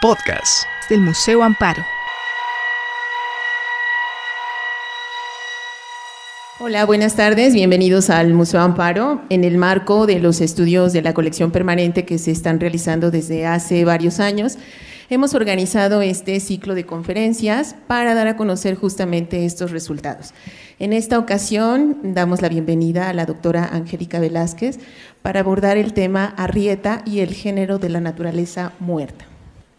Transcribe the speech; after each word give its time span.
Podcast 0.00 0.62
del 0.88 1.00
Museo 1.00 1.42
Amparo. 1.42 1.84
Hola, 6.60 6.86
buenas 6.86 7.16
tardes, 7.16 7.52
bienvenidos 7.52 8.08
al 8.08 8.32
Museo 8.32 8.60
Amparo. 8.60 9.22
En 9.28 9.42
el 9.42 9.58
marco 9.58 10.06
de 10.06 10.20
los 10.20 10.40
estudios 10.40 10.92
de 10.92 11.02
la 11.02 11.14
colección 11.14 11.50
permanente 11.50 12.04
que 12.04 12.18
se 12.18 12.30
están 12.30 12.60
realizando 12.60 13.10
desde 13.10 13.44
hace 13.44 13.84
varios 13.84 14.20
años, 14.20 14.56
hemos 15.10 15.34
organizado 15.34 16.00
este 16.00 16.38
ciclo 16.38 16.76
de 16.76 16.86
conferencias 16.86 17.74
para 17.88 18.14
dar 18.14 18.28
a 18.28 18.36
conocer 18.36 18.76
justamente 18.76 19.46
estos 19.46 19.72
resultados. 19.72 20.32
En 20.78 20.92
esta 20.92 21.18
ocasión 21.18 21.98
damos 22.04 22.40
la 22.40 22.48
bienvenida 22.48 23.08
a 23.08 23.14
la 23.14 23.26
doctora 23.26 23.68
Angélica 23.72 24.20
Velázquez 24.20 24.78
para 25.22 25.40
abordar 25.40 25.76
el 25.76 25.92
tema 25.92 26.34
Arrieta 26.36 27.02
y 27.04 27.18
el 27.18 27.34
género 27.34 27.80
de 27.80 27.88
la 27.88 28.00
naturaleza 28.00 28.70
muerta. 28.78 29.27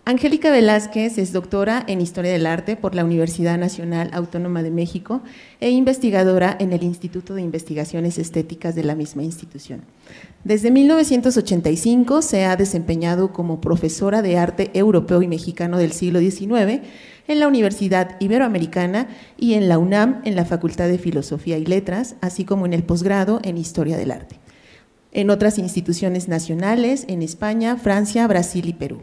Angélica 0.06 0.50
Velázquez 0.50 1.20
es 1.20 1.34
doctora 1.34 1.84
en 1.86 2.02
Historia 2.02 2.32
del 2.32 2.48
Arte 2.48 2.76
por 2.76 2.96
la 2.96 3.06
Universidad 3.06 3.60
Nacional 3.60 4.10
Autónoma 4.12 4.64
de 4.64 4.72
México 4.72 5.22
e 5.60 5.70
investigadora 5.70 6.56
en 6.60 6.74
el 6.74 6.82
Instituto 6.82 7.36
de 7.36 7.44
Investigaciones 7.44 8.18
Estéticas 8.18 8.74
de 8.74 8.84
la 8.84 8.96
misma 8.96 9.24
institución. 9.24 9.82
Desde 10.44 10.72
1985 10.72 12.24
se 12.24 12.46
ha 12.46 12.56
desempeñado 12.56 13.32
como 13.34 13.62
profesora 13.62 14.24
de 14.24 14.38
arte 14.38 14.72
europeo 14.74 15.22
y 15.22 15.28
mexicano 15.28 15.78
del 15.78 15.92
siglo 15.92 16.20
XIX 16.20 16.82
en 17.28 17.40
la 17.40 17.48
Universidad 17.48 18.16
Iberoamericana 18.20 19.10
y 19.38 19.54
en 19.54 19.70
la 19.70 19.78
UNAM 19.78 20.22
en 20.26 20.36
la 20.36 20.46
Facultad 20.46 20.88
de 20.88 20.98
Filosofía 20.98 21.60
y 21.60 21.66
Letras, 21.66 22.16
así 22.22 22.46
como 22.46 22.66
en 22.66 22.74
el 22.74 22.82
posgrado 22.82 23.42
en 23.44 23.58
Historia 23.58 23.96
del 23.96 24.10
Arte. 24.10 24.40
En 25.12 25.30
otras 25.30 25.60
instituciones 25.60 26.28
nacionales 26.28 27.06
en 27.08 27.22
España, 27.22 27.78
Francia, 27.78 28.26
Brasil 28.26 28.68
y 28.68 28.74
Perú. 28.74 29.02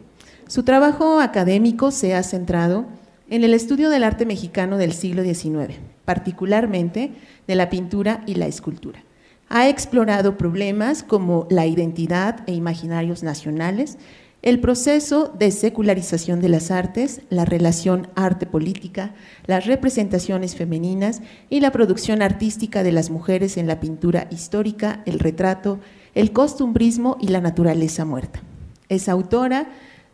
Su 0.48 0.62
trabajo 0.62 1.18
académico 1.18 1.90
se 1.90 2.14
ha 2.14 2.22
centrado 2.22 2.86
en 3.28 3.42
el 3.42 3.52
estudio 3.52 3.90
del 3.90 4.04
arte 4.04 4.26
mexicano 4.26 4.76
del 4.76 4.92
siglo 4.92 5.24
XIX, 5.24 5.74
particularmente 6.04 7.10
de 7.48 7.54
la 7.56 7.68
pintura 7.68 8.22
y 8.26 8.36
la 8.36 8.46
escultura. 8.46 9.02
Ha 9.48 9.68
explorado 9.68 10.36
problemas 10.36 11.02
como 11.02 11.48
la 11.50 11.66
identidad 11.66 12.44
e 12.46 12.54
imaginarios 12.54 13.24
nacionales, 13.24 13.98
el 14.42 14.60
proceso 14.60 15.34
de 15.36 15.50
secularización 15.50 16.40
de 16.40 16.48
las 16.48 16.70
artes, 16.70 17.22
la 17.28 17.44
relación 17.44 18.06
arte-política, 18.14 19.14
las 19.46 19.66
representaciones 19.66 20.54
femeninas 20.54 21.22
y 21.50 21.58
la 21.58 21.72
producción 21.72 22.22
artística 22.22 22.84
de 22.84 22.92
las 22.92 23.10
mujeres 23.10 23.56
en 23.56 23.66
la 23.66 23.80
pintura 23.80 24.28
histórica, 24.30 25.02
el 25.06 25.18
retrato, 25.18 25.80
el 26.14 26.32
costumbrismo 26.32 27.16
y 27.20 27.28
la 27.28 27.40
naturaleza 27.40 28.04
muerta. 28.04 28.40
Es 28.88 29.08
autora 29.08 29.66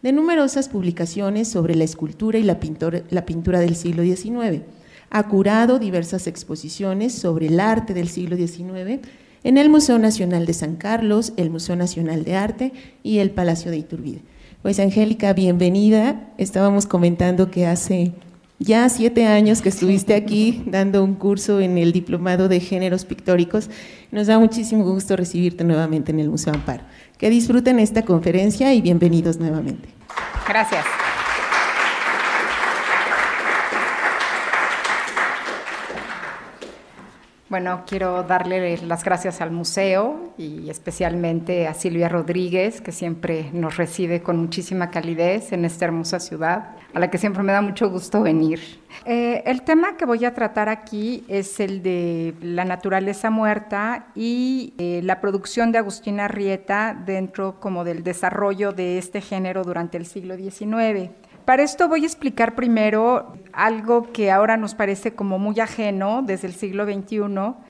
de 0.03 0.13
numerosas 0.13 0.69
publicaciones 0.69 1.49
sobre 1.49 1.75
la 1.75 1.85
escultura 1.85 2.39
y 2.39 2.43
la, 2.43 2.59
pintura 2.59 3.61
del 3.61 3.77
siglo 3.77 4.03
XIX. 4.03 4.63
Ha 5.11 5.29
curado 5.29 5.79
diversas 5.79 6.27
exposiciones 6.27 7.15
sobre 7.15 7.47
el 7.47 7.61
arte 7.61 7.95
del 7.95 8.09
siglo 8.09 8.37
XIX 8.37 9.01
en 9.45 9.59
el 9.59 9.71
Museo 9.71 9.99
Nacional 9.99 10.47
de 10.47 10.55
San 10.55 10.77
Carlos, 10.77 11.33
el 11.37 11.51
Museo 11.51 11.77
Nacional 11.77 12.25
de 12.25 12.35
Arte 12.35 12.73
y 13.03 13.19
el 13.19 13.31
Palacio 13.31 13.71
de 13.71 13.79
Iturbide. 13.79 14.23
Pues 14.63 14.79
Angélica, 14.79 15.33
bienvenida. 15.33 16.33
Estábamos 16.39 16.87
comentando 16.87 17.51
que 17.51 17.67
hace 17.67 18.13
ya 18.59 18.89
siete 18.89 19.27
años 19.27 19.61
que 19.61 19.69
estuviste 19.69 20.15
aquí 20.15 20.63
dando 20.67 21.03
un 21.03 21.15
curso 21.15 21.61
en 21.61 21.79
el 21.79 21.93
Diplomado 21.93 22.49
de 22.49 22.61
Géneros 22.61 23.05
Pictóricos. 23.05 23.69
Nos 24.13 24.29
da 24.29 24.39
muchísimo 24.39 24.85
gusto 24.85 25.17
recibirte 25.17 25.65
nuevamente 25.65 26.13
en 26.13 26.21
el 26.21 26.31
Museo 26.31 26.55
Amparo. 26.55 26.85
Que 27.23 27.31
disfruten 27.31 27.79
esta 27.79 28.03
conferencia 28.03 28.75
y 28.75 28.83
bienvenidos 28.83 29.39
nuevamente. 29.39 29.89
Gracias. 30.49 30.85
Bueno, 37.49 37.85
quiero 37.87 38.25
darle 38.25 38.77
las 38.79 39.05
gracias 39.05 39.41
al 39.41 39.53
museo 39.53 40.33
y 40.37 40.69
especialmente 40.69 41.69
a 41.69 41.75
Silvia 41.75 42.09
Rodríguez, 42.09 42.81
que 42.81 42.91
siempre 42.91 43.51
nos 43.53 43.77
recibe 43.77 44.21
con 44.25 44.39
muchísima 44.39 44.91
calidez 44.91 45.53
en 45.53 45.65
esta 45.65 45.85
hermosa 45.85 46.19
ciudad, 46.19 46.71
a 46.95 47.01
la 47.01 47.11
que 47.11 47.19
siempre 47.19 47.43
me 47.43 47.53
da 47.53 47.63
mucho 47.63 47.89
gusto 47.91 48.23
venir. 48.23 48.61
Eh, 49.05 49.43
el 49.47 49.63
tema 49.63 49.97
que 49.97 50.05
voy 50.05 50.25
a 50.25 50.35
tratar 50.35 50.69
aquí 50.69 51.25
es 51.29 51.59
el 51.61 51.83
de 51.83 52.35
la 52.43 52.65
naturaleza 52.65 53.31
muerta 53.31 54.07
y 54.15 54.75
eh, 54.79 55.01
la 55.03 55.21
producción 55.21 55.73
de 55.73 55.79
Agustina 55.79 56.29
Rieta 56.29 56.95
dentro 57.07 57.59
como 57.61 57.85
del 57.85 58.03
desarrollo 58.03 58.73
de 58.73 58.99
este 58.99 59.21
género 59.21 59.65
durante 59.65 59.97
el 59.97 60.07
siglo 60.07 60.37
XIX. 60.37 61.11
Para 61.45 61.63
esto 61.65 61.89
voy 61.89 62.05
a 62.05 62.07
explicar 62.07 62.55
primero 62.55 63.35
algo 63.53 64.13
que 64.13 64.31
ahora 64.31 64.57
nos 64.57 64.75
parece 64.75 65.15
como 65.15 65.39
muy 65.39 65.59
ajeno 65.61 66.23
desde 66.23 66.47
el 66.47 66.55
siglo 66.55 66.85
XXI, 66.85 67.21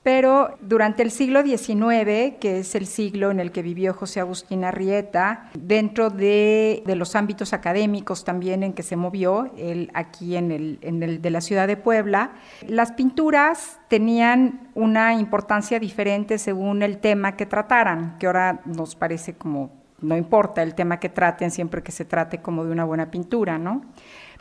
pero 0.03 0.57
durante 0.61 1.03
el 1.03 1.11
siglo 1.11 1.41
XIX, 1.43 2.37
que 2.39 2.59
es 2.59 2.75
el 2.75 2.85
siglo 2.85 3.31
en 3.31 3.39
el 3.39 3.51
que 3.51 3.61
vivió 3.61 3.93
José 3.93 4.19
Agustín 4.19 4.63
Arrieta, 4.63 5.49
dentro 5.55 6.09
de, 6.09 6.83
los 6.85 7.15
ámbitos 7.15 7.53
académicos 7.53 8.23
también 8.23 8.63
en 8.63 8.73
que 8.73 8.83
se 8.83 8.95
movió, 8.95 9.51
él 9.57 9.89
aquí 9.93 10.35
en 10.35 10.51
en 10.53 11.03
el 11.03 11.21
de 11.21 11.29
la 11.29 11.41
ciudad 11.41 11.67
de 11.67 11.77
Puebla, 11.77 12.33
las 12.67 12.91
pinturas 12.91 13.79
tenían 13.87 14.69
una 14.75 15.13
importancia 15.15 15.79
diferente 15.79 16.37
según 16.37 16.83
el 16.83 16.99
tema 16.99 17.35
que 17.35 17.45
trataran, 17.45 18.17
que 18.19 18.27
ahora 18.27 18.61
nos 18.65 18.95
parece 18.95 19.33
como 19.33 19.82
no 20.03 20.17
importa 20.17 20.61
el 20.61 20.75
tema 20.75 20.99
que 20.99 21.09
traten, 21.09 21.49
siempre 21.49 21.81
que 21.81 21.91
se 21.91 22.05
trate 22.05 22.41
como 22.41 22.65
de 22.65 22.71
una 22.71 22.83
buena 22.83 23.09
pintura, 23.09 23.57
¿no? 23.57 23.81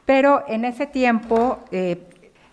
Pero 0.05 0.45
en 0.49 0.65
ese 0.65 0.87
tiempo, 0.87 1.61
eh, 1.71 2.03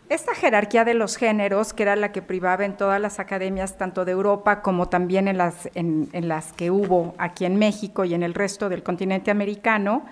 esta 0.10 0.34
jerarquía 0.34 0.86
de 0.86 0.94
los 0.94 1.18
géneros, 1.18 1.74
que 1.74 1.84
era 1.84 1.96
la 1.96 2.12
que 2.12 2.22
privaba 2.22 2.66
en 2.66 2.78
todas 2.78 3.02
las 3.02 3.20
academias, 3.20 3.78
tanto 3.78 4.06
de 4.06 4.12
Europa 4.12 4.62
como 4.62 4.88
también 4.88 5.28
en 5.28 5.38
las, 5.38 5.70
en, 5.76 6.10
las 6.14 6.54
que 6.54 6.72
hubo 6.72 7.16
aquí 7.18 7.46
en 7.46 7.58
México 7.58 8.06
y 8.06 8.14
en 8.14 8.24
el 8.24 8.34
resto 8.34 8.70
del 8.70 8.84
continente 8.84 9.32
americano, 9.32 10.04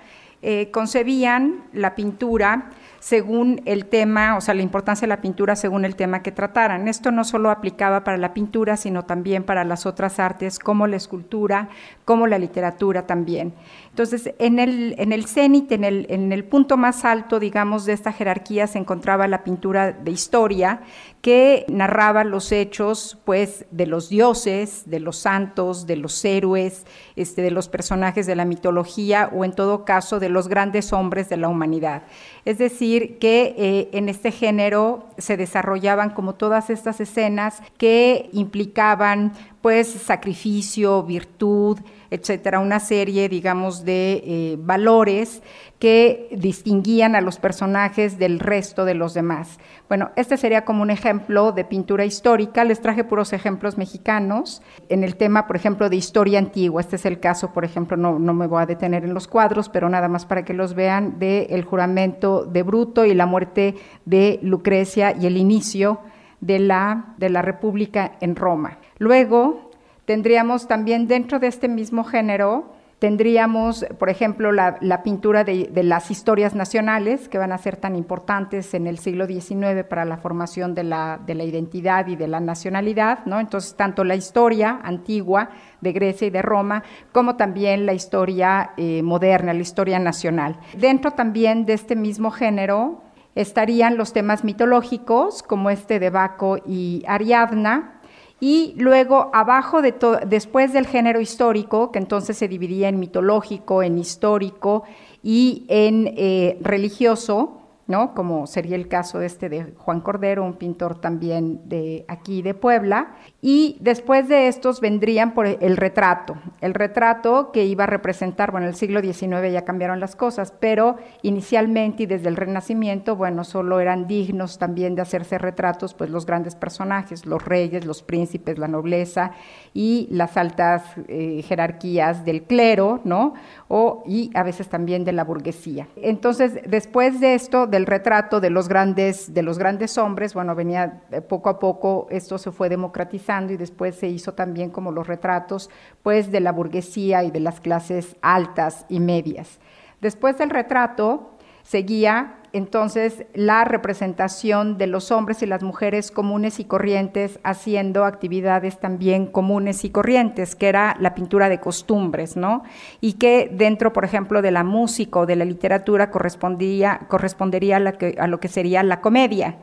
eh, 0.41 0.69
concebían 0.71 1.63
la 1.73 1.95
pintura 1.95 2.69
según 3.07 3.61
el 3.63 3.85
tema, 3.85 4.35
o 4.35 4.41
sea, 4.41 4.53
la 4.53 4.63
importancia 4.63 5.05
de 5.05 5.07
la 5.07 5.21
pintura 5.21 5.55
según 5.55 5.85
el 5.85 5.95
tema 5.95 6.21
que 6.21 6.33
trataran. 6.33 6.89
Esto 6.89 7.09
no 7.09 7.23
solo 7.23 7.51
aplicaba 7.51 8.03
para 8.03 8.17
la 8.17 8.33
pintura, 8.33 8.75
sino 8.75 9.05
también 9.05 9.43
para 9.43 9.63
las 9.63 9.85
otras 9.85 10.19
artes, 10.19 10.59
como 10.59 10.87
la 10.87 10.97
escultura, 10.97 11.69
como 12.03 12.27
la 12.27 12.37
literatura 12.37 13.07
también. 13.07 13.53
Entonces, 13.91 14.33
en 14.39 14.59
el, 14.59 14.93
en 14.97 15.13
el 15.13 15.25
cenit, 15.25 15.71
en 15.71 15.85
el, 15.85 16.05
en 16.09 16.33
el 16.33 16.43
punto 16.43 16.75
más 16.75 17.05
alto, 17.05 17.39
digamos, 17.39 17.85
de 17.85 17.93
esta 17.93 18.11
jerarquía 18.11 18.67
se 18.67 18.77
encontraba 18.77 19.25
la 19.29 19.45
pintura 19.45 19.93
de 19.93 20.11
historia, 20.11 20.81
que 21.21 21.65
narraba 21.67 22.23
los 22.23 22.51
hechos, 22.51 23.17
pues, 23.25 23.65
de 23.71 23.87
los 23.87 24.07
dioses, 24.09 24.83
de 24.85 24.99
los 24.99 25.17
santos, 25.17 25.87
de 25.87 25.95
los 25.95 26.23
héroes, 26.23 26.85
este, 27.15 27.41
de 27.41 27.51
los 27.51 27.69
personajes 27.69 28.27
de 28.27 28.35
la 28.35 28.45
mitología 28.45 29.29
o, 29.33 29.43
en 29.43 29.53
todo 29.53 29.83
caso, 29.83 30.19
de 30.19 30.29
los 30.29 30.47
grandes 30.47 30.93
hombres 30.93 31.27
de 31.29 31.37
la 31.37 31.49
humanidad. 31.49 32.03
Es 32.45 32.59
decir, 32.59 32.96
que 33.19 33.55
eh, 33.57 33.89
en 33.93 34.09
este 34.09 34.31
género 34.31 35.07
se 35.17 35.37
desarrollaban 35.37 36.11
como 36.11 36.35
todas 36.35 36.69
estas 36.69 36.99
escenas 36.99 37.61
que 37.77 38.29
implicaban 38.33 39.33
pues 39.61 39.87
sacrificio, 39.87 41.03
virtud, 41.03 41.79
etcétera, 42.11 42.59
una 42.59 42.79
serie, 42.79 43.29
digamos, 43.29 43.85
de 43.85 44.23
eh, 44.25 44.57
valores 44.59 45.41
que 45.79 46.29
distinguían 46.31 47.15
a 47.15 47.21
los 47.21 47.37
personajes 47.37 48.17
del 48.17 48.39
resto 48.39 48.85
de 48.85 48.95
los 48.95 49.13
demás. 49.13 49.59
Bueno, 49.87 50.09
este 50.15 50.37
sería 50.37 50.65
como 50.65 50.81
un 50.81 50.89
ejemplo 50.89 51.51
de 51.51 51.65
pintura 51.65 52.03
histórica. 52.03 52.63
Les 52.63 52.81
traje 52.81 53.03
puros 53.03 53.31
ejemplos 53.31 53.77
mexicanos. 53.77 54.61
En 54.89 55.03
el 55.03 55.15
tema, 55.15 55.45
por 55.45 55.55
ejemplo, 55.55 55.89
de 55.89 55.95
historia 55.95 56.39
antigua, 56.39 56.81
este 56.81 56.95
es 56.95 57.05
el 57.05 57.19
caso, 57.19 57.53
por 57.53 57.63
ejemplo, 57.63 57.95
no, 57.95 58.17
no 58.17 58.33
me 58.33 58.47
voy 58.47 58.63
a 58.63 58.65
detener 58.65 59.03
en 59.03 59.13
los 59.13 59.27
cuadros, 59.27 59.69
pero 59.69 59.87
nada 59.87 60.07
más 60.07 60.25
para 60.25 60.43
que 60.43 60.53
los 60.53 60.73
vean, 60.73 61.19
de 61.19 61.43
el 61.51 61.63
juramento 61.63 62.45
de 62.45 62.63
Bruto 62.63 63.05
y 63.05 63.13
la 63.13 63.25
muerte 63.25 63.75
de 64.05 64.39
Lucrecia 64.41 65.15
y 65.15 65.27
el 65.27 65.37
inicio 65.37 65.99
de 66.41 66.59
la, 66.59 67.13
de 67.17 67.29
la 67.29 67.41
República 67.41 68.13
en 68.19 68.35
Roma. 68.35 68.79
Luego 68.97 69.66
tendríamos 70.07 70.69
también 70.69 71.05
dentro 71.05 71.37
de 71.37 71.47
este 71.47 71.67
mismo 71.67 72.05
género, 72.05 72.71
tendríamos, 72.97 73.85
por 73.99 74.09
ejemplo, 74.09 74.53
la, 74.53 75.03
pintura 75.03 75.43
de, 75.43 75.69
las 75.83 76.09
historias 76.09 76.55
nacionales, 76.55 77.27
que 77.27 77.37
van 77.37 77.51
a 77.51 77.57
ser 77.57 77.75
tan 77.75 77.93
importantes 77.97 78.73
en 78.73 78.87
el 78.87 78.99
siglo 78.99 79.27
XIX 79.27 79.83
para 79.83 80.05
la 80.05 80.15
formación 80.15 80.73
de 80.75 80.85
la, 80.85 81.19
identidad 81.27 82.07
y 82.07 82.15
de 82.15 82.29
la 82.29 82.39
nacionalidad, 82.39 83.25
¿no? 83.25 83.41
Entonces, 83.41 83.75
tanto 83.75 84.05
la 84.05 84.15
historia 84.15 84.79
antigua 84.81 85.49
de 85.81 85.91
Grecia 85.91 86.27
y 86.27 86.31
de 86.31 86.41
Roma, 86.41 86.83
como 87.11 87.35
también 87.35 87.85
la 87.85 87.93
historia 87.93 88.71
eh, 88.77 89.03
moderna, 89.03 89.53
la 89.53 89.61
historia 89.61 89.99
nacional. 89.99 90.57
Dentro 90.77 91.11
también 91.11 91.65
de 91.65 91.73
este 91.73 91.97
mismo 91.97 92.31
género 92.31 93.01
estarían 93.35 93.97
los 93.97 94.13
temas 94.13 94.45
mitológicos, 94.45 95.43
como 95.43 95.69
este 95.69 95.99
de 95.99 96.09
Baco 96.09 96.57
y 96.65 97.03
Ariadna, 97.07 97.96
Y 98.39 98.75
luego 98.77 99.31
abajo 99.33 99.81
de 99.81 99.95
después 100.27 100.71
del 100.71 100.85
género 100.85 101.19
histórico, 101.19 101.91
que 101.91 101.99
entonces 101.99 102.37
se 102.37 102.47
dividía 102.47 102.87
en 102.87 102.99
mitológico, 102.99 103.81
en 103.81 103.97
histórico 103.97 104.83
y 105.23 105.65
en 105.69 106.13
eh, 106.15 106.57
religioso, 106.61 107.66
¿no? 107.87 108.13
Como 108.13 108.47
sería 108.47 108.75
el 108.75 108.87
caso 108.87 109.21
este 109.21 109.49
de 109.49 109.73
Juan 109.77 110.01
Cordero, 110.01 110.43
un 110.43 110.57
pintor 110.57 110.99
también 110.99 111.61
de 111.69 112.05
aquí 112.07 112.41
de 112.41 112.53
Puebla. 112.53 113.15
Y 113.41 113.77
después 113.79 114.27
de 114.27 114.47
estos 114.47 114.81
vendrían 114.81 115.33
por 115.33 115.47
el 115.47 115.77
retrato. 115.77 116.35
El 116.61 116.73
retrato 116.73 117.51
que 117.51 117.65
iba 117.65 117.85
a 117.85 117.87
representar, 117.87 118.51
bueno, 118.51 118.65
en 118.67 118.69
el 118.69 118.75
siglo 118.75 119.01
XIX 119.01 119.51
ya 119.51 119.63
cambiaron 119.63 119.99
las 119.99 120.15
cosas, 120.15 120.53
pero 120.59 120.97
inicialmente 121.21 122.03
y 122.03 122.05
desde 122.05 122.27
el 122.29 122.35
Renacimiento, 122.35 123.15
bueno, 123.15 123.43
solo 123.43 123.79
eran 123.79 124.07
dignos 124.07 124.57
también 124.57 124.95
de 124.95 125.01
hacerse 125.01 125.37
retratos, 125.37 125.93
pues 125.93 126.09
los 126.09 126.25
grandes 126.25 126.55
personajes, 126.55 127.25
los 127.25 127.43
reyes, 127.43 127.85
los 127.85 128.03
príncipes, 128.03 128.57
la 128.57 128.67
nobleza 128.67 129.31
y 129.73 130.07
las 130.11 130.37
altas 130.37 130.83
eh, 131.07 131.43
jerarquías 131.47 132.25
del 132.25 132.43
clero, 132.43 132.99
¿no? 133.03 133.33
O, 133.69 134.03
y 134.05 134.31
a 134.33 134.43
veces 134.43 134.69
también 134.69 135.03
de 135.03 135.11
la 135.11 135.25
burguesía. 135.25 135.87
Entonces, 135.97 136.61
después 136.65 137.19
de 137.19 137.35
esto, 137.35 137.67
del 137.67 137.85
retrato 137.85 138.39
de 138.39 138.49
los 138.49 138.69
grandes, 138.69 139.33
de 139.33 139.43
los 139.43 139.57
grandes 139.57 139.97
hombres, 139.97 140.33
bueno, 140.33 140.55
venía 140.55 141.01
eh, 141.11 141.21
poco 141.21 141.49
a 141.49 141.59
poco, 141.59 142.07
esto 142.09 142.37
se 142.37 142.51
fue 142.51 142.69
democratizando 142.69 143.51
y 143.51 143.57
después 143.57 143.95
se 143.95 144.07
hizo 144.07 144.33
también 144.33 144.69
como 144.69 144.91
los 144.91 145.07
retratos, 145.07 145.69
pues, 146.01 146.31
de 146.31 146.39
la 146.39 146.53
burguesía 146.53 147.23
y 147.23 147.31
de 147.31 147.41
las 147.41 147.59
clases 147.59 148.15
altas 148.21 148.85
y 148.87 148.99
medias. 149.01 149.59
Después 149.99 150.37
del 150.37 150.49
retrato 150.49 151.36
seguía 151.67 152.35
entonces 152.53 153.25
la 153.33 153.65
representación 153.65 154.77
de 154.77 154.87
los 154.87 155.11
hombres 155.11 155.43
y 155.43 155.45
las 155.45 155.63
mujeres 155.63 156.11
comunes 156.11 156.59
y 156.61 156.65
corrientes 156.65 157.39
haciendo 157.43 158.05
actividades 158.05 158.79
también 158.79 159.27
comunes 159.27 159.83
y 159.83 159.89
corrientes, 159.89 160.55
que 160.55 160.69
era 160.69 160.95
la 160.99 161.13
pintura 161.13 161.49
de 161.49 161.59
costumbres, 161.59 162.37
¿no? 162.37 162.63
Y 163.01 163.13
que 163.13 163.51
dentro, 163.53 163.91
por 163.91 164.05
ejemplo, 164.05 164.41
de 164.41 164.51
la 164.51 164.63
música 164.63 165.19
o 165.19 165.25
de 165.25 165.35
la 165.35 165.43
literatura 165.43 166.09
correspondía, 166.09 167.01
correspondería 167.09 167.77
a 167.77 168.27
lo 168.27 168.39
que 168.39 168.47
sería 168.47 168.81
la 168.81 169.01
comedia. 169.01 169.57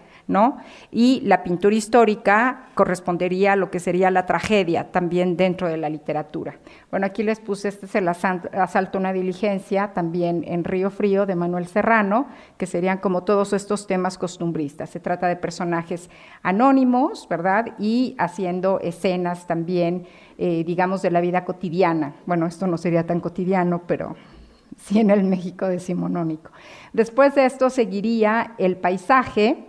Y 0.91 1.21
la 1.25 1.43
pintura 1.43 1.75
histórica 1.75 2.69
correspondería 2.75 3.53
a 3.53 3.57
lo 3.57 3.71
que 3.71 3.79
sería 3.79 4.11
la 4.11 4.27
tragedia 4.27 4.91
también 4.91 5.37
dentro 5.37 5.69
de 5.69 5.77
la 5.77 5.89
literatura. 5.89 6.57
Bueno, 6.91 7.07
aquí 7.07 7.23
les 7.23 7.41
puse, 7.41 7.69
este 7.69 7.87
es 7.87 7.95
el 7.95 8.09
asalto 8.09 8.99
a 8.99 9.01
una 9.01 9.13
diligencia, 9.13 9.93
también 9.93 10.45
en 10.47 10.65
Río 10.65 10.91
Frío 10.91 11.27
de 11.27 11.37
Manuel 11.37 11.67
Serrano, 11.67 12.27
que 12.57 12.67
serían 12.67 12.99
como 12.99 13.25
todos 13.25 13.53
estos 13.53 13.87
temas 13.87 14.17
costumbristas. 14.17 14.91
Se 14.91 15.01
trata 15.01 15.29
de 15.29 15.37
personajes 15.37 16.09
anónimos, 16.43 17.27
¿verdad? 17.29 17.75
Y 17.79 18.15
haciendo 18.19 18.81
escenas 18.81 19.47
también, 19.47 20.07
eh, 20.39 20.65
digamos, 20.65 21.03
de 21.03 21.11
la 21.11 21.21
vida 21.21 21.45
cotidiana. 21.45 22.15
Bueno, 22.27 22.47
esto 22.47 22.67
no 22.67 22.79
sería 22.79 23.07
tan 23.07 23.21
cotidiano, 23.21 23.83
pero 23.87 24.17
sí 24.77 25.01
en 25.01 25.11
el 25.11 25.25
México 25.25 25.67
decimonónico. 25.67 26.51
Después 26.93 27.35
de 27.35 27.47
esto 27.47 27.71
seguiría 27.71 28.55
el 28.59 28.77
paisaje, 28.77 29.69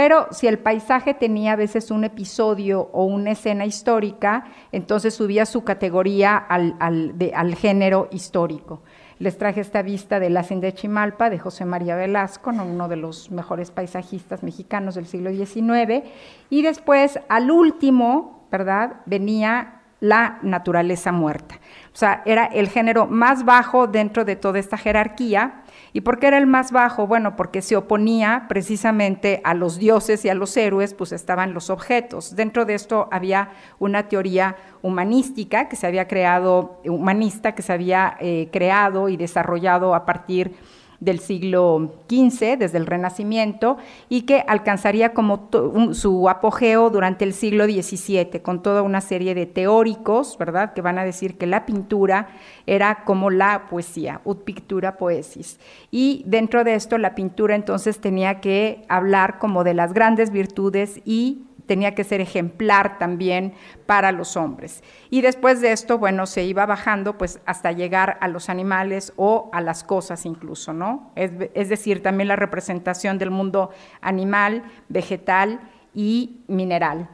pero 0.00 0.28
si 0.30 0.46
el 0.46 0.58
paisaje 0.58 1.12
tenía 1.12 1.52
a 1.52 1.56
veces 1.56 1.90
un 1.90 2.04
episodio 2.04 2.88
o 2.94 3.04
una 3.04 3.32
escena 3.32 3.66
histórica, 3.66 4.46
entonces 4.72 5.12
subía 5.12 5.44
su 5.44 5.62
categoría 5.62 6.38
al, 6.38 7.54
género 7.54 8.08
histórico. 8.10 8.80
Les 9.18 9.36
traje 9.36 9.60
esta 9.60 9.82
vista 9.82 10.18
de 10.18 10.30
la 10.30 10.40
de 10.40 10.72
Chimalpa 10.72 11.28
de 11.28 11.38
José 11.38 11.66
María 11.66 11.96
Velasco, 11.96 12.48
uno 12.48 12.88
de 12.88 12.96
los 12.96 13.30
mejores 13.30 13.70
paisajistas 13.70 14.42
mexicanos 14.42 14.94
del 14.94 15.04
siglo 15.04 15.32
XIX. 15.32 16.08
Y 16.48 16.62
después, 16.62 17.20
al 17.28 17.50
último, 17.50 18.46
¿verdad?, 18.50 19.02
venía 19.04 19.79
la 20.00 20.38
naturaleza 20.42 21.12
muerta. 21.12 21.56
O 21.92 21.96
sea, 21.96 22.22
era 22.24 22.46
el 22.46 22.68
género 22.68 23.06
más 23.06 23.44
bajo 23.44 23.86
dentro 23.86 24.24
de 24.24 24.36
toda 24.36 24.58
esta 24.58 24.76
jerarquía 24.76 25.62
¿Y 25.92 26.02
por 26.02 26.18
qué 26.18 26.28
era 26.28 26.38
el 26.38 26.46
más 26.46 26.70
bajo? 26.70 27.06
Bueno, 27.06 27.34
porque 27.34 27.62
se 27.62 27.76
oponía 27.76 28.46
precisamente 28.48 29.40
a 29.44 29.54
los 29.54 29.78
dioses 29.78 30.24
y 30.24 30.28
a 30.28 30.34
los 30.34 30.56
héroes, 30.56 30.94
pues 30.94 31.12
estaban 31.12 31.52
los 31.52 31.68
objetos. 31.68 32.36
Dentro 32.36 32.64
de 32.64 32.74
esto 32.74 33.08
había 33.10 33.50
una 33.78 34.08
teoría 34.08 34.56
humanística 34.82 35.68
que 35.68 35.76
se 35.76 35.86
había 35.86 36.06
creado, 36.06 36.80
humanista 36.84 37.54
que 37.54 37.62
se 37.62 37.72
había 37.72 38.16
eh, 38.20 38.48
creado 38.52 39.08
y 39.08 39.16
desarrollado 39.16 39.94
a 39.94 40.06
partir 40.06 40.54
del 41.00 41.18
siglo 41.18 41.94
XV, 42.08 42.58
desde 42.58 42.78
el 42.78 42.86
Renacimiento, 42.86 43.78
y 44.08 44.22
que 44.22 44.44
alcanzaría 44.46 45.14
como 45.14 45.48
su 45.92 46.28
apogeo 46.28 46.90
durante 46.90 47.24
el 47.24 47.32
siglo 47.32 47.64
XVII, 47.64 48.40
con 48.42 48.62
toda 48.62 48.82
una 48.82 49.00
serie 49.00 49.34
de 49.34 49.46
teóricos, 49.46 50.36
¿verdad?, 50.38 50.74
que 50.74 50.82
van 50.82 50.98
a 50.98 51.04
decir 51.04 51.38
que 51.38 51.46
la 51.46 51.66
pintura 51.66 52.28
era 52.66 53.04
como 53.04 53.30
la 53.30 53.66
poesía, 53.68 54.20
ut 54.24 54.44
pictura 54.44 54.96
poesis. 54.96 55.58
Y 55.90 56.22
dentro 56.26 56.64
de 56.64 56.74
esto, 56.74 56.98
la 56.98 57.14
pintura 57.14 57.54
entonces 57.54 58.00
tenía 58.00 58.40
que 58.40 58.84
hablar 58.88 59.38
como 59.38 59.64
de 59.64 59.74
las 59.74 59.92
grandes 59.92 60.30
virtudes 60.30 61.00
y 61.04 61.44
tenía 61.70 61.94
que 61.94 62.02
ser 62.02 62.20
ejemplar 62.20 62.98
también 62.98 63.54
para 63.86 64.10
los 64.10 64.36
hombres. 64.36 64.82
Y 65.08 65.20
después 65.20 65.60
de 65.60 65.70
esto, 65.70 65.98
bueno, 65.98 66.26
se 66.26 66.42
iba 66.42 66.66
bajando 66.66 67.16
pues 67.16 67.38
hasta 67.46 67.70
llegar 67.70 68.18
a 68.20 68.26
los 68.26 68.48
animales 68.48 69.12
o 69.14 69.48
a 69.52 69.60
las 69.60 69.84
cosas 69.84 70.26
incluso, 70.26 70.72
¿no? 70.72 71.12
Es, 71.14 71.68
decir, 71.68 72.02
también 72.02 72.26
la 72.26 72.34
representación 72.34 73.18
del 73.18 73.30
mundo 73.30 73.70
animal, 74.00 74.64
vegetal 74.88 75.60
y 75.94 76.40
mineral. 76.48 77.08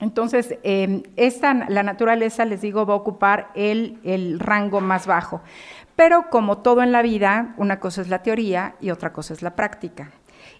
Entonces, 0.00 0.56
em, 0.62 1.02
esta, 1.16 1.52
la 1.68 1.82
naturaleza, 1.82 2.46
les 2.46 2.62
digo, 2.62 2.86
va 2.86 2.94
a 2.94 2.96
ocupar 2.96 3.50
el, 3.54 4.00
el 4.04 4.40
rango 4.40 4.80
más 4.80 5.06
bajo. 5.06 5.42
Pero 5.96 6.30
como 6.30 6.62
todo 6.62 6.82
en 6.82 6.92
la 6.92 7.02
vida, 7.02 7.52
una 7.58 7.78
cosa 7.78 8.00
es 8.00 8.08
la 8.08 8.22
teoría 8.22 8.74
y 8.80 8.88
otra 8.88 9.12
cosa 9.12 9.34
es 9.34 9.42
la 9.42 9.54
práctica. 9.54 10.12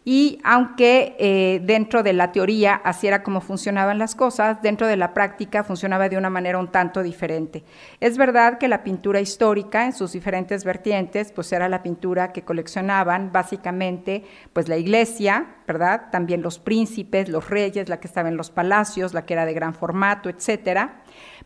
Y 0.08 0.38
aunque 0.44 1.16
eh, 1.18 1.60
dentro 1.64 2.04
de 2.04 2.12
la 2.12 2.30
teoría 2.30 2.80
así 2.84 3.08
era 3.08 3.24
como 3.24 3.40
funcionaban 3.40 3.98
las 3.98 4.14
cosas, 4.14 4.62
dentro 4.62 4.86
de 4.86 4.96
la 4.96 5.12
práctica 5.12 5.64
funcionaba 5.64 6.08
de 6.08 6.16
una 6.16 6.30
manera 6.30 6.60
un 6.60 6.70
tanto 6.70 7.02
diferente. 7.02 7.64
Es 7.98 8.16
verdad 8.16 8.58
que 8.58 8.68
la 8.68 8.84
pintura 8.84 9.18
histórica 9.18 9.84
en 9.84 9.92
sus 9.92 10.12
diferentes 10.12 10.62
vertientes, 10.62 11.32
pues 11.32 11.50
era 11.50 11.68
la 11.68 11.82
pintura 11.82 12.32
que 12.32 12.42
coleccionaban 12.42 13.32
básicamente 13.32 14.22
pues 14.52 14.68
la 14.68 14.76
iglesia, 14.76 15.56
¿verdad? 15.66 16.02
También 16.12 16.40
los 16.40 16.60
príncipes, 16.60 17.28
los 17.28 17.50
reyes, 17.50 17.88
la 17.88 17.98
que 17.98 18.06
estaba 18.06 18.28
en 18.28 18.36
los 18.36 18.50
palacios, 18.50 19.12
la 19.12 19.26
que 19.26 19.34
era 19.34 19.44
de 19.44 19.54
gran 19.54 19.74
formato, 19.74 20.28
etcétera. 20.28 21.02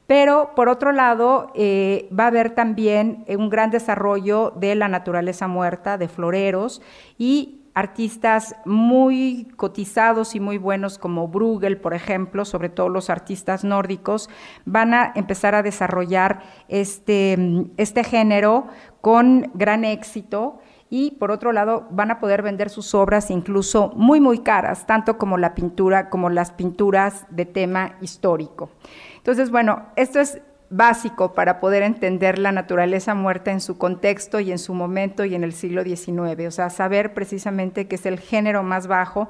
Pero 0.07 0.55
por 0.55 0.69
otro 0.69 0.93
lado, 0.93 1.51
eh, 1.55 2.11
va 2.13 2.25
a 2.25 2.27
haber 2.27 2.51
también 2.51 3.25
un 3.27 3.49
gran 3.49 3.71
desarrollo 3.71 4.53
de 4.55 4.75
la 4.75 4.89
naturaleza 4.89 5.49
muerta, 5.49 5.97
de 5.97 6.09
floreros, 6.09 6.83
y 7.17 7.60
artistas 7.75 8.57
muy 8.65 9.49
cotizados 9.57 10.35
y 10.35 10.41
muy 10.41 10.59
buenos 10.59 10.99
como 10.99 11.29
Bruegel, 11.29 11.79
por 11.79 11.95
ejemplo, 11.95 12.45
sobre 12.45 12.69
todo 12.69 12.89
los 12.89 13.11
artistas 13.11 13.65
nórdicos, 13.65 14.29
van 14.65 14.95
a 14.95 15.13
empezar 15.15 15.55
a 15.55 15.63
desarrollar 15.63 16.43
este, 16.69 17.67
este 17.77 18.05
género 18.05 18.67
con 19.01 19.51
gran 19.55 19.85
éxito 19.85 20.59
y 20.91 21.13
por 21.13 21.31
otro 21.31 21.53
lado 21.53 21.87
van 21.91 22.11
a 22.11 22.19
poder 22.19 22.43
vender 22.43 22.69
sus 22.69 22.95
obras 22.95 23.31
incluso 23.31 23.93
muy 23.95 24.21
muy 24.21 24.41
caras, 24.41 24.87
tanto 24.87 25.17
como 25.17 25.39
la 25.39 25.55
pintura 25.55 26.11
como 26.11 26.29
las 26.29 26.51
pinturas 26.51 27.27
de 27.31 27.47
tema 27.47 27.97
histórico. 28.01 28.71
Entonces, 29.17 29.51
bueno, 29.51 29.87
esto 29.97 30.19
es 30.19 30.41
básico 30.71 31.35
para 31.35 31.61
poder 31.61 31.83
entender 31.83 32.39
la 32.39 32.53
naturaleza 32.53 33.15
muerta 33.15 33.51
en 33.51 33.61
su 33.61 33.77
contexto 33.77 34.41
y 34.41 34.53
en 34.53 34.59
su 34.59 34.73
momento 34.73 35.25
y 35.25 35.35
en 35.35 35.45
el 35.45 35.53
siglo 35.53 35.83
XIX, 35.83 36.47
o 36.47 36.51
sea, 36.51 36.71
saber 36.71 37.13
precisamente 37.13 37.89
que 37.89 37.97
es 37.97 38.07
el 38.07 38.21
género 38.21 38.63
más 38.63 38.87
bajo. 38.87 39.29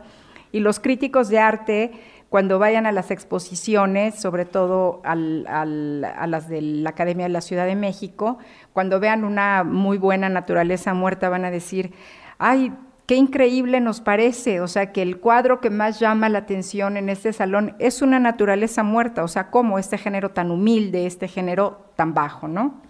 Y 0.53 0.61
los 0.61 0.81
críticos 0.81 1.29
de 1.29 1.39
arte 1.39 1.93
cuando 2.29 2.61
vayan 2.61 2.87
a 2.87 2.93
las 2.93 3.11
exposiciones, 3.11 4.15
sobre 4.15 4.45
todo 4.45 5.01
a 5.05 5.17
las 5.17 6.49
de 6.49 6.61
la 6.61 6.91
Academia 6.91 7.27
de 7.27 7.33
la 7.33 7.41
Ciudad 7.41 7.67
de 7.67 7.75
México, 7.75 8.39
cuando 8.73 9.01
vean 9.01 9.25
una 9.25 9.65
muy 9.65 9.99
buena 9.99 10.29
naturaleza 10.29 10.95
muerta 10.95 11.29
van 11.29 11.45
a 11.45 11.51
decir, 11.51 11.93
ay, 12.39 12.73
qué 13.11 13.17
increíble 13.17 13.81
nos 13.81 14.01
parece, 14.01 14.61
o 14.61 14.69
sea, 14.69 14.93
que 14.93 15.03
el 15.03 15.19
cuadro 15.19 15.61
que 15.61 15.69
más 15.69 15.99
llama 15.99 16.29
la 16.29 16.39
atención 16.39 16.97
en 16.97 17.09
este 17.09 17.33
salón 17.33 17.75
es 17.81 18.03
una 18.03 18.21
naturaleza 18.21 18.85
muerta, 18.85 19.25
o 19.25 19.27
sea, 19.27 19.51
cómo 19.51 19.81
este 19.81 19.99
género 19.99 20.31
tan 20.31 20.53
humilde, 20.53 21.07
este 21.07 21.27
género 21.27 21.87
tan 21.97 22.15
bajo, 22.15 22.47
¿no? 22.47 22.81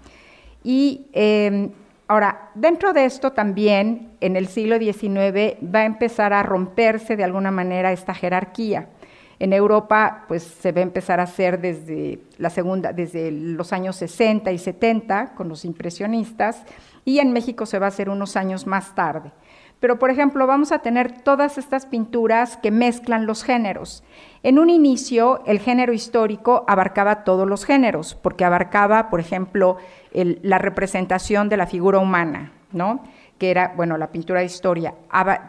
Y 0.62 1.06
em, 1.14 1.70
ahora, 2.06 2.50
dentro 2.54 2.92
de 2.92 3.06
esto 3.06 3.32
también, 3.32 4.10
en 4.20 4.36
el 4.36 4.48
siglo 4.48 4.76
XIX 4.78 5.56
va 5.74 5.78
a 5.78 5.84
empezar 5.86 6.34
a 6.34 6.42
romperse 6.42 7.16
de 7.16 7.24
alguna 7.24 7.50
manera 7.50 7.90
esta 7.90 8.12
jerarquía. 8.12 8.90
En 9.38 9.54
Europa, 9.54 10.26
pues 10.28 10.42
se 10.42 10.70
va 10.72 10.80
a 10.80 10.82
empezar 10.82 11.18
a 11.20 11.22
hacer 11.22 11.62
desde 11.62 12.18
la 12.36 12.50
segunda, 12.50 12.92
desde 12.92 13.30
los 13.30 13.72
años 13.72 13.96
60 13.96 14.52
y 14.52 14.58
70 14.58 15.32
con 15.34 15.48
los 15.48 15.64
impresionistas, 15.64 16.62
y 17.06 17.20
en 17.20 17.32
México 17.32 17.64
se 17.64 17.78
va 17.78 17.86
a 17.86 17.88
hacer 17.88 18.10
unos 18.10 18.36
años 18.36 18.66
más 18.66 18.94
tarde. 18.94 19.32
Pero, 19.80 19.98
por 19.98 20.10
ejemplo, 20.10 20.46
vamos 20.46 20.72
a 20.72 20.80
tener 20.80 21.22
todas 21.22 21.56
estas 21.56 21.86
pinturas 21.86 22.58
que 22.58 22.70
mezclan 22.70 23.26
los 23.26 23.42
géneros. 23.42 24.04
En 24.42 24.58
un 24.58 24.68
inicio, 24.68 25.42
el 25.46 25.58
género 25.58 25.94
histórico 25.94 26.64
abarcaba 26.68 27.24
todos 27.24 27.48
los 27.48 27.64
géneros, 27.64 28.14
porque 28.14 28.44
abarcaba, 28.44 29.08
por 29.08 29.20
ejemplo, 29.20 29.78
la 30.12 30.58
representación 30.58 31.48
de 31.48 31.56
la 31.56 31.66
figura 31.66 31.98
humana, 31.98 32.52
¿no? 32.72 33.02
Que 33.40 33.50
era, 33.50 33.72
bueno, 33.74 33.96
la 33.96 34.12
pintura 34.12 34.40
de 34.40 34.46
historia, 34.46 34.94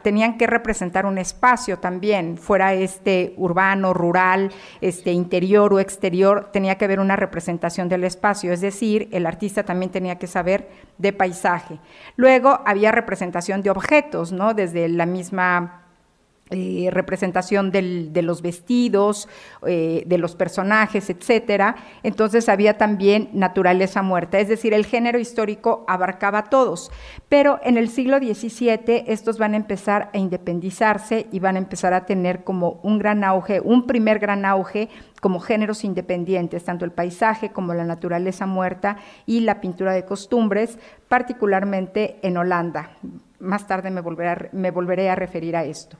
tenían 0.01 0.37
que 0.37 0.47
representar 0.47 1.05
un 1.05 1.17
espacio 1.17 1.77
también, 1.79 2.37
fuera 2.37 2.73
este 2.73 3.33
urbano, 3.35 3.93
rural, 3.93 4.49
este 4.79 5.11
interior 5.11 5.73
o 5.73 5.79
exterior, 5.81 6.51
tenía 6.53 6.77
que 6.77 6.85
haber 6.85 7.01
una 7.01 7.17
representación 7.17 7.89
del 7.89 8.05
espacio, 8.05 8.53
es 8.53 8.61
decir, 8.61 9.09
el 9.11 9.25
artista 9.25 9.63
también 9.63 9.91
tenía 9.91 10.17
que 10.17 10.27
saber 10.27 10.69
de 10.97 11.11
paisaje. 11.11 11.79
Luego 12.15 12.61
había 12.65 12.93
representación 12.93 13.61
de 13.61 13.71
objetos, 13.71 14.31
¿no? 14.31 14.53
Desde 14.53 14.87
la 14.87 15.05
misma 15.05 15.80
eh, 16.53 16.89
representación 16.91 17.71
de 17.71 18.21
los 18.21 18.41
vestidos, 18.41 19.29
eh, 19.65 20.03
de 20.05 20.17
los 20.17 20.35
personajes, 20.35 21.09
etcétera. 21.09 21.77
Entonces 22.03 22.49
había 22.49 22.77
también 22.77 23.29
naturaleza 23.31 24.01
muerta, 24.01 24.37
es 24.37 24.49
decir, 24.49 24.73
el 24.73 24.85
género 24.85 25.17
histórico 25.17 25.85
abarcaba 25.87 26.39
a 26.39 26.43
todos. 26.49 26.91
Pero 27.29 27.61
en 27.63 27.77
el 27.77 27.87
siglo 27.87 28.17
XVII 28.17 29.05
estos 29.07 29.37
van 29.37 29.53
a 29.53 29.57
empezar 29.57 30.09
a 30.13 30.17
independizarse 30.17 31.27
y 31.31 31.39
van 31.39 31.55
a 31.55 31.59
empezar 31.59 31.93
a 31.93 32.05
tener 32.05 32.43
como 32.43 32.81
un 32.83 32.99
gran 32.99 33.23
auge, 33.23 33.61
un 33.61 33.87
primer 33.87 34.19
gran 34.19 34.43
auge 34.43 34.89
como 35.21 35.39
géneros 35.39 35.85
independientes, 35.85 36.65
tanto 36.65 36.83
el 36.83 36.91
paisaje 36.91 37.51
como 37.51 37.73
la 37.73 37.85
naturaleza 37.85 38.45
muerta 38.45 38.97
y 39.25 39.39
la 39.39 39.61
pintura 39.61 39.93
de 39.93 40.03
costumbres, 40.03 40.77
particularmente 41.07 42.17
en 42.23 42.35
Holanda. 42.35 42.97
Más 43.39 43.67
tarde 43.67 43.89
me 43.89 44.01
me 44.01 44.71
volveré 44.71 45.09
a 45.09 45.15
referir 45.15 45.55
a 45.55 45.63
esto. 45.63 45.97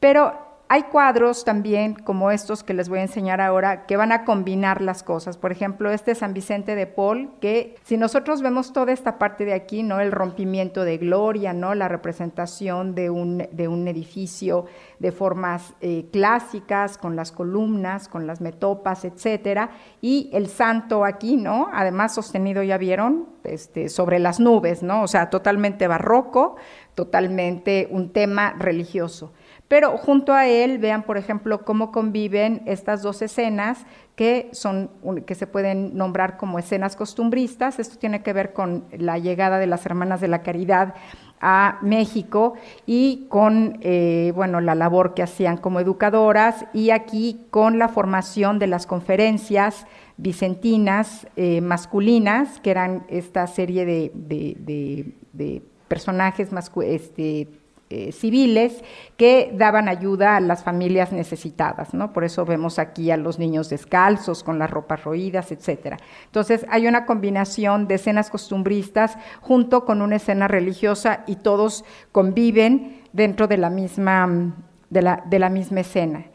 Pero 0.00 0.48
hay 0.70 0.82
cuadros 0.82 1.46
también 1.46 1.94
como 1.94 2.30
estos 2.30 2.62
que 2.62 2.74
les 2.74 2.90
voy 2.90 2.98
a 2.98 3.02
enseñar 3.02 3.40
ahora 3.40 3.86
que 3.86 3.96
van 3.96 4.12
a 4.12 4.24
combinar 4.24 4.82
las 4.82 5.02
cosas. 5.02 5.38
Por 5.38 5.50
ejemplo, 5.50 5.90
este 5.90 6.14
San 6.14 6.34
Vicente 6.34 6.74
de 6.74 6.86
Paul, 6.86 7.30
que 7.40 7.76
si 7.84 7.96
nosotros 7.96 8.42
vemos 8.42 8.74
toda 8.74 8.92
esta 8.92 9.18
parte 9.18 9.46
de 9.46 9.54
aquí, 9.54 9.82
¿no? 9.82 9.98
El 9.98 10.12
rompimiento 10.12 10.84
de 10.84 10.98
gloria, 10.98 11.54
¿no? 11.54 11.74
La 11.74 11.88
representación 11.88 12.94
de 12.94 13.08
un, 13.08 13.48
de 13.50 13.66
un 13.66 13.88
edificio 13.88 14.66
de 14.98 15.10
formas 15.10 15.72
eh, 15.80 16.06
clásicas, 16.12 16.98
con 16.98 17.16
las 17.16 17.32
columnas, 17.32 18.06
con 18.06 18.26
las 18.26 18.42
metopas, 18.42 19.06
etcétera, 19.06 19.70
y 20.02 20.28
el 20.34 20.48
santo 20.48 21.06
aquí, 21.06 21.38
¿no? 21.38 21.70
Además 21.72 22.14
sostenido, 22.14 22.62
ya 22.62 22.76
vieron, 22.76 23.26
este, 23.44 23.88
sobre 23.88 24.18
las 24.18 24.38
nubes, 24.38 24.82
¿no? 24.82 25.02
O 25.02 25.08
sea, 25.08 25.30
totalmente 25.30 25.86
barroco, 25.86 26.56
totalmente 26.94 27.88
un 27.90 28.12
tema 28.12 28.54
religioso. 28.58 29.32
Pero 29.68 29.98
junto 29.98 30.32
a 30.32 30.46
él, 30.46 30.78
vean, 30.78 31.02
por 31.02 31.18
ejemplo, 31.18 31.64
cómo 31.64 31.92
conviven 31.92 32.62
estas 32.64 33.02
dos 33.02 33.20
escenas 33.20 33.84
que, 34.16 34.48
son, 34.52 34.90
que 35.26 35.34
se 35.34 35.46
pueden 35.46 35.94
nombrar 35.96 36.38
como 36.38 36.58
escenas 36.58 36.96
costumbristas. 36.96 37.78
Esto 37.78 37.98
tiene 37.98 38.22
que 38.22 38.32
ver 38.32 38.54
con 38.54 38.86
la 38.90 39.18
llegada 39.18 39.58
de 39.58 39.66
las 39.66 39.84
Hermanas 39.84 40.22
de 40.22 40.28
la 40.28 40.42
Caridad 40.42 40.94
a 41.40 41.78
México 41.82 42.54
y 42.86 43.26
con 43.28 43.78
eh, 43.82 44.32
bueno, 44.34 44.60
la 44.60 44.74
labor 44.74 45.14
que 45.14 45.22
hacían 45.22 45.56
como 45.58 45.78
educadoras 45.80 46.64
y 46.72 46.90
aquí 46.90 47.46
con 47.50 47.78
la 47.78 47.88
formación 47.88 48.58
de 48.58 48.66
las 48.66 48.86
conferencias 48.86 49.86
vicentinas 50.16 51.28
eh, 51.36 51.60
masculinas, 51.60 52.58
que 52.58 52.70
eran 52.70 53.04
esta 53.08 53.46
serie 53.46 53.84
de, 53.84 54.10
de 54.14 55.62
personajes 55.88 56.50
este, 56.84 57.48
eh, 57.90 58.12
civiles 58.12 58.84
que 59.16 59.50
daban 59.54 59.88
ayuda 59.88 60.36
a 60.36 60.40
las 60.40 60.62
familias 60.62 61.10
necesitadas, 61.10 61.94
¿no? 61.94 62.12
Por 62.12 62.24
eso 62.24 62.44
vemos 62.44 62.78
aquí 62.78 63.10
a 63.10 63.16
los 63.16 63.38
niños 63.38 63.70
descalzos, 63.70 64.44
con 64.44 64.58
las 64.58 64.70
ropas 64.70 65.04
roídas, 65.04 65.52
etcétera. 65.52 65.96
Entonces 66.26 66.66
hay 66.68 66.86
una 66.86 67.06
combinación 67.06 67.88
de 67.88 67.94
escenas 67.94 68.28
costumbristas 68.28 69.16
junto 69.40 69.86
con 69.86 70.02
una 70.02 70.16
escena 70.16 70.48
religiosa 70.48 71.24
y 71.26 71.36
todos 71.36 71.84
conviven 72.12 73.00
dentro 73.12 73.46
de 73.46 73.56
la 73.56 73.70
misma, 73.70 74.54
de 74.90 75.02
la, 75.02 75.48
misma 75.48 75.80
escena. 75.80 76.26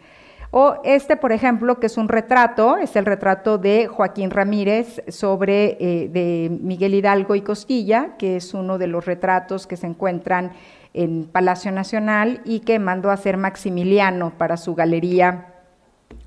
O 0.50 0.82
este, 0.84 1.18
por 1.18 1.32
ejemplo, 1.32 1.80
que 1.80 1.88
es 1.88 1.98
un 1.98 2.08
retrato, 2.08 2.78
es 2.78 2.96
el 2.96 3.06
retrato 3.06 3.58
de 3.58 3.88
Joaquín 3.88 4.32
Ramírez 4.32 5.02
sobre 5.08 5.78
eh, 5.80 6.10
de 6.10 6.50
Miguel 6.50 6.94
Hidalgo 6.94 7.36
y 7.36 7.42
Costilla, 7.42 8.18
que 8.18 8.38
es 8.38 8.54
uno 8.54 8.78
de 8.78 8.88
los 8.88 9.06
retratos 9.06 9.66
que 9.66 9.78
se 9.78 9.88
encuentran 9.88 10.52
en 10.94 11.26
Palacio 11.26 11.72
Nacional 11.72 12.42
y 12.46 12.62
que 12.62 12.80
mandó 12.80 13.10
a 13.10 13.14
hacer 13.14 13.38
Maximiliano 13.38 14.32
para 14.38 14.58
su 14.58 14.76
galería 14.76 15.54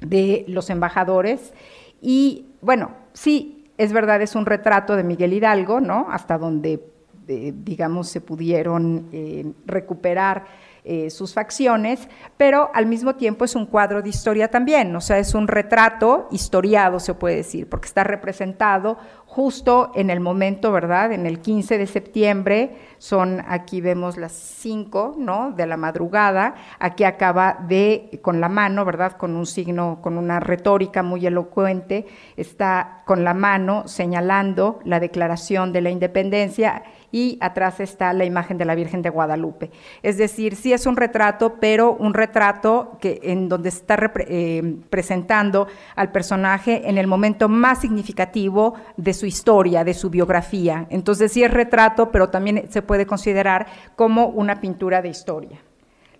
de 0.00 0.44
los 0.48 0.70
embajadores. 0.70 1.52
Y 2.00 2.46
bueno, 2.60 2.90
sí, 3.12 3.70
es 3.78 3.92
verdad, 3.92 4.20
es 4.22 4.34
un 4.34 4.46
retrato 4.46 4.96
de 4.96 5.04
Miguel 5.04 5.32
Hidalgo, 5.32 5.80
¿no? 5.80 6.06
Hasta 6.10 6.38
donde, 6.38 6.84
eh, 7.28 7.52
digamos, 7.54 8.08
se 8.08 8.20
pudieron 8.20 9.08
eh, 9.12 9.52
recuperar 9.66 10.44
eh, 10.88 11.10
sus 11.10 11.34
facciones, 11.34 12.08
pero 12.36 12.70
al 12.72 12.86
mismo 12.86 13.16
tiempo 13.16 13.44
es 13.44 13.56
un 13.56 13.66
cuadro 13.66 14.02
de 14.02 14.08
historia 14.08 14.52
también, 14.52 14.94
o 14.94 15.00
sea, 15.00 15.18
es 15.18 15.34
un 15.34 15.48
retrato 15.48 16.28
historiado, 16.30 17.00
se 17.00 17.12
puede 17.12 17.34
decir, 17.34 17.68
porque 17.68 17.88
está 17.88 18.04
representado 18.04 18.96
justo 19.36 19.92
en 19.94 20.08
el 20.08 20.18
momento, 20.18 20.72
¿verdad? 20.72 21.12
En 21.12 21.26
el 21.26 21.40
15 21.40 21.76
de 21.76 21.86
septiembre, 21.86 22.70
son, 22.96 23.44
aquí 23.46 23.82
vemos 23.82 24.16
las 24.16 24.32
5, 24.32 25.16
¿no? 25.18 25.52
De 25.52 25.66
la 25.66 25.76
madrugada, 25.76 26.54
aquí 26.78 27.04
acaba 27.04 27.58
de, 27.68 28.18
con 28.22 28.40
la 28.40 28.48
mano, 28.48 28.86
¿verdad? 28.86 29.12
Con 29.18 29.36
un 29.36 29.44
signo, 29.44 29.98
con 30.00 30.16
una 30.16 30.40
retórica 30.40 31.02
muy 31.02 31.26
elocuente, 31.26 32.06
está 32.38 33.02
con 33.04 33.24
la 33.24 33.34
mano 33.34 33.86
señalando 33.86 34.78
la 34.84 35.00
declaración 35.00 35.70
de 35.70 35.82
la 35.82 35.90
independencia 35.90 36.82
y 37.16 37.38
atrás 37.40 37.80
está 37.80 38.12
la 38.12 38.26
imagen 38.26 38.58
de 38.58 38.66
la 38.66 38.74
Virgen 38.74 39.00
de 39.00 39.08
Guadalupe. 39.08 39.70
Es 40.02 40.18
decir, 40.18 40.54
sí 40.54 40.74
es 40.74 40.84
un 40.84 40.98
retrato, 40.98 41.54
pero 41.58 41.94
un 41.94 42.12
retrato 42.12 42.98
que 43.00 43.20
en 43.22 43.48
donde 43.48 43.70
está 43.70 44.12
eh, 44.28 44.76
presentando 44.90 45.66
al 45.94 46.12
personaje 46.12 46.90
en 46.90 46.98
el 46.98 47.06
momento 47.06 47.48
más 47.48 47.80
significativo 47.80 48.74
de 48.98 49.14
su 49.14 49.24
historia, 49.24 49.82
de 49.82 49.94
su 49.94 50.10
biografía. 50.10 50.86
Entonces 50.90 51.32
sí 51.32 51.42
es 51.42 51.50
retrato, 51.50 52.10
pero 52.10 52.28
también 52.28 52.66
se 52.68 52.82
puede 52.82 53.06
considerar 53.06 53.66
como 53.96 54.26
una 54.26 54.60
pintura 54.60 55.00
de 55.00 55.08
historia. 55.08 55.58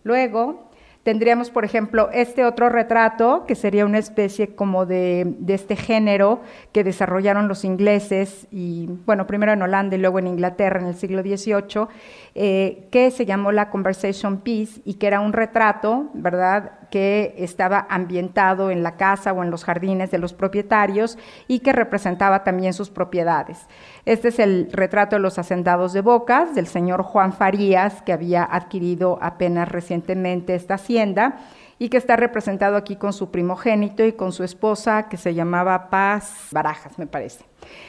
Luego, 0.02 0.65
Tendríamos, 1.06 1.50
por 1.52 1.64
ejemplo, 1.64 2.10
este 2.12 2.44
otro 2.44 2.68
retrato, 2.68 3.44
que 3.46 3.54
sería 3.54 3.86
una 3.86 3.98
especie 3.98 4.56
como 4.56 4.86
de, 4.86 5.36
este 5.46 5.76
género 5.76 6.40
que 6.72 6.82
desarrollaron 6.82 7.46
los 7.46 7.64
ingleses, 7.64 8.48
y 8.50 8.88
bueno, 9.06 9.25
primero 9.28 9.52
en 9.52 9.62
Holanda 9.62 9.94
y 9.94 10.00
luego 10.00 10.18
en 10.18 10.26
Inglaterra 10.26 10.80
en 10.80 10.86
el 10.86 10.96
siglo 10.96 11.22
XVIII, 11.22 11.86
eh, 12.34 12.88
que 12.90 13.12
se 13.12 13.25
llamó 13.25 13.52
la 13.52 13.70
Conversation 13.70 14.38
Piece 14.38 14.80
y 14.84 14.94
que 14.94 15.06
era 15.06 15.20
un 15.20 15.32
retrato, 15.32 16.10
¿verdad?, 16.12 16.72
que 16.96 17.34
estaba 17.36 17.86
ambientado 17.90 18.70
en 18.70 18.82
la 18.82 18.96
casa 18.96 19.34
o 19.34 19.42
en 19.42 19.50
los 19.50 19.64
jardines 19.64 20.10
de 20.10 20.16
los 20.16 20.32
propietarios 20.32 21.18
y 21.46 21.58
que 21.58 21.74
representaba 21.74 22.42
también 22.42 22.72
sus 22.72 22.88
propiedades. 22.88 23.66
Este 24.06 24.28
es 24.28 24.38
el 24.38 24.70
retrato 24.72 25.16
de 25.16 25.20
los 25.20 25.38
hacendados 25.38 25.92
de 25.92 26.00
Bocas 26.00 26.54
del 26.54 26.66
señor 26.66 27.02
Juan 27.02 27.34
Farías, 27.34 28.00
que 28.00 28.14
había 28.14 28.44
adquirido 28.44 29.18
apenas 29.20 29.68
recientemente 29.68 30.54
esta 30.54 30.76
hacienda 30.76 31.36
y 31.78 31.88
que 31.88 31.97
está 31.97 32.16
representado 32.16 32.76
aquí 32.76 32.97
con 32.97 33.12
su 33.12 33.30
primogénito 33.30 34.04
y 34.04 34.12
con 34.12 34.33
su 34.33 34.45
esposa, 34.45 35.09
que 35.09 35.16
se 35.16 35.35
llamaba 35.35 35.90
Paz 35.90 36.49
Barajas, 36.50 36.99
me 36.99 37.06
parece. 37.06 37.45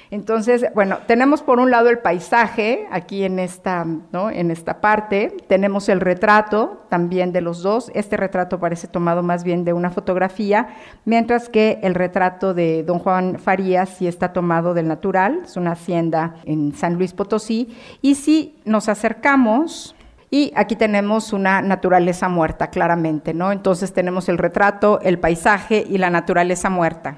Entonces, 0.09 0.65
bueno, 0.73 0.99
tenemos 1.05 1.41
por 1.41 1.59
un 1.59 1.69
lado 1.69 1.89
el 1.89 1.99
paisaje, 1.99 2.87
aquí 2.91 3.23
en 3.23 3.39
esta, 3.39 3.85
¿no? 4.11 4.29
en 4.29 4.51
esta 4.51 4.79
parte, 4.79 5.35
tenemos 5.47 5.89
el 5.89 5.99
retrato 5.99 6.85
también 6.89 7.33
de 7.33 7.41
los 7.41 7.61
dos, 7.61 7.91
este 7.93 8.17
retrato 8.17 8.59
parece 8.59 8.87
tomado 8.87 9.21
más 9.21 9.43
bien 9.43 9.65
de 9.65 9.73
una 9.73 9.89
fotografía, 9.89 10.69
mientras 11.05 11.49
que 11.49 11.79
el 11.83 11.93
retrato 11.93 12.53
de 12.53 12.83
don 12.83 12.99
Juan 12.99 13.37
Farías 13.37 13.89
sí 13.89 14.07
está 14.07 14.31
tomado 14.33 14.73
del 14.73 14.87
natural, 14.87 15.41
es 15.43 15.57
una 15.57 15.73
hacienda 15.73 16.35
en 16.45 16.73
San 16.73 16.95
Luis 16.95 17.13
Potosí, 17.13 17.75
y 18.01 18.15
si 18.15 18.55
nos 18.63 18.87
acercamos, 18.89 19.93
y 20.29 20.51
aquí 20.55 20.75
tenemos 20.75 21.31
una 21.31 21.61
naturaleza 21.61 22.27
muerta, 22.27 22.69
claramente, 22.69 23.33
¿no? 23.33 23.51
Entonces 23.51 23.93
tenemos 23.93 24.27
el 24.29 24.37
retrato, 24.37 24.99
el 25.01 25.19
paisaje 25.19 25.85
y 25.87 25.97
la 25.97 26.09
naturaleza 26.09 26.69
muerta. 26.69 27.17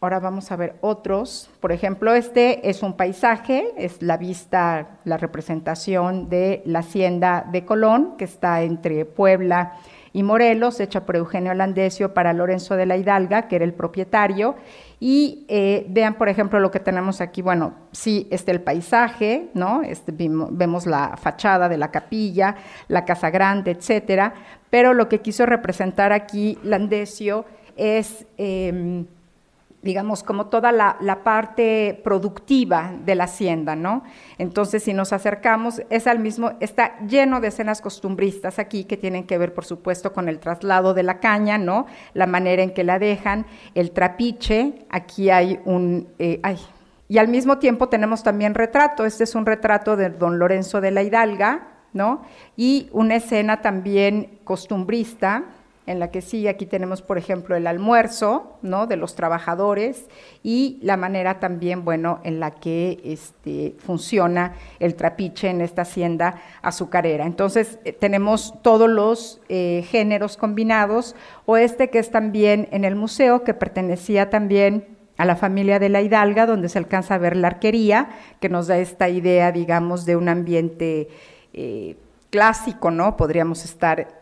Ahora 0.00 0.18
vamos 0.18 0.50
a 0.50 0.56
ver 0.56 0.74
otros. 0.80 1.48
Por 1.60 1.70
ejemplo, 1.70 2.12
este 2.14 2.68
es 2.68 2.82
un 2.82 2.94
paisaje, 2.96 3.72
es 3.76 4.02
la 4.02 4.16
vista, 4.16 4.98
la 5.04 5.16
representación 5.16 6.28
de 6.28 6.62
la 6.64 6.80
hacienda 6.80 7.46
de 7.52 7.64
Colón, 7.64 8.16
que 8.18 8.24
está 8.24 8.62
entre 8.62 9.04
Puebla 9.04 9.74
Morelos, 10.22 10.78
hecha 10.80 11.06
por 11.06 11.16
Eugenio 11.16 11.54
Landesio 11.54 12.12
para 12.12 12.34
Lorenzo 12.34 12.76
de 12.76 12.84
la 12.84 12.98
Hidalga, 12.98 13.48
que 13.48 13.56
era 13.56 13.64
el 13.64 13.72
propietario. 13.72 14.56
Y 15.00 15.46
eh, 15.48 15.86
vean, 15.88 16.14
por 16.14 16.28
ejemplo, 16.28 16.60
lo 16.60 16.70
que 16.70 16.80
tenemos 16.80 17.22
aquí. 17.22 17.40
Bueno, 17.40 17.74
sí, 17.92 18.28
este 18.30 18.52
el 18.52 18.60
paisaje, 18.60 19.48
¿no? 19.54 19.82
Este, 19.82 20.12
vemos 20.14 20.86
la 20.86 21.16
fachada 21.16 21.68
de 21.68 21.78
la 21.78 21.90
capilla, 21.90 22.56
la 22.88 23.06
casa 23.06 23.30
grande, 23.30 23.70
etcétera. 23.70 24.34
Pero 24.68 24.92
lo 24.92 25.08
que 25.08 25.20
quiso 25.20 25.46
representar 25.46 26.12
aquí 26.12 26.58
Landesio 26.62 27.46
es 27.76 28.26
em, 28.36 29.06
digamos, 29.82 30.22
como 30.22 30.46
toda 30.46 30.70
la, 30.72 30.96
parte 31.24 32.00
productiva 32.04 32.92
de 33.04 33.14
la 33.14 33.24
hacienda, 33.24 33.76
¿no? 33.76 34.04
Entonces, 34.38 34.84
si 34.84 34.94
nos 34.94 35.12
acercamos, 35.12 35.82
es 35.90 36.06
al 36.06 36.20
mismo, 36.20 36.52
está 36.60 36.98
lleno 37.00 37.40
de 37.40 37.48
escenas 37.48 37.80
costumbristas 37.80 38.58
aquí 38.58 38.84
que 38.84 38.96
tienen 38.96 39.24
que 39.24 39.38
ver, 39.38 39.52
por 39.52 39.64
supuesto, 39.64 40.12
con 40.12 40.28
el 40.28 40.38
traslado 40.38 40.94
de 40.94 41.02
la 41.02 41.20
caña, 41.20 41.58
¿no? 41.58 41.86
La 42.14 42.26
manera 42.26 42.62
en 42.62 42.72
que 42.72 42.84
la 42.84 42.98
dejan, 42.98 43.46
el 43.74 43.90
trapiche, 43.90 44.86
aquí 44.88 45.30
hay 45.30 45.60
un, 45.64 46.08
eh, 46.18 46.40
ay, 46.42 46.58
y 47.08 47.18
al 47.18 47.28
mismo 47.28 47.58
tiempo 47.58 47.88
tenemos 47.88 48.22
también 48.22 48.54
retrato, 48.54 49.04
este 49.04 49.24
es 49.24 49.34
un 49.34 49.44
retrato 49.44 49.96
de 49.96 50.10
don 50.10 50.38
Lorenzo 50.38 50.80
de 50.80 50.92
la 50.92 51.02
Hidalga, 51.02 51.68
¿no? 51.92 52.22
Y 52.56 52.88
una 52.92 53.16
escena 53.16 53.60
también 53.60 54.38
costumbrista, 54.44 55.44
en 55.86 55.98
la 55.98 56.10
que 56.10 56.20
sí, 56.20 56.46
aquí 56.46 56.64
tenemos, 56.66 57.02
por 57.02 57.18
ejemplo, 57.18 57.56
el 57.56 57.66
almuerzo, 57.66 58.58
¿no? 58.62 58.86
De 58.86 58.96
los 58.96 59.16
trabajadores 59.16 60.06
y 60.42 60.78
la 60.82 60.96
manera 60.96 61.40
también, 61.40 61.84
bueno, 61.84 62.20
en 62.22 62.38
la 62.38 62.52
que 62.52 63.00
este, 63.04 63.74
funciona 63.78 64.54
el 64.78 64.94
trapiche 64.94 65.48
en 65.48 65.60
esta 65.60 65.82
hacienda 65.82 66.40
azucarera. 66.62 67.26
Entonces, 67.26 67.80
eh, 67.84 67.92
tenemos 67.92 68.54
todos 68.62 68.88
los 68.88 69.40
eh, 69.48 69.84
géneros 69.88 70.36
combinados, 70.36 71.16
o 71.46 71.56
este 71.56 71.90
que 71.90 71.98
es 71.98 72.10
también 72.10 72.68
en 72.70 72.84
el 72.84 72.94
museo, 72.94 73.42
que 73.42 73.54
pertenecía 73.54 74.30
también 74.30 74.86
a 75.16 75.24
la 75.24 75.36
familia 75.36 75.80
de 75.80 75.88
la 75.88 76.00
Hidalga, 76.00 76.46
donde 76.46 76.68
se 76.68 76.78
alcanza 76.78 77.16
a 77.16 77.18
ver 77.18 77.36
la 77.36 77.48
arquería, 77.48 78.10
que 78.40 78.48
nos 78.48 78.68
da 78.68 78.78
esta 78.78 79.08
idea, 79.08 79.50
digamos, 79.50 80.06
de 80.06 80.14
un 80.14 80.28
ambiente 80.28 81.08
eh, 81.52 81.96
clásico, 82.30 82.90
¿no? 82.92 83.16
Podríamos 83.16 83.64
estar 83.64 84.21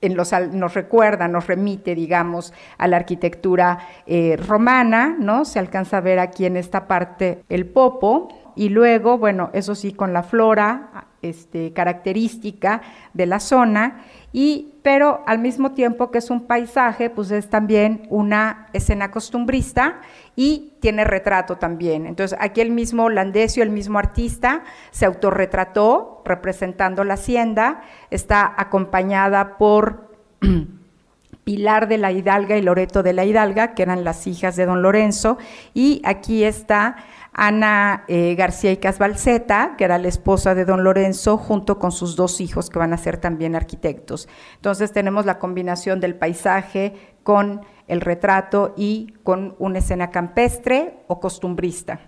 nos 0.00 0.74
recuerda, 0.74 1.28
nos 1.28 1.46
remite, 1.46 1.94
digamos, 1.94 2.52
a 2.76 2.86
la 2.86 2.96
arquitectura 2.96 3.78
eh, 4.06 4.36
romana, 4.36 5.16
¿no? 5.18 5.44
Se 5.44 5.58
alcanza 5.58 5.98
a 5.98 6.00
ver 6.00 6.18
aquí 6.18 6.46
en 6.46 6.56
esta 6.56 6.86
parte 6.86 7.42
el 7.48 7.66
popo, 7.66 8.28
y 8.54 8.70
luego, 8.70 9.18
bueno, 9.18 9.50
eso 9.52 9.74
sí, 9.74 9.92
con 9.92 10.12
la 10.12 10.24
flora 10.24 11.06
este, 11.22 11.72
característica 11.72 12.82
de 13.14 13.26
la 13.26 13.38
zona, 13.38 14.04
y, 14.32 14.74
pero 14.88 15.22
al 15.26 15.38
mismo 15.38 15.72
tiempo 15.72 16.10
que 16.10 16.16
es 16.16 16.30
un 16.30 16.46
paisaje, 16.46 17.10
pues 17.10 17.30
es 17.30 17.50
también 17.50 18.06
una 18.08 18.68
escena 18.72 19.10
costumbrista 19.10 20.00
y 20.34 20.72
tiene 20.80 21.04
retrato 21.04 21.56
también. 21.56 22.06
Entonces, 22.06 22.38
aquí 22.40 22.62
el 22.62 22.70
mismo 22.70 23.10
Landesio, 23.10 23.62
el 23.62 23.68
mismo 23.68 23.98
artista, 23.98 24.64
se 24.90 25.04
autorretrató 25.04 26.22
representando 26.24 27.04
la 27.04 27.14
hacienda, 27.14 27.82
está 28.10 28.54
acompañada 28.56 29.58
por 29.58 30.08
Pilar 31.44 31.86
de 31.86 31.98
la 31.98 32.10
Hidalga 32.10 32.56
y 32.56 32.62
Loreto 32.62 33.02
de 33.02 33.12
la 33.12 33.26
Hidalga, 33.26 33.74
que 33.74 33.82
eran 33.82 34.04
las 34.04 34.26
hijas 34.26 34.56
de 34.56 34.64
don 34.64 34.80
Lorenzo, 34.80 35.36
y 35.74 36.00
aquí 36.06 36.44
está 36.44 36.96
Ana 37.40 38.04
eh, 38.08 38.34
García 38.34 38.72
y 38.72 38.78
Casbalceta, 38.78 39.76
que 39.78 39.84
era 39.84 39.96
la 39.98 40.08
esposa 40.08 40.56
de 40.56 40.64
don 40.64 40.82
Lorenzo, 40.82 41.38
junto 41.38 41.78
con 41.78 41.92
sus 41.92 42.16
dos 42.16 42.40
hijos 42.40 42.68
que 42.68 42.80
van 42.80 42.92
a 42.92 42.98
ser 42.98 43.18
también 43.18 43.54
arquitectos. 43.54 44.28
Entonces 44.56 44.92
tenemos 44.92 45.24
la 45.24 45.38
combinación 45.38 46.00
del 46.00 46.16
paisaje 46.16 46.94
con 47.22 47.60
el 47.86 48.00
retrato 48.00 48.74
y 48.76 49.14
con 49.22 49.54
una 49.60 49.78
escena 49.78 50.10
campestre 50.10 51.04
o 51.06 51.20
costumbrista. 51.20 52.00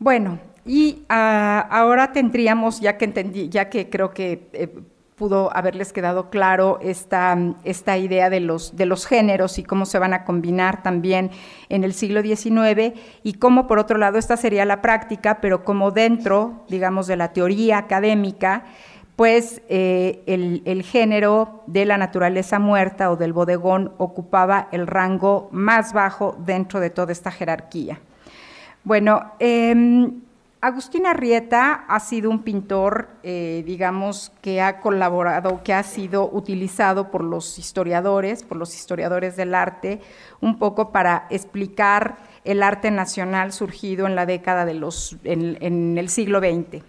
Bueno, 0.00 0.40
y 0.64 1.04
ah, 1.08 1.68
ahora 1.70 2.12
tendríamos, 2.12 2.80
ya 2.80 2.98
que 2.98 3.04
entendí, 3.04 3.48
ya 3.48 3.70
que 3.70 3.88
creo 3.88 4.10
que 4.10 4.50
eh, 4.52 4.74
pudo 5.16 5.50
haberles 5.56 5.94
quedado 5.94 6.28
claro 6.28 6.78
esta, 6.82 7.38
esta 7.64 7.96
idea 7.96 8.28
de 8.28 8.40
los, 8.40 8.76
de 8.76 8.84
los 8.84 9.06
géneros 9.06 9.58
y 9.58 9.62
cómo 9.62 9.86
se 9.86 9.98
van 9.98 10.12
a 10.12 10.24
combinar 10.24 10.82
también 10.82 11.30
en 11.70 11.84
el 11.84 11.94
siglo 11.94 12.20
XIX 12.20 12.92
y 13.22 13.32
cómo, 13.34 13.66
por 13.66 13.78
otro 13.78 13.96
lado, 13.96 14.18
esta 14.18 14.36
sería 14.36 14.66
la 14.66 14.82
práctica, 14.82 15.40
pero 15.40 15.64
como 15.64 15.90
dentro, 15.90 16.66
digamos, 16.68 17.06
de 17.06 17.16
la 17.16 17.32
teoría 17.32 17.78
académica, 17.78 18.64
pues 19.16 19.62
eh, 19.70 20.22
el, 20.26 20.60
el, 20.66 20.82
género 20.82 21.62
de 21.66 21.86
la 21.86 21.96
naturaleza 21.96 22.58
muerta 22.58 23.10
o 23.10 23.16
del 23.16 23.32
bodegón 23.32 23.94
ocupaba 23.96 24.68
el 24.70 24.86
rango 24.86 25.48
más 25.50 25.94
bajo 25.94 26.36
dentro 26.44 26.78
de 26.78 26.90
toda 26.90 27.12
esta 27.12 27.30
jerarquía. 27.30 27.98
Bueno, 28.84 29.32
eh, 29.38 30.10
Agustín 30.66 31.06
Arrieta 31.06 31.84
ha 31.86 32.00
sido 32.00 32.28
un 32.28 32.42
pintor, 32.42 33.06
eh, 33.22 33.62
digamos, 33.64 34.32
que 34.40 34.60
ha 34.60 34.80
colaborado, 34.80 35.62
que 35.62 35.72
ha 35.72 35.84
sido 35.84 36.28
utilizado 36.28 37.12
por 37.12 37.22
los 37.22 37.56
historiadores, 37.60 38.42
por 38.42 38.56
los 38.56 38.74
historiadores 38.74 39.36
del 39.36 39.54
arte, 39.54 40.00
un 40.40 40.58
poco 40.58 40.90
para 40.90 41.28
explicar 41.30 42.16
el 42.42 42.64
arte 42.64 42.90
nacional 42.90 43.52
surgido 43.52 44.08
en 44.08 44.16
la 44.16 44.26
década 44.26 44.64
de 44.64 44.74
los, 44.74 45.16
en, 45.22 45.98
el 45.98 46.08
siglo 46.08 46.40
XX. 46.40 46.82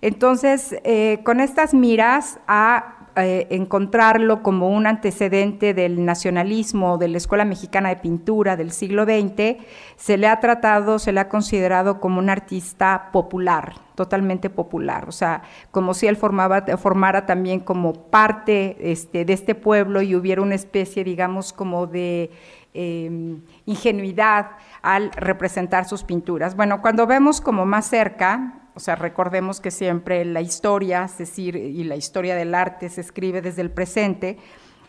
Entonces, 0.00 0.74
eh, 0.82 1.20
con 1.22 1.38
estas 1.38 1.72
miras 1.72 2.40
a 2.48 3.03
eh, 3.16 3.46
encontrarlo 3.50 4.42
como 4.42 4.68
un 4.70 4.88
antecedente 4.88 5.72
del 5.72 6.04
nacionalismo, 6.04 6.98
de 6.98 7.06
la 7.06 7.18
Escuela 7.18 7.44
Mexicana 7.44 7.90
de 7.90 7.96
Pintura 7.96 8.56
del 8.56 8.72
siglo 8.72 9.04
XX, 9.04 9.58
se 9.94 10.16
le 10.16 10.26
ha 10.26 10.40
tratado, 10.40 10.98
se 10.98 11.12
le 11.12 11.20
ha 11.20 11.28
considerado 11.28 12.00
como 12.00 12.18
un 12.18 12.28
artista 12.28 13.10
popular, 13.12 13.74
totalmente 13.94 14.50
popular, 14.50 15.08
o 15.08 15.12
sea, 15.12 15.42
como 15.70 15.94
si 15.94 16.08
él 16.08 16.16
formaba, 16.16 16.64
formara 16.76 17.24
también 17.24 17.60
como 17.60 17.92
parte 17.92 18.76
este, 18.80 19.24
de 19.24 19.32
este 19.32 19.54
pueblo 19.54 20.02
y 20.02 20.16
hubiera 20.16 20.42
una 20.42 20.56
especie, 20.56 21.04
digamos, 21.04 21.52
como 21.52 21.86
de 21.86 22.32
em, 22.72 23.42
ingenuidad 23.64 24.56
al 24.82 25.12
representar 25.12 25.84
sus 25.84 26.02
pinturas. 26.02 26.56
Bueno, 26.56 26.82
cuando 26.82 27.06
vemos 27.06 27.40
como 27.40 27.64
más 27.64 27.86
cerca, 27.86 28.63
o 28.74 28.80
sea, 28.80 28.96
recordemos 28.96 29.60
que 29.60 29.70
siempre 29.70 30.24
la 30.24 30.40
historia, 30.40 31.04
es 31.04 31.16
decir, 31.16 31.54
y 31.56 31.84
la 31.84 31.96
historia 31.96 32.34
del 32.34 32.54
arte 32.54 32.88
se 32.88 33.00
escribe 33.00 33.40
desde 33.40 33.62
el 33.62 33.70
presente 33.70 34.36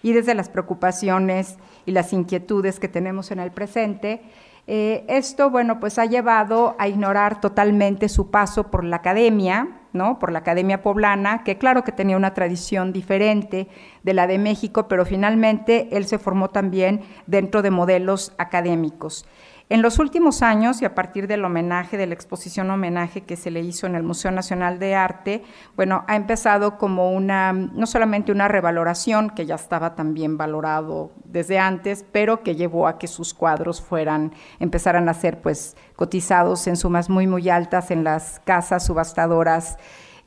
y 0.01 0.13
desde 0.13 0.33
las 0.33 0.49
preocupaciones 0.49 1.57
y 1.85 1.91
las 1.91 2.11
inquietudes 2.11 2.79
que 2.79 2.87
tenemos 2.87 3.29
en 3.31 3.39
el 3.39 3.51
presente. 3.51 4.21
Eh, 4.67 5.05
esto, 5.07 5.51
bueno, 5.51 5.79
pues 5.79 5.99
ha 5.99 6.05
llevado 6.05 6.75
a 6.79 6.87
ignorar 6.87 7.39
totalmente 7.39 8.09
su 8.09 8.31
paso 8.31 8.71
por 8.71 8.83
la 8.83 8.95
academia, 8.97 9.81
¿no? 9.93 10.17
Por 10.17 10.31
la 10.31 10.39
academia 10.39 10.81
poblana, 10.81 11.43
que 11.43 11.59
claro 11.59 11.83
que 11.83 11.91
tenía 11.91 12.17
una 12.17 12.33
tradición 12.33 12.91
diferente 12.91 13.67
de 14.01 14.13
la 14.15 14.25
de 14.25 14.39
México, 14.39 14.87
pero 14.87 15.05
finalmente 15.05 15.89
él 15.91 16.07
se 16.07 16.17
formó 16.17 16.49
también 16.49 17.01
dentro 17.27 17.61
de 17.61 17.69
modelos 17.69 18.33
académicos. 18.39 19.27
En 19.67 19.81
los 19.81 19.97
últimos 19.97 20.43
años, 20.43 20.83
y 20.83 20.85
a 20.85 20.93
partir 20.93 21.25
del 21.25 21.43
homenaje, 21.43 21.97
de 21.97 22.05
la 22.05 22.13
exposición 22.13 22.69
homenaje 22.69 23.21
que 23.21 23.35
se 23.35 23.49
le 23.49 23.61
hizo 23.61 23.87
en 23.87 23.95
el 23.95 24.03
Museo 24.03 24.29
Nacional 24.29 24.77
de 24.77 24.93
Arte, 24.93 25.43
bueno, 25.75 26.05
ha 26.07 26.15
empezado 26.15 26.77
como 26.77 27.11
una, 27.11 27.51
no 27.51 27.87
solamente 27.87 28.31
una 28.31 28.47
revaloración, 28.47 29.31
que 29.31 29.47
ya 29.47 29.55
estaba 29.55 29.95
también 29.95 30.37
valorado 30.37 31.11
desde 31.23 31.57
antes, 31.57 32.05
pero 32.11 32.43
que 32.43 32.55
llevó 32.55 32.87
a 32.87 32.99
que 32.99 33.07
sus 33.07 33.33
cuadros 33.33 33.81
fueran, 33.81 34.33
empezaran 34.59 35.09
a 35.09 35.15
ser 35.15 35.41
pues 35.41 35.75
cotizados 35.95 36.67
en 36.67 36.77
sumas 36.77 37.09
muy, 37.09 37.25
muy 37.25 37.49
altas 37.49 37.89
en 37.89 38.03
las 38.03 38.39
casas 38.45 38.85
subastadoras 38.85 39.77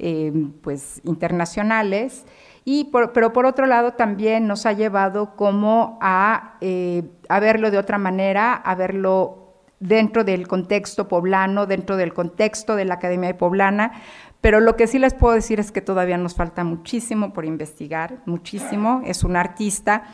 eh, 0.00 0.32
pues 0.62 1.00
internacionales. 1.04 2.24
Pero 3.14 3.32
por 3.32 3.46
otro 3.46 3.66
lado 3.66 3.92
también 3.92 4.46
nos 4.46 4.66
ha 4.66 4.72
llevado 4.72 5.36
como 5.36 5.98
a, 6.00 6.56
eh, 6.60 7.02
a 7.28 7.40
verlo 7.40 7.70
de 7.70 7.78
otra 7.78 7.98
manera, 7.98 8.54
a 8.54 8.74
verlo 8.74 9.44
dentro 9.80 10.24
del 10.24 10.48
contexto 10.48 11.08
poblano, 11.08 11.66
dentro 11.66 11.96
del 11.96 12.12
contexto 12.12 12.74
de 12.76 12.84
la 12.84 12.94
Academia 12.94 13.28
de 13.28 13.34
Poblana, 13.34 13.92
pero 14.40 14.60
lo 14.60 14.76
que 14.76 14.86
sí 14.86 14.98
les 14.98 15.14
puedo 15.14 15.34
decir 15.34 15.58
es 15.58 15.72
que 15.72 15.80
todavía 15.80 16.16
nos 16.16 16.34
falta 16.34 16.62
muchísimo 16.62 17.32
por 17.32 17.44
investigar, 17.44 18.18
muchísimo. 18.24 19.02
Es 19.04 19.24
un 19.24 19.36
artista 19.36 20.04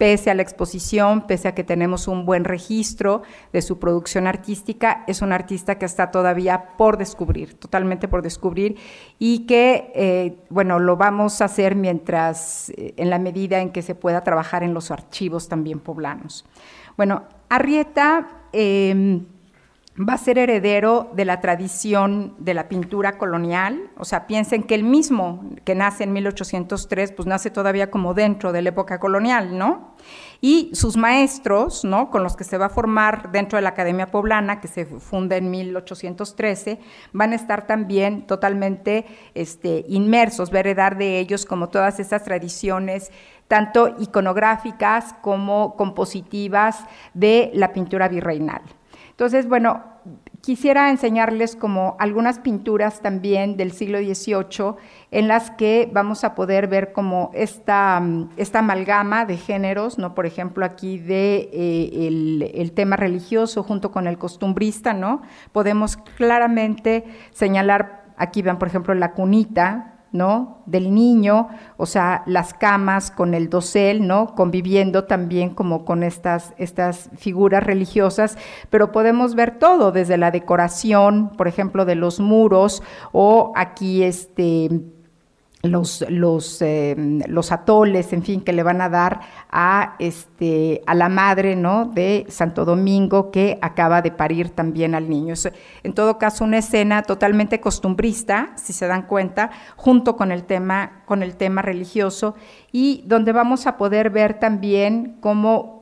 pese 0.00 0.30
a 0.30 0.34
la 0.34 0.40
exposición, 0.40 1.26
pese 1.26 1.46
a 1.46 1.54
que 1.54 1.62
tenemos 1.62 2.08
un 2.08 2.24
buen 2.24 2.44
registro 2.44 3.20
de 3.52 3.60
su 3.60 3.78
producción 3.78 4.26
artística, 4.26 5.04
es 5.06 5.20
un 5.20 5.30
artista 5.30 5.76
que 5.76 5.84
está 5.84 6.10
todavía 6.10 6.78
por 6.78 6.96
descubrir, 6.96 7.52
totalmente 7.52 8.08
por 8.08 8.22
descubrir, 8.22 8.78
y 9.18 9.40
que, 9.40 9.92
eh, 9.94 10.38
bueno, 10.48 10.78
lo 10.78 10.96
vamos 10.96 11.42
a 11.42 11.44
hacer 11.44 11.76
mientras, 11.76 12.70
eh, 12.70 12.94
en 12.96 13.10
la 13.10 13.18
medida 13.18 13.60
en 13.60 13.72
que 13.72 13.82
se 13.82 13.94
pueda 13.94 14.24
trabajar 14.24 14.62
en 14.62 14.72
los 14.72 14.90
archivos 14.90 15.50
también 15.50 15.80
poblanos. 15.80 16.46
Bueno, 16.96 17.24
Arrieta... 17.50 18.46
Em, 18.52 19.26
va 20.08 20.14
a 20.14 20.18
ser 20.18 20.38
heredero 20.38 21.10
de 21.14 21.24
la 21.26 21.40
tradición 21.40 22.34
de 22.38 22.54
la 22.54 22.68
pintura 22.68 23.18
colonial. 23.18 23.90
O 23.98 24.04
sea, 24.04 24.26
piensen 24.26 24.62
que 24.62 24.74
el 24.74 24.82
mismo 24.82 25.44
que 25.64 25.74
nace 25.74 26.04
en 26.04 26.12
1803, 26.12 27.12
pues 27.12 27.26
nace 27.26 27.50
todavía 27.50 27.90
como 27.90 28.14
dentro 28.14 28.52
de 28.52 28.62
la 28.62 28.70
época 28.70 28.98
colonial, 28.98 29.58
¿no? 29.58 29.94
Y 30.40 30.70
sus 30.74 30.96
maestros, 30.96 31.84
¿no? 31.84 32.10
Con 32.10 32.22
los 32.22 32.34
que 32.34 32.44
se 32.44 32.56
va 32.56 32.66
a 32.66 32.70
formar 32.70 33.30
dentro 33.30 33.56
de 33.56 33.62
la 33.62 33.70
Academia 33.70 34.10
Poblana, 34.10 34.60
que 34.60 34.68
se 34.68 34.86
funda 34.86 35.36
en 35.36 35.50
1813, 35.50 36.80
van 37.12 37.32
a 37.32 37.36
estar 37.36 37.66
también 37.66 38.26
totalmente 38.26 39.04
este, 39.34 39.84
inmersos, 39.88 40.50
va 40.50 40.56
a 40.56 40.60
heredar 40.60 40.96
de 40.96 41.18
ellos 41.18 41.44
como 41.44 41.68
todas 41.68 42.00
esas 42.00 42.24
tradiciones 42.24 43.10
tanto 43.48 43.96
iconográficas 43.98 45.12
como 45.22 45.74
compositivas 45.74 46.84
de 47.14 47.50
la 47.52 47.72
pintura 47.72 48.06
virreinal. 48.06 48.62
Entonces, 49.10 49.48
bueno, 49.48 49.89
quisiera 50.40 50.90
enseñarles 50.90 51.54
como 51.54 51.96
algunas 51.98 52.38
pinturas 52.38 53.00
también 53.00 53.56
del 53.56 53.72
siglo 53.72 53.98
XVIII 53.98 54.74
en 55.10 55.28
las 55.28 55.50
que 55.50 55.90
vamos 55.92 56.24
a 56.24 56.34
poder 56.34 56.66
ver 56.68 56.92
como 56.92 57.30
esta, 57.34 58.02
esta 58.36 58.60
amalgama 58.60 59.24
de 59.24 59.36
géneros, 59.36 59.98
¿no? 59.98 60.14
Por 60.14 60.26
ejemplo, 60.26 60.64
aquí 60.64 60.98
de 60.98 61.50
eh, 61.52 62.06
el, 62.06 62.50
el, 62.54 62.72
tema 62.72 62.96
religioso 62.96 63.62
junto 63.62 63.90
con 63.90 64.06
el 64.06 64.18
costumbrista, 64.18 64.94
¿no? 64.94 65.22
Podemos 65.52 65.96
claramente 65.96 67.04
señalar, 67.32 68.04
aquí 68.16 68.42
vean, 68.42 68.58
por 68.58 68.68
ejemplo, 68.68 68.94
la 68.94 69.12
cunita, 69.12 69.89
¿no? 70.12 70.62
Del 70.66 70.94
niño, 70.94 71.48
o 71.76 71.86
sea, 71.86 72.22
las 72.26 72.54
camas 72.54 73.10
con 73.10 73.34
el 73.34 73.48
dosel, 73.48 74.06
¿no? 74.06 74.34
Conviviendo 74.34 75.04
también 75.04 75.50
como 75.50 75.84
con 75.84 76.02
estas, 76.02 76.54
estas 76.58 77.10
figuras 77.16 77.62
religiosas, 77.62 78.36
pero 78.70 78.92
podemos 78.92 79.34
ver 79.34 79.58
todo, 79.58 79.92
desde 79.92 80.16
la 80.16 80.30
decoración, 80.30 81.30
por 81.36 81.48
ejemplo, 81.48 81.84
de 81.84 81.94
los 81.94 82.20
muros, 82.20 82.82
o 83.12 83.52
aquí 83.56 84.02
este 84.02 84.68
los, 85.62 86.04
los, 86.08 86.62
em, 86.62 87.20
los, 87.26 87.52
atoles, 87.52 88.12
en 88.14 88.22
fin, 88.22 88.40
que 88.40 88.52
le 88.52 88.62
van 88.62 88.80
a 88.80 88.88
dar 88.88 89.20
a, 89.50 89.96
este, 89.98 90.82
a 90.86 90.94
la 90.94 91.10
madre 91.10 91.54
¿no? 91.54 91.84
de 91.84 92.24
Santo 92.28 92.64
Domingo 92.64 93.30
que 93.30 93.58
acaba 93.60 94.00
de 94.00 94.10
parir 94.10 94.50
también 94.50 94.94
al 94.94 95.10
niño. 95.10 95.34
En 95.82 95.92
todo 95.92 96.18
caso, 96.18 96.44
una 96.44 96.58
escena 96.58 97.02
totalmente 97.02 97.60
costumbrista, 97.60 98.52
si 98.56 98.72
se 98.72 98.86
dan 98.86 99.02
cuenta, 99.02 99.50
junto 99.76 100.16
con 100.16 100.32
el 100.32 100.44
tema, 100.44 101.02
con 101.04 101.22
el 101.22 101.36
tema 101.36 101.60
religioso, 101.60 102.34
y 102.72 103.04
donde 103.06 103.32
vamos 103.32 103.66
a 103.66 103.76
poder 103.76 104.08
ver 104.08 104.38
también 104.38 105.18
cómo 105.20 105.80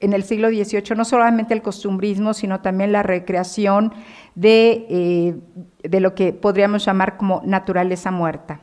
en 0.00 0.12
el 0.12 0.22
siglo 0.22 0.48
XVIII 0.48 0.96
no 0.96 1.04
solamente 1.04 1.54
el 1.54 1.62
costumbrismo, 1.62 2.34
sino 2.34 2.60
también 2.60 2.92
la 2.92 3.02
recreación 3.02 3.92
de, 4.34 4.86
eh, 4.88 5.36
de 5.82 6.00
lo 6.00 6.14
que 6.14 6.32
podríamos 6.32 6.84
llamar 6.84 7.16
como 7.16 7.42
naturaleza 7.44 8.10
muerta. 8.12 8.60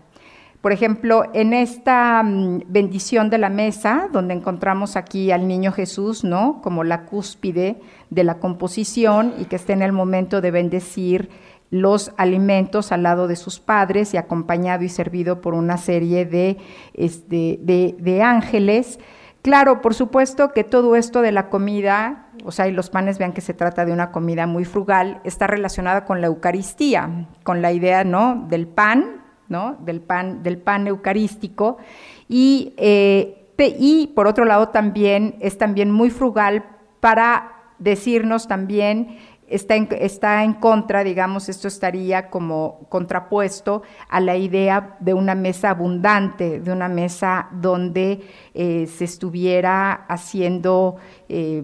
Por 0.66 0.72
ejemplo, 0.72 1.26
en 1.34 1.54
esta 1.54 2.24
mm, 2.24 2.62
bendición 2.66 3.30
de 3.30 3.38
la 3.38 3.52
mesa, 3.52 4.10
donde 4.12 4.34
encontramos 4.34 4.96
aquí 4.96 5.30
al 5.30 5.48
niño 5.48 5.72
Jesús, 5.72 6.24
¿no? 6.24 6.60
Como 6.64 6.84
la 6.84 7.06
cúspide 7.06 7.80
de 8.10 8.24
la 8.24 8.40
composición 8.40 9.36
y 9.38 9.46
que 9.46 9.58
está 9.58 9.74
en 9.74 9.84
el 9.84 9.92
momento 9.92 10.42
de 10.42 10.50
bendecir 10.50 11.30
los 11.70 12.14
alimentos 12.18 12.92
al 12.92 13.04
lado 13.04 13.28
de 13.28 13.36
sus 13.36 13.60
padres 13.60 14.16
y 14.16 14.18
acompañado 14.18 14.84
y 14.84 14.90
servido 14.90 15.40
por 15.40 15.54
una 15.54 15.78
serie 15.78 16.26
de, 16.26 16.58
este, 16.96 17.60
de, 17.62 18.24
ángeles. 18.24 19.00
Claro, 19.44 19.84
por 19.84 19.94
supuesto 19.94 20.52
que 20.52 20.64
todo 20.64 20.96
esto 20.96 21.22
de 21.22 21.32
la 21.32 21.52
comida, 21.52 22.30
o 22.44 22.52
sea, 22.52 22.68
y 22.68 22.72
los 22.72 22.90
panes, 22.90 23.20
vean 23.20 23.34
que 23.34 23.42
se 23.42 23.54
trata 23.54 23.86
de 23.86 23.94
una 23.94 24.12
comida 24.12 24.48
muy 24.48 24.66
frugal, 24.66 25.22
está 25.26 25.46
relacionada 25.46 26.06
con 26.06 26.22
la 26.22 26.26
Eucaristía, 26.26 27.28
con 27.44 27.62
la 27.62 27.72
idea, 27.72 28.04
¿no? 28.04 28.48
Del 28.50 28.66
pan, 28.66 29.25
del, 29.80 30.02
pan, 30.02 30.44
del 30.44 30.58
pan 30.58 30.88
eucarístico. 30.88 31.78
Y, 32.28 32.74
eh, 32.78 33.48
y 33.58 34.08
por 34.16 34.28
otro 34.28 34.46
lado 34.46 34.70
también 34.70 35.36
es 35.40 35.58
también 35.58 35.92
muy 35.92 36.10
frugal 36.10 36.66
para 37.00 37.52
decirnos 37.80 38.48
también 38.48 39.18
Está 39.48 39.76
en, 39.76 39.88
está 39.92 40.44
en, 40.44 40.54
contra, 40.54 41.04
digamos, 41.04 41.50
esto 41.50 41.68
estaría 41.68 42.32
como 42.32 42.88
contrapuesto 42.90 43.84
a 44.10 44.20
la 44.20 44.38
idea 44.38 44.98
de 45.00 45.14
una 45.14 45.36
mesa 45.36 45.70
abundante, 45.70 46.60
de 46.60 46.72
una 46.72 46.90
mesa 46.90 47.50
donde 47.52 48.24
eh, 48.56 48.88
se 48.88 49.06
estuviera 49.06 49.92
haciendo 50.08 50.96
eh, 51.30 51.64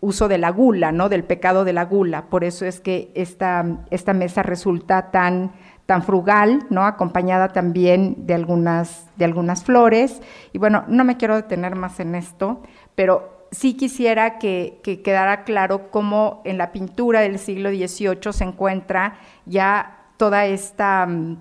uso 0.00 0.26
de 0.26 0.38
la 0.38 0.50
gula, 0.50 0.90
¿no? 0.90 1.08
Del 1.08 1.22
pecado 1.22 1.64
de 1.64 1.72
la 1.72 1.84
gula. 1.84 2.26
Por 2.26 2.42
eso 2.42 2.66
es 2.66 2.80
que 2.80 3.12
esta, 3.14 3.64
esta 3.90 4.12
mesa 4.12 4.42
resulta 4.42 5.12
tan 5.12 5.52
tan 5.86 6.02
frugal, 6.02 6.66
¿no? 6.70 6.84
acompañada 6.84 7.48
también 7.48 8.26
de 8.26 8.34
algunas, 8.34 9.06
de 9.16 9.24
algunas 9.24 9.64
flores. 9.64 10.22
Y 10.52 10.58
bueno, 10.58 10.84
no 10.88 11.04
me 11.04 11.16
quiero 11.16 11.36
detener 11.36 11.76
más 11.76 12.00
en 12.00 12.14
esto, 12.14 12.62
pero 12.94 13.46
sí 13.50 13.74
quisiera 13.74 14.38
que, 14.38 14.80
quedara 15.04 15.44
claro 15.44 15.90
cómo 15.90 16.42
en 16.44 16.58
la 16.58 16.72
pintura 16.72 17.20
del 17.20 17.38
siglo 17.38 17.70
XVIII 17.70 18.32
se 18.32 18.44
encuentra 18.44 19.18
ya 19.46 19.98
toda 20.16 20.46
esta, 20.46 21.06
mm, 21.06 21.36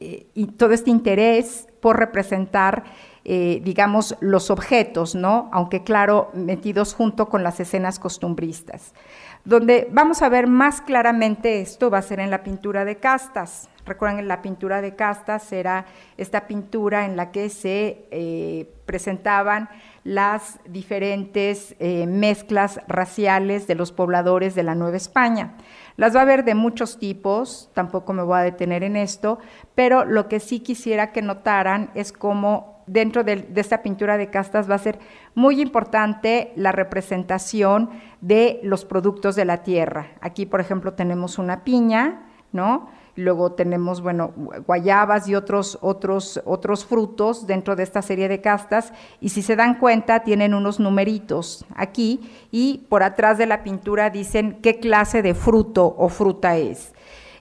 eh, 0.00 0.26
y 0.34 0.46
todo 0.46 0.72
este 0.72 0.90
interés 0.90 1.68
por 1.80 1.98
representar 1.98 2.84
eh, 3.28 3.60
digamos, 3.64 4.14
los 4.20 4.52
objetos, 4.52 5.16
¿no? 5.16 5.50
Aunque 5.52 5.82
claro, 5.82 6.30
metidos 6.32 6.94
junto 6.94 7.28
con 7.28 7.42
las 7.42 7.58
escenas 7.58 7.98
costumbristas. 7.98 8.94
Donde 9.46 9.86
vamos 9.92 10.22
a 10.22 10.28
ver 10.28 10.48
más 10.48 10.80
claramente 10.80 11.60
esto 11.60 11.88
va 11.88 11.98
a 11.98 12.02
ser 12.02 12.18
en 12.18 12.32
la 12.32 12.42
pintura 12.42 12.84
de 12.84 12.96
castas. 12.96 13.68
Recuerden, 13.84 14.26
la 14.26 14.42
pintura 14.42 14.82
de 14.82 14.96
castas 14.96 15.52
era 15.52 15.86
esta 16.16 16.48
pintura 16.48 17.06
en 17.06 17.16
la 17.16 17.30
que 17.30 17.48
se 17.48 18.08
eh, 18.10 18.68
presentaban 18.86 19.68
las 20.02 20.58
diferentes 20.68 21.76
eh, 21.78 22.08
mezclas 22.08 22.80
raciales 22.88 23.68
de 23.68 23.76
los 23.76 23.92
pobladores 23.92 24.56
de 24.56 24.64
la 24.64 24.74
Nueva 24.74 24.96
España. 24.96 25.54
Las 25.96 26.16
va 26.16 26.20
a 26.20 26.22
haber 26.24 26.42
de 26.42 26.56
muchos 26.56 26.98
tipos, 26.98 27.70
tampoco 27.72 28.12
me 28.12 28.24
voy 28.24 28.38
a 28.38 28.42
detener 28.42 28.82
en 28.82 28.96
esto, 28.96 29.38
pero 29.76 30.04
lo 30.04 30.28
que 30.28 30.40
sí 30.40 30.58
quisiera 30.58 31.12
que 31.12 31.22
notaran 31.22 31.92
es 31.94 32.10
cómo 32.10 32.76
dentro 32.86 33.24
de, 33.24 33.48
esta 33.56 33.82
pintura 33.82 34.16
de 34.16 34.30
castas 34.30 34.70
va 34.70 34.76
a 34.76 34.78
ser 34.78 34.98
muy 35.34 35.60
importante 35.60 36.52
la 36.56 36.72
representación 36.72 37.90
de 38.26 38.58
los 38.64 38.84
productos 38.84 39.36
de 39.36 39.44
la 39.44 39.62
tierra. 39.62 40.08
Aquí, 40.20 40.46
por 40.46 40.60
ejemplo, 40.60 40.94
tenemos 40.94 41.38
una 41.38 41.62
piña, 41.62 42.26
¿no? 42.50 42.88
Luego 43.14 43.52
tenemos, 43.52 44.02
bueno, 44.02 44.32
guayabas 44.66 45.28
y 45.28 45.36
otros, 45.36 45.78
otros, 45.80 46.42
otros 46.44 46.84
frutos 46.84 47.46
dentro 47.46 47.76
de 47.76 47.84
esta 47.84 48.02
serie 48.02 48.28
de 48.28 48.40
castas. 48.40 48.92
Y 49.20 49.28
si 49.28 49.42
se 49.42 49.54
dan 49.54 49.78
cuenta, 49.78 50.24
tienen 50.24 50.54
unos 50.54 50.80
numeritos 50.80 51.64
aquí 51.76 52.20
y 52.50 52.84
por 52.88 53.04
atrás 53.04 53.38
de 53.38 53.46
la 53.46 53.62
pintura 53.62 54.10
dicen 54.10 54.58
qué 54.60 54.80
clase 54.80 55.22
de 55.22 55.34
fruto 55.34 55.94
o 55.96 56.08
fruta 56.08 56.56
es. 56.56 56.95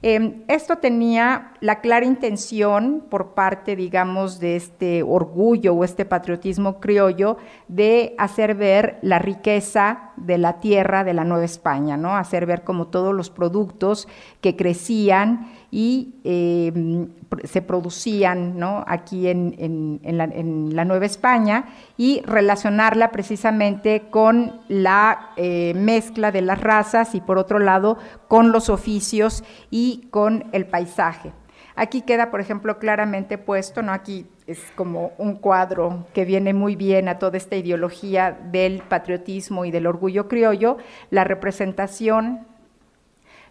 Em, 0.08 0.44
esto 0.48 0.76
tenía 0.76 1.54
la 1.62 1.82
clara 1.82 2.06
intención 2.06 3.04
por 3.10 3.34
parte, 3.34 3.76
digamos, 3.76 4.40
de 4.40 4.56
este 4.56 5.02
orgullo 5.02 5.74
o 5.74 5.84
este 5.84 6.06
patriotismo 6.06 6.80
criollo 6.80 7.38
de 7.70 8.14
hacer 8.20 8.54
ver 8.54 9.00
la 9.02 9.18
riqueza 9.18 10.12
de 10.16 10.38
la 10.38 10.60
tierra 10.60 11.04
de 11.04 11.16
la 11.16 11.24
Nueva 11.24 11.44
España, 11.44 11.98
¿no? 11.98 12.16
Hacer 12.16 12.46
ver 12.46 12.64
como 12.64 12.86
todos 12.90 13.16
los 13.16 13.32
productos 13.32 14.08
que 14.42 14.56
crecían 14.56 15.52
y 15.78 16.22
em, 16.24 17.10
se 17.44 17.62
producían 17.62 18.58
¿no? 18.58 18.86
aquí 18.88 19.28
en, 19.28 20.00
la, 20.06 20.86
Nueva 20.86 21.06
España 21.06 21.66
y 21.98 22.22
relacionarla 22.22 23.12
precisamente 23.12 24.04
con 24.10 24.62
la 24.70 25.32
eh, 25.36 25.74
mezcla 25.76 26.32
de 26.32 26.44
las 26.44 26.62
razas 26.62 27.14
y 27.14 27.20
por 27.20 27.38
otro 27.38 27.60
lado 27.60 27.98
con 28.30 28.54
los 28.54 28.70
oficios 28.70 29.44
y 29.70 30.08
con 30.12 30.46
el 30.54 30.66
paisaje. 30.66 31.34
Aquí 31.76 32.04
queda, 32.04 32.32
por 32.32 32.40
ejemplo, 32.40 32.80
claramente 32.80 33.38
puesto, 33.38 33.82
¿no? 33.82 33.92
Aquí 33.92 34.28
es 34.48 34.60
como 34.76 35.12
un 35.18 35.36
cuadro 35.36 36.06
que 36.14 36.24
viene 36.24 36.54
muy 36.54 36.78
bien 36.78 37.10
a 37.10 37.20
toda 37.20 37.36
esta 37.36 37.58
ideología 37.58 38.32
del 38.32 38.82
patriotismo 38.82 39.66
y 39.66 39.72
del 39.72 39.88
orgullo 39.88 40.30
criollo, 40.30 40.78
la 41.10 41.26
representación 41.26 42.48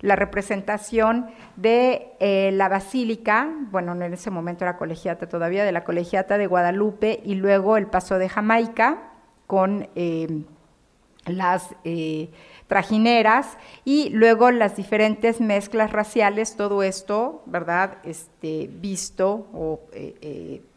la 0.05 0.17
representación 0.17 1.29
de 1.57 2.12
eh, 2.21 2.51
la 2.53 2.69
basílica, 2.69 3.49
bueno, 3.71 3.93
en 3.93 4.12
ese 4.12 4.31
momento 4.31 4.62
era 4.62 4.77
colegiata 4.77 5.31
todavía, 5.31 5.64
de 5.64 5.73
la 5.73 5.83
colegiata 5.83 6.37
de 6.37 6.47
Guadalupe 6.47 7.23
y 7.25 7.37
luego 7.37 7.79
el 7.79 7.87
paso 7.87 8.19
de 8.19 8.29
Jamaica 8.29 8.99
con 9.47 9.88
eh, 9.95 10.43
las, 11.25 11.75
eh, 11.85 12.29
trajineras 12.67 13.57
y 13.87 14.11
luego 14.11 14.51
las 14.51 14.77
diferentes 14.77 15.40
mezclas 15.40 15.90
raciales, 15.90 16.55
todo 16.55 16.83
esto, 16.83 17.43
¿verdad? 17.47 17.97
Este, 18.05 18.69
visto 18.71 19.47
o 19.55 19.81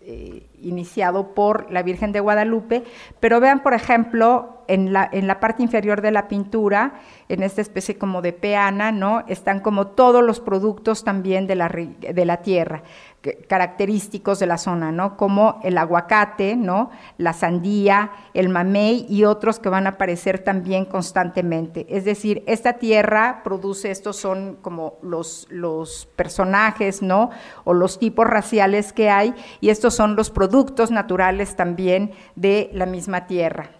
eh, 0.09 0.47
iniciado 0.61 1.33
por 1.33 1.69
la 1.69 1.83
Virgen 1.83 2.13
de 2.13 2.21
Guadalupe, 2.21 2.85
pero 3.19 3.41
vean, 3.41 3.61
por 3.61 3.73
ejemplo, 3.73 4.63
en 4.69 4.93
la, 4.93 5.09
en 5.11 5.27
la 5.27 5.41
parte 5.41 5.63
inferior 5.63 5.99
de 6.01 6.11
la 6.11 6.29
pintura, 6.29 7.01
en 7.27 7.43
esta 7.43 7.59
especie 7.59 7.97
como 7.97 8.21
de 8.21 8.31
peana, 8.31 8.93
¿no? 8.93 9.25
Están 9.27 9.59
como 9.59 9.87
todos 9.87 10.23
los 10.23 10.39
productos 10.39 11.03
también 11.03 11.45
de 11.45 11.55
la, 11.55 11.67
de 11.67 12.25
la 12.25 12.37
tierra 12.37 12.83
característicos 13.47 14.39
de 14.39 14.47
la 14.47 14.57
zona, 14.57 14.91
¿no? 14.91 15.17
Como 15.17 15.59
el 15.63 15.77
aguacate, 15.77 16.55
¿no? 16.55 16.89
La 17.17 17.33
sandía, 17.33 18.11
el 18.33 18.49
mamey 18.49 19.05
y 19.09 19.23
otros 19.23 19.59
que 19.59 19.69
van 19.69 19.85
a 19.87 19.91
aparecer 19.91 20.39
también 20.39 20.85
constantemente. 20.85 21.85
Es 21.89 22.05
decir, 22.05 22.43
esta 22.47 22.73
tierra 22.73 23.41
produce, 23.43 23.91
estos 23.91 24.17
son 24.17 24.57
como 24.61 24.97
los, 25.01 25.47
los 25.49 26.07
personajes, 26.15 27.01
¿no? 27.01 27.29
O 27.63 27.73
los 27.73 27.99
tipos 27.99 28.27
raciales 28.27 28.93
que 28.93 29.09
hay 29.09 29.33
y 29.61 29.69
estos 29.69 29.93
son 29.93 30.15
los 30.15 30.29
productos 30.29 30.91
naturales 30.91 31.55
también 31.55 32.11
de 32.35 32.69
la 32.73 32.85
misma 32.85 33.27
tierra. 33.27 33.71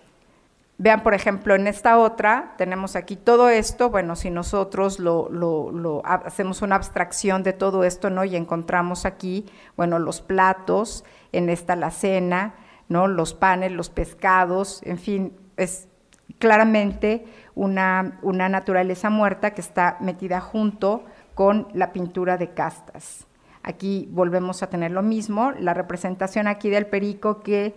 Vean, 0.80 1.02
por 1.02 1.16
ejemplo, 1.16 1.56
en 1.56 1.66
esta 1.66 1.98
otra 1.98 2.54
tenemos 2.58 2.96
aquí 2.96 3.16
todo 3.16 3.50
esto, 3.50 3.90
bueno, 3.90 4.16
si 4.16 4.30
nosotros 4.30 5.00
lo, 5.00 6.02
hacemos 6.06 6.62
una 6.62 6.76
abstracción 6.76 7.42
de 7.42 7.54
todo 7.54 7.84
esto, 7.84 8.12
¿no? 8.12 8.24
Y 8.26 8.36
encontramos 8.36 9.06
aquí, 9.06 9.48
bueno, 9.76 9.98
los 9.98 10.22
platos, 10.22 11.04
en 11.32 11.50
esta 11.50 11.76
la 11.76 11.90
cena, 11.90 12.54
¿no? 12.90 13.08
Los 13.08 13.34
panes, 13.34 13.72
los 13.72 13.90
pescados, 13.90 14.82
en 14.84 15.00
fin, 15.00 15.34
es 15.58 15.88
claramente 16.38 17.26
una, 17.56 18.20
una 18.22 18.48
naturaleza 18.48 19.10
muerta 19.10 19.56
que 19.56 19.62
está 19.62 19.98
metida 20.00 20.42
junto 20.42 21.06
con 21.34 21.70
la 21.74 21.92
pintura 21.92 22.38
de 22.38 22.52
castas. 22.52 23.26
Aquí 23.64 24.08
volvemos 24.12 24.62
a 24.62 24.70
tener 24.70 24.92
lo 24.92 25.02
mismo, 25.02 25.52
la 25.54 25.74
representación 25.74 26.48
aquí 26.48 26.70
del 26.70 26.86
perico 26.86 27.42
que 27.42 27.76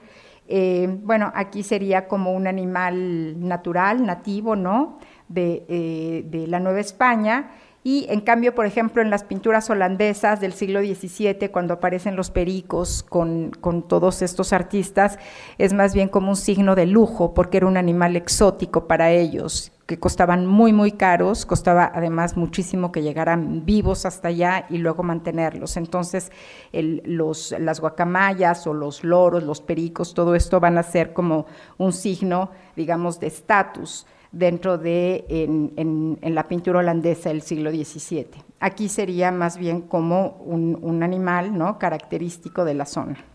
eh, 0.51 0.99
bueno, 1.03 1.33
aquí 1.35 1.63
sería 1.63 2.09
como 2.09 2.33
un 2.33 2.47
animal 2.47 3.41
natural, 3.41 4.05
nativo, 4.05 4.57
¿no? 4.57 4.99
De, 5.29 5.65
eh, 5.69 6.25
de, 6.27 6.49
la 6.49 6.59
Nueva 6.59 6.81
España. 6.81 7.53
Y 7.83 8.07
en 8.11 8.21
cambio, 8.21 8.55
por 8.55 8.67
ejemplo, 8.67 9.01
en 9.01 9.09
las 9.09 9.25
pinturas 9.25 9.71
holandesas 9.71 10.41
del 10.41 10.53
siglo 10.53 10.81
XVII, 10.81 11.49
cuando 11.51 11.75
aparecen 11.75 12.15
los 12.15 12.31
pericos 12.31 13.03
con, 13.03 13.53
todos 13.89 14.21
estos 14.23 14.53
artistas, 14.53 15.19
es 15.57 15.73
más 15.73 15.95
bien 15.95 16.09
como 16.09 16.31
un 16.31 16.37
signo 16.37 16.75
de 16.75 16.87
lujo, 16.87 17.33
porque 17.33 17.57
era 17.57 17.67
un 17.67 17.77
animal 17.77 18.17
exótico 18.17 18.87
para 18.87 19.13
ellos 19.13 19.73
que 19.91 19.99
costaban 19.99 20.47
muy, 20.47 20.73
muy 20.73 20.93
caros, 20.93 21.45
costaba 21.45 21.91
además 21.93 22.37
muchísimo 22.37 22.93
que 22.93 23.03
llegaran 23.03 23.67
vivos 23.67 24.07
hasta 24.07 24.29
allá 24.29 24.67
y 24.71 24.79
luego 24.79 25.03
mantenerlos. 25.03 25.77
Entonces, 25.77 26.31
los, 26.73 27.53
las 27.59 27.81
guacamayas 27.81 28.69
o 28.69 28.73
los 28.73 29.03
loros, 29.03 29.43
los 29.43 29.61
pericos, 29.61 30.15
todo 30.15 30.37
esto 30.37 30.61
van 30.61 30.79
a 30.79 30.85
ser 30.85 31.13
como 31.13 31.47
un 31.77 31.93
signo, 31.93 32.53
digamos, 32.77 33.19
de 33.19 33.27
estatus 33.27 34.07
dentro 34.31 34.79
de 34.79 35.25
en, 35.29 36.17
la 36.23 36.47
pintura 36.47 36.79
holandesa 36.79 37.31
del 37.31 37.43
siglo 37.43 37.73
XVII. 37.73 38.29
Aquí 38.61 38.89
sería 38.89 39.33
más 39.33 39.59
bien 39.59 39.81
como 39.81 40.37
un, 40.45 40.79
un 40.81 41.03
animal 41.03 41.59
¿no? 41.59 41.81
característico 41.81 42.65
de 42.65 42.75
la 42.75 42.87
zona. 42.87 43.30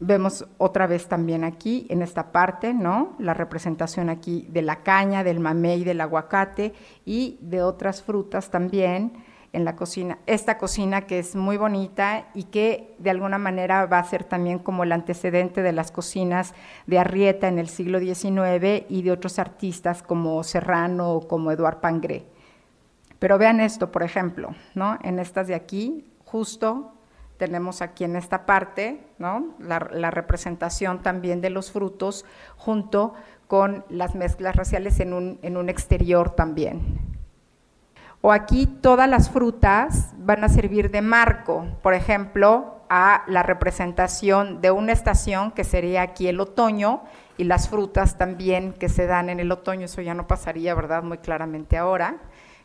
Vemos 0.00 0.46
otra 0.58 0.86
vez 0.86 1.08
también 1.08 1.42
aquí, 1.42 1.86
en 1.90 2.02
esta 2.02 2.30
parte, 2.30 2.72
¿no? 2.72 3.16
La 3.18 3.34
representación 3.34 4.10
aquí 4.10 4.46
de 4.48 4.62
la 4.62 4.84
caña, 4.84 5.24
del 5.24 5.40
mamey, 5.40 5.82
del 5.82 6.00
aguacate 6.00 6.72
y 7.04 7.36
de 7.40 7.62
otras 7.62 8.02
frutas 8.02 8.50
también 8.50 9.24
en 9.52 9.64
la 9.64 9.74
cocina. 9.74 10.18
Esta 10.26 10.56
cocina 10.56 11.02
que 11.02 11.18
es 11.18 11.34
muy 11.34 11.56
bonita 11.56 12.28
y 12.34 12.44
que 12.44 12.94
de 12.98 13.10
alguna 13.10 13.38
manera 13.38 13.86
va 13.86 13.98
a 13.98 14.04
ser 14.04 14.22
también 14.22 14.60
como 14.60 14.84
el 14.84 14.92
antecedente 14.92 15.62
de 15.62 15.72
las 15.72 15.90
cocinas 15.90 16.54
de 16.86 17.00
Arrieta 17.00 17.48
en 17.48 17.58
el 17.58 17.68
siglo 17.68 17.98
XIX 17.98 18.84
y 18.88 19.02
de 19.02 19.10
otros 19.10 19.40
artistas 19.40 20.02
como 20.02 20.44
Serrano 20.44 21.10
o 21.10 21.26
como 21.26 21.50
Eduard 21.50 21.80
Pangré. 21.80 22.24
Pero 23.18 23.36
vean 23.36 23.58
esto, 23.58 23.90
por 23.90 24.04
ejemplo, 24.04 24.54
¿no? 24.74 24.96
En 25.02 25.18
estas 25.18 25.48
de 25.48 25.56
aquí, 25.56 26.04
justo 26.24 26.92
tenemos 27.38 27.80
aquí 27.80 28.04
en 28.04 28.16
esta 28.16 28.44
parte 28.44 29.00
¿no? 29.18 29.54
la, 29.60 30.10
representación 30.10 31.02
también 31.02 31.40
de 31.40 31.50
los 31.50 31.70
frutos 31.70 32.24
junto 32.56 33.14
con 33.46 33.84
las 33.88 34.14
mezclas 34.14 34.56
raciales 34.56 35.00
en 35.00 35.14
un, 35.14 35.38
en 35.42 35.56
un 35.56 35.68
exterior 35.68 36.30
también. 36.30 36.98
O 38.20 38.32
aquí 38.32 38.66
todas 38.66 39.08
las 39.08 39.30
frutas 39.30 40.12
van 40.18 40.42
a 40.42 40.48
servir 40.48 40.90
de 40.90 41.00
marco, 41.00 41.64
por 41.82 41.94
ejemplo, 41.94 42.74
a 42.90 43.22
la 43.28 43.42
representación 43.42 44.60
de 44.60 44.70
una 44.70 44.92
estación 44.92 45.52
que 45.52 45.62
sería 45.62 46.02
aquí 46.02 46.26
el 46.26 46.40
otoño 46.40 47.02
y 47.36 47.44
las 47.44 47.68
frutas 47.68 48.18
también 48.18 48.72
que 48.72 48.88
se 48.88 49.06
dan 49.06 49.30
en 49.30 49.38
el 49.38 49.52
otoño, 49.52 49.84
eso 49.84 50.00
ya 50.00 50.14
no 50.14 50.26
pasaría, 50.26 50.74
¿verdad? 50.74 51.04
Muy 51.04 51.18
claramente 51.18 51.76
ahora, 51.76 52.16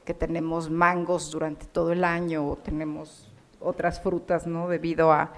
que 0.05 0.13
tenemos 0.15 0.71
mangos 0.71 1.29
durante 1.29 1.67
todo 1.67 1.91
el 1.91 2.03
año 2.03 2.47
o 2.47 2.55
tenemos 2.55 3.32
otras 3.63 4.01
frutas, 4.01 4.47
¿no? 4.47 4.67
Debido 4.67 5.11
a, 5.11 5.31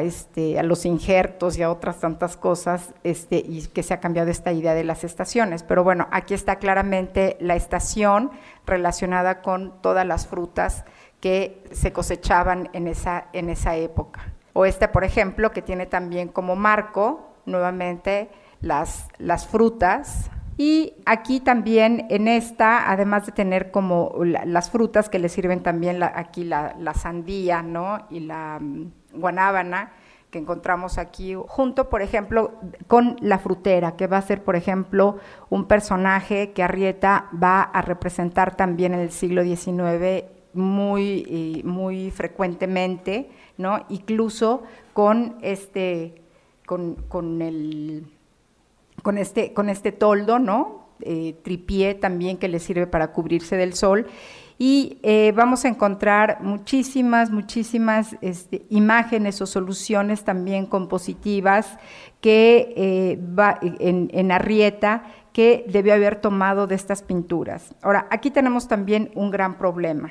este, 0.00 0.58
a 0.58 0.62
los 0.62 0.84
injertos 0.84 1.58
y 1.58 1.62
a 1.62 1.70
otras 1.70 2.00
tantas 2.00 2.36
cosas, 2.36 2.94
este, 3.04 3.36
y 3.36 3.66
que 3.68 3.82
se 3.82 3.94
ha 3.94 4.00
cambiado 4.00 4.30
esta 4.30 4.52
idea 4.52 4.74
de 4.74 4.84
las 4.84 5.04
estaciones. 5.04 5.62
Pero 5.62 5.84
bueno, 5.84 6.08
aquí 6.10 6.34
está 6.34 6.56
claramente 6.56 7.36
la 7.40 7.56
estación 7.56 8.30
relacionada 8.66 9.42
con 9.42 9.80
todas 9.82 10.06
las 10.06 10.26
frutas 10.26 10.84
que 11.20 11.64
se 11.72 11.92
cosechaban 11.92 12.70
en 12.72 12.86
esa, 12.86 13.26
en 13.32 13.50
esa 13.50 13.76
época. 13.76 14.32
O 14.52 14.64
este, 14.64 14.88
por 14.88 15.04
ejemplo, 15.04 15.52
que 15.52 15.62
tiene 15.62 15.86
también 15.86 16.28
como 16.28 16.56
marco, 16.56 17.34
nuevamente, 17.46 18.30
las, 18.60 19.08
las 19.18 19.46
frutas, 19.46 20.30
y 20.60 20.94
aquí 21.06 21.38
también 21.38 22.08
en 22.10 22.26
esta, 22.26 22.90
además 22.90 23.24
de 23.26 23.32
tener 23.32 23.70
como 23.70 24.12
las 24.24 24.70
frutas 24.72 25.08
que 25.08 25.20
le 25.20 25.28
sirven 25.28 25.62
también 25.62 26.02
aquí 26.02 26.42
la, 26.42 26.74
sandía, 26.94 27.62
¿no? 27.62 28.00
Y 28.10 28.20
la 28.20 28.58
mm, 28.60 28.90
guanábana 29.14 29.92
que 30.32 30.40
encontramos 30.40 30.98
aquí, 30.98 31.36
junto, 31.46 31.88
por 31.88 32.02
ejemplo, 32.02 32.54
con 32.88 33.16
la 33.20 33.38
frutera, 33.38 33.94
que 33.94 34.08
va 34.08 34.16
a 34.18 34.22
ser, 34.22 34.42
por 34.42 34.56
ejemplo, 34.56 35.18
un 35.48 35.66
personaje 35.66 36.50
que 36.50 36.64
Arrieta 36.64 37.30
va 37.40 37.62
a 37.62 37.80
representar 37.80 38.56
también 38.56 38.94
en 38.94 39.00
el 39.00 39.12
siglo 39.12 39.44
XIX 39.44 40.24
muy, 40.54 41.62
muy 41.64 42.10
frecuentemente, 42.10 43.30
¿no? 43.58 43.86
Incluso 43.90 44.64
con 44.92 45.36
este, 45.40 46.20
con, 46.66 46.96
con 47.08 47.42
el 47.42 48.17
con 49.02 49.18
este, 49.18 49.52
con 49.52 49.68
este 49.68 49.92
toldo, 49.92 50.38
¿no? 50.38 50.88
Eh, 51.00 51.38
tripié 51.44 51.94
también 51.94 52.38
que 52.38 52.48
le 52.48 52.58
sirve 52.58 52.86
para 52.86 53.12
cubrirse 53.12 53.56
del 53.56 53.74
sol. 53.74 54.06
Y 54.58 54.98
eh, 55.04 55.32
vamos 55.36 55.64
a 55.64 55.68
encontrar 55.68 56.42
muchísimas, 56.42 57.30
muchísimas 57.30 58.16
este, 58.20 58.66
imágenes 58.70 59.40
o 59.40 59.46
soluciones 59.46 60.24
también 60.24 60.66
compositivas 60.66 61.78
que 62.20 62.74
eh, 62.76 63.20
va 63.38 63.60
en, 63.62 64.10
en 64.12 64.32
Arrieta 64.32 65.04
que 65.32 65.64
debió 65.68 65.94
haber 65.94 66.20
tomado 66.20 66.66
de 66.66 66.74
estas 66.74 67.02
pinturas. 67.02 67.72
Ahora, 67.82 68.08
aquí 68.10 68.32
tenemos 68.32 68.66
también 68.66 69.12
un 69.14 69.30
gran 69.30 69.56
problema. 69.56 70.10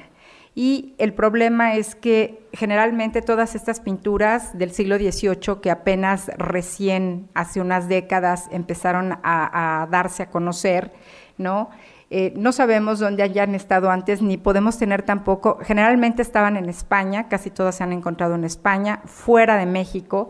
Y 0.59 0.95
el 0.97 1.13
problema 1.13 1.75
es 1.75 1.93
que 1.93 2.49
generalmente 2.51 3.21
todas 3.21 3.53
estas 3.53 3.79
pinturas 3.79 4.57
del 4.57 4.71
siglo 4.71 4.97
XVIII, 4.97 5.61
que 5.61 5.69
apenas 5.69 6.31
recién 6.35 7.29
hace 7.35 7.61
unas 7.61 7.87
décadas 7.87 8.47
empezaron 8.49 9.19
a, 9.21 9.87
darse 9.91 10.23
a 10.23 10.31
conocer, 10.31 10.91
¿no? 11.37 11.69
Eh, 12.09 12.33
no 12.35 12.51
sabemos 12.53 12.97
dónde 12.97 13.21
hayan 13.21 13.53
estado 13.53 13.91
antes, 13.91 14.23
ni 14.23 14.37
podemos 14.37 14.79
tener 14.79 15.03
tampoco, 15.03 15.59
generalmente 15.61 16.23
estaban 16.23 16.57
en 16.57 16.69
España, 16.69 17.27
casi 17.27 17.51
todas 17.51 17.75
se 17.75 17.83
han 17.83 17.93
encontrado 17.93 18.33
en 18.33 18.43
España, 18.43 19.01
fuera 19.05 19.57
de 19.57 19.67
México, 19.67 20.29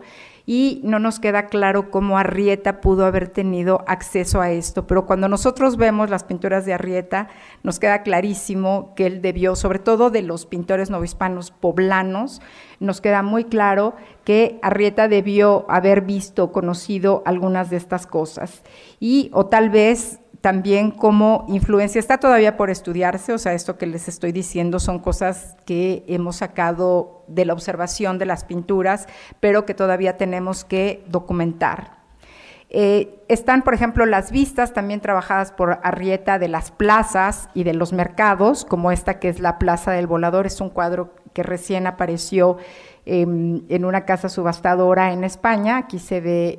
y 0.50 0.80
no 0.82 0.98
nos 0.98 1.20
queda 1.20 1.48
claro 1.48 1.90
cómo 1.90 2.16
Arrieta 2.16 2.80
pudo 2.80 3.04
haber 3.04 3.28
tenido 3.28 3.84
acceso 3.86 4.40
a 4.40 4.50
esto, 4.50 4.86
pero 4.86 5.04
cuando 5.04 5.28
nosotros 5.28 5.76
vemos 5.76 6.08
las 6.08 6.24
pinturas 6.24 6.64
de 6.64 6.72
Arrieta, 6.72 7.28
nos 7.62 7.78
queda 7.78 8.02
clarísimo 8.02 8.94
que 8.96 9.04
él 9.04 9.20
debió, 9.20 9.56
sobre 9.56 9.78
todo 9.78 10.08
de 10.08 10.22
los 10.22 10.46
pintores 10.46 10.88
novohispanos 10.88 11.50
poblanos, 11.50 12.40
nos 12.80 13.02
queda 13.02 13.22
muy 13.22 13.44
claro 13.44 13.94
que 14.24 14.58
Arrieta 14.62 15.06
debió 15.06 15.66
haber 15.68 16.00
visto, 16.00 16.50
conocido 16.50 17.22
algunas 17.26 17.68
de 17.68 17.76
estas 17.76 18.06
cosas. 18.06 18.62
Y, 19.00 19.28
o 19.34 19.44
tal 19.44 19.68
vez 19.68 20.18
también 20.40 20.90
como 20.90 21.44
influencia, 21.48 21.98
está 21.98 22.18
todavía 22.18 22.56
por 22.56 22.70
estudiarse, 22.70 23.32
o 23.32 23.38
sea, 23.38 23.54
esto 23.54 23.76
que 23.76 23.86
les 23.86 24.08
estoy 24.08 24.32
diciendo 24.32 24.78
son 24.78 25.00
cosas 25.00 25.56
que 25.66 26.04
hemos 26.06 26.36
sacado 26.36 27.24
de 27.26 27.44
la 27.44 27.52
observación 27.52 28.18
de 28.18 28.26
las 28.26 28.44
pinturas, 28.44 29.06
pero 29.40 29.66
que 29.66 29.74
todavía 29.74 30.16
tenemos 30.16 30.64
que 30.64 31.04
documentar. 31.08 31.98
Eh, 32.70 33.24
están, 33.28 33.62
por 33.62 33.72
ejemplo, 33.72 34.04
las 34.04 34.30
vistas 34.30 34.74
también 34.74 35.00
trabajadas 35.00 35.52
por 35.52 35.80
Arrieta 35.82 36.38
de 36.38 36.48
las 36.48 36.70
plazas 36.70 37.48
y 37.54 37.64
de 37.64 37.72
los 37.72 37.92
mercados, 37.92 38.64
como 38.66 38.92
esta 38.92 39.18
que 39.18 39.30
es 39.30 39.40
la 39.40 39.58
Plaza 39.58 39.92
del 39.92 40.06
Volador, 40.06 40.46
es 40.46 40.60
un 40.60 40.68
cuadro 40.68 41.14
que 41.32 41.42
recién 41.42 41.86
apareció 41.86 42.58
Em, 43.10 43.62
en 43.70 43.86
una 43.86 44.04
casa 44.04 44.28
subastadora 44.28 45.14
en 45.14 45.24
España. 45.24 45.78
Aquí 45.78 45.98
se 45.98 46.20
ve 46.20 46.58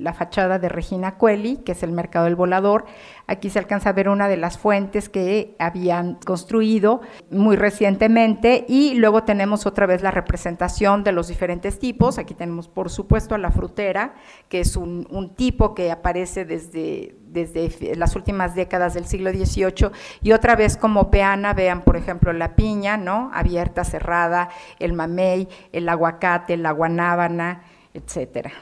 la 0.00 0.12
fachada 0.12 0.60
de 0.60 0.68
Regina 0.68 1.18
Coeli, 1.18 1.56
que 1.56 1.72
es 1.72 1.82
el 1.82 1.90
mercado 1.90 2.26
del 2.26 2.36
volador. 2.36 2.84
Aquí 3.28 3.50
se 3.50 3.60
alcanza 3.60 3.90
a 3.90 3.92
ver 3.92 4.08
una 4.08 4.26
de 4.26 4.36
las 4.36 4.58
fuentes 4.58 5.08
que 5.08 5.54
habían 5.60 6.14
construido 6.16 7.02
muy 7.30 7.54
recientemente 7.54 8.64
y 8.68 8.94
luego 8.94 9.22
tenemos 9.22 9.66
otra 9.66 9.86
vez 9.86 10.02
la 10.02 10.10
representación 10.10 11.04
de 11.04 11.12
los 11.12 11.28
diferentes 11.28 11.78
tipos. 11.78 12.18
Aquí 12.18 12.34
tenemos, 12.34 12.66
por 12.66 12.90
supuesto, 12.90 13.36
a 13.36 13.38
la 13.38 13.52
frutera, 13.52 14.14
que 14.48 14.60
es 14.60 14.76
un 14.76 15.34
tipo 15.36 15.74
que 15.74 15.92
aparece 15.92 16.44
desde 16.44 17.14
desde 17.32 17.94
las 17.96 18.16
últimas 18.16 18.54
décadas 18.54 18.94
del 18.94 19.06
siglo 19.06 19.30
XVIII, 19.30 19.90
y 20.22 20.32
otra 20.32 20.56
vez 20.56 20.76
como 20.76 21.10
peana, 21.10 21.52
vean 21.54 21.82
por 21.82 21.96
ejemplo 21.96 22.32
la 22.32 22.56
piña, 22.56 22.96
¿no? 22.96 23.30
Abierta, 23.34 23.84
cerrada, 23.84 24.48
el 24.78 24.92
mamey, 24.92 25.48
el 25.72 25.88
aguacate, 25.88 26.56
la 26.56 26.72
guanábana, 26.72 27.62
etcétera. 27.94 28.52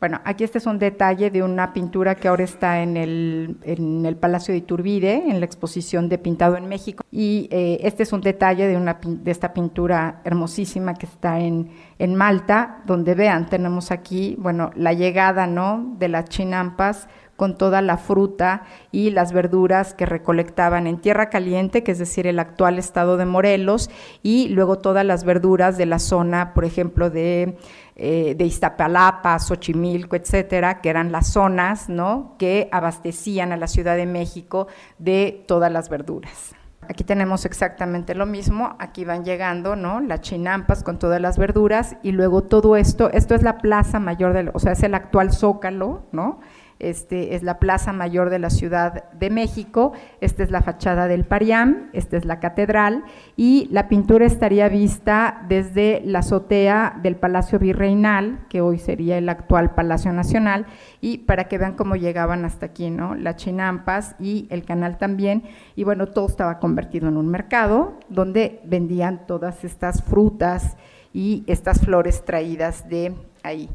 Bueno, 0.00 0.18
aquí 0.24 0.44
este 0.44 0.56
es 0.56 0.64
un 0.64 0.78
detalle 0.78 1.30
de 1.30 1.42
una 1.42 1.74
pintura 1.74 2.14
que 2.14 2.28
ahora 2.28 2.42
está 2.42 2.82
en 2.82 2.96
el, 2.96 3.58
en 3.64 4.06
el 4.06 4.16
Palacio 4.16 4.52
de 4.52 4.58
Iturbide, 4.58 5.28
en 5.28 5.40
la 5.40 5.44
exposición 5.44 6.08
de 6.08 6.16
Pintado 6.16 6.56
en 6.56 6.66
México. 6.68 7.04
Y 7.12 7.48
eh, 7.50 7.80
este 7.82 8.04
es 8.04 8.12
un 8.14 8.22
detalle 8.22 8.66
de, 8.66 8.78
una, 8.78 8.98
de 9.02 9.30
esta 9.30 9.52
pintura 9.52 10.22
hermosísima 10.24 10.94
que 10.94 11.04
está 11.04 11.38
en, 11.38 11.70
en 11.98 12.14
Malta, 12.14 12.82
donde 12.86 13.14
vean, 13.14 13.50
tenemos 13.50 13.90
aquí, 13.90 14.36
bueno, 14.38 14.70
la 14.74 14.94
llegada, 14.94 15.46
¿no?, 15.46 15.94
de 15.98 16.08
las 16.08 16.24
chinampas 16.30 17.06
con 17.40 17.56
toda 17.56 17.80
la 17.80 17.96
fruta 17.96 18.64
y 18.92 19.08
las 19.08 19.32
verduras 19.32 19.94
que 19.94 20.04
recolectaban 20.04 20.86
en 20.86 20.98
Tierra 20.98 21.30
Caliente, 21.30 21.82
que 21.82 21.92
es 21.92 21.98
decir, 21.98 22.26
el 22.26 22.38
actual 22.38 22.78
estado 22.78 23.16
de 23.16 23.24
Morelos, 23.24 23.88
y 24.22 24.50
luego 24.50 24.76
todas 24.76 25.06
las 25.06 25.24
verduras 25.24 25.78
de 25.78 25.86
la 25.86 26.00
zona, 26.00 26.52
por 26.52 26.66
ejemplo, 26.66 27.08
de, 27.08 27.56
eh, 27.96 28.34
de 28.36 28.44
Iztapalapa, 28.44 29.38
Xochimilco, 29.38 30.16
etcétera, 30.16 30.82
que 30.82 30.90
eran 30.90 31.12
las 31.12 31.28
zonas 31.28 31.88
¿no? 31.88 32.36
que 32.38 32.68
abastecían 32.72 33.52
a 33.52 33.56
la 33.56 33.68
Ciudad 33.68 33.96
de 33.96 34.04
México 34.04 34.66
de 34.98 35.42
todas 35.48 35.72
las 35.72 35.88
verduras. 35.88 36.54
Aquí 36.90 37.04
tenemos 37.04 37.46
exactamente 37.46 38.14
lo 38.14 38.26
mismo, 38.26 38.76
aquí 38.78 39.06
van 39.06 39.24
llegando, 39.24 39.76
¿no? 39.76 40.00
Las 40.00 40.22
chinampas 40.22 40.82
con 40.82 40.98
todas 40.98 41.20
las 41.20 41.38
verduras 41.38 41.96
y 42.02 42.12
luego 42.12 42.42
todo 42.42 42.76
esto, 42.76 43.10
esto 43.12 43.34
es 43.34 43.42
la 43.42 43.58
plaza 43.58 43.98
mayor 43.98 44.32
del, 44.32 44.50
o 44.52 44.58
sea, 44.58 44.72
es 44.72 44.82
el 44.82 44.94
actual 44.94 45.32
Zócalo, 45.32 46.02
¿no? 46.10 46.40
Este 46.80 47.34
es 47.34 47.42
la 47.42 47.58
Plaza 47.58 47.92
Mayor 47.92 48.30
de 48.30 48.38
la 48.38 48.48
Ciudad 48.50 49.10
de 49.12 49.28
México, 49.30 49.92
esta 50.20 50.42
es 50.42 50.50
la 50.50 50.62
fachada 50.62 51.06
del 51.08 51.24
Pariam, 51.24 51.90
esta 51.92 52.16
es 52.16 52.24
la 52.24 52.40
catedral 52.40 53.04
y 53.36 53.68
la 53.70 53.86
pintura 53.88 54.24
estaría 54.24 54.68
vista 54.68 55.42
desde 55.46 56.00
la 56.04 56.20
azotea 56.20 56.98
del 57.02 57.16
Palacio 57.16 57.58
Virreinal, 57.58 58.46
que 58.48 58.62
hoy 58.62 58.78
sería 58.78 59.18
el 59.18 59.28
actual 59.28 59.74
Palacio 59.74 60.12
Nacional, 60.12 60.66
y 61.02 61.18
para 61.18 61.44
que 61.44 61.58
vean 61.58 61.74
cómo 61.74 61.96
llegaban 61.96 62.44
hasta 62.44 62.66
aquí, 62.66 62.90
¿no? 62.90 63.14
Las 63.14 63.36
chinampas 63.36 64.16
y 64.18 64.46
el 64.50 64.64
canal 64.64 64.96
también, 64.96 65.44
y 65.76 65.84
bueno, 65.84 66.06
todo 66.06 66.26
estaba 66.26 66.58
convertido 66.58 67.08
en 67.08 67.16
un 67.16 67.28
mercado 67.28 67.98
donde 68.08 68.60
vendían 68.64 69.26
todas 69.26 69.64
estas 69.64 70.02
frutas 70.02 70.76
y 71.12 71.44
estas 71.46 71.80
flores 71.80 72.24
traídas 72.24 72.88
de 72.88 73.14
ahí. 73.42 73.68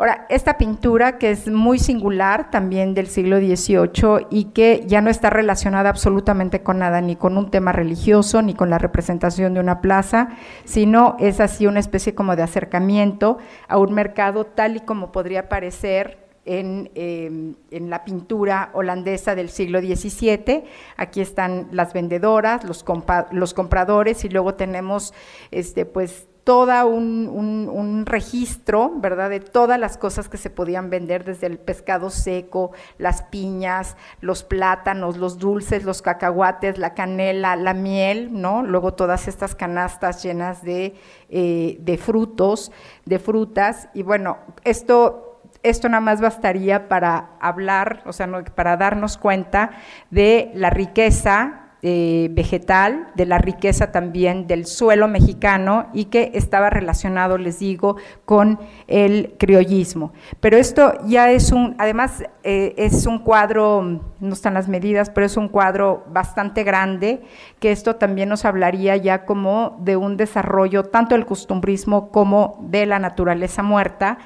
Ahora, 0.00 0.26
esta 0.28 0.58
pintura 0.58 1.18
que 1.18 1.32
es 1.32 1.48
muy 1.48 1.80
singular 1.80 2.52
también 2.52 2.94
del 2.94 3.08
siglo 3.08 3.38
XVIII 3.38 4.28
y 4.30 4.44
que 4.52 4.84
ya 4.86 5.00
no 5.00 5.10
está 5.10 5.28
relacionada 5.28 5.90
absolutamente 5.90 6.62
con 6.62 6.78
nada, 6.78 7.00
ni 7.00 7.16
con 7.16 7.36
un 7.36 7.50
tema 7.50 7.72
religioso, 7.72 8.40
ni 8.40 8.54
con 8.54 8.70
la 8.70 8.78
representación 8.78 9.54
de 9.54 9.60
una 9.60 9.80
plaza, 9.80 10.28
sino 10.64 11.16
es 11.18 11.40
así 11.40 11.66
una 11.66 11.80
especie 11.80 12.14
como 12.14 12.36
de 12.36 12.44
acercamiento 12.44 13.38
a 13.66 13.76
un 13.78 13.92
mercado 13.92 14.44
tal 14.46 14.76
y 14.76 14.80
como 14.80 15.10
podría 15.10 15.48
parecer 15.48 16.28
en, 16.44 16.92
em, 16.94 17.56
en, 17.72 17.90
la 17.90 18.04
pintura 18.04 18.70
holandesa 18.74 19.34
del 19.34 19.48
siglo 19.48 19.80
XVII. 19.80 20.62
Aquí 20.96 21.20
están 21.20 21.70
las 21.72 21.92
vendedoras, 21.92 22.62
los, 22.62 22.84
los 23.32 23.52
compradores 23.52 24.24
y 24.24 24.28
luego 24.28 24.54
tenemos 24.54 25.12
este, 25.50 25.86
pues, 25.86 26.28
todo 26.48 26.86
un, 26.86 28.04
registro, 28.06 28.90
¿verdad?, 28.96 29.28
de 29.28 29.40
todas 29.40 29.78
las 29.78 29.98
cosas 29.98 30.30
que 30.30 30.38
se 30.38 30.48
podían 30.48 30.88
vender, 30.88 31.22
desde 31.22 31.46
el 31.46 31.58
pescado 31.58 32.08
seco, 32.08 32.72
las 32.96 33.20
piñas, 33.20 33.98
los 34.22 34.44
plátanos, 34.44 35.18
los 35.18 35.36
dulces, 35.36 35.84
los 35.84 36.00
cacahuates, 36.00 36.78
la 36.78 36.94
canela, 36.94 37.54
la 37.54 37.74
miel, 37.74 38.30
¿no? 38.32 38.62
Luego 38.62 38.94
todas 38.94 39.28
estas 39.28 39.54
canastas 39.54 40.22
llenas 40.22 40.62
de, 40.62 40.94
eh, 41.28 41.76
de 41.80 41.98
frutos, 41.98 42.72
de 43.04 43.18
frutas. 43.18 43.90
Y 43.92 44.02
bueno, 44.02 44.38
esto 44.64 45.26
esto 45.62 45.88
nada 45.88 46.00
más 46.00 46.20
bastaría 46.20 46.88
para 46.88 47.30
hablar, 47.40 48.02
o 48.06 48.12
sea, 48.14 48.26
para 48.54 48.78
darnos 48.78 49.18
cuenta 49.18 49.72
de 50.10 50.50
la 50.54 50.70
riqueza 50.70 51.57
eh, 51.82 52.28
vegetal, 52.32 53.06
de 53.14 53.24
la 53.24 53.38
riqueza 53.38 53.92
también 53.92 54.48
del 54.48 54.66
suelo 54.66 55.06
mexicano 55.06 55.86
y 55.92 56.06
que 56.06 56.32
estaba 56.34 56.70
relacionado, 56.70 57.38
les 57.38 57.60
digo, 57.60 57.96
con 58.24 58.58
el 58.88 59.36
criollismo. 59.38 60.12
Pero 60.40 60.56
esto 60.56 60.94
ya 61.06 61.30
es 61.30 61.52
un, 61.52 61.76
además 61.78 62.24
eh, 62.42 62.74
es 62.76 63.06
un 63.06 63.20
cuadro, 63.20 64.00
no 64.18 64.32
están 64.32 64.54
las 64.54 64.68
medidas, 64.68 65.08
pero 65.10 65.24
es 65.26 65.36
un 65.36 65.48
cuadro 65.48 66.04
bastante 66.10 66.64
grande, 66.64 67.22
que 67.60 67.70
esto 67.70 67.94
también 67.94 68.28
nos 68.28 68.44
hablaría 68.44 68.96
ya 68.96 69.24
como 69.24 69.76
de 69.80 69.96
un 69.96 70.16
desarrollo 70.16 70.82
tanto 70.82 71.14
del 71.14 71.26
costumbrismo 71.26 72.10
como 72.10 72.58
de 72.62 72.86
la 72.86 72.98
naturaleza 72.98 73.62
muerta 73.62 74.18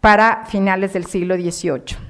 para 0.00 0.44
finales 0.46 0.92
del 0.92 1.06
siglo 1.06 1.36
XVIII. 1.36 2.05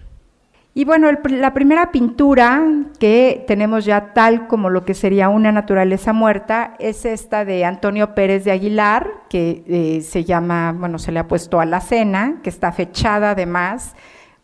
Y 0.78 0.84
bueno, 0.84 1.08
la 1.10 1.54
primera 1.54 1.90
pintura 1.90 2.62
que 2.98 3.46
tenemos 3.46 3.86
ya 3.86 4.12
tal 4.12 4.46
como 4.46 4.68
lo 4.68 4.84
que 4.84 4.92
sería 4.92 5.30
una 5.30 5.50
naturaleza 5.50 6.12
muerta 6.12 6.74
es 6.78 7.06
esta 7.06 7.46
de 7.46 7.64
Antonio 7.64 8.14
Pérez 8.14 8.44
de 8.44 8.50
Aguilar, 8.50 9.10
que 9.30 9.64
eh, 9.66 10.02
se 10.02 10.24
llama, 10.24 10.74
bueno, 10.78 10.98
se 10.98 11.12
le 11.12 11.18
ha 11.18 11.28
puesto 11.28 11.60
a 11.60 11.64
la 11.64 11.80
cena, 11.80 12.40
que 12.42 12.50
está 12.50 12.72
fechada 12.72 13.30
además, 13.30 13.96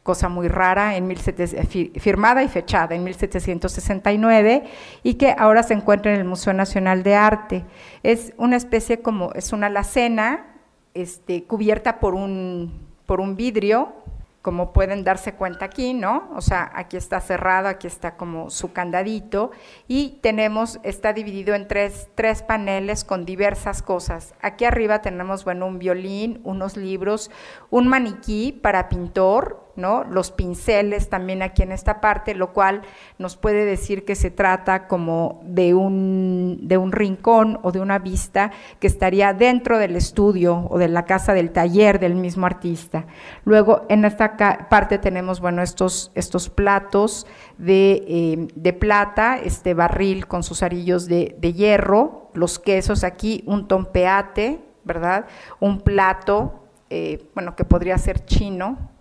cosa 0.02 0.30
muy 0.30 0.48
rara, 0.48 0.96
en 0.96 1.14
firmada 1.14 2.42
y 2.42 2.48
fechada 2.48 2.94
en 2.94 3.04
1769 3.04 4.64
y 5.02 5.14
que 5.16 5.34
ahora 5.36 5.62
se 5.62 5.74
encuentra 5.74 6.14
en 6.14 6.20
el 6.20 6.26
Museo 6.26 6.54
Nacional 6.54 7.02
de 7.02 7.14
Arte. 7.14 7.64
Es 8.02 8.32
una 8.38 8.56
especie 8.56 9.02
como, 9.02 9.34
es 9.34 9.52
una 9.52 9.66
alacena 9.66 10.46
este, 10.94 11.44
cubierta 11.44 12.00
por 12.00 12.14
un, 12.14 12.72
por 13.04 13.20
un 13.20 13.36
vidrio 13.36 14.01
como 14.42 14.72
pueden 14.72 15.04
darse 15.04 15.34
cuenta 15.34 15.64
aquí, 15.64 15.94
¿no? 15.94 16.28
O 16.34 16.40
sea, 16.40 16.70
aquí 16.74 16.96
está 16.96 17.20
cerrado, 17.20 17.68
aquí 17.68 17.86
está 17.86 18.16
como 18.16 18.50
su 18.50 18.72
candadito 18.72 19.52
y 19.86 20.18
tenemos, 20.20 20.80
está 20.82 21.12
dividido 21.12 21.54
en 21.54 21.68
tres, 21.68 22.08
tres 22.16 22.42
paneles 22.42 23.04
con 23.04 23.24
diversas 23.24 23.82
cosas. 23.82 24.34
Aquí 24.42 24.64
arriba 24.64 25.00
tenemos, 25.00 25.44
bueno, 25.44 25.66
un 25.66 25.78
violín, 25.78 26.40
unos 26.42 26.76
libros, 26.76 27.30
un 27.70 27.86
maniquí 27.86 28.52
para 28.52 28.88
pintor, 28.88 29.61
¿no? 29.76 30.04
Los 30.04 30.30
pinceles 30.30 31.08
también 31.08 31.42
aquí 31.42 31.62
en 31.62 31.72
esta 31.72 32.00
parte, 32.00 32.34
lo 32.34 32.52
cual 32.52 32.82
nos 33.18 33.36
puede 33.36 33.64
decir 33.64 34.04
que 34.04 34.14
se 34.14 34.30
trata 34.30 34.86
como 34.86 35.40
de 35.44 35.74
un, 35.74 36.58
de 36.62 36.76
un 36.76 36.92
rincón 36.92 37.58
o 37.62 37.72
de 37.72 37.80
una 37.80 37.98
vista 37.98 38.52
que 38.80 38.86
estaría 38.86 39.32
dentro 39.32 39.78
del 39.78 39.96
estudio 39.96 40.66
o 40.70 40.78
de 40.78 40.88
la 40.88 41.04
casa 41.04 41.32
del 41.34 41.50
taller 41.50 41.98
del 41.98 42.14
mismo 42.14 42.46
artista. 42.46 43.06
Luego 43.44 43.86
en 43.88 44.04
esta 44.04 44.36
parte 44.68 44.98
tenemos, 44.98 45.40
bueno, 45.40 45.62
estos, 45.62 46.12
estos 46.14 46.50
platos 46.50 47.26
de, 47.58 48.04
eh, 48.06 48.48
de 48.54 48.72
plata, 48.72 49.38
este 49.38 49.74
barril 49.74 50.26
con 50.26 50.42
sus 50.42 50.62
arillos 50.62 51.06
de, 51.06 51.36
de 51.38 51.52
hierro, 51.52 52.30
los 52.34 52.58
quesos 52.58 53.04
aquí, 53.04 53.42
un 53.46 53.68
tompeate, 53.68 54.60
¿verdad? 54.84 55.26
Un 55.60 55.80
plato, 55.80 56.66
eh, 56.90 57.30
bueno, 57.34 57.54
que 57.56 57.64
podría 57.64 57.98
ser 57.98 58.24
chino, 58.24 58.91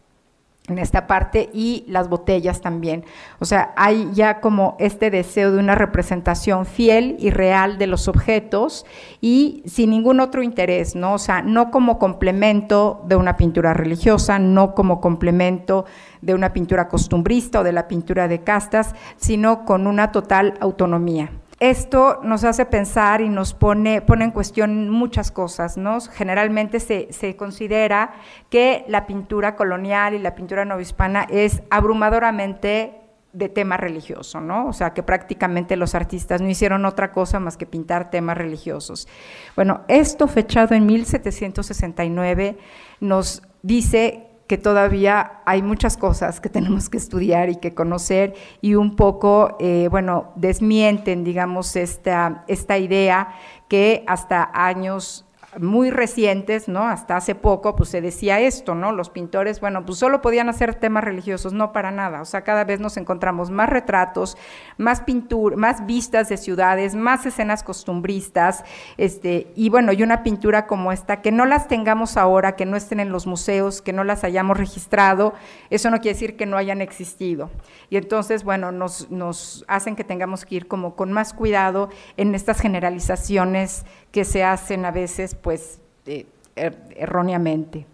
en 0.72 0.80
esta 0.80 1.08
parte 1.08 1.50
y 1.54 1.84
las 1.88 2.10
botellas 2.10 2.62
también. 2.62 3.06
O 3.40 3.46
sea, 3.46 3.74
hay 3.76 4.10
ya 4.14 4.40
como 4.40 4.76
este 4.80 5.12
deseo 5.12 5.52
de 5.52 5.60
una 5.60 5.76
representación 5.76 6.66
fiel 6.66 7.16
y 7.20 7.30
real 7.30 7.78
de 7.78 7.88
los 7.88 8.08
objetos 8.08 8.86
y 9.20 9.64
sin 9.66 9.92
ningún 9.92 10.20
otro 10.20 10.42
interés, 10.42 10.96
¿no? 10.96 11.14
O 11.14 11.20
sea, 11.20 11.42
no 11.42 11.72
como 11.72 12.00
complemento 12.00 13.04
de 13.08 13.16
una 13.16 13.38
pintura 13.38 13.74
religiosa, 13.74 14.40
no 14.40 14.74
como 14.74 15.02
complemento 15.02 15.86
de 16.22 16.34
una 16.34 16.54
pintura 16.54 16.88
costumbrista 16.88 17.60
o 17.60 17.64
de 17.64 17.74
la 17.74 17.88
pintura 17.88 18.28
de 18.28 18.42
castas, 18.42 18.96
sino 19.18 19.66
con 19.66 19.88
una 19.88 20.12
total 20.12 20.54
autonomía. 20.60 21.32
Esto 21.62 22.20
nos 22.24 22.44
hace 22.44 22.66
pensar 22.66 23.22
y 23.22 23.30
nos 23.30 23.54
pone, 23.54 24.02
pone 24.02 24.26
en 24.26 24.32
cuestión 24.32 24.90
muchas 24.90 25.30
cosas, 25.32 25.78
¿no? 25.78 26.02
Generalmente 26.02 26.80
se, 26.80 27.14
se, 27.14 27.36
considera 27.36 28.16
que 28.50 28.84
la 28.88 29.06
pintura 29.06 29.56
colonial 29.56 30.16
y 30.16 30.20
la 30.20 30.34
pintura 30.34 30.66
novohispana 30.66 31.28
es 31.30 31.62
abrumadoramente 31.70 32.96
de 33.32 33.48
tema 33.48 33.78
religioso, 33.78 34.42
¿no? 34.42 34.66
O 34.66 34.74
sea, 34.74 34.96
que 34.96 35.04
prácticamente 35.04 35.76
los 35.76 35.94
artistas 35.94 36.42
no 36.42 36.50
hicieron 36.50 36.84
otra 36.84 37.12
cosa 37.12 37.40
más 37.40 37.58
que 37.58 37.68
pintar 37.68 38.10
temas 38.10 38.40
religiosos. 38.40 39.08
Bueno, 39.56 39.82
esto 39.88 40.28
fechado 40.28 40.74
en 40.74 40.88
1769 40.88 42.58
nos 43.02 43.44
dice 43.62 44.31
que 44.52 44.58
todavía 44.58 45.40
hay 45.46 45.62
muchas 45.62 45.96
cosas 45.96 46.42
que 46.42 46.50
tenemos 46.58 46.90
que 46.90 46.98
estudiar 46.98 47.48
y 47.50 47.56
que 47.56 47.74
conocer 47.74 48.34
y 48.60 48.76
un 48.76 48.98
poco, 48.98 49.56
eh, 49.62 49.88
bueno, 49.90 50.34
desmienten, 50.36 51.24
digamos, 51.24 51.78
esta, 51.78 52.44
esta 52.50 52.78
idea 52.78 53.34
que 53.70 54.04
hasta 54.08 54.52
años 54.54 55.26
muy 55.60 55.92
recientes, 55.92 56.68
¿no? 56.70 56.88
Hasta 56.88 57.18
hace 57.18 57.36
poco, 57.36 57.76
pues 57.76 57.90
se 57.90 58.00
decía 58.00 58.40
esto, 58.40 58.74
¿no? 58.74 58.92
Los 58.92 59.10
pintores, 59.10 59.60
bueno, 59.60 59.86
pues 59.86 60.00
solo 60.00 60.22
podían 60.22 60.48
hacer 60.48 60.76
temas 60.76 61.04
religiosos, 61.04 61.52
no 61.52 61.74
para 61.74 61.92
nada. 61.92 62.22
O 62.22 62.26
sea, 62.26 62.44
cada 62.44 62.64
vez 62.64 62.80
nos 62.80 62.96
encontramos 62.98 63.52
más 63.52 63.70
retratos, 63.70 64.38
más 64.78 65.02
pintura, 65.02 65.58
más 65.58 65.86
vistas 65.86 66.30
de 66.30 66.38
ciudades, 66.38 66.96
más 66.96 67.26
escenas 67.26 67.64
costumbristas, 67.64 68.64
este, 68.98 69.52
y 69.56 69.70
bueno, 69.70 69.92
y 69.92 70.04
una 70.04 70.24
pintura 70.24 70.68
como 70.68 70.92
esta, 70.92 71.22
que 71.22 71.32
no 71.32 71.46
las 71.46 71.68
tengamos 71.68 72.16
ahora, 72.16 72.56
que 72.56 72.66
no 72.66 72.78
estén 72.78 73.02
en 73.02 73.12
los 73.12 73.28
museos, 73.28 73.82
que 73.82 73.94
no 73.94 74.04
las 74.04 74.24
hayamos 74.24 74.58
registrado, 74.58 75.34
eso 75.70 75.90
no 75.90 75.98
quiere 76.00 76.14
decir 76.14 76.38
que 76.38 76.46
no 76.46 76.58
hayan 76.58 76.82
existido. 76.82 77.50
Y 77.90 77.98
entonces, 77.98 78.46
bueno, 78.46 78.72
nos, 78.72 79.12
nos 79.12 79.66
hacen 79.68 79.96
que 79.98 80.06
tengamos 80.06 80.46
que 80.46 80.56
ir 80.56 80.68
como 80.68 80.96
con 80.96 81.12
más 81.12 81.34
cuidado 81.34 81.90
en 82.16 82.36
estas 82.36 82.62
generalizaciones 82.62 83.86
que 84.12 84.26
se 84.26 84.44
hacen 84.44 84.86
a 84.86 84.92
veces, 84.92 85.36
pues, 85.42 85.80
eh, 86.06 86.26
er, 86.56 86.78
erróneamente. 86.96 87.86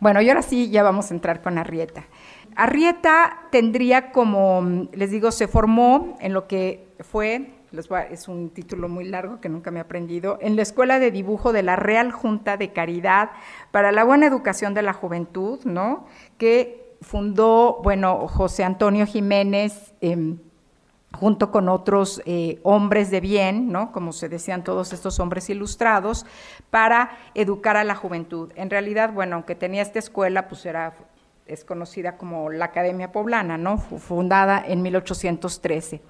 Bueno, 0.00 0.20
y 0.20 0.28
ahora 0.28 0.42
sí, 0.42 0.70
ya 0.70 0.82
vamos 0.82 1.10
a 1.10 1.14
entrar 1.14 1.42
con 1.42 1.58
Arrieta. 1.58 2.04
Arrieta 2.56 3.38
tendría 3.50 4.10
como, 4.10 4.88
les 4.92 5.10
digo, 5.10 5.30
se 5.30 5.48
formó 5.48 6.16
en 6.20 6.32
lo 6.32 6.46
que 6.48 6.88
fue, 7.00 7.52
es 8.10 8.28
un 8.28 8.50
título 8.50 8.88
muy 8.88 9.04
largo 9.04 9.40
que 9.40 9.48
nunca 9.48 9.70
me 9.70 9.78
he 9.78 9.82
aprendido, 9.82 10.38
en 10.40 10.56
la 10.56 10.62
Escuela 10.62 10.98
de 10.98 11.10
Dibujo 11.10 11.52
de 11.52 11.62
la 11.62 11.76
Real 11.76 12.10
Junta 12.10 12.56
de 12.56 12.72
Caridad 12.72 13.30
para 13.70 13.92
la 13.92 14.04
Buena 14.04 14.26
Educación 14.26 14.74
de 14.74 14.82
la 14.82 14.92
Juventud, 14.92 15.60
¿no? 15.64 16.06
Que 16.36 16.96
fundó, 17.00 17.80
bueno, 17.82 18.26
José 18.26 18.64
Antonio 18.64 19.06
Jiménez. 19.06 19.94
Eh, 20.00 20.36
junto 21.12 21.50
con 21.50 21.68
otros 21.68 22.22
eh, 22.26 22.60
hombres 22.62 23.10
de 23.10 23.20
bien, 23.20 23.72
¿no? 23.72 23.92
como 23.92 24.12
se 24.12 24.28
decían 24.28 24.62
todos 24.62 24.92
estos 24.92 25.18
hombres 25.20 25.48
ilustrados, 25.48 26.26
para 26.70 27.10
educar 27.34 27.76
a 27.76 27.84
la 27.84 27.94
juventud. 27.94 28.52
En 28.56 28.70
realidad, 28.70 29.12
bueno, 29.12 29.36
aunque 29.36 29.54
tenía 29.54 29.82
esta 29.82 29.98
escuela, 29.98 30.48
pues 30.48 30.66
era, 30.66 30.94
es 31.46 31.64
conocida 31.64 32.16
como 32.18 32.50
la 32.50 32.66
Academia 32.66 33.10
Poblana, 33.10 33.56
¿no? 33.56 33.78
fundada 33.78 34.62
en 34.64 34.82
1813. 34.82 36.02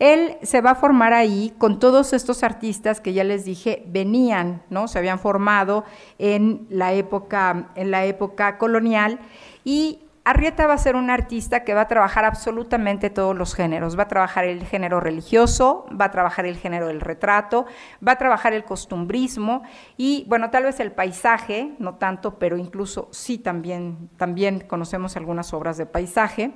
Él 0.00 0.36
se 0.42 0.60
va 0.60 0.72
a 0.72 0.74
formar 0.74 1.12
ahí 1.12 1.54
con 1.56 1.78
todos 1.78 2.12
estos 2.12 2.42
artistas 2.42 3.00
que 3.00 3.12
ya 3.12 3.22
les 3.22 3.44
dije 3.44 3.84
venían, 3.86 4.62
¿no? 4.68 4.88
Se 4.88 4.98
habían 4.98 5.20
formado 5.20 5.84
en 6.18 6.66
la 6.68 6.92
época, 6.92 7.70
en 7.76 7.92
la 7.92 8.04
época 8.04 8.58
colonial 8.58 9.20
y 9.64 10.00
Arrieta 10.26 10.66
va 10.66 10.72
a 10.72 10.78
ser 10.78 10.96
un 10.96 11.10
artista 11.10 11.64
que 11.64 11.74
va 11.74 11.82
a 11.82 11.88
trabajar 11.88 12.24
absolutamente 12.24 13.10
todos 13.10 13.36
los 13.36 13.54
géneros. 13.54 13.98
Va 13.98 14.04
a 14.04 14.08
trabajar 14.08 14.46
el 14.46 14.64
género 14.64 14.98
religioso, 14.98 15.84
va 16.00 16.06
a 16.06 16.10
trabajar 16.10 16.46
el 16.46 16.56
género 16.56 16.86
del 16.86 17.02
retrato, 17.02 17.66
va 18.06 18.12
a 18.12 18.18
trabajar 18.18 18.54
el 18.54 18.64
costumbrismo 18.64 19.64
y, 19.98 20.24
bueno, 20.26 20.48
tal 20.48 20.62
vez 20.62 20.80
el 20.80 20.92
paisaje, 20.92 21.74
no 21.78 21.96
tanto, 21.96 22.38
pero 22.38 22.56
incluso 22.56 23.08
sí 23.10 23.36
también, 23.36 24.08
también 24.16 24.60
conocemos 24.60 25.18
algunas 25.18 25.52
obras 25.52 25.76
de 25.76 25.84
paisaje. 25.84 26.54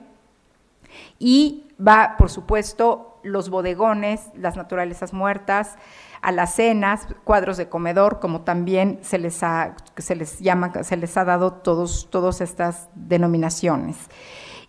Y 1.18 1.66
va, 1.78 2.14
por 2.16 2.30
supuesto, 2.30 3.20
los 3.22 3.50
bodegones, 3.50 4.30
las 4.34 4.56
naturalezas 4.56 5.12
muertas, 5.12 5.76
alacenas, 6.22 7.06
cuadros 7.24 7.56
de 7.56 7.68
comedor, 7.68 8.20
como 8.20 8.42
también 8.42 8.98
se 9.02 9.18
les 9.18 9.42
ha, 9.42 9.76
se 9.96 10.16
les 10.16 10.38
llama, 10.40 10.72
se 10.82 10.96
les 10.96 11.16
ha 11.16 11.24
dado 11.24 11.52
todos, 11.52 12.08
todas 12.10 12.40
estas 12.40 12.88
denominaciones. 12.94 13.96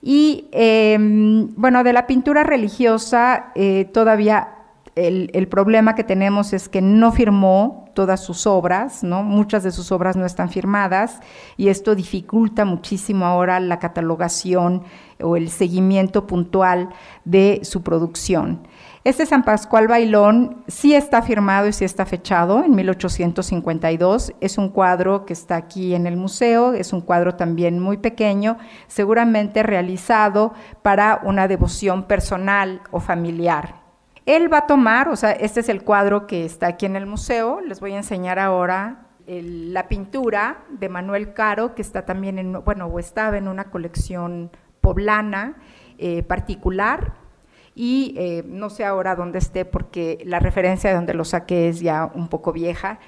Y 0.02 0.48
em, 0.52 1.54
bueno, 1.56 1.84
de 1.84 1.94
la 1.94 2.08
pintura 2.08 2.44
religiosa 2.44 3.52
eh, 3.56 3.86
todavía 3.86 4.56
el, 4.96 5.30
el, 5.34 5.48
problema 5.48 5.96
que 5.96 6.04
tenemos 6.04 6.54
es 6.54 6.68
que 6.70 6.82
no 6.82 7.12
firmó 7.12 7.90
todas 7.94 8.24
sus 8.24 8.48
obras, 8.48 9.04
¿no? 9.04 9.24
Muchas 9.24 9.64
de 9.64 9.72
sus 9.72 9.92
obras 9.92 10.16
no 10.16 10.26
están 10.26 10.50
firmadas 10.50 11.20
y 11.58 11.68
esto 11.68 11.96
dificulta 11.96 12.66
muchísimo 12.66 13.26
ahora 13.26 13.60
la 13.60 13.80
catalogación 13.80 14.84
o 15.22 15.36
el 15.36 15.50
seguimiento 15.50 16.26
puntual 16.26 16.90
de 17.26 17.60
su 17.64 17.82
producción. 17.82 18.68
Este 19.06 19.26
San 19.26 19.44
Pascual 19.44 19.88
Bailón 19.88 20.62
sí 20.68 20.94
está 20.94 21.22
firmado 21.22 21.68
y 21.68 21.74
sí 21.74 21.86
está 21.86 22.06
fechado 22.06 22.66
en 22.66 22.76
1852. 22.76 24.34
Es 24.42 24.58
un 24.58 24.68
cuadro 24.68 25.26
que 25.26 25.32
está 25.32 25.56
aquí 25.56 25.96
en 25.96 26.06
el 26.06 26.18
museo, 26.18 26.74
es 26.74 26.92
un 26.92 27.00
cuadro 27.00 27.36
también 27.36 27.80
muy 27.80 27.96
pequeño, 27.96 28.58
seguramente 28.88 29.64
realizado 29.64 30.54
para 30.82 31.22
una 31.24 31.48
devoción 31.48 32.04
personal 32.04 32.82
o 32.92 33.00
familiar. 33.00 33.76
Él 34.26 34.52
va 34.52 34.60
a 34.60 34.68
tomar, 34.68 35.08
o 35.08 35.16
sea, 35.16 35.32
este 35.32 35.62
es 35.62 35.70
el 35.70 35.84
cuadro 35.84 36.28
que 36.28 36.44
está 36.44 36.68
aquí 36.68 36.86
en 36.86 36.98
el 36.98 37.06
museo, 37.06 37.62
les 37.62 37.80
voy 37.80 37.94
a 37.94 37.98
enseñar 37.98 38.38
ahora 38.38 39.08
la 39.26 39.88
pintura 39.88 40.66
de 40.72 40.90
Manuel 40.90 41.34
Caro, 41.34 41.74
que 41.74 41.82
está 41.82 42.04
también 42.04 42.38
en, 42.38 42.64
bueno, 42.66 42.88
o 42.88 43.00
estaba 43.00 43.38
en 43.38 43.48
una 43.48 43.66
colección 43.66 44.52
poblana 44.82 45.56
eh, 45.98 46.24
particular, 46.24 47.14
y 47.82 48.14
eh, 48.18 48.44
no 48.46 48.70
sé 48.70 48.84
ahora 48.84 49.16
dónde 49.16 49.40
esté 49.40 49.64
porque 49.64 50.18
la 50.26 50.40
referencia 50.40 50.90
de 50.90 50.98
donde 50.98 51.14
lo 51.14 51.24
saqué 51.24 51.70
es 51.70 51.80
ya 51.80 52.12
un 52.14 52.28
poco 52.28 52.52
vieja, 52.52 53.00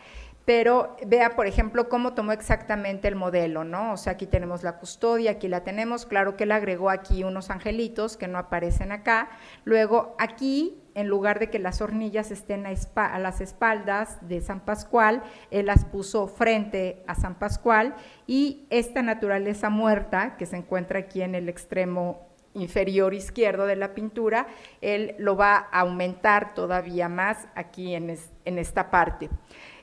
pero 0.46 0.96
vea, 1.06 1.36
por 1.36 1.46
ejemplo, 1.46 1.90
cómo 1.90 2.14
tomó 2.14 2.32
exactamente 2.32 3.10
el 3.10 3.18
modelo, 3.18 3.66
¿no? 3.66 3.92
O 3.92 3.98
sea, 3.98 4.14
aquí 4.14 4.28
tenemos 4.28 4.64
la 4.64 4.78
custodia, 4.78 5.32
aquí 5.32 5.50
la 5.50 5.66
tenemos, 5.66 6.06
claro 6.06 6.38
que 6.38 6.46
él 6.46 6.54
agregó 6.54 6.90
aquí 6.90 7.26
unos 7.26 7.50
angelitos 7.50 8.16
que 8.16 8.30
no 8.30 8.38
aparecen 8.38 8.94
acá, 8.94 9.30
luego 9.66 10.16
aquí, 10.20 10.82
en 10.96 11.10
lugar 11.10 11.40
de 11.40 11.50
que 11.50 11.60
las 11.60 11.82
hornillas 11.82 12.32
estén 12.32 12.66
a, 12.66 12.72
a 12.96 13.20
las 13.20 13.42
espaldas 13.42 14.26
de 14.26 14.40
San 14.40 14.62
Pascual, 14.62 15.22
él 15.50 15.66
las 15.66 15.84
puso 15.84 16.28
frente 16.28 17.04
a 17.08 17.16
San 17.16 17.36
Pascual 17.36 17.94
y 18.26 18.68
esta 18.70 19.02
naturaleza 19.02 19.70
muerta 19.70 20.38
que 20.38 20.46
se 20.46 20.56
encuentra 20.56 21.00
aquí 21.00 21.22
en 21.22 21.36
el 21.36 21.50
extremo 21.50 22.31
inferior 22.54 23.14
izquierdo 23.14 23.66
de 23.66 23.76
la 23.76 23.94
pintura, 23.94 24.48
él 24.82 25.16
lo 25.18 25.36
va 25.36 25.68
a 25.72 25.82
aumentar 25.82 26.54
todavía 26.54 27.10
más 27.10 27.48
aquí 27.56 27.96
en, 27.96 28.10
esta 28.46 28.90
parte. 28.90 29.30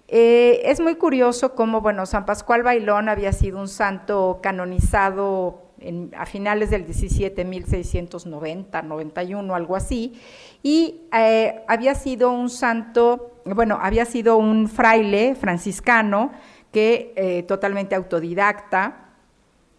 Eh, 0.08 0.62
es 0.64 0.80
muy 0.80 0.96
curioso 0.96 1.54
cómo, 1.54 1.80
bueno, 1.80 2.06
San 2.06 2.24
Pascual 2.24 2.62
Bailón 2.62 3.08
había 3.08 3.32
sido 3.32 3.58
un 3.58 3.68
santo 3.68 4.40
canonizado 4.42 5.68
a 6.16 6.26
finales 6.26 6.70
del 6.70 6.84
17, 6.84 7.44
1690, 7.44 8.82
91, 8.82 9.54
algo 9.54 9.76
así, 9.76 10.20
y 10.62 11.02
eh, 11.12 11.62
había 11.68 11.94
sido 11.94 12.32
un 12.32 12.50
santo, 12.50 13.40
bueno, 13.44 13.78
había 13.80 14.04
sido 14.04 14.36
un 14.38 14.68
fraile 14.68 15.34
franciscano 15.34 16.32
que 16.72 17.12
eh, 17.16 17.44
totalmente 17.44 17.94
autodidacta, 17.94 19.07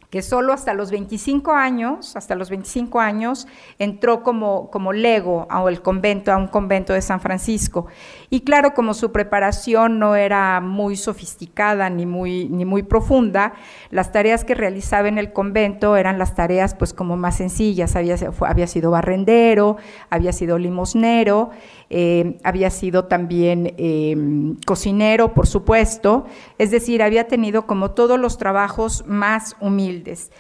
que 0.10 0.22
solo 0.24 0.54
hasta 0.54 0.74
los 0.74 0.90
25 0.90 1.52
años, 1.52 2.16
hasta 2.16 2.36
los 2.36 2.50
25 2.50 3.00
años, 3.00 3.48
entró 3.78 4.24
como, 4.24 4.72
como 4.72 4.92
lego 4.92 5.46
a 5.50 5.68
el 5.70 5.82
convento, 5.82 6.32
a 6.32 6.38
un 6.38 6.48
convento 6.48 6.94
de 6.94 7.02
San 7.02 7.22
Francisco. 7.22 7.86
Y 8.32 8.42
claro, 8.42 8.74
como 8.74 8.94
su 8.94 9.12
preparación 9.12 9.98
no 9.98 10.16
era 10.16 10.62
muy 10.62 10.96
sofisticada 10.96 11.90
ni 11.90 12.06
muy, 12.06 12.48
ni 12.50 12.64
muy 12.64 12.84
profunda, 12.84 13.54
las 13.90 14.12
tareas 14.12 14.44
que 14.44 14.54
realizaba 14.54 15.08
en 15.08 15.18
el 15.18 15.34
convento 15.34 15.98
eran 15.98 16.20
las 16.20 16.36
tareas 16.36 16.76
pues 16.76 16.94
como 16.94 17.18
más 17.18 17.38
sencillas. 17.38 17.96
Había, 17.96 18.68
sido 18.68 18.92
barrendero, 18.92 19.78
había 20.12 20.32
sido 20.32 20.60
limosnero, 20.60 21.50
eh, 21.90 22.38
había 22.44 22.70
sido 22.70 23.06
también 23.06 23.74
em, 23.78 24.58
cocinero, 24.66 25.34
por 25.34 25.48
supuesto, 25.48 26.26
es 26.60 26.70
decir, 26.70 27.02
había 27.02 27.28
tenido 27.28 27.66
como 27.66 27.92
todos 27.92 28.20
los 28.20 28.38
trabajos 28.38 29.04
más 29.08 29.56
humildes. 29.60 30.32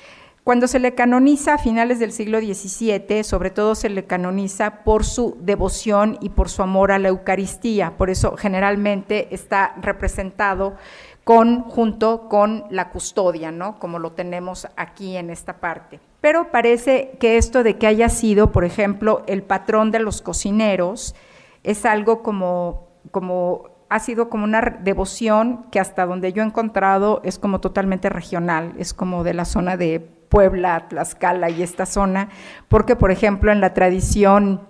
Cuando 0.44 0.68
se 0.68 0.80
le 0.80 0.96
canoniza 0.96 1.56
a 1.56 1.58
finales 1.58 2.00
del 2.00 2.12
siglo 2.12 2.40
XVII, 2.40 3.24
sobre 3.24 3.52
todo 3.52 3.76
se 3.76 3.90
le 3.90 4.06
canoniza 4.06 4.84
por 4.84 5.06
su 5.06 5.38
devoción 5.42 6.18
y 6.22 6.30
por 6.30 6.50
su 6.50 6.64
amor 6.64 6.92
a 6.92 7.00
la 7.00 7.10
Eucaristía, 7.10 7.98
por 7.98 8.10
eso 8.10 8.36
generalmente 8.38 9.34
está 9.36 9.76
representado 9.82 10.76
con, 11.24 11.62
junto 11.64 12.30
con 12.30 12.64
la 12.72 12.90
custodia, 12.90 13.52
¿no? 13.52 13.78
como 13.80 14.00
lo 14.00 14.14
tenemos 14.14 14.68
aquí 14.78 15.18
en 15.18 15.30
esta 15.30 15.60
parte. 15.60 16.00
Pero 16.22 16.52
parece 16.52 17.18
que 17.20 17.38
esto 17.38 17.62
de 17.64 17.78
que 17.78 17.88
haya 17.88 18.10
sido, 18.10 18.52
por 18.52 18.66
ejemplo, 18.66 19.24
el 19.28 19.44
patrón 19.44 19.92
de 19.92 20.00
los 20.00 20.22
cocineros, 20.22 21.16
es 21.64 21.86
algo 21.86 22.24
como, 22.24 22.88
como 23.12 23.66
ha 23.90 24.00
sido 24.00 24.30
como 24.30 24.46
una 24.46 24.62
devoción 24.62 25.66
que 25.72 25.80
hasta 25.80 26.06
donde 26.06 26.34
yo 26.34 26.42
he 26.42 26.46
encontrado 26.46 27.22
es 27.24 27.38
como 27.38 27.60
totalmente 27.60 28.10
regional, 28.10 28.74
es 28.78 28.94
como 28.94 29.24
de 29.24 29.34
la 29.34 29.46
zona 29.46 29.78
de 29.78 30.10
Puebla, 30.30 30.88
Tlaxcala 30.88 31.50
y 31.50 31.64
esta 31.64 31.86
zona, 31.86 32.30
porque 32.68 32.96
por 32.96 33.12
ejemplo 33.12 33.52
en 33.52 33.62
la 33.62 33.74
tradición 33.74 34.62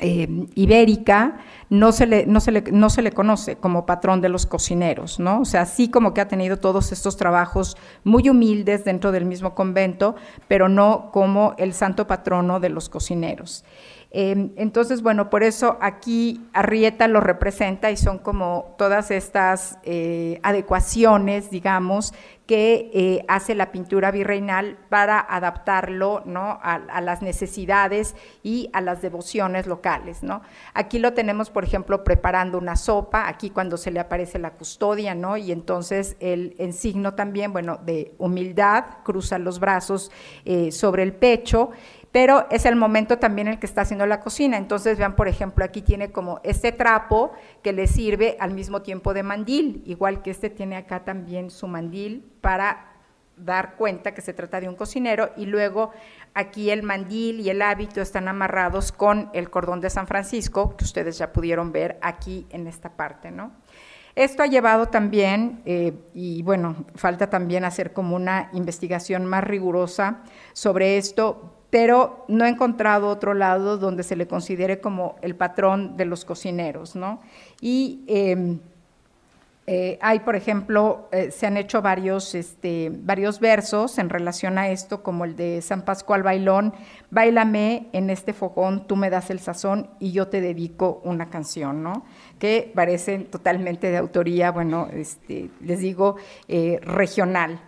eh, 0.00 0.48
ibérica 0.56 1.38
no 1.70 1.92
se, 1.92 2.06
le, 2.06 2.26
no, 2.26 2.40
se 2.40 2.50
le, 2.50 2.62
no 2.72 2.90
se 2.90 3.00
le 3.00 3.12
conoce 3.12 3.56
como 3.56 3.86
patrón 3.86 4.20
de 4.20 4.28
los 4.28 4.44
cocineros, 4.44 5.20
¿no? 5.20 5.40
O 5.40 5.44
sea, 5.44 5.62
así 5.62 5.88
como 5.88 6.12
que 6.12 6.20
ha 6.20 6.28
tenido 6.28 6.58
todos 6.58 6.90
estos 6.90 7.16
trabajos 7.16 7.76
muy 8.02 8.28
humildes 8.28 8.84
dentro 8.84 9.12
del 9.12 9.24
mismo 9.24 9.54
convento, 9.54 10.16
pero 10.48 10.68
no 10.68 11.10
como 11.12 11.54
el 11.58 11.72
santo 11.72 12.06
patrono 12.06 12.58
de 12.58 12.70
los 12.70 12.88
cocineros. 12.88 13.64
Em, 14.16 14.52
entonces, 14.54 15.02
bueno, 15.02 15.28
por 15.28 15.42
eso 15.42 15.76
aquí 15.80 16.40
Arrieta 16.52 17.08
lo 17.08 17.20
representa 17.20 17.90
y 17.90 17.96
son 17.96 18.18
como 18.18 18.76
todas 18.78 19.10
estas 19.10 19.76
eh, 19.82 20.38
adecuaciones, 20.44 21.50
digamos, 21.50 22.14
que 22.46 22.90
eh, 22.92 23.24
hace 23.26 23.54
la 23.54 23.72
pintura 23.72 24.10
virreinal 24.10 24.76
para 24.88 25.18
adaptarlo 25.18 26.22
¿no? 26.26 26.60
a, 26.62 27.00
las 27.00 27.22
necesidades 27.22 28.14
y 28.42 28.68
a 28.74 28.82
las 28.82 29.00
devociones 29.00 29.66
locales. 29.66 30.22
¿no? 30.22 30.42
Aquí 30.74 30.98
lo 30.98 31.14
tenemos, 31.14 31.48
por 31.50 31.64
ejemplo, 31.64 32.04
preparando 32.04 32.58
una 32.58 32.76
sopa, 32.76 33.28
aquí 33.28 33.48
cuando 33.50 33.78
se 33.78 33.90
le 33.90 33.98
aparece 33.98 34.38
la 34.38 34.52
custodia, 34.52 35.14
¿no? 35.14 35.38
y 35.38 35.52
entonces 35.52 36.16
el 36.20 36.54
en 36.58 36.74
signo 36.74 37.14
también, 37.14 37.52
bueno, 37.52 37.78
de 37.84 38.14
humildad, 38.18 38.84
cruza 39.04 39.38
los 39.38 39.58
brazos 39.58 40.12
eh, 40.44 40.70
sobre 40.70 41.02
el 41.02 41.14
pecho 41.14 41.70
pero 42.14 42.46
es 42.48 42.64
el 42.64 42.76
momento 42.76 43.18
también 43.18 43.48
en 43.48 43.54
el 43.54 43.58
que 43.58 43.66
está 43.66 43.80
haciendo 43.80 44.06
la 44.06 44.20
cocina. 44.20 44.56
Entonces, 44.56 44.96
vean, 44.96 45.16
por 45.16 45.26
ejemplo, 45.26 45.64
aquí 45.64 45.82
tiene 45.82 46.12
como 46.12 46.38
este 46.44 46.70
trapo 46.70 47.32
que 47.60 47.72
le 47.72 47.88
sirve 47.88 48.36
al 48.38 48.54
mismo 48.54 48.82
tiempo 48.82 49.12
de 49.14 49.24
mandil, 49.24 49.82
igual 49.84 50.22
que 50.22 50.30
este 50.30 50.48
tiene 50.48 50.76
acá 50.76 51.02
también 51.02 51.50
su 51.50 51.66
mandil 51.66 52.24
para 52.40 52.92
dar 53.36 53.74
cuenta 53.74 54.14
que 54.14 54.22
se 54.22 54.32
trata 54.32 54.60
de 54.60 54.68
un 54.68 54.76
cocinero 54.76 55.30
y 55.36 55.46
luego 55.46 55.90
aquí 56.34 56.70
el 56.70 56.84
mandil 56.84 57.40
y 57.40 57.50
el 57.50 57.60
hábito 57.60 58.00
están 58.00 58.28
amarrados 58.28 58.92
con 58.92 59.28
el 59.32 59.50
cordón 59.50 59.80
de 59.80 59.90
San 59.90 60.06
Francisco, 60.06 60.76
que 60.76 60.84
ustedes 60.84 61.18
ya 61.18 61.32
pudieron 61.32 61.72
ver 61.72 61.98
aquí 62.00 62.46
en 62.50 62.68
esta 62.68 62.90
parte, 62.90 63.32
¿no? 63.32 63.50
Esto 64.14 64.44
ha 64.44 64.46
llevado 64.46 64.86
también, 64.86 65.62
eh, 65.64 65.92
y 66.14 66.42
bueno, 66.42 66.84
falta 66.94 67.28
también 67.28 67.64
hacer 67.64 67.92
como 67.92 68.14
una 68.14 68.50
investigación 68.52 69.26
más 69.26 69.42
rigurosa 69.42 70.22
sobre 70.52 70.96
esto, 70.96 71.53
pero 71.74 72.24
no 72.28 72.44
he 72.44 72.48
encontrado 72.50 73.08
otro 73.08 73.34
lado 73.34 73.78
donde 73.78 74.04
se 74.04 74.14
le 74.14 74.28
considere 74.28 74.80
como 74.80 75.16
el 75.22 75.34
patrón 75.34 75.96
de 75.96 76.04
los 76.04 76.24
cocineros, 76.24 76.94
¿no? 76.94 77.20
Y 77.60 78.04
em, 78.06 78.60
eh, 79.66 79.98
hay, 80.00 80.20
por 80.20 80.36
ejemplo, 80.36 81.08
eh, 81.10 81.32
se 81.32 81.48
han 81.48 81.56
hecho 81.56 81.82
varios, 81.82 82.36
este, 82.36 82.92
varios 82.94 83.40
versos 83.40 83.98
en 83.98 84.08
relación 84.08 84.56
a 84.56 84.68
esto, 84.68 85.02
como 85.02 85.24
el 85.24 85.34
de 85.34 85.62
San 85.62 85.82
Pascual 85.82 86.22
Bailón, 86.22 86.74
Bailame 87.10 87.88
en 87.92 88.08
este 88.08 88.34
fogón, 88.34 88.86
tú 88.86 88.94
me 88.94 89.10
das 89.10 89.30
el 89.30 89.40
sazón 89.40 89.90
y 89.98 90.12
yo 90.12 90.28
te 90.28 90.40
dedico 90.40 91.00
una 91.02 91.28
canción, 91.28 91.82
¿no? 91.82 92.04
Que 92.38 92.70
parecen 92.72 93.24
totalmente 93.24 93.90
de 93.90 93.96
autoría, 93.96 94.52
bueno, 94.52 94.86
este, 94.92 95.50
les 95.60 95.80
digo, 95.80 96.18
eh, 96.46 96.78
regional. 96.82 97.58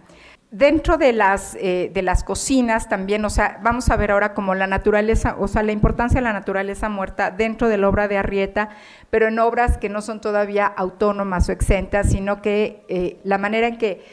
Dentro 0.53 0.97
de 0.97 1.13
las, 1.13 1.57
eh, 1.57 1.91
de 1.93 2.03
las 2.03 2.23
cocinas 2.23 2.89
también, 2.89 3.25
o 3.25 3.31
sea, 3.31 3.59
vamos 3.63 3.91
a 3.91 3.97
ver 3.97 4.13
ahora 4.13 4.33
como 4.33 4.55
la 4.55 4.69
naturaleza, 4.69 5.35
o 5.41 5.49
sea, 5.49 5.65
la 5.65 5.73
importancia 5.73 6.21
de 6.21 6.25
la 6.25 6.33
naturaleza 6.33 6.89
muerta 6.89 7.33
dentro 7.33 7.69
de 7.69 7.77
la 7.79 7.89
obra 7.89 8.07
de 8.07 8.17
Arrieta, 8.17 8.69
pero 9.11 9.27
en 9.27 9.41
obras 9.41 9.77
que 9.77 9.89
no 9.89 10.03
son 10.03 10.21
todavía 10.21 10.67
autónomas 10.67 11.49
o 11.49 11.53
exentas, 11.53 12.11
sino 12.11 12.43
que 12.43 12.85
eh, 12.89 13.19
la 13.25 13.39
manera 13.39 13.67
en 13.67 13.77
que 13.77 14.05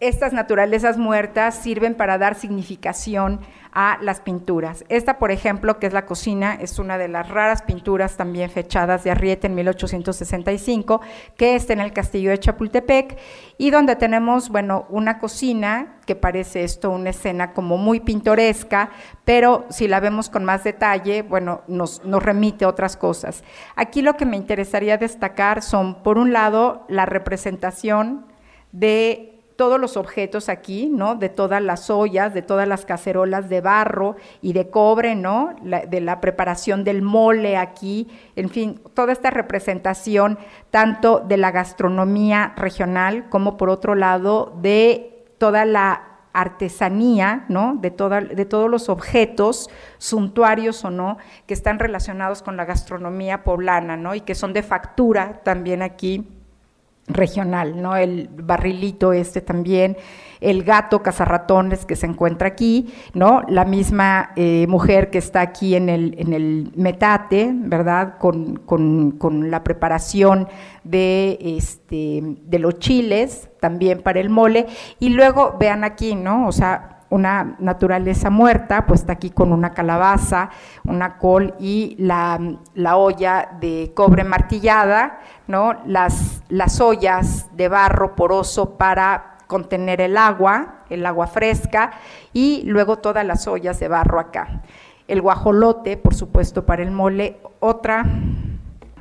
estas 0.00 0.32
naturalezas 0.32 0.96
muertas 0.96 1.54
sirven 1.54 1.94
para 1.94 2.16
dar 2.16 2.34
significación 2.34 3.40
a 3.72 3.98
las 4.00 4.20
pinturas. 4.20 4.84
Esta, 4.88 5.18
por 5.18 5.30
ejemplo, 5.30 5.78
que 5.78 5.86
es 5.86 5.92
la 5.92 6.06
cocina, 6.06 6.54
es 6.54 6.78
una 6.78 6.98
de 6.98 7.06
las 7.06 7.28
raras 7.28 7.62
pinturas 7.62 8.16
también 8.16 8.50
fechadas 8.50 9.04
de 9.04 9.10
Arrieta 9.10 9.46
en 9.46 9.54
1865, 9.54 11.00
que 11.36 11.54
está 11.54 11.74
en 11.74 11.80
el 11.80 11.92
castillo 11.92 12.30
de 12.30 12.38
Chapultepec, 12.38 13.18
y 13.58 13.70
donde 13.70 13.94
tenemos, 13.94 14.48
bueno, 14.48 14.86
una 14.88 15.18
cocina 15.18 15.98
que 16.06 16.16
parece 16.16 16.64
esto 16.64 16.90
una 16.90 17.10
escena 17.10 17.52
como 17.52 17.76
muy 17.76 18.00
pintoresca, 18.00 18.90
pero 19.24 19.66
si 19.68 19.86
la 19.86 20.00
vemos 20.00 20.30
con 20.30 20.44
más 20.44 20.64
detalle, 20.64 21.22
bueno, 21.22 21.60
nos, 21.68 22.04
nos 22.04 22.22
remite 22.22 22.64
a 22.64 22.68
otras 22.68 22.96
cosas. 22.96 23.44
Aquí 23.76 24.02
lo 24.02 24.16
que 24.16 24.26
me 24.26 24.36
interesaría 24.36 24.96
destacar 24.96 25.62
son, 25.62 26.02
por 26.02 26.18
un 26.18 26.32
lado, 26.32 26.86
la 26.88 27.06
representación 27.06 28.26
de 28.72 29.29
todos 29.60 29.78
los 29.78 29.98
objetos 29.98 30.48
aquí, 30.48 30.88
¿no? 30.90 31.16
De 31.16 31.28
todas 31.28 31.60
las 31.60 31.90
ollas, 31.90 32.32
de 32.32 32.40
todas 32.40 32.66
las 32.66 32.86
cacerolas 32.86 33.50
de 33.50 33.60
barro 33.60 34.16
y 34.40 34.54
de 34.54 34.70
cobre, 34.70 35.14
¿no? 35.14 35.54
de 35.60 36.00
la 36.00 36.22
preparación 36.22 36.82
del 36.82 37.02
mole 37.02 37.58
aquí, 37.58 38.08
en 38.36 38.48
fin, 38.48 38.80
toda 38.94 39.12
esta 39.12 39.28
representación 39.28 40.38
tanto 40.70 41.20
de 41.20 41.36
la 41.36 41.50
gastronomía 41.50 42.54
regional 42.56 43.28
como 43.28 43.58
por 43.58 43.68
otro 43.68 43.94
lado 43.94 44.54
de 44.62 45.26
toda 45.36 45.66
la 45.66 46.04
artesanía, 46.32 47.44
¿no? 47.50 47.76
De, 47.78 47.90
toda, 47.90 48.22
de 48.22 48.46
todos 48.46 48.70
los 48.70 48.88
objetos, 48.88 49.68
suntuarios 49.98 50.86
o 50.86 50.90
no, 50.90 51.18
que 51.46 51.52
están 51.52 51.78
relacionados 51.78 52.42
con 52.42 52.56
la 52.56 52.64
gastronomía 52.64 53.44
poblana, 53.44 53.98
¿no? 53.98 54.14
Y 54.14 54.22
que 54.22 54.34
son 54.34 54.54
de 54.54 54.62
factura 54.62 55.42
también 55.44 55.82
aquí 55.82 56.39
regional, 57.12 57.80
¿no? 57.80 57.96
El 57.96 58.28
barrilito 58.28 59.12
este 59.12 59.40
también, 59.40 59.96
el 60.40 60.64
gato 60.64 61.02
cazarratones 61.02 61.84
que 61.84 61.96
se 61.96 62.06
encuentra 62.06 62.48
aquí, 62.48 62.92
¿no? 63.14 63.42
La 63.48 63.64
misma 63.64 64.30
eh, 64.36 64.66
mujer 64.68 65.10
que 65.10 65.18
está 65.18 65.40
aquí 65.40 65.74
en 65.74 65.88
el, 65.88 66.14
en 66.18 66.32
el 66.32 66.72
metate, 66.76 67.50
¿verdad? 67.54 68.18
Con, 68.18 68.56
con, 68.56 69.50
la 69.50 69.62
preparación 69.62 70.48
de, 70.84 71.38
este, 71.40 72.22
de 72.42 72.58
los 72.58 72.78
chiles, 72.78 73.50
también 73.60 74.02
para 74.02 74.20
el 74.20 74.30
mole. 74.30 74.66
Y 74.98 75.10
luego 75.10 75.56
vean 75.58 75.84
aquí, 75.84 76.14
¿no? 76.14 76.46
O 76.46 76.52
sea, 76.52 77.00
una 77.10 77.56
naturaleza 77.58 78.30
muerta, 78.30 78.86
pues 78.86 79.00
está 79.00 79.14
aquí 79.14 79.30
con 79.30 79.52
una 79.52 79.74
calabaza, 79.74 80.50
una 80.84 81.18
col 81.18 81.54
y 81.58 81.96
la, 81.98 82.38
olla 82.96 83.50
de 83.60 83.92
cobre 83.94 84.24
martillada, 84.24 85.18
¿no? 85.50 85.80
Las, 85.84 86.42
las 86.48 86.80
ollas 86.80 87.48
de 87.56 87.68
barro 87.68 88.16
poroso 88.16 88.78
para 88.78 89.38
contener 89.46 90.00
el 90.00 90.16
agua, 90.16 90.84
el 90.88 91.04
agua 91.04 91.26
fresca, 91.26 91.92
y 92.32 92.62
luego 92.64 92.98
todas 92.98 93.26
las 93.26 93.46
ollas 93.46 93.78
de 93.80 93.88
barro 93.88 94.20
acá. 94.20 94.62
El 95.08 95.20
guajolote, 95.20 95.96
por 95.96 96.14
supuesto, 96.14 96.64
para 96.64 96.82
el 96.82 96.92
mole, 96.92 97.38
otra, 97.58 98.06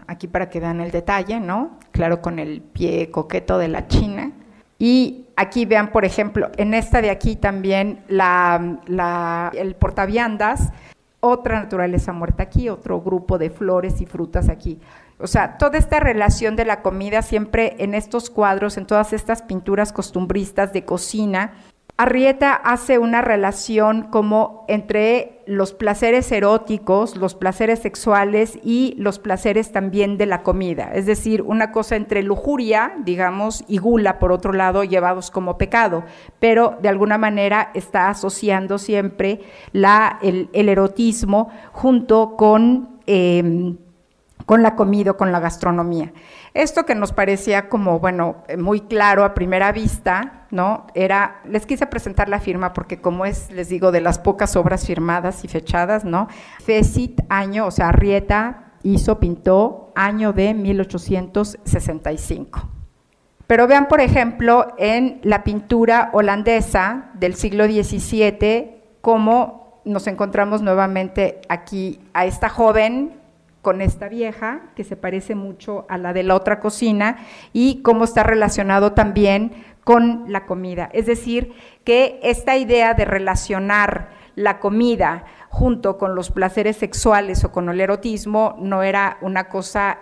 aquí 0.08 0.28
para 0.28 0.50
que 0.50 0.60
vean 0.60 0.82
el 0.82 0.91
detalle, 0.91 1.39
¿no? 1.39 1.78
Claro, 1.91 2.22
con 2.22 2.39
el 2.39 2.62
pie 2.62 3.12
coqueto 3.12 3.58
de 3.58 3.68
la 3.68 3.88
china. 3.88 4.32
Y 4.80 5.28
Aquí 5.39 5.64
vean, 5.64 5.93
por 5.93 6.04
ejemplo, 6.04 6.50
en 6.58 6.74
esta 6.74 7.02
de 7.02 7.10
aquí 7.10 7.38
también 7.38 8.04
la, 8.10 9.50
el 9.56 9.74
portaviandas, 9.76 10.74
otra 11.22 11.62
naturaleza 11.62 12.12
muerta 12.12 12.43
aquí, 12.43 12.68
otro 12.68 13.00
grupo 13.00 13.38
de 13.38 13.50
flores 13.50 14.02
y 14.02 14.06
frutas 14.06 14.50
aquí. 14.50 14.82
O 15.20 15.28
sea, 15.28 15.57
toda 15.57 15.78
esta 15.78 15.99
relación 15.99 16.55
de 16.55 16.65
la 16.65 16.82
comida 16.82 17.22
siempre 17.22 17.76
en 17.80 17.93
estos 17.93 18.30
cuadros, 18.30 18.78
en 18.78 18.86
todas 18.86 19.13
estas 19.13 19.41
pinturas 19.41 19.91
costumbristas 19.91 20.72
de 20.74 20.86
cocina, 20.86 21.53
Arrieta 21.99 22.53
hace 22.53 22.97
una 22.97 23.22
relación 23.22 24.03
como 24.03 24.63
entre 24.70 25.41
los 25.45 25.74
placeres 25.74 26.32
eróticos, 26.32 27.17
los 27.17 27.36
placeres 27.36 27.80
sexuales 27.80 28.57
y 28.63 28.95
los 28.97 29.20
placeres 29.20 29.74
también 29.74 30.17
de 30.17 30.26
la 30.26 30.41
comida. 30.41 30.91
Es 30.93 31.05
decir, 31.05 31.41
una 31.41 31.74
cosa 31.74 31.97
entre 31.97 32.24
lujuria, 32.24 32.93
digamos, 33.03 33.65
y 33.67 33.80
gula, 33.80 34.17
por 34.17 34.32
otro 34.32 34.53
lado, 34.53 34.86
llevados 34.86 35.30
como 35.30 35.57
pecado, 35.57 36.05
pero 36.39 36.78
de 36.82 36.88
alguna 36.88 37.17
manera 37.17 37.70
está 37.74 38.07
asociando 38.07 38.78
siempre 38.78 39.41
la, 39.74 40.20
el, 40.22 40.47
erotismo 40.53 41.49
junto 41.74 42.38
con, 42.38 43.01
em, 43.07 43.76
con 44.46 44.64
la 44.64 44.76
comida, 44.76 45.14
con 45.14 45.32
la 45.32 45.40
gastronomía. 45.40 46.12
Esto 46.54 46.86
que 46.86 46.96
nos 46.96 47.14
parecía 47.14 47.70
como, 47.70 48.00
bueno, 48.00 48.44
muy 48.58 48.82
claro 48.82 49.24
a 49.24 49.34
primera 49.34 49.72
vista, 49.72 50.48
¿no? 50.50 50.88
Era, 50.96 51.42
les 51.46 51.66
quise 51.66 51.86
presentar 51.86 52.30
la 52.30 52.40
firma 52.40 52.74
porque 52.74 53.00
como 53.00 53.26
es, 53.26 53.52
les 53.52 53.70
digo, 53.70 53.92
de 53.92 54.02
las 54.02 54.18
pocas 54.18 54.56
obras 54.56 54.88
firmadas 54.88 55.46
y 55.46 55.48
fechadas, 55.48 56.06
¿no? 56.06 56.28
Fesit, 56.64 57.22
año, 57.30 57.68
o 57.68 57.72
sea, 57.72 57.90
Arrieta 57.90 58.74
hizo, 58.82 59.20
pintó, 59.20 59.92
año 59.96 60.34
de 60.34 60.54
1865. 60.54 62.70
Pero 63.46 63.68
vean, 63.68 63.88
por 63.88 64.00
ejemplo, 64.00 64.74
en 64.78 65.20
la 65.24 65.44
pintura 65.44 66.10
holandesa 66.14 67.10
del 67.16 67.36
siglo 67.36 67.66
XVII, 67.66 68.80
cómo 69.02 69.82
nos 69.86 70.08
encontramos 70.08 70.62
nuevamente 70.62 71.42
aquí 71.50 72.00
a 72.14 72.26
esta 72.26 72.50
joven 72.50 73.18
con 73.62 73.82
esta 73.82 74.07
vieja, 74.07 74.62
que 74.76 74.84
se 74.84 74.95
parece 74.95 75.36
mucho 75.36 75.86
a 75.89 75.97
la 75.97 76.14
de 76.14 76.24
la 76.24 76.36
otra 76.36 76.60
cocina, 76.60 77.18
y 77.53 77.82
cómo 77.82 78.03
está 78.03 78.24
relacionado 78.24 78.93
también 78.93 79.51
con 79.84 80.26
la 80.28 80.45
comida. 80.45 80.89
Es 80.93 81.05
decir, 81.05 81.53
que 81.84 82.20
esta 82.24 82.57
idea 82.57 82.93
de 82.93 83.05
relacionar 83.05 84.10
la 84.36 84.60
comida 84.60 85.26
junto 85.49 85.97
con 85.97 86.16
los 86.16 86.32
placeres 86.32 86.78
sexuales 86.78 87.43
o 87.43 87.51
con 87.51 87.70
el 87.70 87.82
erotismo 87.82 88.55
no 88.60 88.84
era 88.84 89.18
una 89.22 89.49
cosa 89.49 89.97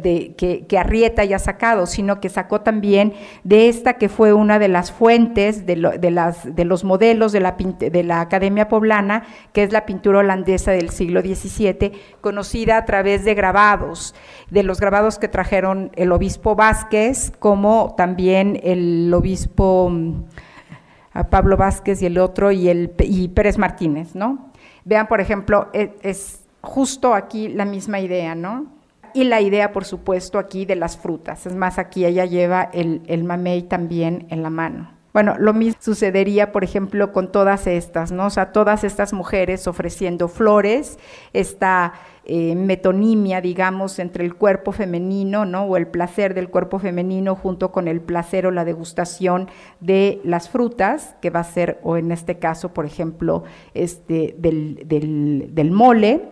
que, 0.00 0.78
Arrieta 0.78 1.22
haya 1.22 1.38
sacado, 1.38 1.86
sino 1.86 2.20
que 2.20 2.28
sacó 2.28 2.60
también 2.60 3.14
de 3.44 3.68
esta 3.68 3.94
que 3.94 4.08
fue 4.08 4.32
una 4.32 4.58
de 4.58 4.68
las 4.68 4.92
fuentes 4.92 5.66
de, 5.66 5.76
los 5.76 6.84
modelos 6.84 7.32
de 7.32 7.40
la, 7.40 7.52
de 7.52 8.02
la, 8.02 8.20
Academia 8.20 8.68
Poblana, 8.68 9.24
que 9.52 9.62
es 9.62 9.72
la 9.72 9.84
pintura 9.86 10.20
holandesa 10.20 10.72
del 10.72 10.90
siglo 10.90 11.20
XVII, 11.20 11.92
conocida 12.20 12.76
a 12.76 12.84
través 12.84 13.24
de 13.24 13.34
grabados, 13.34 14.14
de 14.50 14.62
los 14.62 14.80
grabados 14.80 15.18
que 15.18 15.28
trajeron 15.28 15.90
el 15.96 16.12
obispo 16.12 16.54
Vázquez, 16.54 17.32
como 17.38 17.94
también 17.96 18.60
el 18.62 19.12
obispo 19.12 19.88
mm, 19.90 20.24
Pablo 21.30 21.56
Vázquez 21.56 22.00
y 22.02 22.06
el 22.06 22.18
otro, 22.18 22.52
y, 22.52 22.68
el, 22.68 22.92
y 22.98 23.28
Pérez 23.28 23.58
Martínez, 23.58 24.14
¿no? 24.14 24.52
Vean, 24.84 25.06
por 25.06 25.20
ejemplo, 25.20 25.68
e, 25.72 25.94
es 26.02 26.44
justo 26.62 27.14
aquí 27.14 27.48
la 27.48 27.64
misma 27.64 28.00
idea, 28.00 28.34
¿no? 28.34 28.81
Y 29.14 29.24
la 29.24 29.40
idea, 29.40 29.72
por 29.72 29.84
supuesto, 29.84 30.38
aquí 30.38 30.64
de 30.64 30.76
las 30.76 30.96
frutas. 30.96 31.46
Es 31.46 31.54
más, 31.54 31.78
aquí 31.78 32.04
ella 32.04 32.24
lleva 32.24 32.62
el, 32.72 33.02
el 33.06 33.24
mamey 33.24 33.62
también 33.62 34.26
en 34.30 34.42
la 34.42 34.50
mano. 34.50 35.02
Bueno, 35.12 35.36
lo 35.38 35.52
mismo 35.52 35.78
sucedería, 35.78 36.52
por 36.52 36.64
ejemplo, 36.64 37.12
con 37.12 37.30
todas 37.30 37.66
estas, 37.66 38.12
¿no? 38.12 38.26
O 38.26 38.30
sea, 38.30 38.50
todas 38.52 38.82
estas 38.82 39.12
mujeres 39.12 39.66
ofreciendo 39.66 40.26
flores, 40.26 40.98
esta 41.34 41.92
eh, 42.24 42.54
metonimia, 42.54 43.42
digamos, 43.42 43.98
entre 43.98 44.24
el 44.24 44.34
cuerpo 44.34 44.72
femenino, 44.72 45.44
¿no? 45.44 45.64
O 45.64 45.76
el 45.76 45.86
placer 45.86 46.32
del 46.32 46.48
cuerpo 46.48 46.78
femenino 46.78 47.34
junto 47.34 47.72
con 47.72 47.88
el 47.88 48.00
placer 48.00 48.46
o 48.46 48.50
la 48.50 48.64
degustación 48.64 49.50
de 49.80 50.18
las 50.24 50.48
frutas, 50.48 51.14
que 51.20 51.28
va 51.28 51.40
a 51.40 51.44
ser, 51.44 51.78
o 51.82 51.98
en 51.98 52.10
este 52.10 52.38
caso, 52.38 52.72
por 52.72 52.86
ejemplo, 52.86 53.44
este, 53.74 54.34
del, 54.38 54.82
del, 54.86 55.50
del 55.52 55.70
mole, 55.72 56.31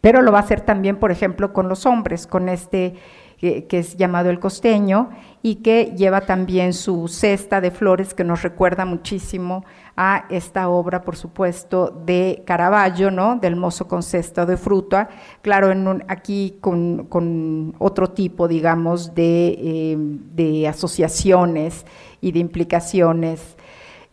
pero 0.00 0.22
lo 0.22 0.32
va 0.32 0.38
a 0.38 0.42
hacer 0.42 0.60
también, 0.60 0.96
por 0.96 1.10
ejemplo, 1.10 1.52
con 1.52 1.68
los 1.68 1.86
hombres, 1.86 2.26
con 2.26 2.48
este 2.48 2.94
que, 3.38 3.66
es 3.70 3.96
llamado 3.96 4.30
el 4.30 4.38
costeño 4.38 5.10
y 5.42 5.56
que 5.56 5.92
lleva 5.96 6.22
también 6.22 6.72
su 6.72 7.08
cesta 7.08 7.60
de 7.60 7.70
flores 7.70 8.14
que 8.14 8.24
nos 8.24 8.42
recuerda 8.42 8.84
muchísimo 8.84 9.64
a 9.96 10.26
esta 10.30 10.68
obra, 10.68 11.02
por 11.02 11.16
supuesto, 11.16 11.90
de 12.04 12.42
Caravaggio, 12.46 13.10
¿no? 13.10 13.36
Del 13.36 13.56
mozo 13.56 13.86
con 13.88 14.02
cesta 14.02 14.46
de 14.46 14.56
fruta, 14.56 15.08
claro, 15.42 15.70
en 15.70 16.04
aquí 16.08 16.56
con, 16.60 17.74
otro 17.78 18.10
tipo, 18.10 18.48
digamos, 18.48 19.14
de, 19.14 19.48
eh, 19.58 19.96
de 19.98 20.68
asociaciones 20.68 21.86
y 22.20 22.32
de 22.32 22.38
implicaciones 22.40 23.55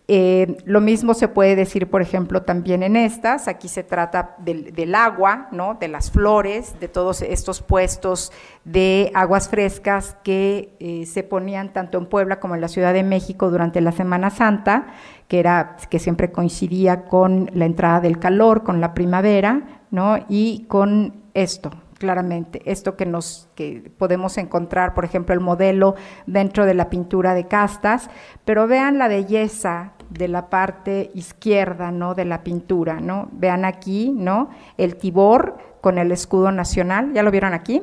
eh, 0.09 0.57
lo 0.65 0.81
mismo 0.81 1.13
se 1.13 1.29
puede 1.29 1.55
decir, 1.55 1.89
por 1.89 2.01
ejemplo, 2.01 2.41
también 2.41 2.83
en 2.83 2.97
estas. 2.97 3.47
Aquí 3.47 3.69
se 3.69 3.83
trata 3.83 4.35
del, 4.39 4.95
agua, 4.95 5.47
¿no? 5.51 5.75
de 5.75 5.87
las 5.87 6.11
flores, 6.11 6.77
de 6.79 6.89
todos 6.89 7.21
estos 7.21 7.61
puestos 7.61 8.31
de 8.65 9.11
aguas 9.13 9.47
frescas 9.47 10.17
que 10.23 10.75
eh, 10.79 11.05
se 11.05 11.23
ponían 11.23 11.71
tanto 11.71 11.97
en 11.97 12.07
Puebla 12.07 12.39
como 12.39 12.55
en 12.55 12.61
la 12.61 12.67
Ciudad 12.67 12.93
de 12.93 13.03
México 13.03 13.49
durante 13.49 13.79
la 13.79 13.93
Semana 13.93 14.29
Santa, 14.29 14.87
que, 15.29 15.39
era, 15.39 15.77
que 15.89 15.99
siempre 15.99 16.31
coincidía 16.31 17.05
con 17.05 17.49
la 17.53 17.65
entrada 17.65 18.01
del 18.01 18.19
calor, 18.19 18.63
con 18.63 18.81
la 18.81 18.93
primavera, 18.93 19.83
¿no? 19.89 20.17
y 20.27 20.65
con 20.67 21.23
esto, 21.33 21.71
claramente. 22.03 22.61
Esto 22.65 22.97
que 22.97 23.05
nos 23.05 23.47
que 23.55 23.89
podemos 23.97 24.37
encontrar, 24.37 24.93
por 24.93 25.05
ejemplo, 25.05 25.33
el 25.33 25.39
modelo 25.39 25.95
dentro 26.27 26.65
de 26.65 26.73
la 26.73 26.89
pintura 26.89 27.33
de 27.33 27.47
castas, 27.47 28.09
pero 28.43 28.67
vean 28.67 28.97
la 28.97 29.07
belleza 29.07 29.93
de 30.09 30.27
la 30.27 30.49
parte 30.49 31.11
izquierda, 31.13 31.91
¿no? 31.91 32.13
de 32.13 32.25
la 32.25 32.43
pintura, 32.43 32.99
¿no? 32.99 33.29
Vean 33.31 33.63
aquí, 33.63 34.11
¿no? 34.13 34.49
El 34.77 34.97
tibor 34.97 35.57
con 35.79 35.97
el 35.97 36.11
escudo 36.11 36.51
nacional, 36.51 37.13
¿ya 37.13 37.23
lo 37.23 37.31
vieron 37.31 37.53
aquí? 37.53 37.81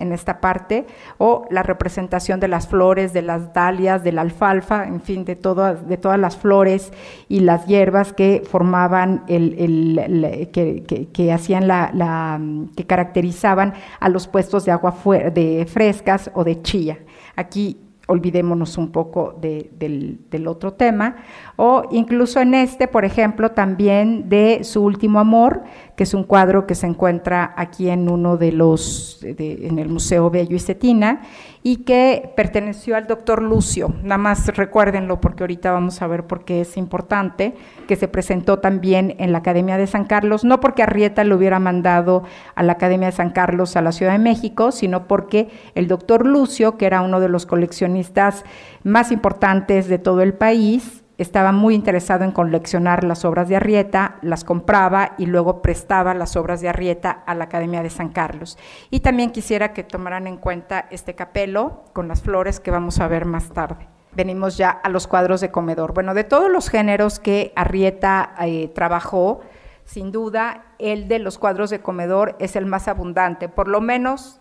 En 0.00 0.12
esta 0.12 0.40
parte, 0.40 0.86
o 1.18 1.46
la 1.50 1.62
representación 1.62 2.40
de 2.40 2.48
las 2.48 2.66
flores, 2.66 3.12
de 3.12 3.22
las 3.22 3.52
dalias, 3.52 4.02
de 4.02 4.12
la 4.12 4.22
alfalfa, 4.22 4.84
en 4.84 5.00
fin, 5.00 5.24
de, 5.24 5.36
todas, 5.36 5.86
de 5.86 5.96
todas 5.96 6.18
las 6.18 6.36
flores 6.36 6.92
y 7.28 7.40
las 7.40 7.66
hierbas 7.66 8.12
que 8.12 8.42
formaban, 8.48 9.24
el, 9.28 10.48
que, 10.52 11.32
hacían 11.32 11.68
la, 11.68 12.40
que 12.76 12.86
caracterizaban 12.86 13.74
a 14.00 14.08
los 14.08 14.26
puestos 14.26 14.64
de 14.64 14.72
agua 14.72 14.94
de 15.32 15.66
frescas 15.70 16.30
o 16.34 16.44
de 16.44 16.62
chilla. 16.62 16.98
Aquí 17.36 17.78
olvidémonos 18.10 18.76
un 18.76 18.90
poco 18.90 19.38
del, 19.40 20.18
del, 20.28 20.48
otro 20.48 20.72
tema, 20.72 21.16
o 21.54 21.84
incluso 21.92 22.40
en 22.40 22.54
este, 22.54 22.88
por 22.88 23.04
ejemplo, 23.04 23.52
también 23.52 24.28
de 24.28 24.64
Su 24.64 24.82
último 24.82 25.20
amor, 25.20 25.62
que 26.00 26.04
es 26.04 26.14
un 26.14 26.24
cuadro 26.24 26.66
que 26.66 26.74
se 26.74 26.86
encuentra 26.86 27.52
aquí 27.58 27.90
en 27.90 28.08
uno 28.08 28.38
de 28.38 28.52
los, 28.52 29.20
en 29.22 29.78
el 29.78 29.90
Museo 29.90 30.30
Bello 30.30 30.56
y 30.56 30.58
Cetina, 30.58 31.20
y 31.62 31.84
que 31.84 32.32
perteneció 32.34 32.96
al 32.96 33.06
doctor 33.06 33.42
Lucio, 33.42 33.92
nada 34.02 34.16
más 34.16 34.46
recuérdenlo 34.56 35.20
porque 35.20 35.42
ahorita 35.42 35.72
vamos 35.72 36.00
a 36.00 36.06
ver 36.06 36.26
por 36.26 36.46
qué 36.46 36.62
es 36.62 36.78
importante, 36.78 37.54
que 37.86 37.96
se 37.96 38.08
presentó 38.08 38.60
también 38.60 39.14
en 39.18 39.32
la 39.32 39.40
Academia 39.40 39.76
de 39.76 39.86
San 39.86 40.06
Carlos, 40.06 40.42
no 40.42 40.58
porque 40.58 40.82
Arrieta 40.82 41.22
lo 41.22 41.36
hubiera 41.36 41.58
mandado 41.58 42.22
a 42.54 42.62
la 42.62 42.72
Academia 42.72 43.08
de 43.08 43.12
San 43.12 43.28
Carlos 43.28 43.76
a 43.76 43.82
la 43.82 43.92
Ciudad 43.92 44.12
de 44.12 44.20
México, 44.20 44.72
sino 44.72 45.06
porque 45.06 45.50
el 45.74 45.86
doctor 45.86 46.24
Lucio, 46.24 46.78
que 46.78 46.86
era 46.86 47.02
uno 47.02 47.20
de 47.20 47.28
los 47.28 47.44
coleccionistas 47.44 48.46
más 48.84 49.12
importantes 49.12 49.86
de 49.86 49.98
todo 49.98 50.22
el 50.22 50.32
país, 50.32 50.99
estaba 51.22 51.52
muy 51.52 51.74
interesado 51.74 52.24
en 52.24 52.32
coleccionar 52.32 53.04
las 53.04 53.26
obras 53.26 53.46
de 53.48 53.56
Arrieta, 53.56 54.16
las 54.22 54.42
compraba 54.42 55.12
y 55.18 55.26
luego 55.26 55.60
prestaba 55.60 56.14
las 56.14 56.34
obras 56.34 56.62
de 56.62 56.70
Arrieta 56.70 57.10
a 57.26 57.34
la 57.34 57.44
Academia 57.44 57.82
de 57.82 57.90
San 57.90 58.08
Carlos. 58.08 58.56
Y 58.90 59.00
también 59.00 59.30
quisiera 59.30 59.74
que 59.74 59.84
tomaran 59.84 60.26
en 60.26 60.38
cuenta 60.38 60.86
este 60.90 61.14
capelo 61.14 61.84
con 61.92 62.08
las 62.08 62.22
flores 62.22 62.58
que 62.58 62.70
vamos 62.70 63.00
a 63.00 63.08
ver 63.08 63.26
más 63.26 63.50
tarde. 63.50 63.86
Venimos 64.12 64.56
ya 64.56 64.70
a 64.70 64.88
los 64.88 65.06
cuadros 65.06 65.42
de 65.42 65.50
comedor. 65.50 65.92
Bueno, 65.92 66.14
de 66.14 66.24
todos 66.24 66.50
los 66.50 66.70
géneros 66.70 67.20
que 67.20 67.52
Arrieta 67.54 68.34
eh, 68.40 68.68
trabajó, 68.74 69.40
sin 69.84 70.12
duda, 70.12 70.74
el 70.78 71.06
de 71.06 71.18
los 71.18 71.36
cuadros 71.36 71.68
de 71.68 71.80
comedor 71.80 72.34
es 72.38 72.56
el 72.56 72.64
más 72.64 72.88
abundante, 72.88 73.50
por 73.50 73.68
lo 73.68 73.82
menos 73.82 74.39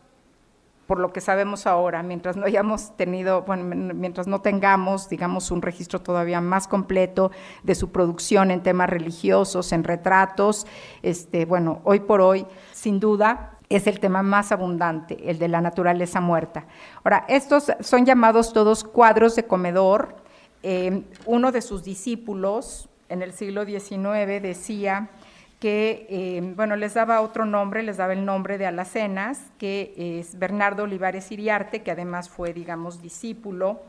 por 0.90 1.00
lo 1.00 1.14
que 1.14 1.22
sabemos 1.22 1.68
ahora, 1.68 2.02
mientras 2.02 2.36
no 2.36 2.48
hayamos 2.48 2.98
tenido, 2.98 3.44
bueno, 3.44 3.64
mientras 3.94 4.26
no 4.26 4.42
tengamos, 4.42 5.08
digamos, 5.08 5.52
un 5.52 5.62
registro 5.62 6.02
todavía 6.02 6.42
más 6.42 6.68
completo 6.68 7.30
de 7.62 7.76
su 7.76 7.92
producción 7.92 8.50
en 8.50 8.64
temas 8.64 8.90
religiosos, 8.90 9.72
en 9.72 9.84
retratos, 9.84 10.66
este, 11.04 11.46
bueno, 11.46 11.82
hoy 11.84 12.00
por 12.00 12.22
hoy, 12.22 12.48
sin 12.74 13.00
duda, 13.00 13.60
es 13.70 13.86
el 13.86 14.00
tema 14.00 14.24
más 14.24 14.52
abundante, 14.52 15.30
el 15.30 15.38
de 15.38 15.48
la 15.48 15.62
naturaleza 15.62 16.22
muerta. 16.22 16.66
Ahora, 17.04 17.24
estos 17.28 17.72
son 17.82 18.08
llamados 18.08 18.52
todos 18.52 18.84
cuadros 18.84 19.36
de 19.36 19.46
comedor. 19.46 20.16
Eh, 20.64 21.04
uno 21.28 21.52
de 21.52 21.62
sus 21.62 21.84
discípulos 21.84 22.90
en 23.10 23.22
el 23.22 23.34
siglo 23.34 23.64
XIX 23.64 24.42
decía 24.42 25.12
que, 25.60 26.08
eh, 26.10 26.54
bueno, 26.56 26.78
les 26.78 26.94
daba 26.94 27.22
otro 27.22 27.46
nombre, 27.46 27.84
les 27.84 27.98
daba 27.98 28.14
el 28.14 28.24
nombre 28.24 28.58
de 28.58 28.66
Alacenas, 28.66 29.52
que 29.58 29.94
es 30.20 30.40
Bernardo 30.40 30.84
Olivares 30.84 31.32
Iriarte, 31.32 31.82
que 31.82 31.92
además 31.92 32.30
fue, 32.30 32.54
digamos, 32.54 33.02
discípulo 33.02 33.82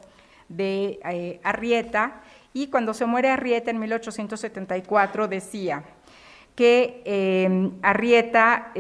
de 0.49 0.99
eh, 1.05 1.41
Arrieta, 1.45 2.23
y 2.53 2.67
cuando 2.67 2.93
se 2.93 3.07
muere 3.07 3.31
Arrieta 3.31 3.71
en 3.71 3.79
1874 3.79 5.29
decía 5.29 5.85
que 6.57 7.03
eh, 7.05 7.71
Arrieta 7.83 8.73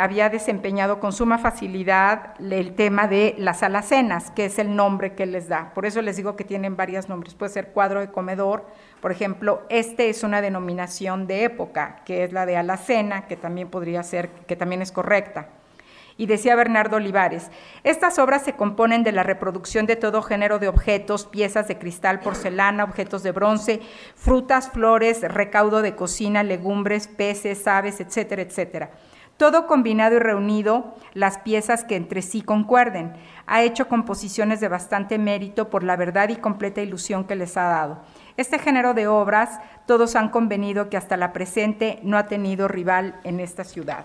había 0.00 0.30
desempeñado 0.30 0.98
con 0.98 1.12
suma 1.12 1.38
facilidad 1.38 2.34
el 2.40 2.74
tema 2.74 3.06
de 3.06 3.34
las 3.38 3.62
alacenas, 3.62 4.30
que 4.30 4.46
es 4.46 4.58
el 4.58 4.74
nombre 4.74 5.14
que 5.14 5.26
les 5.26 5.48
da. 5.48 5.72
Por 5.74 5.84
eso 5.84 6.00
les 6.00 6.16
digo 6.16 6.36
que 6.36 6.44
tienen 6.44 6.76
varios 6.76 7.08
nombres. 7.08 7.34
Puede 7.34 7.52
ser 7.52 7.68
cuadro 7.68 8.00
de 8.00 8.10
comedor, 8.10 8.64
por 9.00 9.12
ejemplo, 9.12 9.62
este 9.70 10.10
es 10.10 10.22
una 10.22 10.42
denominación 10.42 11.26
de 11.26 11.44
época, 11.44 12.00
que 12.04 12.24
es 12.24 12.32
la 12.32 12.46
de 12.46 12.56
alacena, 12.56 13.26
que 13.26 13.36
también 13.36 13.68
podría 13.68 14.02
ser, 14.02 14.28
que 14.46 14.56
también 14.56 14.82
es 14.82 14.92
correcta. 14.92 15.48
Y 16.18 16.26
decía 16.26 16.54
Bernardo 16.54 16.96
Olivares, 16.96 17.50
estas 17.82 18.18
obras 18.18 18.42
se 18.42 18.52
componen 18.52 19.02
de 19.04 19.12
la 19.12 19.22
reproducción 19.22 19.86
de 19.86 19.96
todo 19.96 20.20
género 20.20 20.58
de 20.58 20.68
objetos, 20.68 21.24
piezas 21.24 21.66
de 21.66 21.78
cristal, 21.78 22.20
porcelana, 22.20 22.84
objetos 22.84 23.22
de 23.22 23.32
bronce, 23.32 23.80
frutas, 24.16 24.68
flores, 24.68 25.22
recaudo 25.22 25.80
de 25.80 25.94
cocina, 25.94 26.42
legumbres, 26.42 27.08
peces, 27.08 27.66
aves, 27.66 28.00
etcétera, 28.00 28.42
etcétera. 28.42 28.90
Todo 29.40 29.66
combinado 29.66 30.16
y 30.16 30.18
reunido, 30.18 30.92
las 31.14 31.38
piezas 31.38 31.82
que 31.82 31.96
entre 31.96 32.20
sí 32.20 32.42
concuerden. 32.42 33.14
Ha 33.46 33.62
hecho 33.62 33.88
composiciones 33.88 34.60
de 34.60 34.68
bastante 34.68 35.16
mérito 35.16 35.70
por 35.70 35.82
la 35.82 35.96
verdad 35.96 36.28
y 36.28 36.36
completa 36.36 36.82
ilusión 36.82 37.24
que 37.24 37.36
les 37.36 37.56
ha 37.56 37.62
dado. 37.62 38.00
Este 38.36 38.58
género 38.58 38.92
de 38.92 39.06
obras, 39.06 39.58
todos 39.86 40.14
han 40.14 40.28
convenido 40.28 40.90
que 40.90 40.98
hasta 40.98 41.16
la 41.16 41.32
presente 41.32 42.00
no 42.02 42.18
ha 42.18 42.26
tenido 42.26 42.68
rival 42.68 43.18
en 43.24 43.40
esta 43.40 43.64
ciudad. 43.64 44.04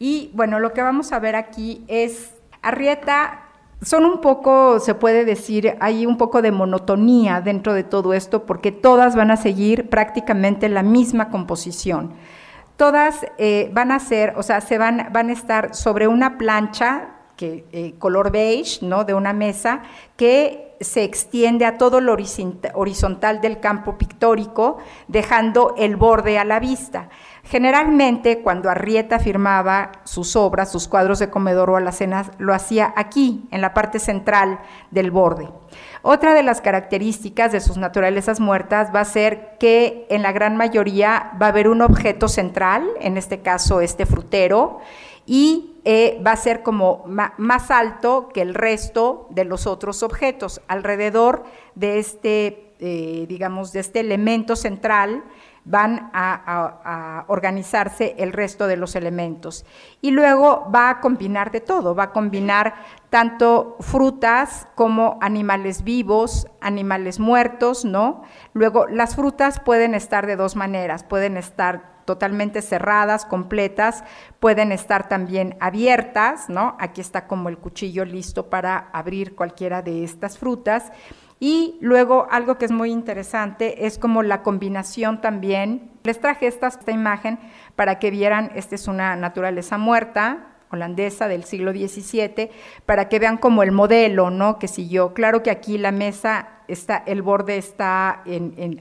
Y 0.00 0.32
bueno, 0.34 0.58
lo 0.58 0.72
que 0.72 0.82
vamos 0.82 1.12
a 1.12 1.20
ver 1.20 1.36
aquí 1.36 1.84
es 1.86 2.34
Arrieta 2.62 3.42
son 3.80 4.04
un 4.04 4.20
poco, 4.20 4.80
se 4.80 4.96
puede 4.96 5.24
decir, 5.24 5.76
hay 5.78 6.04
un 6.04 6.18
poco 6.18 6.42
de 6.42 6.50
monotonía 6.50 7.40
dentro 7.42 7.74
de 7.74 7.84
todo 7.84 8.12
esto 8.12 8.44
porque 8.44 8.72
todas 8.72 9.14
van 9.14 9.30
a 9.30 9.36
seguir 9.36 9.88
prácticamente 9.88 10.68
la 10.68 10.82
misma 10.82 11.30
composición. 11.30 12.14
Todas 12.82 13.24
eh, 13.38 13.70
van 13.72 13.92
a 13.92 14.00
ser, 14.00 14.34
o 14.36 14.42
sea, 14.42 14.60
se 14.60 14.76
van, 14.76 15.10
van 15.12 15.28
a 15.28 15.32
estar 15.32 15.72
sobre 15.72 16.08
una 16.08 16.36
plancha 16.36 17.10
que, 17.36 17.64
eh, 17.70 17.94
color 18.00 18.32
beige, 18.32 18.84
¿no? 18.84 19.04
De 19.04 19.14
una 19.14 19.32
mesa 19.32 19.82
que 20.16 20.76
se 20.80 21.04
extiende 21.04 21.64
a 21.64 21.78
todo 21.78 22.00
lo 22.00 22.16
horizontal 22.74 23.40
del 23.40 23.60
campo 23.60 23.96
pictórico, 23.98 24.78
dejando 25.06 25.76
el 25.78 25.94
borde 25.94 26.40
a 26.40 26.44
la 26.44 26.58
vista. 26.58 27.08
Generalmente, 27.44 28.40
cuando 28.42 28.68
Arrieta 28.68 29.20
firmaba 29.20 29.92
sus 30.02 30.34
obras, 30.34 30.72
sus 30.72 30.88
cuadros 30.88 31.20
de 31.20 31.30
comedor 31.30 31.70
o 31.70 31.76
alacenas, 31.76 32.32
lo 32.38 32.52
hacía 32.52 32.92
aquí, 32.96 33.46
en 33.52 33.60
la 33.60 33.74
parte 33.74 34.00
central 34.00 34.58
del 34.90 35.12
borde. 35.12 35.48
Otra 36.02 36.34
de 36.34 36.42
las 36.42 36.60
características 36.60 37.52
de 37.52 37.60
sus 37.60 37.76
naturalezas 37.76 38.40
muertas 38.40 38.92
va 38.94 39.00
a 39.00 39.04
ser 39.04 39.56
que 39.60 40.06
en 40.10 40.22
la 40.22 40.32
gran 40.32 40.56
mayoría 40.56 41.30
va 41.40 41.46
a 41.46 41.48
haber 41.50 41.68
un 41.68 41.80
objeto 41.80 42.26
central, 42.26 42.88
en 43.00 43.16
este 43.16 43.40
caso 43.40 43.80
este 43.80 44.04
frutero, 44.04 44.80
y 45.26 45.76
eh, 45.84 46.20
va 46.26 46.32
a 46.32 46.36
ser 46.36 46.64
como 46.64 47.04
más 47.06 47.70
alto 47.70 48.30
que 48.34 48.42
el 48.42 48.54
resto 48.54 49.28
de 49.30 49.44
los 49.44 49.68
otros 49.68 50.02
objetos. 50.02 50.60
Alrededor 50.66 51.44
de 51.76 52.00
este, 52.00 52.72
eh, 52.80 53.26
digamos, 53.28 53.72
de 53.72 53.80
este 53.80 54.00
elemento 54.00 54.56
central, 54.56 55.22
van 55.64 56.10
a, 56.12 57.24
organizarse 57.28 58.14
el 58.18 58.32
resto 58.32 58.66
de 58.66 58.76
los 58.76 58.96
elementos. 58.96 59.64
Y 60.00 60.10
luego 60.10 60.68
va 60.74 60.90
a 60.90 61.00
combinar 61.00 61.50
de 61.52 61.60
todo, 61.60 61.94
va 61.94 62.04
a 62.04 62.10
combinar 62.10 62.74
tanto 63.12 63.76
frutas 63.80 64.66
como 64.74 65.18
animales 65.20 65.84
vivos, 65.84 66.46
animales 66.62 67.20
muertos, 67.20 67.84
¿no? 67.84 68.22
Luego, 68.54 68.86
las 68.86 69.16
frutas 69.16 69.60
pueden 69.60 69.94
estar 69.94 70.26
de 70.26 70.36
dos 70.36 70.56
maneras, 70.56 71.04
pueden 71.04 71.36
estar 71.36 71.92
totalmente 72.06 72.62
cerradas, 72.62 73.26
completas, 73.26 74.02
pueden 74.40 74.72
estar 74.72 75.10
también 75.10 75.58
abiertas, 75.60 76.48
¿no? 76.48 76.74
Aquí 76.80 77.02
está 77.02 77.26
como 77.26 77.50
el 77.50 77.58
cuchillo 77.58 78.06
listo 78.06 78.48
para 78.48 78.88
abrir 78.94 79.36
cualquiera 79.36 79.82
de 79.82 80.04
estas 80.04 80.38
frutas 80.38 80.90
y 81.38 81.76
luego 81.82 82.26
algo 82.30 82.56
que 82.56 82.64
es 82.64 82.72
muy 82.72 82.90
interesante 82.90 83.84
es 83.84 83.98
como 83.98 84.22
la 84.22 84.42
combinación 84.42 85.20
también. 85.20 85.90
Les 86.02 86.18
traje 86.18 86.46
esta, 86.46 86.68
esta 86.68 86.92
imagen 86.92 87.38
para 87.76 87.98
que 87.98 88.10
vieran, 88.10 88.52
esta 88.54 88.74
es 88.74 88.88
una 88.88 89.16
naturaleza 89.16 89.76
muerta, 89.76 90.51
holandesa 90.72 91.28
del 91.28 91.44
siglo 91.44 91.72
XVII, 91.72 92.50
para 92.86 93.08
que 93.08 93.18
vean 93.18 93.36
como 93.36 93.62
el 93.62 93.72
modelo, 93.72 94.30
¿no? 94.30 94.58
Que 94.58 94.68
siguió. 94.68 95.14
Claro 95.14 95.42
que 95.42 95.50
aquí 95.50 95.78
la 95.78 95.92
mesa 95.92 96.48
está, 96.68 97.02
el 97.06 97.22
borde 97.22 97.56
está 97.58 98.22
en, 98.24 98.54
en, 98.56 98.80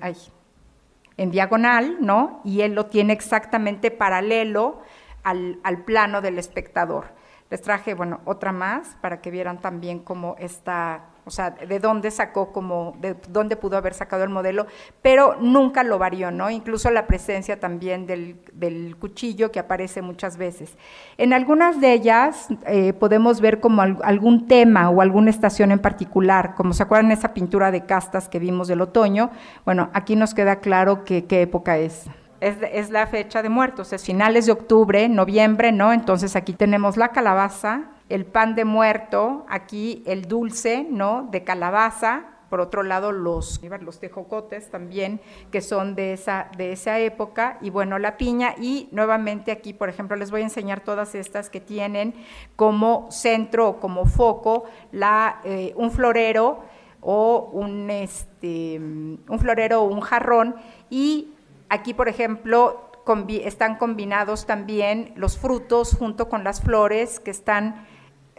en 1.17 1.31
diagonal, 1.31 1.97
¿no? 1.99 2.41
Y 2.43 2.61
él 2.61 2.73
lo 2.73 2.87
tiene 2.87 3.13
exactamente 3.13 3.91
paralelo 3.91 4.81
al, 5.23 5.59
al 5.63 5.83
plano 5.83 6.21
del 6.21 6.39
espectador. 6.39 7.05
Les 7.49 7.61
traje, 7.61 7.93
bueno, 7.93 8.21
otra 8.25 8.51
más 8.51 8.95
para 9.01 9.21
que 9.21 9.29
vieran 9.29 9.59
también 9.59 9.99
cómo 9.99 10.35
está 10.39 11.10
o 11.23 11.29
sea, 11.29 11.51
de 11.51 11.79
dónde 11.79 12.09
sacó 12.09 12.51
como, 12.51 12.95
de 12.99 13.15
dónde 13.29 13.55
pudo 13.55 13.77
haber 13.77 13.93
sacado 13.93 14.23
el 14.23 14.29
modelo, 14.29 14.65
pero 15.01 15.37
nunca 15.39 15.83
lo 15.83 15.99
varió, 15.99 16.31
¿no? 16.31 16.49
Incluso 16.49 16.89
la 16.89 17.05
presencia 17.05 17.59
también 17.59 18.07
del, 18.07 18.95
cuchillo 18.99 19.51
que 19.51 19.59
aparece 19.59 20.01
muchas 20.01 20.37
veces. 20.37 20.77
En 21.17 21.33
algunas 21.33 21.79
de 21.79 21.93
ellas 21.93 22.47
eh, 22.65 22.93
podemos 22.93 23.41
ver 23.41 23.59
como 23.59 23.81
algún 23.81 24.47
tema 24.47 24.89
o 24.89 25.01
alguna 25.01 25.29
estación 25.29 25.71
en 25.71 25.79
particular, 25.79 26.55
como 26.55 26.73
se 26.73 26.83
acuerdan 26.83 27.11
esa 27.11 27.33
pintura 27.33 27.71
de 27.71 27.85
castas 27.85 28.27
que 28.27 28.39
vimos 28.39 28.67
del 28.67 28.81
otoño, 28.81 29.29
bueno, 29.65 29.89
aquí 29.93 30.15
nos 30.15 30.33
queda 30.33 30.57
claro 30.57 31.03
que, 31.03 31.25
qué 31.25 31.41
época 31.41 31.77
es. 31.77 32.05
Es, 32.39 32.57
es, 32.71 32.89
la 32.89 33.05
fecha 33.05 33.43
de 33.43 33.49
muertos, 33.49 33.93
es 33.93 34.03
finales 34.03 34.47
de 34.47 34.51
octubre, 34.51 35.07
noviembre, 35.07 35.71
¿no? 35.71 35.93
Entonces 35.93 36.35
aquí 36.35 36.53
tenemos 36.53 36.97
la 36.97 37.09
calabaza, 37.09 37.91
el 38.13 38.25
pan 38.25 38.55
de 38.55 38.65
muerto, 38.65 39.45
aquí 39.49 40.03
el 40.05 40.27
dulce, 40.27 40.85
¿no? 40.89 41.27
De 41.31 41.43
calabaza, 41.43 42.25
por 42.49 42.59
otro 42.59 42.83
lado 42.83 43.13
los, 43.13 43.61
los 43.79 43.99
tejocotes 43.99 44.69
también, 44.69 45.21
que 45.51 45.61
son 45.61 45.95
de 45.95 46.11
esa, 46.11 46.49
de 46.57 46.73
esa 46.73 46.99
época, 46.99 47.57
y 47.61 47.69
bueno, 47.69 47.97
la 47.97 48.17
piña, 48.17 48.55
y 48.59 48.89
nuevamente 48.91 49.53
aquí, 49.53 49.71
por 49.73 49.87
ejemplo, 49.87 50.17
les 50.17 50.31
voy 50.31 50.41
a 50.41 50.43
enseñar 50.43 50.81
todas 50.81 51.15
estas 51.15 51.49
que 51.49 51.61
tienen 51.61 52.13
como 52.57 53.07
centro 53.09 53.69
o 53.69 53.79
como 53.79 54.05
foco 54.05 54.65
la, 54.91 55.39
eh, 55.45 55.73
un 55.77 55.91
florero 55.91 56.59
o 56.99 57.49
un, 57.53 57.89
este, 57.89 58.77
un 58.79 59.39
florero 59.39 59.83
o 59.83 59.85
un 59.85 60.01
jarrón, 60.01 60.55
y 60.89 61.33
aquí, 61.69 61.93
por 61.93 62.09
ejemplo, 62.09 62.91
están 63.29 63.77
combinados 63.77 64.45
también 64.45 65.13
los 65.15 65.37
frutos 65.37 65.95
junto 65.97 66.29
con 66.29 66.43
las 66.43 66.61
flores 66.61 67.19
que 67.19 67.31
están 67.31 67.87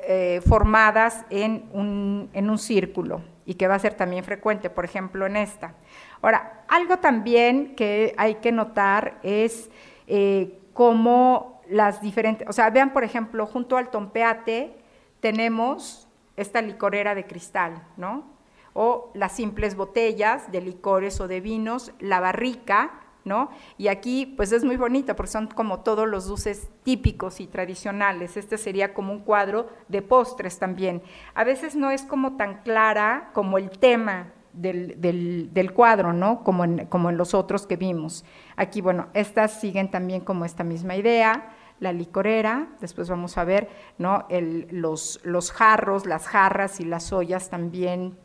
eh, 0.03 0.41
formadas 0.47 1.25
en 1.31 1.69
un, 1.73 2.29
en 2.33 2.51
un 2.51 2.59
círculo 2.59 3.23
y 3.45 3.55
que 3.55 3.69
va 3.69 3.75
a 3.75 3.79
ser 3.79 3.95
también 3.95 4.25
frecuente, 4.25 4.71
por 4.71 4.85
ejemplo, 4.85 5.27
en 5.27 5.37
esta. 5.37 5.75
Ahora, 6.21 6.65
algo 6.69 6.99
también 6.99 7.75
que 7.75 8.15
hay 8.17 8.37
que 8.37 8.53
notar 8.53 9.19
es 9.23 9.71
eh, 10.07 10.59
cómo 10.73 11.61
las 11.69 12.01
diferentes, 12.01 12.49
o 12.49 12.53
sea, 12.53 12.71
vean, 12.71 12.93
por 12.93 13.05
ejemplo, 13.05 13.47
junto 13.47 13.77
al 13.77 13.91
tompeate 13.91 14.77
tenemos 15.21 16.09
esta 16.37 16.63
licorera 16.63 17.15
de 17.15 17.27
cristal, 17.27 17.83
¿no? 17.97 18.31
O 18.75 19.11
las 19.15 19.33
simples 19.33 19.75
botellas 19.77 20.51
de 20.51 20.61
licores 20.61 21.21
o 21.21 21.29
de 21.29 21.41
vinos, 21.41 21.93
la 22.01 22.21
barrica, 22.21 23.02
¿no? 23.25 23.51
Y 23.79 23.89
aquí 23.89 24.27
pues 24.37 24.53
es 24.53 24.64
muy 24.64 24.77
bonita 24.77 25.16
porque 25.16 25.33
son 25.33 25.47
como 25.47 25.81
todos 25.81 26.09
los 26.09 26.27
dulces 26.27 26.70
típicos 26.83 27.41
y 27.41 27.47
tradicionales. 27.47 28.37
Este 28.37 28.59
sería 28.59 28.95
como 28.95 29.12
un 29.12 29.20
cuadro 29.20 29.68
de 29.89 30.03
postres 30.03 30.59
también. 30.59 31.03
A 31.35 31.45
veces 31.45 31.77
no 31.77 31.91
es 31.91 32.03
como 32.03 32.37
tan 32.37 32.62
clara 32.62 33.31
como 33.33 33.59
el 33.59 33.70
tema 33.70 34.33
del, 34.53 35.73
cuadro, 35.75 36.12
¿no? 36.12 36.45
Como 36.45 36.64
en, 36.64 36.87
como 36.87 37.11
en 37.11 37.16
los 37.16 37.35
otros 37.35 37.66
que 37.66 37.77
vimos. 37.77 38.25
Aquí, 38.57 38.81
bueno, 38.81 39.09
estas 39.14 39.61
siguen 39.61 39.91
también 39.91 40.20
como 40.20 40.45
esta 40.45 40.64
misma 40.64 40.97
idea 40.97 41.57
la 41.83 41.93
licorera, 41.93 42.68
después 42.81 43.11
vamos 43.11 43.37
a 43.37 43.43
ver 43.45 43.68
¿no? 43.99 44.29
los, 44.70 45.18
los, 45.25 45.51
jarros, 45.51 46.07
las 46.07 46.29
jarras 46.29 46.79
y 46.79 46.85
las 46.85 47.12
ollas 47.12 47.51
también 47.51 48.16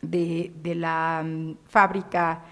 de, 0.00 0.50
la 0.74 1.22
mm, 1.22 1.56
fábrica 1.66 2.42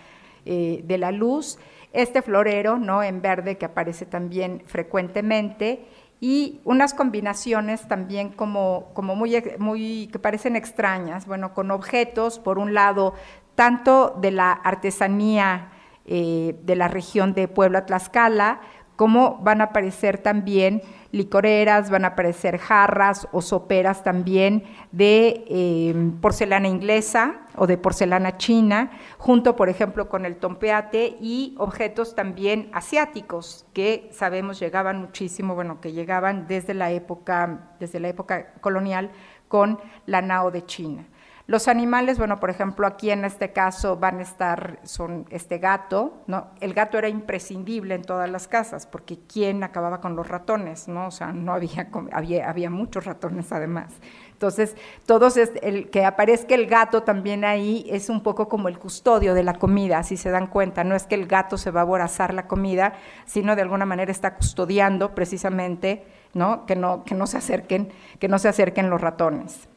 eh, 0.50 0.80
de 0.82 0.96
la 0.96 1.12
luz, 1.12 1.58
este 1.92 2.22
florero 2.22 2.78
¿no? 2.78 3.02
en 3.02 3.20
verde 3.20 3.58
que 3.58 3.66
aparece 3.66 4.06
también 4.06 4.62
frecuentemente 4.64 5.86
y 6.20 6.60
unas 6.64 6.94
combinaciones 6.94 7.86
también 7.86 8.30
como, 8.30 8.90
como 8.94 9.14
muy, 9.14 9.42
muy, 9.58 10.08
que 10.10 10.18
parecen 10.18 10.56
extrañas, 10.56 11.26
bueno, 11.26 11.52
con 11.52 11.70
objetos, 11.70 12.38
por 12.38 12.58
un 12.58 12.72
lado, 12.72 13.12
tanto 13.56 14.16
de 14.22 14.30
la 14.30 14.52
artesanía 14.52 15.68
eh, 16.06 16.58
de 16.62 16.76
la 16.76 16.88
región 16.88 17.34
de 17.34 17.46
Puebla-Tlaxcala, 17.46 18.62
como 18.96 19.36
van 19.42 19.60
a 19.60 19.64
aparecer 19.64 20.16
también 20.16 20.80
licoreras, 21.10 21.90
van 21.90 22.04
a 22.04 22.08
aparecer 22.08 22.58
jarras 22.58 23.28
o 23.32 23.40
soperas 23.40 24.02
también 24.04 24.64
de 24.92 25.44
eh, 25.48 26.12
porcelana 26.20 26.68
inglesa 26.68 27.46
o 27.56 27.66
de 27.66 27.78
porcelana 27.78 28.36
china, 28.36 28.90
junto, 29.16 29.56
por 29.56 29.68
ejemplo, 29.68 30.08
con 30.08 30.24
el 30.24 30.36
tompeate 30.36 31.16
y 31.20 31.54
objetos 31.58 32.14
también 32.14 32.70
asiáticos 32.72 33.66
que 33.72 34.08
sabemos 34.12 34.60
llegaban 34.60 35.00
muchísimo, 35.00 35.54
bueno, 35.54 35.80
que 35.80 35.92
llegaban 35.92 36.46
desde 36.46 36.74
la 36.74 36.90
época, 36.90 37.70
desde 37.80 38.00
la 38.00 38.08
época 38.08 38.52
colonial 38.60 39.10
con 39.48 39.80
la 40.06 40.22
nao 40.22 40.50
de 40.50 40.64
China. 40.66 41.06
Los 41.48 41.66
animales, 41.66 42.18
bueno, 42.18 42.40
por 42.40 42.50
ejemplo, 42.50 42.86
aquí 42.86 43.10
en 43.10 43.24
este 43.24 43.54
caso 43.54 43.96
van 43.96 44.18
a 44.18 44.22
estar, 44.22 44.80
son 44.82 45.24
este 45.30 45.56
gato, 45.56 46.22
¿no? 46.26 46.48
El 46.60 46.74
gato 46.74 46.98
era 46.98 47.08
imprescindible 47.08 47.94
en 47.94 48.02
todas 48.02 48.28
las 48.28 48.46
casas, 48.46 48.86
porque 48.86 49.18
¿quién 49.26 49.64
acababa 49.64 50.02
con 50.02 50.14
los 50.14 50.28
ratones, 50.28 50.88
no? 50.88 51.06
O 51.06 51.10
sea, 51.10 51.32
no 51.32 51.54
había, 51.54 51.88
había, 52.12 52.50
había 52.50 52.68
muchos 52.68 53.06
ratones 53.06 53.50
además. 53.50 53.94
Entonces, 54.32 54.76
todos 55.06 55.38
el 55.38 55.88
que 55.88 56.04
aparezca 56.04 56.54
el 56.54 56.66
gato 56.66 57.02
también 57.02 57.46
ahí 57.46 57.86
es 57.88 58.10
un 58.10 58.22
poco 58.22 58.46
como 58.50 58.68
el 58.68 58.78
custodio 58.78 59.32
de 59.32 59.42
la 59.42 59.54
comida, 59.54 60.02
si 60.02 60.18
se 60.18 60.30
dan 60.30 60.48
cuenta, 60.48 60.84
no 60.84 60.94
es 60.94 61.06
que 61.06 61.14
el 61.14 61.26
gato 61.26 61.56
se 61.56 61.70
va 61.70 61.80
a 61.80 61.84
aborazar 61.84 62.34
la 62.34 62.46
comida, 62.46 62.92
sino 63.24 63.56
de 63.56 63.62
alguna 63.62 63.86
manera 63.86 64.12
está 64.12 64.34
custodiando 64.34 65.14
precisamente, 65.14 66.04
¿no? 66.34 66.66
Que 66.66 66.76
no, 66.76 67.04
que 67.04 67.14
no 67.14 67.26
se 67.26 67.38
acerquen, 67.38 67.90
que 68.18 68.28
no 68.28 68.38
se 68.38 68.48
acerquen 68.48 68.90
los 68.90 69.00
ratones. 69.00 69.67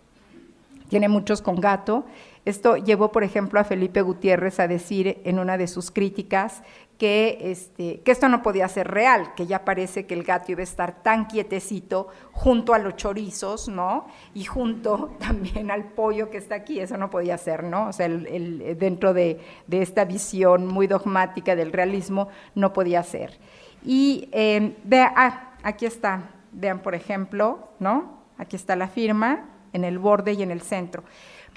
Tiene 0.92 1.08
muchos 1.08 1.42
con 1.42 1.56
gato. 1.56 2.04
Esto 2.44 2.76
llevó, 2.76 3.14
por 3.14 3.24
ejemplo, 3.24 3.62
a 3.62 3.64
Felipe 3.64 4.02
Gutiérrez 4.02 4.60
a 4.60 4.68
decir 4.68 5.22
en 5.24 5.40
una 5.40 5.58
de 5.58 5.68
sus 5.68 5.90
críticas 5.90 6.64
que, 6.98 7.38
este, 7.44 8.02
que 8.02 8.12
esto 8.12 8.28
no 8.28 8.44
podía 8.44 8.68
ser 8.68 8.90
real, 8.90 9.34
que 9.36 9.48
ya 9.48 9.64
parece 9.64 10.06
que 10.06 10.14
el 10.14 10.24
gato 10.24 10.52
iba 10.52 10.60
a 10.60 10.64
estar 10.64 11.02
tan 11.02 11.28
quietecito 11.28 12.10
junto 12.34 12.74
a 12.74 12.78
los 12.78 12.98
chorizos, 12.98 13.70
¿no? 13.70 14.06
Y 14.34 14.44
junto 14.44 15.16
también 15.20 15.72
al 15.72 15.86
pollo 15.86 16.30
que 16.30 16.40
está 16.40 16.56
aquí, 16.56 16.82
eso 16.82 16.98
no 16.98 17.10
podía 17.10 17.38
ser, 17.38 17.64
¿no? 17.64 17.88
O 17.88 17.94
sea, 17.94 18.08
el, 18.08 18.76
dentro 18.78 19.14
de, 19.14 19.40
de, 19.68 19.82
esta 19.82 20.04
visión 20.04 20.68
muy 20.68 20.88
dogmática 20.88 21.56
del 21.56 21.72
realismo 21.72 22.28
no 22.54 22.74
podía 22.74 23.02
ser. 23.04 23.40
Y 23.86 24.28
eh, 24.34 24.76
vea, 24.84 25.14
ah, 25.16 25.54
aquí 25.64 25.86
está, 25.86 26.32
vean 26.52 26.80
por 26.80 26.96
ejemplo, 26.96 27.70
¿no? 27.80 28.20
Aquí 28.38 28.58
está 28.58 28.76
la 28.76 28.90
firma 28.90 29.51
en 29.74 29.84
el 29.84 30.00
borde 30.00 30.34
y 30.34 30.44
en 30.44 30.52
el 30.52 30.62
centro. 30.62 31.04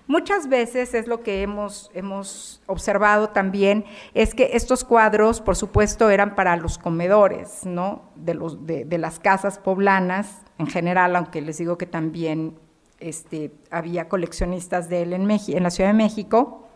Muchas 0.07 0.49
veces 0.51 0.93
es 0.93 1.07
lo 1.07 1.23
que 1.23 1.41
hemos, 1.41 1.91
hemos 1.95 2.61
observado 2.67 3.31
también, 3.31 3.87
es 4.12 4.35
que 4.35 4.51
estos 4.53 4.85
cuadros, 4.85 5.41
por 5.41 5.57
supuesto, 5.57 6.11
eran 6.11 6.35
para 6.35 6.57
los 6.57 6.77
comedores, 6.77 7.65
¿no? 7.65 8.03
De, 8.15 8.35
los, 8.35 8.67
de, 8.67 8.99
las 8.99 9.19
casas 9.19 9.59
poblanas 9.59 10.43
en 10.59 10.67
general, 10.67 11.17
aunque 11.17 11.41
les 11.41 11.57
digo 11.57 11.79
que 11.79 11.87
también 11.87 12.59
este, 13.01 13.51
había 13.71 14.11
coleccionistas 14.11 14.91
de 14.91 15.03
él 15.05 15.15
en, 15.15 15.31
en 15.31 15.62
la 15.62 15.71
Ciudad 15.71 15.89
de 15.89 15.95
México. 15.97 16.69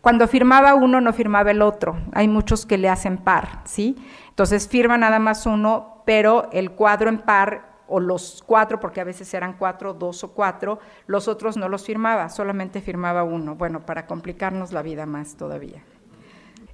Cuando 0.00 0.28
firmaba 0.28 0.74
uno, 0.74 1.00
no 1.00 1.12
firmaba 1.12 1.50
el 1.50 1.62
otro. 1.62 1.96
Hay 2.12 2.28
muchos 2.28 2.64
que 2.64 2.78
le 2.78 2.88
hacen 2.88 3.18
par, 3.18 3.62
¿sí? 3.64 3.96
Entonces 4.28 4.68
firma 4.68 4.96
nada 4.98 5.18
más 5.18 5.46
uno, 5.46 6.02
pero 6.06 6.48
el 6.52 6.70
cuadro 6.70 7.08
en 7.08 7.18
par 7.18 7.73
o 7.88 8.00
los 8.00 8.42
cuatro, 8.46 8.80
porque 8.80 9.00
a 9.00 9.04
veces 9.04 9.32
eran 9.34 9.54
cuatro, 9.54 9.94
dos 9.94 10.24
o 10.24 10.32
cuatro, 10.32 10.78
los 11.06 11.28
otros 11.28 11.56
no 11.56 11.68
los 11.68 11.84
firmaba, 11.84 12.28
solamente 12.28 12.80
firmaba 12.80 13.24
uno, 13.24 13.54
bueno, 13.54 13.84
para 13.84 14.06
complicarnos 14.06 14.72
la 14.72 14.82
vida 14.82 15.06
más 15.06 15.36
todavía. 15.36 15.82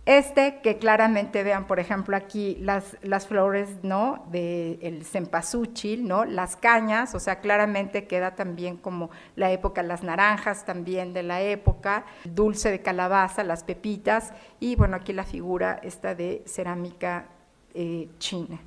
Este, 0.06 0.60
que 0.62 0.78
claramente 0.78 1.44
vean, 1.44 1.66
por 1.66 1.78
ejemplo, 1.78 2.16
aquí 2.16 2.56
las, 2.60 2.96
las 3.02 3.26
flores, 3.26 3.68
¿no? 3.82 4.26
Del 4.30 4.78
el 4.80 5.04
cempasúchil, 5.04 6.08
¿no? 6.08 6.24
Las 6.24 6.56
cañas, 6.56 7.14
o 7.14 7.20
sea, 7.20 7.40
claramente 7.40 8.06
queda 8.06 8.34
también 8.34 8.78
como 8.78 9.10
la 9.36 9.52
época, 9.52 9.82
las 9.82 10.02
naranjas 10.02 10.64
también 10.64 11.12
de 11.12 11.22
la 11.22 11.42
época, 11.42 12.06
dulce 12.24 12.70
de 12.70 12.80
calabaza, 12.80 13.44
las 13.44 13.62
pepitas, 13.62 14.32
y 14.58 14.74
bueno, 14.74 14.96
aquí 14.96 15.12
la 15.12 15.24
figura 15.24 15.78
esta 15.82 16.14
de 16.14 16.42
cerámica 16.46 17.26
eh, 17.74 18.08
china. 18.18 18.58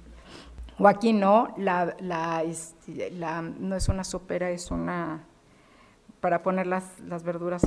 O 0.80 0.88
aquí 0.88 1.13
no, 1.13 1.53
este, 2.45 3.11
la, 3.11 3.41
no 3.41 3.76
es 3.76 3.89
una 3.89 4.03
sopera, 4.03 4.49
es 4.49 4.71
una, 4.71 5.24
para 6.19 6.41
poner 6.41 6.67
las, 6.67 6.99
las 7.01 7.24
verduras, 7.24 7.61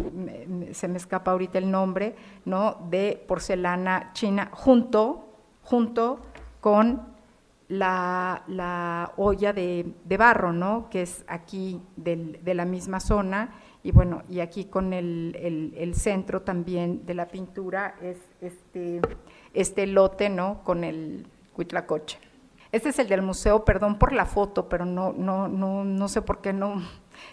se 0.73 0.89
me 0.89 0.97
escapa 0.97 1.31
ahorita 1.31 1.59
el 1.59 1.71
nombre, 1.71 2.17
¿no? 2.45 2.79
De 2.91 3.23
porcelana 3.29 4.11
china, 4.13 4.51
junto, 4.53 5.29
junto 5.63 6.21
con 6.61 7.15
la, 7.69 8.43
la 8.49 9.13
olla 9.17 9.53
de, 9.53 9.95
de, 10.05 10.17
barro, 10.17 10.53
¿no? 10.53 10.89
Que 10.91 11.03
es 11.03 11.25
aquí 11.29 11.81
del, 11.97 12.43
de 12.45 12.55
la 12.55 12.65
misma 12.65 12.99
zona, 12.99 13.51
y 13.83 13.93
bueno, 13.93 14.23
y 14.29 14.41
aquí 14.41 14.65
con 14.65 14.93
el, 14.93 15.37
el, 15.41 15.75
el, 15.77 15.95
centro 15.95 16.43
también 16.43 17.07
de 17.07 17.15
la 17.15 17.29
pintura 17.29 17.95
es 18.03 18.19
este, 18.41 19.01
este 19.55 19.87
lote, 19.87 20.29
¿no? 20.29 20.65
Con 20.65 20.83
el 20.83 21.27
cuitlacoche. 21.53 22.26
Este 22.77 22.91
es 22.91 22.99
el 22.99 23.09
del 23.09 23.23
museo, 23.23 23.65
perdón 23.65 23.99
por 23.99 24.13
la 24.13 24.27
foto, 24.27 24.69
pero 24.69 24.85
no, 24.85 25.15
no, 25.17 25.49
no, 25.49 25.83
no 25.83 26.09
sé 26.09 26.21
por 26.21 26.43
qué 26.43 26.53
no, 26.53 26.83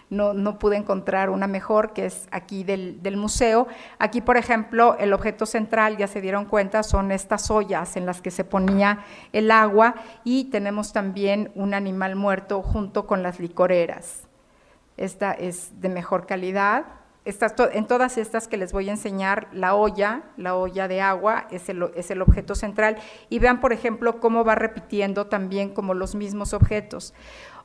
no, 0.08 0.32
no, 0.32 0.58
pude 0.58 0.78
encontrar 0.78 1.28
una 1.28 1.46
mejor, 1.46 1.92
que 1.92 2.06
es 2.06 2.26
aquí 2.30 2.64
del, 2.64 3.02
del, 3.02 3.18
museo. 3.18 3.68
Aquí, 3.98 4.22
por 4.22 4.38
ejemplo, 4.38 4.96
el 4.98 5.12
objeto 5.12 5.44
central, 5.44 5.98
ya 5.98 6.06
se 6.06 6.22
dieron 6.22 6.46
cuenta, 6.46 6.82
son 6.82 7.12
estas 7.12 7.50
ollas 7.50 7.98
en 7.98 8.06
las 8.06 8.22
que 8.22 8.30
se 8.30 8.42
ponía 8.42 9.04
el 9.34 9.50
agua 9.50 9.96
y 10.24 10.44
tenemos 10.44 10.94
también 10.94 11.52
un 11.54 11.74
animal 11.74 12.16
muerto 12.16 12.62
junto 12.62 13.06
con 13.06 13.22
las 13.22 13.38
licoreras. 13.38 14.26
Esta 14.96 15.32
es 15.32 15.78
de 15.78 15.90
mejor 15.90 16.24
calidad, 16.24 16.86
en 17.24 17.86
todas 17.86 18.18
estas 18.18 18.48
que 18.48 18.56
les 18.56 18.72
voy 18.72 18.88
a 18.88 18.92
enseñar, 18.92 19.48
la 19.52 19.74
olla, 19.74 20.22
la 20.36 20.56
olla 20.56 20.88
de 20.88 21.00
agua 21.00 21.46
es 21.50 21.70
el, 21.70 22.22
objeto 22.22 22.54
central 22.54 22.96
y 23.30 23.38
vean, 23.38 23.60
por 23.60 23.72
ejemplo, 23.72 24.20
cómo 24.20 24.44
va 24.44 24.54
repitiendo 24.54 25.26
también 25.26 25.70
como 25.70 25.94
los 25.94 26.14
mismos 26.14 26.52
objetos. 26.52 27.14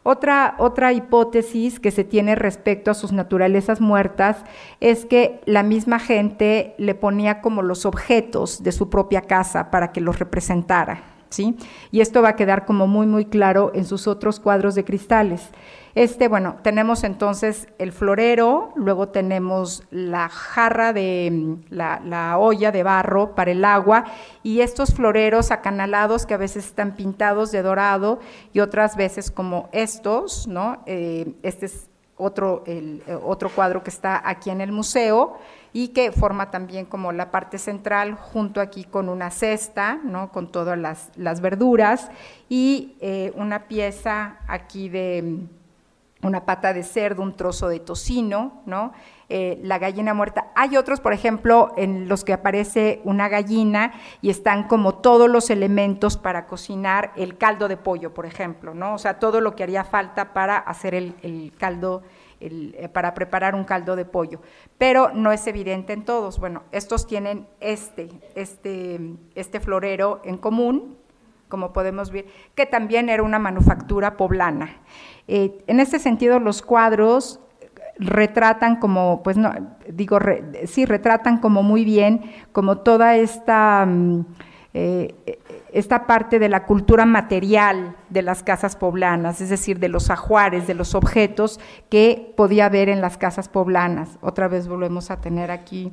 Otra 0.04 0.94
hipótesis 0.94 1.80
que 1.82 1.92
se 1.92 2.06
tiene 2.06 2.36
respecto 2.36 2.90
a 2.90 2.94
sus 2.94 3.12
naturalezas 3.12 3.82
muertas 3.82 4.46
es 4.80 5.06
que 5.06 5.42
la 5.46 5.62
misma 5.62 6.00
gente 6.00 6.74
le 6.78 6.96
ponía 6.96 7.42
como 7.42 7.62
los 7.62 7.86
objetos 7.86 8.64
de 8.64 8.72
su 8.72 8.90
propia 8.90 9.22
casa 9.22 9.72
para 9.72 9.92
que 9.92 10.00
los 10.00 10.20
representara. 10.20 11.19
¿Sí? 11.30 11.56
Y 11.92 12.02
esto 12.02 12.22
va 12.22 12.30
a 12.30 12.36
quedar 12.36 12.66
como 12.66 12.88
muy, 12.88 13.06
muy 13.06 13.26
claro 13.26 13.72
en 13.76 13.86
sus 13.86 14.08
otros 14.08 14.40
cuadros 14.40 14.74
de 14.74 14.84
cristales. 14.84 15.50
Este, 15.96 16.28
bueno, 16.28 16.58
tenemos 16.62 17.04
entonces 17.04 17.68
el 17.78 17.92
florero, 17.92 18.72
luego 18.76 19.10
tenemos 19.10 19.84
la 19.90 20.30
jarra 20.30 20.94
de 20.94 21.30
mm, 21.32 21.56
la, 21.72 22.38
olla 22.38 22.72
de 22.72 22.84
barro 22.84 23.34
para 23.36 23.52
el 23.52 23.66
agua 23.66 24.06
y 24.44 24.62
estos 24.62 24.94
floreros 24.94 25.52
acanalados 25.52 26.26
que 26.26 26.36
a 26.36 26.38
veces 26.38 26.66
están 26.66 26.96
pintados 26.96 27.52
de 27.52 27.64
dorado 27.64 28.20
y 28.54 28.60
otras 28.60 28.96
veces 28.96 29.32
como 29.32 29.68
estos, 29.72 30.48
¿no? 30.48 30.84
Eh, 30.86 31.34
este 31.44 31.66
es 31.66 31.90
otro, 32.16 32.64
el, 32.68 33.02
eh, 33.08 33.18
otro 33.22 33.50
cuadro 33.50 33.84
que 33.84 33.90
está 33.90 34.22
aquí 34.24 34.52
en 34.52 34.62
el 34.62 34.72
museo 34.72 35.38
y 35.74 35.90
que 35.90 36.12
forma 36.12 36.52
también 36.52 36.86
como 36.86 37.12
la 37.12 37.32
parte 37.32 37.58
central 37.58 38.16
junto 38.16 38.62
aquí 38.62 38.84
con 38.84 39.10
una 39.10 39.32
cesta, 39.32 40.00
¿no? 40.04 40.32
con 40.32 40.52
todas 40.52 40.78
las, 40.78 41.42
verduras 41.42 42.10
y 42.50 42.96
eh, 43.02 43.32
una 43.36 43.68
pieza 43.68 44.38
aquí 44.48 44.90
de 44.90 45.48
una 46.22 46.46
pata 46.46 46.74
de 46.74 46.84
cerdo, 46.84 47.22
un 47.22 47.36
trozo 47.36 47.70
de 47.70 47.80
tocino, 47.80 48.62
¿no? 48.66 48.92
Eh, 49.30 49.60
la 49.64 49.78
gallina 49.78 50.14
muerta. 50.14 50.48
Hay 50.56 50.76
otros, 50.76 51.00
por 51.00 51.14
ejemplo, 51.14 51.72
en 51.78 52.10
los 52.10 52.24
que 52.24 52.34
aparece 52.34 53.00
una 53.04 53.30
gallina 53.30 53.94
y 54.22 54.30
están 54.30 54.68
como 54.68 54.96
todos 54.96 55.30
los 55.30 55.50
elementos 55.50 56.18
para 56.18 56.46
cocinar 56.46 57.14
el 57.16 57.38
caldo 57.38 57.68
de 57.68 57.78
pollo, 57.78 58.14
por 58.14 58.26
ejemplo, 58.26 58.74
¿no? 58.74 58.96
O 58.96 58.98
sea, 58.98 59.20
todo 59.20 59.40
lo 59.40 59.56
que 59.56 59.64
haría 59.64 59.84
falta 59.84 60.34
para 60.34 60.58
hacer 60.58 60.94
el, 60.96 61.54
caldo, 61.58 62.02
eh, 62.42 62.90
para 62.92 63.14
preparar 63.14 63.56
un 63.56 63.64
caldo 63.64 63.96
de 63.96 64.06
pollo. 64.06 64.42
Pero 64.78 65.12
no 65.14 65.32
es 65.32 65.46
evidente 65.48 65.94
en 65.94 66.06
todos. 66.06 66.40
Bueno, 66.40 66.64
estos 66.72 67.06
tienen 67.06 67.48
este, 67.60 68.10
este, 68.36 69.00
este 69.36 69.60
florero 69.60 70.22
en 70.24 70.38
común, 70.38 70.98
como 71.50 71.74
podemos 71.74 72.12
ver, 72.12 72.26
que 72.56 72.66
también 72.66 73.10
era 73.10 73.24
una 73.24 73.40
manufactura 73.40 74.16
poblana. 74.16 74.78
Eh, 75.28 75.64
en 75.68 75.80
este 75.80 76.00
sentido, 76.00 76.40
los 76.40 76.62
cuadros 76.62 77.40
retratan 78.00 78.78
como, 78.78 79.22
pues 79.24 79.38
no, 79.38 79.52
digo, 79.90 80.20
sí, 80.66 80.86
retratan 80.86 81.40
como 81.40 81.64
muy 81.64 81.84
bien, 81.84 82.22
como 82.54 82.78
toda 82.78 83.18
esta, 83.18 83.86
mm, 83.86 84.26
eh, 84.74 85.16
esta 85.74 86.06
parte 86.06 86.38
de 86.38 86.50
la 86.50 86.66
cultura 86.66 87.06
material 87.06 87.96
de 88.10 88.22
las 88.22 88.44
casas 88.44 88.76
poblanas, 88.76 89.42
es 89.42 89.50
decir, 89.50 89.80
de 89.80 89.90
los 89.90 90.10
ajuares, 90.10 90.68
de 90.68 90.76
los 90.76 90.96
objetos 90.96 91.60
que 91.90 92.34
podía 92.38 92.66
haber 92.66 92.90
en 92.90 93.02
las 93.02 93.18
casas 93.18 93.50
poblanas. 93.50 94.18
Otra 94.22 94.48
vez 94.48 94.68
volvemos 94.68 95.10
a 95.12 95.22
tener 95.22 95.52
aquí 95.52 95.92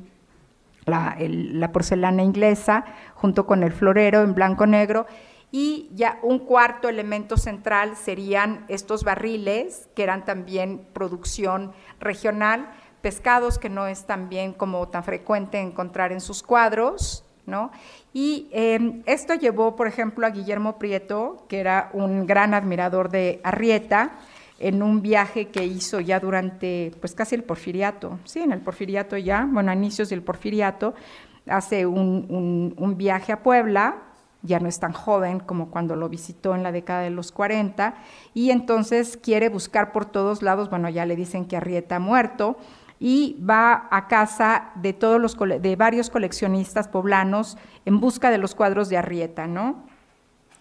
la, 0.85 1.17
la 1.19 1.71
porcelana 1.71 2.23
inglesa 2.23 2.85
junto 3.15 3.45
con 3.45 3.63
el 3.63 3.71
florero 3.71 4.21
en 4.21 4.33
blanco-negro 4.33 5.07
y 5.51 5.89
ya 5.93 6.19
un 6.23 6.39
cuarto 6.39 6.89
elemento 6.89 7.37
central 7.37 7.95
serían 7.95 8.65
estos 8.67 9.03
barriles, 9.03 9.89
que 9.95 10.03
eran 10.03 10.25
también 10.25 10.85
producción 10.93 11.71
regional, 11.99 12.69
pescados 13.01 13.57
que 13.57 13.69
no 13.69 13.87
es 13.87 14.05
también 14.05 14.53
como 14.53 14.87
tan 14.89 15.03
frecuente 15.03 15.59
encontrar 15.59 16.11
en 16.11 16.19
sus 16.19 16.43
cuadros, 16.43 17.26
Y 18.13 18.49
em, 18.51 19.03
esto 19.05 19.33
llevó, 19.33 19.75
por 19.75 19.87
ejemplo, 19.87 20.25
a 20.25 20.31
Guillermo 20.31 20.77
Prieto, 20.77 21.45
que 21.47 21.59
era 21.59 21.89
un 21.93 22.25
gran 22.25 22.53
admirador 22.53 23.09
de 23.09 23.39
Arrieta, 23.43 24.11
en 24.59 24.81
un 24.81 25.01
viaje 25.01 25.47
que 25.49 25.65
hizo 25.65 25.99
ya 25.99 26.19
durante, 26.19 26.91
pues 26.99 27.13
casi 27.13 27.35
el 27.35 27.43
porfiriato, 27.43 28.19
sí, 28.25 28.39
en 28.39 28.51
el 28.51 28.59
porfiriato 28.59 29.15
ya, 29.15 29.47
bueno, 29.49 29.71
a 29.71 29.75
inicios 29.75 30.09
del 30.09 30.23
porfiriato, 30.23 30.95
hace 31.47 31.85
un, 31.85 32.73
un 32.75 32.97
viaje 32.97 33.31
a 33.31 33.43
Puebla, 33.43 33.97
ya 34.41 34.59
no 34.59 34.67
es 34.67 34.79
tan 34.79 34.93
joven 34.93 35.39
como 35.39 35.69
cuando 35.69 35.95
lo 35.95 36.09
visitó 36.09 36.55
en 36.55 36.63
la 36.63 36.71
década 36.71 37.01
de 37.01 37.11
los 37.11 37.31
40, 37.31 37.95
y 38.33 38.49
entonces 38.49 39.17
quiere 39.17 39.49
buscar 39.49 39.91
por 39.91 40.05
todos 40.05 40.41
lados, 40.41 40.69
bueno, 40.69 40.89
ya 40.89 41.05
le 41.05 41.15
dicen 41.15 41.45
que 41.45 41.57
Arrieta 41.57 41.97
ha 41.97 41.99
muerto, 41.99 42.57
y 42.99 43.37
va 43.47 43.87
a 43.91 44.07
casa 44.07 44.71
de, 44.75 44.93
todos 44.93 45.21
los, 45.21 45.37
varios 45.77 46.09
coleccionistas 46.09 46.87
poblanos 46.87 47.57
en 47.85 47.99
busca 47.99 48.31
de 48.31 48.37
los 48.37 48.55
cuadros 48.55 48.89
de 48.89 48.97
Arrieta, 48.97 49.47
¿no? 49.47 49.83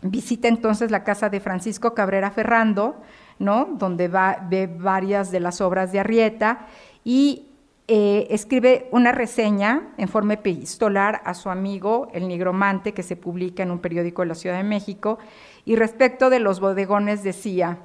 Visita 0.03 0.49
entonces 0.49 0.91
la 0.91 1.05
casa 1.05 1.31
de 1.31 1.41
Francisco 1.41 1.95
Cabrera 1.95 2.31
Ferrando, 2.31 2.97
¿no? 3.39 3.67
Donde 3.73 4.09
va, 4.09 4.47
ve 4.49 4.67
varias 4.67 5.31
de 5.31 5.41
las 5.41 5.61
obras 5.61 5.93
de 5.93 6.01
Arrieta 6.01 6.67
y 7.05 7.47
eh, 7.89 8.27
escribe 8.31 8.89
una 8.91 9.13
reseña 9.13 9.95
en 9.97 10.09
forma 10.09 10.35
epistolar 10.35 11.23
a 11.25 11.35
su 11.35 11.51
amigo, 11.51 12.09
el 12.13 12.27
nigromante, 12.27 12.93
que 12.93 13.05
se 13.05 13.17
publica 13.17 13.63
en 13.63 13.71
un 13.71 13.79
periódico 13.79 14.23
de 14.23 14.29
la 14.29 14.35
Ciudad 14.35 14.57
de 14.57 14.65
México, 14.65 15.19
y 15.65 15.77
respecto 15.77 16.29
de 16.29 16.41
los 16.41 16.59
bodegones 16.59 17.23
decía 17.23 17.79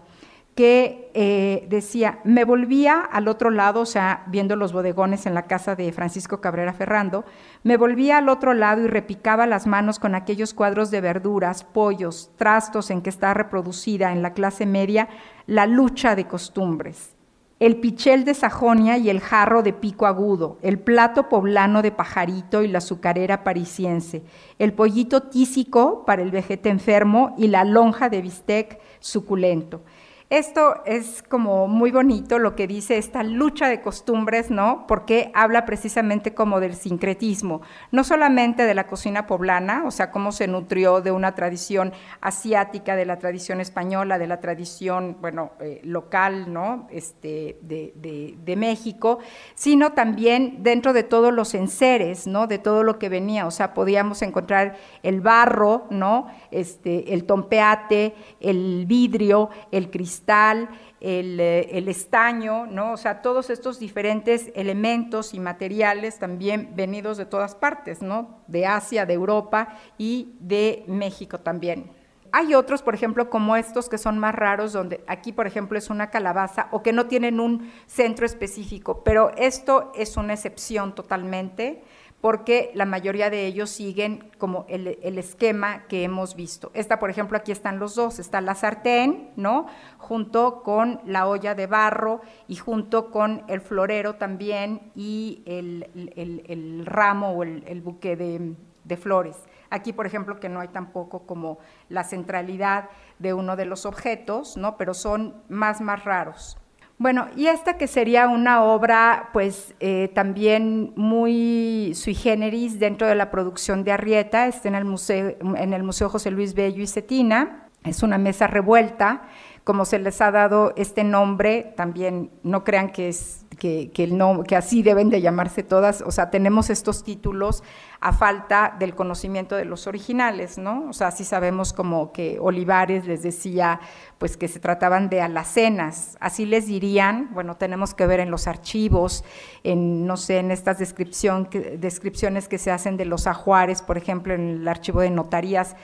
que 0.61 1.09
eh, 1.15 1.65
decía, 1.69 2.19
me 2.23 2.45
volvía 2.45 2.99
al 2.99 3.27
otro 3.27 3.49
lado, 3.49 3.81
o 3.81 3.85
sea, 3.87 4.25
viendo 4.27 4.55
los 4.55 4.73
bodegones 4.73 5.25
en 5.25 5.33
la 5.33 5.47
casa 5.47 5.75
de 5.75 5.91
Francisco 5.91 6.39
Cabrera 6.39 6.71
Ferrando, 6.71 7.25
me 7.63 7.77
volvía 7.77 8.19
al 8.19 8.29
otro 8.29 8.53
lado 8.53 8.83
y 8.83 8.87
repicaba 8.87 9.47
las 9.47 9.65
manos 9.65 9.97
con 9.97 10.13
aquellos 10.13 10.53
cuadros 10.53 10.91
de 10.91 11.01
verduras, 11.01 11.63
pollos, 11.63 12.29
trastos 12.37 12.91
en 12.91 13.01
que 13.01 13.09
está 13.09 13.33
reproducida 13.33 14.11
en 14.11 14.21
la 14.21 14.35
clase 14.35 14.67
media 14.67 15.09
la 15.47 15.65
lucha 15.65 16.15
de 16.15 16.27
costumbres 16.27 17.15
el 17.61 17.75
pichel 17.75 18.25
de 18.25 18.33
Sajonia 18.33 18.97
y 18.97 19.11
el 19.11 19.19
jarro 19.19 19.61
de 19.61 19.71
pico 19.71 20.07
agudo, 20.07 20.57
el 20.63 20.79
plato 20.79 21.29
poblano 21.29 21.83
de 21.83 21.91
pajarito 21.91 22.63
y 22.63 22.67
la 22.67 22.79
azucarera 22.79 23.43
parisiense, 23.43 24.23
el 24.57 24.73
pollito 24.73 25.21
tísico 25.21 26.03
para 26.03 26.23
el 26.23 26.31
vejete 26.31 26.69
enfermo 26.69 27.35
y 27.37 27.49
la 27.49 27.63
lonja 27.63 28.09
de 28.09 28.23
bistec 28.23 28.79
suculento. 28.99 29.83
Esto 30.31 30.81
es 30.85 31.23
como 31.23 31.67
muy 31.67 31.91
bonito 31.91 32.39
lo 32.39 32.55
que 32.55 32.65
dice 32.65 32.97
esta 32.97 33.21
lucha 33.21 33.67
de 33.67 33.81
costumbres, 33.81 34.49
¿no? 34.49 34.85
Porque 34.87 35.29
habla 35.33 35.65
precisamente 35.65 36.33
como 36.33 36.61
del 36.61 36.75
sincretismo, 36.75 37.61
no 37.91 38.05
solamente 38.05 38.63
de 38.63 38.73
la 38.73 38.87
cocina 38.87 39.27
poblana, 39.27 39.83
o 39.85 39.91
sea, 39.91 40.09
cómo 40.09 40.31
se 40.31 40.47
nutrió 40.47 41.01
de 41.01 41.11
una 41.11 41.35
tradición 41.35 41.91
asiática, 42.21 42.95
de 42.95 43.05
la 43.05 43.19
tradición 43.19 43.59
española, 43.59 44.17
de 44.19 44.27
la 44.27 44.39
tradición, 44.39 45.17
bueno, 45.19 45.51
eh, 45.59 45.81
local, 45.83 46.53
¿no? 46.53 46.87
Este, 46.91 47.57
de, 47.61 47.93
de, 47.97 48.55
México, 48.55 49.19
sino 49.55 49.91
también 49.91 50.63
dentro 50.63 50.93
de 50.93 51.03
todos 51.03 51.33
los 51.33 51.53
enseres, 51.55 52.25
¿no? 52.25 52.47
De 52.47 52.57
todo 52.57 52.83
lo 52.83 52.99
que 52.99 53.09
venía, 53.09 53.47
o 53.47 53.51
sea, 53.51 53.73
podíamos 53.73 54.21
encontrar 54.21 54.77
el 55.03 55.19
barro, 55.19 55.87
¿no? 55.89 56.27
Este, 56.51 57.13
el 57.13 57.25
tompeate, 57.25 58.15
el 58.39 58.85
vidrio, 58.85 59.49
el 59.71 59.89
cristal, 59.89 60.20
eh, 60.27 61.69
el, 61.71 61.87
estaño, 61.87 62.65
¿no? 62.67 62.93
O 62.93 62.97
sea, 62.97 63.21
todos 63.21 63.49
estos 63.49 63.79
diferentes 63.79 64.51
elementos 64.55 65.33
y 65.33 65.39
materiales 65.39 66.19
también 66.19 66.71
venidos 66.75 67.17
de 67.17 67.25
todas 67.25 67.55
partes, 67.55 68.01
¿no? 68.01 68.39
De 68.47 68.65
Asia, 68.65 69.05
de 69.05 69.13
Europa 69.13 69.77
y 69.97 70.35
de 70.39 70.83
México 70.87 71.39
también. 71.39 71.91
Hay 72.33 72.53
otros, 72.53 72.81
por 72.81 72.95
ejemplo, 72.95 73.29
como 73.29 73.57
estos 73.57 73.89
que 73.89 73.97
son 73.97 74.17
más 74.17 74.33
raros, 74.33 74.71
donde 74.71 75.03
aquí, 75.07 75.33
por 75.33 75.47
ejemplo, 75.47 75.77
es 75.77 75.89
una 75.89 76.09
calabaza 76.09 76.69
o 76.71 76.81
que 76.81 76.93
no 76.93 77.07
tienen 77.07 77.41
un 77.41 77.69
centro 77.87 78.25
específico, 78.25 79.03
pero 79.03 79.31
esto 79.35 79.91
es 79.95 80.15
una 80.15 80.33
excepción 80.33 80.95
totalmente 80.95 81.83
porque 82.21 82.71
la 82.75 82.85
mayoría 82.85 83.31
de 83.31 83.47
ellos 83.47 83.71
siguen 83.71 84.31
como 84.37 84.65
el, 84.69 84.87
esquema 85.17 85.87
que 85.87 86.03
hemos 86.03 86.35
visto. 86.35 86.71
Esta, 86.75 86.99
por 86.99 87.09
ejemplo, 87.09 87.37
aquí 87.37 87.51
están 87.51 87.79
los 87.79 87.95
dos, 87.95 88.19
está 88.19 88.39
la 88.41 88.53
sartén, 88.53 89.31
¿no? 89.35 89.65
Junto 89.97 90.61
con 90.61 91.01
la 91.03 91.27
olla 91.27 91.55
de 91.55 91.65
barro 91.65 92.21
y 92.47 92.55
junto 92.55 93.09
con 93.09 93.43
el 93.47 93.59
florero 93.59 94.15
también 94.15 94.91
y 94.95 95.41
el, 95.47 96.83
ramo 96.85 97.31
o 97.31 97.43
el, 97.43 97.81
buque 97.81 98.15
de, 98.15 98.55
de 98.83 98.97
flores. 98.97 99.37
Aquí, 99.71 99.91
por 99.91 100.05
ejemplo, 100.05 100.39
que 100.39 100.49
no 100.49 100.59
hay 100.59 100.67
tampoco 100.67 101.25
como 101.25 101.57
la 101.89 102.03
centralidad 102.03 102.89
de 103.17 103.33
uno 103.33 103.55
de 103.55 103.65
los 103.65 103.87
objetos, 103.87 104.57
¿no? 104.57 104.77
Pero 104.77 104.93
son 104.93 105.41
más, 105.49 105.81
más 105.81 106.03
raros. 106.05 106.60
Bueno, 107.01 107.29
y 107.35 107.47
esta 107.47 107.77
que 107.79 107.87
sería 107.87 108.27
una 108.27 108.63
obra, 108.63 109.31
pues 109.33 109.73
eh, 109.79 110.11
también 110.13 110.93
muy 110.95 111.93
sui 111.95 112.13
generis 112.13 112.79
dentro 112.79 113.07
de 113.07 113.15
la 113.15 113.31
producción 113.31 113.83
de 113.83 113.91
Arrieta, 113.91 114.45
está 114.45 114.67
en 114.67 114.75
el 114.75 114.85
Museo, 114.85 115.35
en 115.57 115.73
el 115.73 115.81
Museo 115.81 116.09
José 116.09 116.29
Luis 116.29 116.53
Bello 116.53 116.83
y 116.83 116.85
Cetina, 116.85 117.65
es 117.83 118.03
una 118.03 118.19
mesa 118.19 118.45
revuelta, 118.45 119.23
como 119.63 119.85
se 119.85 119.97
les 119.97 120.21
ha 120.21 120.29
dado 120.29 120.73
este 120.77 121.03
nombre, 121.03 121.73
también 121.75 122.29
no 122.43 122.63
crean 122.63 122.91
que 122.91 123.09
es 123.09 123.47
que, 123.61 123.91
que 123.93 124.55
así 124.55 124.81
deben 124.81 125.11
de 125.11 125.21
llamarse 125.21 125.61
todas, 125.61 126.01
o 126.01 126.09
sea, 126.09 126.31
tenemos 126.31 126.71
estos 126.71 127.03
títulos 127.03 127.61
a 127.99 128.11
falta 128.11 128.75
del 128.79 128.95
conocimiento 128.95 129.55
de 129.55 129.65
los 129.65 129.85
originales, 129.85 130.57
¿no? 130.57 130.89
O 130.89 130.93
sea, 130.93 131.11
sí 131.11 131.23
sabemos 131.23 131.71
como 131.71 132.11
que 132.11 132.39
Olivares 132.39 133.05
les 133.05 133.21
decía, 133.21 133.79
pues 134.17 134.35
que 134.35 134.47
se 134.47 134.59
trataban 134.59 135.09
de 135.09 135.21
alacenas, 135.21 136.17
así 136.19 136.47
les 136.47 136.65
dirían, 136.65 137.29
bueno, 137.35 137.55
tenemos 137.55 137.93
que 137.93 138.07
ver 138.07 138.19
en 138.19 138.31
los 138.31 138.47
archivos, 138.47 139.23
en, 139.63 140.07
no 140.07 140.17
sé, 140.17 140.39
en 140.39 140.49
estas 140.49 140.79
descripción, 140.79 141.47
descripciones 141.77 142.47
que 142.47 142.57
se 142.57 142.71
hacen 142.71 142.97
de 142.97 143.05
los 143.05 143.27
ajuares, 143.27 143.83
por 143.83 143.95
ejemplo, 143.95 144.33
en 144.33 144.61
el 144.61 144.67
archivo 144.67 145.01
de 145.01 145.11
notarías, 145.11 145.75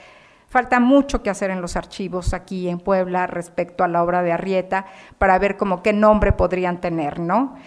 Falta 0.48 0.80
mucho 0.80 1.22
que 1.22 1.30
hacer 1.30 1.52
en 1.52 1.62
los 1.62 1.76
archivos 1.76 2.34
aquí 2.34 2.70
en 2.70 2.80
Puebla 2.80 3.28
respecto 3.28 3.84
a 3.84 3.88
la 3.88 4.02
obra 4.02 4.24
de 4.24 4.32
Arrieta 4.32 4.86
para 5.18 5.38
ver 5.40 5.58
como 5.58 5.84
qué 5.84 5.92
nombre 5.92 6.32
podrían 6.32 6.80
tener, 6.80 7.20
¿no? 7.20 7.58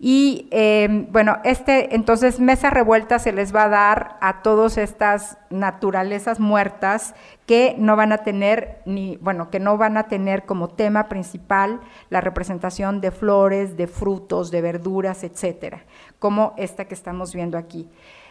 Y 0.00 0.46
em, 0.52 1.10
bueno, 1.10 1.38
este, 1.42 1.96
entonces 1.96 2.38
Mesa 2.38 2.70
Revuelta 2.70 3.18
se 3.18 3.32
les 3.32 3.52
va 3.52 3.64
a 3.64 3.68
dar 3.68 4.16
a 4.20 4.42
todas 4.42 4.78
estas 4.78 5.38
naturalezas 5.50 6.38
muertas 6.38 7.16
que 7.46 7.74
no 7.78 7.96
van 7.96 8.12
a 8.12 8.18
tener 8.18 8.80
ni, 8.84 9.16
bueno, 9.16 9.50
que 9.50 9.58
no 9.58 9.76
van 9.76 9.96
a 9.96 10.04
tener 10.04 10.46
como 10.46 10.68
tema 10.68 11.08
principal 11.08 11.80
la 12.10 12.20
representación 12.20 13.00
de 13.00 13.10
flores, 13.10 13.76
de 13.76 13.88
frutos, 13.88 14.52
de 14.52 14.60
verduras, 14.60 15.24
etcétera, 15.24 15.82
como 16.20 16.54
esta 16.56 16.84
que 16.84 16.94
estamos 16.94 17.34
viendo 17.34 17.58
aquí. 17.58 17.88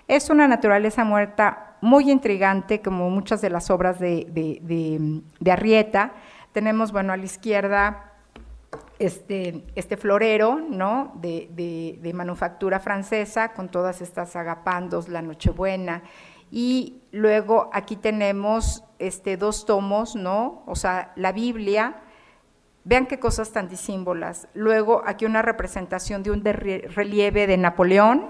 Es 0.08 0.30
una 0.30 0.48
naturaleza 0.48 1.04
muerta 1.04 1.76
muy 1.82 2.10
intrigante, 2.10 2.82
como 2.82 3.10
muchas 3.10 3.42
de 3.42 3.50
las 3.50 3.70
obras 3.70 4.00
de, 4.00 5.22
Arrieta. 5.50 6.14
Tenemos, 6.54 6.92
bueno, 6.92 7.14
a 7.14 7.18
la 7.18 7.26
izquierda 7.26 8.14
este, 9.00 9.66
este 9.76 9.98
florero, 9.98 10.60
¿no? 10.60 11.14
De, 11.16 12.12
manufactura 12.14 12.80
francesa, 12.80 13.54
con 13.54 13.70
todas 13.70 14.02
estas 14.02 14.36
agapandos, 14.36 15.10
la 15.10 15.22
Nochebuena. 15.22 16.04
Y 16.52 17.02
luego 17.12 17.70
aquí 17.74 17.98
tenemos 17.98 18.86
este, 19.00 19.36
dos 19.36 19.66
tomos, 19.66 20.16
¿no? 20.16 20.64
O 20.66 20.76
sea, 20.76 21.12
la 21.16 21.32
Biblia. 21.32 21.98
Vean 22.86 23.06
qué 23.06 23.20
cosas 23.20 23.52
tan 23.52 23.68
disímbolas. 23.68 24.48
Luego 24.54 25.04
aquí 25.06 25.26
una 25.26 25.42
representación 25.42 26.24
de 26.24 26.32
un 26.32 26.42
relieve 26.46 27.46
de 27.46 27.58
Napoleón, 27.58 28.30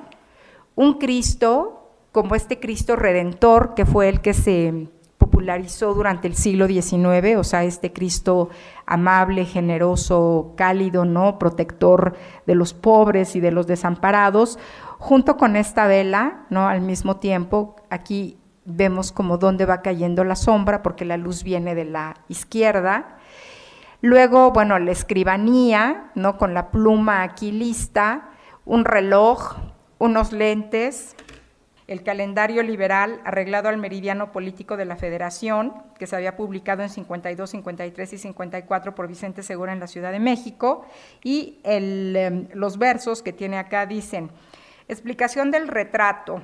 un 0.77 0.93
Cristo 0.93 1.91
como 2.11 2.35
este 2.35 2.59
Cristo 2.59 2.95
redentor 2.95 3.73
que 3.73 3.85
fue 3.85 4.07
el 4.07 4.21
que 4.21 4.33
se 4.33 4.87
popularizó 5.17 5.93
durante 5.95 6.27
el 6.27 6.35
siglo 6.35 6.67
XIX, 6.67 7.37
o 7.37 7.43
sea, 7.43 7.63
este 7.63 7.91
Cristo 7.91 8.49
amable, 8.85 9.45
generoso, 9.45 10.53
cálido, 10.55 11.03
¿no? 11.03 11.39
protector 11.39 12.15
de 12.45 12.55
los 12.55 12.75
pobres 12.75 13.35
y 13.35 13.39
de 13.39 13.51
los 13.51 13.65
desamparados, 13.65 14.59
junto 14.99 15.35
con 15.35 15.55
esta 15.55 15.87
vela, 15.87 16.45
¿no? 16.51 16.67
al 16.67 16.81
mismo 16.81 17.17
tiempo, 17.17 17.75
aquí 17.89 18.37
vemos 18.65 19.11
como 19.11 19.39
dónde 19.39 19.65
va 19.65 19.81
cayendo 19.81 20.23
la 20.23 20.35
sombra, 20.35 20.83
porque 20.83 21.05
la 21.05 21.17
luz 21.17 21.43
viene 21.43 21.73
de 21.73 21.85
la 21.85 22.17
izquierda. 22.29 23.17
Luego, 24.01 24.51
bueno, 24.51 24.77
la 24.77 24.91
escribanía, 24.91 26.11
¿no? 26.13 26.37
con 26.37 26.53
la 26.53 26.69
pluma 26.69 27.23
aquí 27.23 27.51
lista, 27.51 28.29
un 28.63 28.85
reloj, 28.85 29.55
unos 29.99 30.31
lentes, 30.31 31.15
el 31.87 32.03
calendario 32.03 32.63
liberal 32.63 33.21
arreglado 33.23 33.69
al 33.69 33.77
meridiano 33.77 34.31
político 34.31 34.75
de 34.75 34.85
la 34.85 34.97
Federación, 34.97 35.73
que 35.97 36.05
se 36.05 36.15
había 36.15 36.35
publicado 36.35 36.83
en 36.83 36.89
52, 36.89 37.49
53 37.49 38.13
y 38.13 38.17
54 38.17 38.93
por 38.93 39.07
Vicente 39.07 39.41
Segura 39.41 39.71
en 39.71 39.79
la 39.79 39.87
Ciudad 39.87 40.11
de 40.11 40.19
México, 40.19 40.85
y 41.23 41.59
em, 41.63 42.47
los 42.53 42.77
versos 42.77 43.23
que 43.23 43.31
tiene 43.31 43.57
acá 43.57 43.85
dicen, 43.85 44.29
explicación 44.87 45.49
del 45.49 45.67
retrato, 45.67 46.41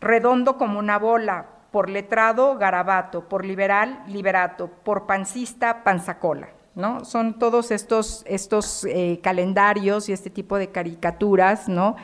redondo 0.00 0.56
como 0.58 0.78
una 0.78 0.98
bola, 0.98 1.46
por 1.70 1.90
letrado, 1.90 2.56
garabato, 2.56 3.28
por 3.28 3.44
liberal, 3.44 4.02
liberato, 4.06 4.68
por 4.68 5.06
pancista, 5.06 5.82
panzacola. 5.82 6.48
¿no? 6.74 7.04
Son 7.04 7.38
todos 7.38 7.70
estos, 7.70 8.24
estos 8.26 8.84
eh, 8.84 9.20
calendarios 9.22 10.08
y 10.08 10.12
este 10.12 10.30
tipo 10.30 10.58
de 10.58 10.68
caricaturas, 10.68 11.68
¿no? 11.68 11.96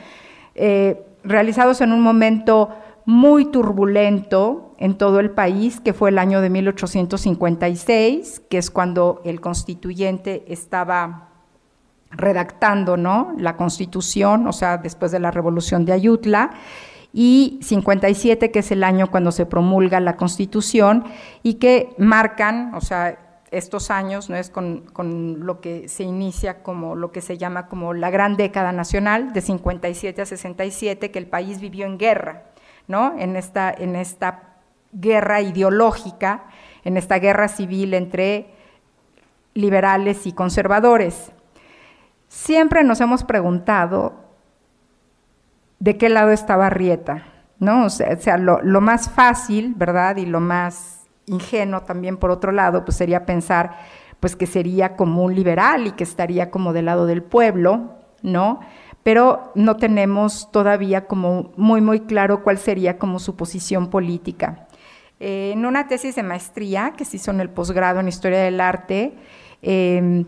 Eh, 0.55 1.05
realizados 1.23 1.81
en 1.81 1.91
un 1.91 2.01
momento 2.01 2.69
muy 3.05 3.45
turbulento 3.45 4.75
en 4.77 4.97
todo 4.97 5.19
el 5.19 5.31
país, 5.31 5.79
que 5.79 5.93
fue 5.93 6.09
el 6.09 6.19
año 6.19 6.41
de 6.41 6.49
1856, 6.49 8.41
que 8.49 8.57
es 8.57 8.71
cuando 8.71 9.21
el 9.23 9.39
constituyente 9.41 10.43
estaba 10.47 11.29
redactando 12.09 12.97
¿no? 12.97 13.33
la 13.37 13.55
constitución, 13.55 14.47
o 14.47 14.53
sea, 14.53 14.77
después 14.77 15.11
de 15.11 15.19
la 15.19 15.31
revolución 15.31 15.85
de 15.85 15.93
Ayutla, 15.93 16.51
y 17.13 17.59
57, 17.61 18.51
que 18.51 18.59
es 18.59 18.71
el 18.71 18.83
año 18.83 19.11
cuando 19.11 19.31
se 19.31 19.45
promulga 19.45 19.99
la 19.99 20.15
constitución, 20.15 21.03
y 21.43 21.55
que 21.55 21.93
marcan, 21.97 22.73
o 22.73 22.81
sea, 22.81 23.19
estos 23.51 23.91
años, 23.91 24.29
¿no? 24.29 24.37
es 24.37 24.49
con, 24.49 24.85
lo 25.45 25.59
que 25.59 25.89
se 25.89 26.03
inicia 26.03 26.63
como 26.63 26.95
lo 26.95 27.11
que 27.11 27.21
se 27.21 27.37
llama 27.37 27.67
como 27.67 27.93
la 27.93 28.09
gran 28.09 28.37
década 28.37 28.71
nacional, 28.71 29.33
de 29.33 29.41
57 29.41 30.21
a 30.21 30.25
67, 30.25 31.11
que 31.11 31.19
el 31.19 31.27
país 31.27 31.59
vivió 31.59 31.85
en 31.85 31.97
guerra, 31.97 32.45
¿no? 32.87 33.13
en, 33.19 33.35
esta, 33.35 33.69
en 33.69 33.97
esta 33.97 34.55
guerra 34.93 35.41
ideológica, 35.41 36.45
en 36.85 36.95
esta 36.95 37.19
guerra 37.19 37.49
civil 37.49 37.93
entre 37.93 38.49
liberales 39.53 40.25
y 40.25 40.31
conservadores. 40.31 41.31
Siempre 42.29 42.85
nos 42.85 43.01
hemos 43.01 43.25
preguntado 43.25 44.13
de 45.79 45.97
qué 45.97 46.07
lado 46.07 46.31
estaba 46.31 46.69
Rieta, 46.69 47.25
¿no? 47.59 47.85
O 47.85 47.89
sea, 47.89 48.37
lo, 48.37 48.61
lo, 48.61 48.79
más 48.79 49.09
fácil, 49.09 49.73
¿verdad? 49.75 50.15
Y 50.15 50.25
lo 50.25 50.39
más 50.39 51.00
ingenuo 51.31 51.81
también 51.81 52.17
por 52.17 52.29
otro 52.29 52.51
lado, 52.51 52.85
pues 52.85 52.97
sería 52.97 53.25
pensar 53.25 53.77
pues 54.19 54.35
que 54.35 54.45
sería 54.45 54.95
como 54.95 55.23
un 55.23 55.33
liberal 55.33 55.87
y 55.87 55.91
que 55.91 56.03
estaría 56.03 56.51
como 56.51 56.73
del 56.73 56.85
lado 56.85 57.07
del 57.07 57.23
pueblo, 57.23 57.95
¿no? 58.21 58.59
Pero 59.01 59.51
no 59.55 59.77
tenemos 59.77 60.51
todavía 60.51 61.07
como 61.07 61.51
muy, 61.57 61.81
muy 61.81 62.01
claro 62.01 62.43
cuál 62.43 62.59
sería 62.59 62.99
como 62.99 63.17
su 63.17 63.35
posición 63.35 63.89
política. 63.89 64.67
Eh, 65.19 65.51
en 65.53 65.65
una 65.65 65.87
tesis 65.87 66.15
de 66.15 66.23
maestría 66.23 66.93
que 66.95 67.03
se 67.03 67.17
hizo 67.17 67.31
en 67.31 67.41
el 67.41 67.49
posgrado 67.49 67.99
en 67.99 68.07
Historia 68.07 68.39
del 68.41 68.61
Arte, 68.61 69.15
eh, 69.63 70.23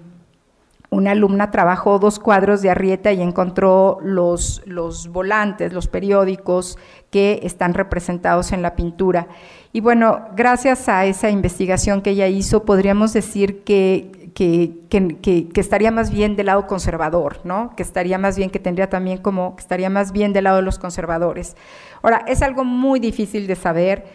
una 0.94 1.12
alumna 1.12 1.52
trabajó 1.52 2.00
dos 2.00 2.20
cuadros 2.20 2.62
de 2.62 2.70
Arrieta 2.70 3.12
y 3.12 3.22
encontró 3.22 4.00
los, 4.02 4.62
los 4.66 5.08
volantes, 5.08 5.74
los 5.74 5.88
periódicos 5.88 6.78
que 7.10 7.42
están 7.44 7.74
representados 7.74 8.52
en 8.52 8.62
la 8.62 8.76
pintura. 8.76 9.28
Y 9.72 9.82
bueno, 9.82 10.22
gracias 10.36 10.88
a 10.88 11.06
esa 11.06 11.30
investigación 11.30 12.02
que 12.02 12.12
ella 12.12 12.28
hizo, 12.28 12.64
podríamos 12.64 13.14
decir 13.14 13.64
que, 13.64 14.32
que, 14.36 14.72
que, 14.90 15.50
que, 15.50 15.62
estaría 15.62 15.92
más 15.92 16.12
bien 16.12 16.36
del 16.36 16.48
lado 16.48 16.68
conservador, 16.68 17.40
¿no? 17.44 17.76
Que 17.76 17.84
estaría 17.84 18.18
más 18.18 18.38
bien, 18.38 18.50
que 18.50 18.60
tendría 18.60 18.90
también 18.90 19.18
como, 19.18 19.56
que 19.56 19.62
estaría 19.62 19.90
más 19.90 20.12
bien 20.12 20.34
del 20.34 20.46
lado 20.46 20.58
de 20.58 20.64
los 20.64 20.80
conservadores. 20.80 21.56
Ahora, 22.02 22.24
es 22.28 22.42
algo 22.42 22.64
muy 22.64 23.00
difícil 23.00 23.48
de 23.48 23.56
saber 23.56 24.06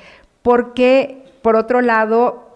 porque, 0.43 1.25
por 1.43 1.57
otro 1.57 1.81
lado, 1.81 2.48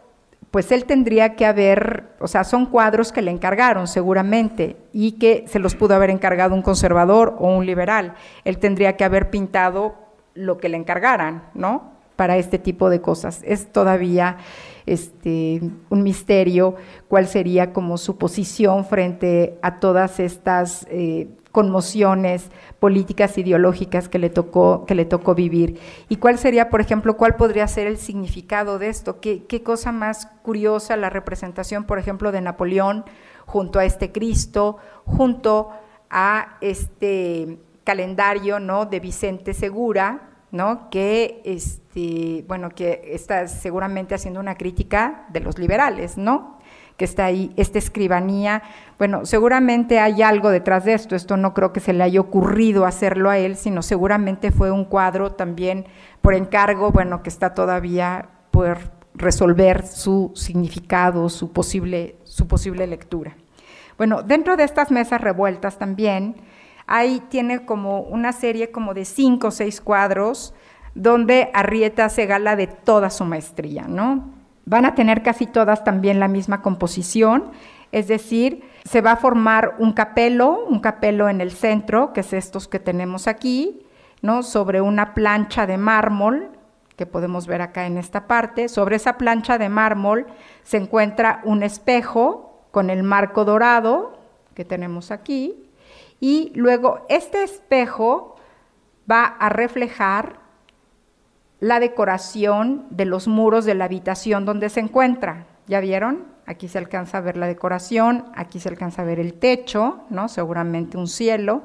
pues 0.53 0.71
él 0.71 0.85
tendría 0.85 1.35
que 1.35 1.47
haber, 1.47 2.11
o 2.21 2.29
sea, 2.29 2.45
son 2.45 2.67
cuadros 2.67 3.11
que 3.11 3.23
le 3.23 3.31
encargaron 3.31 3.89
seguramente 3.89 4.77
y 4.93 5.13
que 5.13 5.47
se 5.49 5.59
los 5.59 5.75
pudo 5.75 5.95
haber 5.95 6.11
encargado 6.11 6.55
un 6.55 6.61
conservador 6.61 7.35
o 7.39 7.57
un 7.57 7.65
liberal. 7.65 8.15
Él 8.45 8.59
tendría 8.59 8.95
que 8.99 9.05
haber 9.05 9.31
pintado 9.31 9.95
lo 10.35 10.59
que 10.59 10.69
le 10.69 10.77
encargaran, 10.77 11.45
¿no? 11.55 11.93
Para 12.17 12.37
este 12.37 12.59
tipo 12.59 12.91
de 12.91 13.01
cosas. 13.01 13.41
Es 13.47 13.73
todavía 13.73 14.37
este, 14.85 15.63
un 15.89 16.03
misterio 16.03 16.77
cuál 17.09 17.29
sería 17.29 17.73
como 17.73 17.97
su 17.97 18.19
posición 18.19 18.85
frente 18.85 19.59
a 19.63 19.81
todas 19.81 20.21
estas 20.21 20.87
eh, 20.91 21.29
conmociones 21.53 22.51
políticas 22.81 23.37
ideológicas 23.37 24.09
que 24.09 24.19
le 24.19 24.31
tocó 24.31 24.87
que 24.87 24.95
le 24.95 25.05
tocó 25.05 25.35
vivir 25.35 25.79
y 26.09 26.17
cuál 26.17 26.39
sería 26.39 26.71
por 26.71 26.81
ejemplo 26.81 27.19
cuál 27.19 27.37
podría 27.37 27.69
ser 27.69 27.87
el 27.87 27.99
significado 27.99 28.79
de 28.79 28.89
esto 28.89 29.21
qué, 29.21 29.63
cosa 29.63 29.93
más 29.93 30.27
curiosa 30.43 30.97
la 30.97 31.11
representación 31.11 31.85
por 31.85 31.99
ejemplo 31.99 32.33
de 32.33 32.41
Napoleón 32.41 33.05
junto 33.45 33.79
a 33.79 33.85
este 33.85 34.13
Cristo 34.13 34.79
junto 35.05 35.71
a 36.09 36.57
este 36.63 37.59
calendario 37.85 38.59
no 38.59 38.87
de 38.87 39.01
Vicente 39.01 39.53
Segura 39.53 40.31
no 40.51 40.89
que 40.91 41.43
este 41.45 42.47
bueno 42.49 42.71
que 42.71 43.11
está 43.13 43.47
seguramente 43.47 44.15
haciendo 44.15 44.41
una 44.41 44.57
crítica 44.57 45.27
de 45.29 45.41
los 45.41 45.59
liberales 45.59 46.17
no 46.17 46.62
está 47.05 47.27
ahí, 47.27 47.53
esta 47.57 47.79
escribanía. 47.79 48.63
Bueno, 48.99 49.27
seguramente 49.27 49.99
hay 49.99 50.23
algo 50.23 50.51
detrás 50.51 50.85
de 50.85 50.95
esto, 50.95 51.17
esto 51.17 51.37
no 51.37 51.55
creo 51.55 51.73
que 51.73 51.81
se 51.81 51.93
le 51.93 52.05
haya 52.05 52.21
ocurrido 52.21 52.85
hacerlo 52.87 53.31
a 53.31 53.39
él, 53.39 53.57
sino 53.57 53.83
seguramente 53.83 54.51
fue 54.51 54.71
un 54.71 54.85
cuadro 54.85 55.33
también 55.33 55.87
por 56.21 56.35
encargo, 56.35 56.93
bueno, 56.93 57.23
que 57.23 57.29
está 57.29 57.55
todavía 57.55 58.29
por 58.51 58.79
resolver 59.15 59.87
su 59.87 60.33
significado, 60.35 61.29
su 61.29 61.53
posible, 61.53 62.17
su 62.25 62.47
posible 62.47 62.87
lectura. 62.87 63.37
Bueno, 63.99 64.23
dentro 64.23 64.57
de 64.57 64.65
estas 64.65 64.91
mesas 64.91 65.21
revueltas 65.21 65.79
también, 65.79 66.37
ahí 66.87 67.23
tiene 67.29 67.65
como 67.65 68.01
una 68.01 68.33
serie 68.33 68.71
como 68.71 68.95
de 68.95 69.05
cinco 69.05 69.49
o 69.49 69.51
seis 69.51 69.81
cuadros 69.81 70.55
donde 70.95 71.51
Arrieta 71.55 72.09
se 72.09 72.27
gala 72.27 72.57
de 72.57 72.67
toda 72.67 73.11
su 73.11 73.25
maestría, 73.25 73.85
¿no? 73.89 74.32
Van 74.65 74.85
a 74.85 74.95
tener 74.95 75.23
casi 75.23 75.47
todas 75.47 75.85
también 75.85 76.21
la 76.21 76.29
misma 76.29 76.63
composición, 76.63 77.51
es 77.91 78.09
decir, 78.09 78.65
se 78.85 79.01
va 79.01 79.13
a 79.13 79.17
formar 79.17 79.77
un 79.79 79.93
capelo, 79.93 80.65
un 80.67 80.81
capelo 80.81 81.29
en 81.29 81.41
el 81.41 81.51
centro, 81.51 82.13
que 82.13 82.21
es 82.21 82.33
estos 82.33 82.69
que 82.69 82.79
tenemos 82.79 83.29
aquí, 83.29 83.87
¿no? 84.23 84.43
sobre 84.43 84.81
una 84.81 85.15
plancha 85.15 85.67
de 85.67 85.77
mármol, 85.77 86.51
que 86.97 87.07
podemos 87.07 87.47
ver 87.47 87.61
acá 87.63 87.87
en 87.87 87.99
esta 87.99 88.27
parte. 88.27 88.69
Sobre 88.69 88.97
esa 88.97 89.19
plancha 89.19 89.59
de 89.59 89.69
mármol 89.69 90.27
se 90.63 90.77
encuentra 90.77 91.41
un 91.45 91.63
espejo 91.63 92.67
con 92.71 92.89
el 92.89 93.03
marco 93.03 93.45
dorado 93.45 94.19
que 94.55 94.65
tenemos 94.65 95.11
aquí, 95.11 95.69
y 96.21 96.53
luego 96.55 97.05
este 97.09 97.43
espejo 97.43 98.37
va 99.11 99.25
a 99.25 99.49
reflejar 99.49 100.42
la 101.63 101.79
decoración 101.79 102.87
de 102.91 103.05
los 103.05 103.29
muros 103.29 103.65
de 103.65 103.77
la 103.77 103.85
habitación 103.85 104.45
donde 104.45 104.69
se 104.69 104.81
encuentra. 104.81 105.47
¿Ya 105.69 105.79
vieron? 105.79 106.25
Aquí 106.45 106.67
se 106.67 106.79
alcanza 106.79 107.19
a 107.19 107.21
ver 107.21 107.37
la 107.37 107.47
decoración, 107.47 108.25
aquí 108.35 108.59
se 108.59 108.69
alcanza 108.69 109.03
a 109.03 109.05
ver 109.05 109.21
el 109.21 109.35
techo, 109.35 110.01
¿no? 110.11 110.29
Seguramente 110.29 110.99
un 110.99 111.07
cielo 111.07 111.63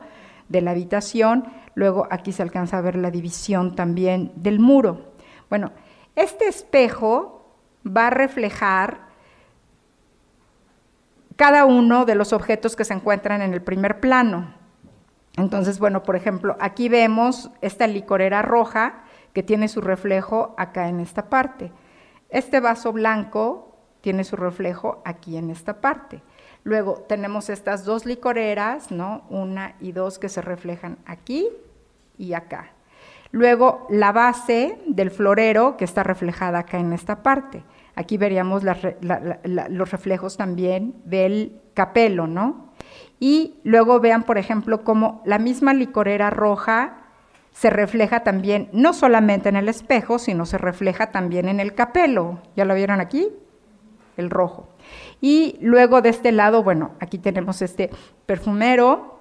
de 0.49 0.61
la 0.61 0.69
habitación. 0.69 1.45
Luego 1.73 2.07
aquí 2.11 2.31
se 2.31 2.43
alcanza 2.43 2.77
a 2.77 2.81
ver 2.81 2.95
la 2.95 3.09
división 3.09 3.75
también 3.75 4.33
del 4.35 4.59
muro. 4.59 5.13
Bueno, 5.49 5.71
este 6.15 6.47
espejo 6.47 7.55
va 7.83 8.05
a 8.05 8.11
reflejar 8.11 8.99
cada 11.37 11.65
uno 11.65 12.05
de 12.05 12.13
los 12.13 12.33
objetos 12.33 12.75
que 12.75 12.85
se 12.85 12.93
encuentran 12.93 13.41
en 13.41 13.51
el 13.51 13.63
primer 13.63 13.99
plano. 13.99 14.53
Entonces, 15.37 15.79
bueno, 15.79 16.03
por 16.03 16.15
ejemplo, 16.15 16.55
aquí 16.59 16.87
vemos 16.87 17.49
esta 17.61 17.87
licorera 17.87 18.43
roja 18.43 19.01
que 19.37 19.43
tiene 19.43 19.67
su 19.67 19.81
reflejo 19.81 20.55
acá 20.57 20.89
en 20.89 20.99
esta 20.99 21.29
parte. 21.29 21.71
Este 22.29 22.59
vaso 22.59 22.91
blanco 22.91 23.77
tiene 24.01 24.23
su 24.23 24.35
reflejo 24.35 24.99
aquí 25.05 25.37
en 25.37 25.51
esta 25.51 25.79
parte. 25.79 26.23
Luego 26.63 27.05
tenemos 27.07 27.51
estas 27.51 27.85
dos 27.85 28.07
licoreras, 28.07 28.89
¿no? 28.89 29.25
Una 29.29 29.75
y 29.79 29.91
dos 29.91 30.17
que 30.17 30.27
se 30.27 30.41
reflejan 30.41 30.97
aquí 31.05 31.49
y 32.17 32.33
acá. 32.33 32.71
Luego 33.29 33.85
la 33.91 34.11
base 34.11 34.79
del 34.87 35.11
florero 35.11 35.77
que 35.77 35.85
está 35.85 36.01
reflejada 36.01 36.57
acá 36.57 36.79
en 36.79 36.91
esta 36.91 37.21
parte. 37.21 37.63
Aquí 37.93 38.17
veríamos 38.17 38.63
los 38.63 39.91
reflejos 39.91 40.35
también 40.35 40.95
del 41.05 41.61
capelo, 41.75 42.25
¿no? 42.25 42.71
Y 43.19 43.59
luego 43.63 43.99
vean, 43.99 44.23
por 44.23 44.39
ejemplo, 44.39 44.83
cómo 44.83 45.21
la 45.25 45.37
misma 45.37 45.75
licorera 45.75 46.31
roja 46.31 47.03
se 47.57 47.71
refleja 47.71 48.19
también 48.19 48.69
no 48.71 48.93
solamente 48.93 49.49
en 49.49 49.55
el 49.55 49.67
espejo, 49.67 50.19
sino 50.19 50.45
se 50.45 50.59
refleja 50.59 51.09
también 51.09 51.49
en 51.49 51.59
el 51.59 51.73
capelo. 51.73 52.39
¿Ya 52.55 52.65
lo 52.65 52.75
vieron 52.75 53.01
aquí? 53.01 53.29
El 54.15 54.29
rojo. 54.29 54.69
Y 55.21 55.57
luego 55.59 56.03
de 56.03 56.09
este 56.09 56.31
lado, 56.31 56.61
bueno, 56.61 56.91
aquí 56.99 57.17
tenemos 57.17 57.63
este 57.63 57.89
perfumero 58.27 59.17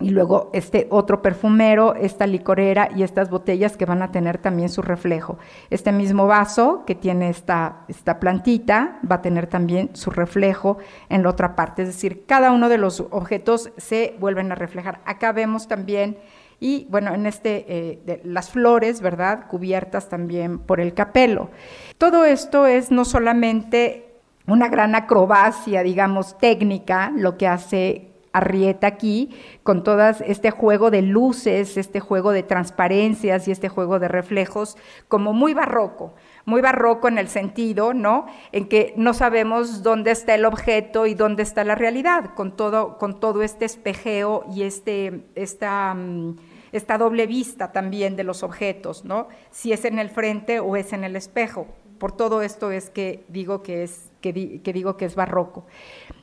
y 0.00 0.10
luego 0.10 0.50
este 0.52 0.88
otro 0.90 1.22
perfumero, 1.22 1.94
esta 1.94 2.26
licorera 2.26 2.88
y 2.96 3.04
estas 3.04 3.30
botellas 3.30 3.76
que 3.76 3.86
van 3.86 4.02
a 4.02 4.10
tener 4.10 4.38
también 4.38 4.68
su 4.68 4.82
reflejo. 4.82 5.38
Este 5.70 5.92
mismo 5.92 6.26
vaso 6.26 6.82
que 6.84 6.96
tiene 6.96 7.28
esta, 7.28 7.84
esta 7.86 8.18
plantita 8.18 8.98
va 9.08 9.16
a 9.16 9.22
tener 9.22 9.46
también 9.46 9.90
su 9.94 10.10
reflejo 10.10 10.78
en 11.08 11.22
la 11.22 11.30
otra 11.30 11.54
parte. 11.54 11.82
Es 11.82 11.88
decir, 11.88 12.26
cada 12.26 12.50
uno 12.50 12.68
de 12.68 12.78
los 12.78 13.04
objetos 13.10 13.70
se 13.76 14.16
vuelven 14.18 14.50
a 14.50 14.56
reflejar. 14.56 15.00
Acá 15.04 15.30
vemos 15.30 15.68
también 15.68 16.18
y 16.62 16.86
bueno, 16.90 17.12
en 17.12 17.26
este, 17.26 17.64
eh, 17.66 18.20
las 18.22 18.50
flores, 18.50 19.00
¿verdad? 19.00 19.48
Cubiertas 19.48 20.08
también 20.08 20.60
por 20.60 20.78
el 20.78 20.94
capelo. 20.94 21.50
Todo 21.98 22.24
esto 22.24 22.66
es 22.66 22.92
no 22.92 23.04
solamente 23.04 24.20
una 24.46 24.68
gran 24.68 24.94
acrobacia, 24.94 25.82
digamos, 25.82 26.38
técnica, 26.38 27.12
lo 27.16 27.36
que 27.36 27.48
hace 27.48 28.12
Arrieta 28.32 28.86
aquí, 28.86 29.30
con 29.64 29.82
todo 29.82 30.08
este 30.24 30.52
juego 30.52 30.92
de 30.92 31.02
luces, 31.02 31.76
este 31.76 31.98
juego 31.98 32.30
de 32.30 32.44
transparencias 32.44 33.48
y 33.48 33.50
este 33.50 33.68
juego 33.68 33.98
de 33.98 34.06
reflejos, 34.06 34.78
como 35.08 35.32
muy 35.32 35.54
barroco, 35.54 36.14
muy 36.44 36.60
barroco 36.60 37.08
en 37.08 37.18
el 37.18 37.26
sentido, 37.26 37.92
¿no? 37.92 38.26
En 38.52 38.68
que 38.68 38.94
no 38.96 39.14
sabemos 39.14 39.82
dónde 39.82 40.12
está 40.12 40.36
el 40.36 40.44
objeto 40.44 41.06
y 41.06 41.14
dónde 41.14 41.42
está 41.42 41.64
la 41.64 41.74
realidad, 41.74 42.34
con 42.36 42.56
todo, 42.56 42.98
con 42.98 43.18
todo 43.18 43.42
este 43.42 43.64
espejeo 43.64 44.44
y 44.54 44.62
este, 44.62 45.26
esta... 45.34 45.92
Mm, 45.94 46.36
esta 46.72 46.98
doble 46.98 47.26
vista 47.26 47.70
también 47.72 48.16
de 48.16 48.24
los 48.24 48.42
objetos, 48.42 49.04
¿no? 49.04 49.28
Si 49.50 49.72
es 49.72 49.84
en 49.84 49.98
el 49.98 50.10
frente 50.10 50.60
o 50.60 50.76
es 50.76 50.92
en 50.92 51.04
el 51.04 51.16
espejo. 51.16 51.66
Por 51.98 52.12
todo 52.12 52.42
esto 52.42 52.70
es 52.70 52.90
que 52.90 53.24
digo 53.28 53.62
que 53.62 53.84
es 53.84 54.10
que, 54.20 54.32
digo 54.32 54.96
que 54.96 55.04
es 55.04 55.14
barroco. 55.14 55.66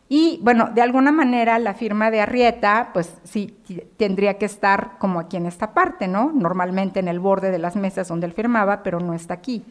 Y 0.08 0.40
bueno, 0.42 0.72
de 0.74 0.82
alguna 0.82 1.12
manera 1.12 1.60
la 1.60 1.76
firma 1.76 2.10
de 2.10 2.22
Arrieta, 2.22 2.90
pues 2.94 3.14
sí, 3.24 3.60
tendría 3.98 4.40
que 4.40 4.46
estar 4.46 4.98
como 4.98 5.20
aquí 5.20 5.38
en 5.38 5.46
esta 5.46 5.74
parte, 5.74 6.08
¿no? 6.08 6.32
Normalmente 6.34 7.00
en 7.00 7.08
el 7.08 7.20
borde 7.20 7.52
de 7.52 7.60
las 7.60 7.76
mesas 7.76 8.08
donde 8.08 8.26
él 8.26 8.34
firmaba, 8.34 8.82
pero 8.82 9.00
no 9.00 9.14
está 9.14 9.36
aquí. 9.36 9.64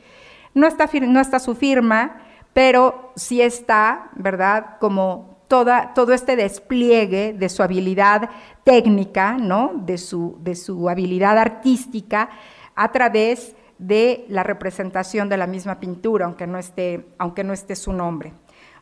No 0.54 0.68
está, 0.68 0.88
no 1.02 1.20
está 1.20 1.40
su 1.40 1.56
firma, 1.56 2.22
pero 2.52 3.12
sí 3.16 3.42
está, 3.42 4.10
¿verdad? 4.14 4.78
Como 4.78 5.37
toda, 5.48 5.94
todo 5.94 6.12
este 6.12 6.36
despliegue 6.36 7.32
de 7.32 7.48
su 7.48 7.62
habilidad 7.62 8.30
técnica, 8.64 9.36
¿no? 9.38 9.72
De 9.74 9.98
su, 9.98 10.36
de 10.40 10.54
su 10.54 10.88
habilidad 10.88 11.38
artística 11.38 12.28
a 12.74 12.92
través 12.92 13.56
de 13.78 14.24
la 14.28 14.42
representación 14.42 15.28
de 15.28 15.36
la 15.36 15.46
misma 15.46 15.80
pintura, 15.80 16.26
aunque 16.26 16.46
no 16.46 16.58
esté, 16.58 17.06
aunque 17.18 17.44
no 17.44 17.52
esté 17.52 17.74
su 17.76 17.92
nombre. 17.92 18.32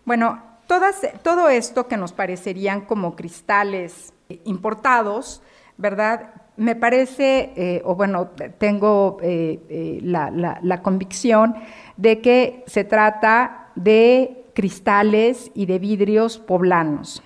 Bueno, 0.04 0.42
todo 1.22 1.48
esto 1.48 1.86
que 1.86 1.96
nos 1.96 2.12
parecerían 2.12 2.82
como 2.82 3.14
cristales 3.14 4.12
importados, 4.44 5.42
¿verdad? 5.76 6.34
Me 6.56 6.74
parece, 6.74 7.52
eh, 7.56 7.82
o 7.84 7.94
bueno, 7.94 8.30
tengo 8.58 9.18
eh, 9.22 9.60
eh, 9.68 9.98
la, 10.02 10.82
convicción 10.82 11.54
de 11.96 12.20
que 12.20 12.64
se 12.66 12.84
trata 12.84 13.68
de 13.74 14.45
cristales 14.56 15.50
y 15.54 15.66
de 15.66 15.78
vidrios 15.78 16.38
poblanos. 16.38 17.22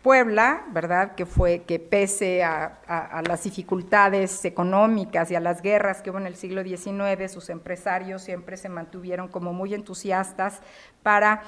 Puebla, 0.00 0.62
¿verdad? 0.70 1.16
Que 1.16 1.26
fue 1.26 1.64
que 1.66 1.80
pese 1.80 2.44
a, 2.44 2.78
las 3.26 3.42
dificultades 3.42 4.44
económicas 4.44 5.28
y 5.32 5.34
a 5.34 5.40
las 5.40 5.60
guerras 5.60 6.02
que 6.02 6.10
hubo 6.10 6.18
en 6.18 6.28
el 6.28 6.36
siglo 6.36 6.62
XIX, 6.62 7.32
sus 7.32 7.50
empresarios 7.50 8.22
siempre 8.22 8.56
se 8.56 8.68
mantuvieron 8.68 9.26
como 9.26 9.52
muy 9.52 9.74
entusiastas 9.74 10.60
para 11.02 11.42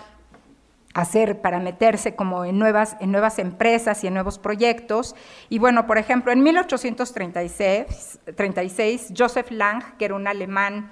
hacer, 0.95 1.41
para 1.41 1.61
meterse 1.61 2.17
como 2.17 2.45
en 2.45 2.59
nuevas, 2.59 2.97
en 2.99 3.13
nuevas 3.13 3.39
empresas 3.39 4.03
y 4.03 4.09
en 4.09 4.15
nuevos 4.15 4.41
proyectos. 4.41 5.15
Y 5.49 5.61
bueno, 5.61 5.87
por 5.87 5.97
ejemplo, 5.97 6.33
en 6.33 6.43
1836, 6.43 8.19
36, 8.35 9.13
Joseph 9.17 9.53
Lang, 9.53 9.97
que 9.97 10.07
era 10.07 10.17
un 10.17 10.27
alemán 10.27 10.91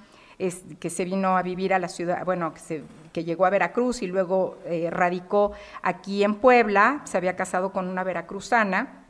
que 0.78 0.90
se 0.90 1.04
vino 1.04 1.36
a 1.36 1.42
vivir 1.42 1.74
a 1.74 1.80
la 1.80 1.88
ciudad, 1.88 2.24
bueno, 2.24 2.54
que 2.54 2.60
se 2.60 2.82
llegó 3.24 3.46
a 3.46 3.50
Veracruz 3.50 4.02
y 4.02 4.06
luego 4.06 4.58
eh, 4.66 4.88
radicó 4.90 5.52
aquí 5.82 6.24
en 6.24 6.36
Puebla, 6.36 7.02
se 7.04 7.16
había 7.16 7.36
casado 7.36 7.72
con 7.72 7.88
una 7.88 8.04
veracruzana 8.04 9.04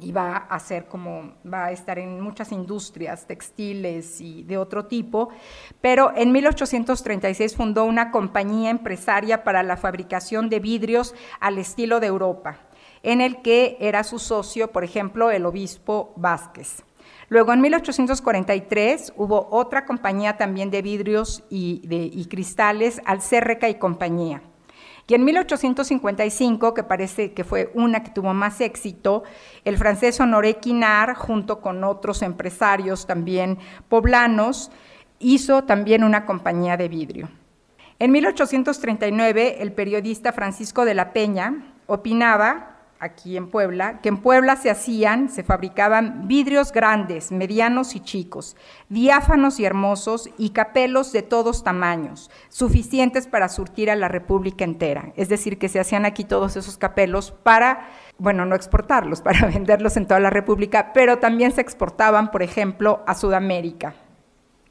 y 0.00 0.12
va 0.12 0.36
a 0.36 0.58
ser 0.58 0.86
como, 0.86 1.34
va 1.50 1.66
a 1.66 1.72
estar 1.72 1.98
en 1.98 2.20
muchas 2.20 2.52
industrias 2.52 3.26
textiles 3.26 4.20
y 4.20 4.42
de 4.44 4.56
otro 4.56 4.86
tipo, 4.86 5.28
pero 5.80 6.12
en 6.16 6.32
1836 6.32 7.54
fundó 7.54 7.84
una 7.84 8.10
compañía 8.10 8.70
empresaria 8.70 9.44
para 9.44 9.62
la 9.62 9.76
fabricación 9.76 10.48
de 10.48 10.60
vidrios 10.60 11.14
al 11.38 11.58
estilo 11.58 12.00
de 12.00 12.06
Europa, 12.06 12.58
en 13.02 13.20
el 13.20 13.42
que 13.42 13.76
era 13.80 14.04
su 14.04 14.18
socio, 14.18 14.72
por 14.72 14.84
ejemplo, 14.84 15.30
el 15.30 15.46
obispo 15.46 16.12
Vázquez. 16.16 16.82
Luego, 17.30 17.52
en 17.52 17.60
1843, 17.60 19.12
hubo 19.16 19.46
otra 19.52 19.86
compañía 19.86 20.36
también 20.36 20.72
de 20.72 20.82
vidrios 20.82 21.44
y, 21.48 21.80
de, 21.86 22.10
cristales, 22.28 23.00
Alcerreca 23.04 23.68
y 23.68 23.76
compañía. 23.76 24.42
Y 25.06 25.14
en 25.14 25.24
1855, 25.24 26.74
que 26.74 26.82
parece 26.82 27.32
que 27.32 27.44
fue 27.44 27.70
una 27.74 28.02
que 28.02 28.10
tuvo 28.10 28.34
más 28.34 28.60
éxito, 28.60 29.22
el 29.64 29.78
francés 29.78 30.18
Honoré 30.18 30.56
Quinar, 30.56 31.14
junto 31.14 31.60
con 31.60 31.84
otros 31.84 32.22
empresarios 32.22 33.06
también 33.06 33.58
poblanos, 33.88 34.72
hizo 35.20 35.62
también 35.62 36.02
una 36.02 36.26
compañía 36.26 36.76
de 36.76 36.88
vidrio. 36.88 37.28
En 38.00 38.10
1839, 38.10 39.62
el 39.62 39.72
periodista 39.72 40.32
Francisco 40.32 40.84
de 40.84 40.94
la 40.94 41.12
Peña 41.12 41.74
opinaba 41.86 42.69
aquí 43.00 43.36
en 43.36 43.48
Puebla, 43.48 44.00
que 44.00 44.10
en 44.10 44.18
Puebla 44.18 44.56
se 44.56 44.70
hacían, 44.70 45.30
se 45.30 45.42
fabricaban 45.42 46.28
vidrios 46.28 46.70
grandes, 46.70 47.32
medianos 47.32 47.96
y 47.96 48.00
chicos, 48.00 48.56
diáfanos 48.88 49.58
y 49.58 49.64
hermosos 49.64 50.28
y 50.36 50.50
capelos 50.50 51.10
de 51.12 51.22
todos 51.22 51.64
tamaños, 51.64 52.30
suficientes 52.50 53.26
para 53.26 53.48
surtir 53.48 53.90
a 53.90 53.96
la 53.96 54.08
República 54.08 54.64
entera. 54.64 55.12
Es 55.16 55.28
decir, 55.28 55.58
que 55.58 55.68
se 55.68 55.80
hacían 55.80 56.04
aquí 56.04 56.24
todos 56.24 56.56
esos 56.56 56.76
capelos 56.76 57.32
para, 57.32 57.88
bueno, 58.18 58.44
no 58.44 58.54
exportarlos, 58.54 59.20
para 59.22 59.46
venderlos 59.46 59.96
en 59.96 60.06
toda 60.06 60.20
la 60.20 60.30
República, 60.30 60.92
pero 60.92 61.18
también 61.18 61.52
se 61.52 61.62
exportaban, 61.62 62.30
por 62.30 62.42
ejemplo, 62.42 63.02
a 63.06 63.14
Sudamérica. 63.14 63.94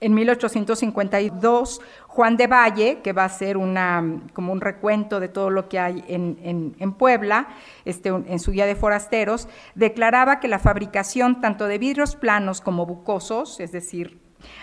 En 0.02 0.14
1852, 0.14 1.82
Juan 2.08 2.38
de 2.38 2.48
Valle, 2.48 3.00
que 3.04 3.12
va 3.12 3.26
a 3.26 3.30
ser 3.30 3.58
una, 3.58 4.22
como 4.34 4.54
un 4.54 4.62
recuento 4.62 5.20
de 5.20 5.28
todo 5.28 5.50
lo 5.50 5.68
que 5.68 5.78
hay 5.78 6.04
en, 6.08 6.94
Puebla, 6.94 7.50
este, 7.84 8.10
en 8.10 8.40
su 8.40 8.52
guía 8.52 8.66
de 8.66 8.76
forasteros, 8.76 9.50
declaraba 9.76 10.40
que 10.40 10.48
la 10.48 10.60
fabricación 10.60 11.42
tanto 11.42 11.66
de 11.66 11.78
vidrios 11.78 12.16
planos 12.16 12.62
como 12.62 12.86
bucosos, 12.86 13.60
es 13.60 13.74
decir, 13.74 14.20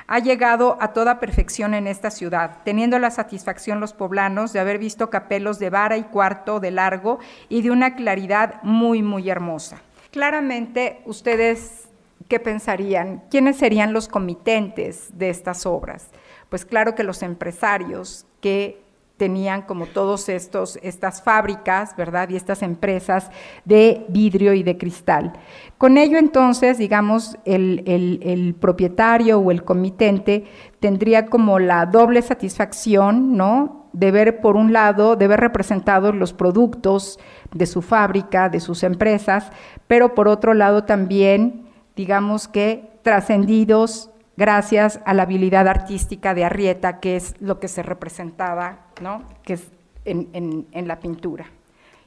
ha 0.06 0.18
llegado 0.20 0.78
a 0.80 0.94
toda 0.94 1.20
perfección 1.20 1.74
en 1.74 1.86
esta 1.86 2.10
ciudad, 2.10 2.58
teniendo 2.64 2.98
la 2.98 3.10
satisfacción 3.10 3.78
los 3.78 3.92
poblanos 3.92 4.54
de 4.54 4.60
haber 4.60 4.78
visto 4.78 5.10
capelos 5.10 5.58
de 5.58 5.68
vara 5.68 5.98
y 5.98 6.04
cuarto 6.04 6.60
de 6.60 6.70
largo 6.70 7.18
y 7.50 7.60
de 7.60 7.70
una 7.70 7.94
claridad 7.94 8.62
muy, 8.62 9.02
muy 9.02 9.28
hermosa. 9.28 9.82
Claramente 10.10 11.02
ustedes 11.04 11.85
¿qué 12.28 12.40
pensarían? 12.40 13.22
¿Quiénes 13.30 13.56
serían 13.56 13.92
los 13.92 14.08
comitentes 14.08 15.10
de 15.16 15.30
estas 15.30 15.66
obras? 15.66 16.10
Pues 16.48 16.64
claro 16.64 16.94
que 16.94 17.04
los 17.04 17.22
empresarios 17.22 18.26
que 18.40 18.86
tenían 19.16 19.62
como 19.62 19.86
todos 19.86 20.28
estos, 20.28 20.78
estas 20.82 21.22
fábricas, 21.22 21.96
¿verdad? 21.96 22.28
Y 22.28 22.36
estas 22.36 22.62
empresas 22.62 23.30
de 23.64 24.04
vidrio 24.08 24.52
y 24.52 24.62
de 24.62 24.76
cristal. 24.76 25.32
Con 25.78 25.96
ello 25.96 26.18
entonces, 26.18 26.76
digamos, 26.76 27.38
el, 27.44 27.82
el 27.86 28.54
propietario 28.54 29.38
o 29.38 29.50
el 29.50 29.64
comitente 29.64 30.44
tendría 30.80 31.26
como 31.26 31.58
la 31.58 31.86
doble 31.86 32.20
satisfacción, 32.20 33.36
¿no? 33.36 33.86
De 33.94 34.10
ver, 34.10 34.42
por 34.42 34.56
un 34.56 34.74
lado, 34.74 35.16
de 35.16 35.26
ver 35.26 35.40
representados 35.40 36.14
los 36.14 36.34
productos 36.34 37.18
de 37.54 37.64
su 37.64 37.80
fábrica, 37.80 38.50
de 38.50 38.60
sus 38.60 38.82
empresas, 38.82 39.50
pero 39.86 40.14
por 40.14 40.28
otro 40.28 40.52
lado 40.52 40.84
también 40.84 41.65
digamos 41.96 42.46
que 42.46 42.88
trascendidos 43.02 44.10
gracias 44.36 45.00
a 45.04 45.14
la 45.14 45.22
habilidad 45.22 45.66
artística 45.66 46.34
de 46.34 46.44
Arrieta, 46.44 47.00
que 47.00 47.16
es 47.16 47.34
lo 47.40 47.58
que 47.58 47.68
se 47.68 47.82
representaba, 47.82 48.80
¿no? 49.00 49.24
que 49.42 49.54
es 49.54 49.70
en, 50.04 50.66
la 50.72 51.00
pintura. 51.00 51.46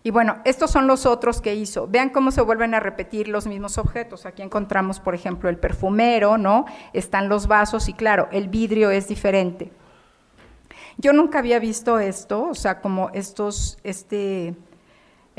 Y 0.03 0.11
bueno, 0.11 0.37
estos 0.45 0.71
son 0.71 0.87
los 0.87 1.05
otros 1.05 1.41
que 1.41 1.55
hizo. 1.55 1.87
Vean 1.87 2.09
cómo 2.09 2.31
se 2.31 2.41
vuelven 2.41 2.73
a 2.73 2.79
repetir 2.79 3.27
los 3.27 3.47
mismos 3.47 3.77
objetos. 3.77 4.25
Aquí 4.25 4.41
encontramos, 4.41 4.99
por 4.99 5.13
ejemplo, 5.13 5.49
el 5.49 5.57
perfumero, 5.57 6.37
¿no? 6.37 6.65
Están 6.93 7.27
los 7.27 7.47
vasos 7.47 7.89
y 7.89 7.93
claro, 7.93 8.29
el 8.31 8.47
vidrio 8.47 8.91
es 8.91 9.09
diferente. 9.09 9.71
Yo 10.97 11.11
nunca 11.11 11.39
había 11.39 11.59
visto 11.59 11.99
esto, 11.99 12.47
o 12.49 12.55
sea, 12.55 12.79
como 12.79 13.09
estos, 13.13 13.77
este, 13.83 14.55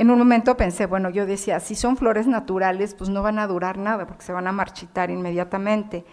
en 0.00 0.10
un 0.10 0.18
momento 0.18 0.56
pensé, 0.56 0.86
bueno, 0.86 1.10
yo 1.10 1.26
decía, 1.26 1.60
si 1.60 1.74
son 1.74 1.98
flores 1.98 2.26
naturales, 2.26 2.94
pues 2.94 3.10
no 3.10 3.22
van 3.22 3.38
a 3.38 3.46
durar 3.46 3.76
nada 3.76 4.06
porque 4.06 4.24
se 4.24 4.32
van 4.32 4.46
a 4.46 4.52
marchitar 4.52 5.10
inmediatamente. 5.10 6.06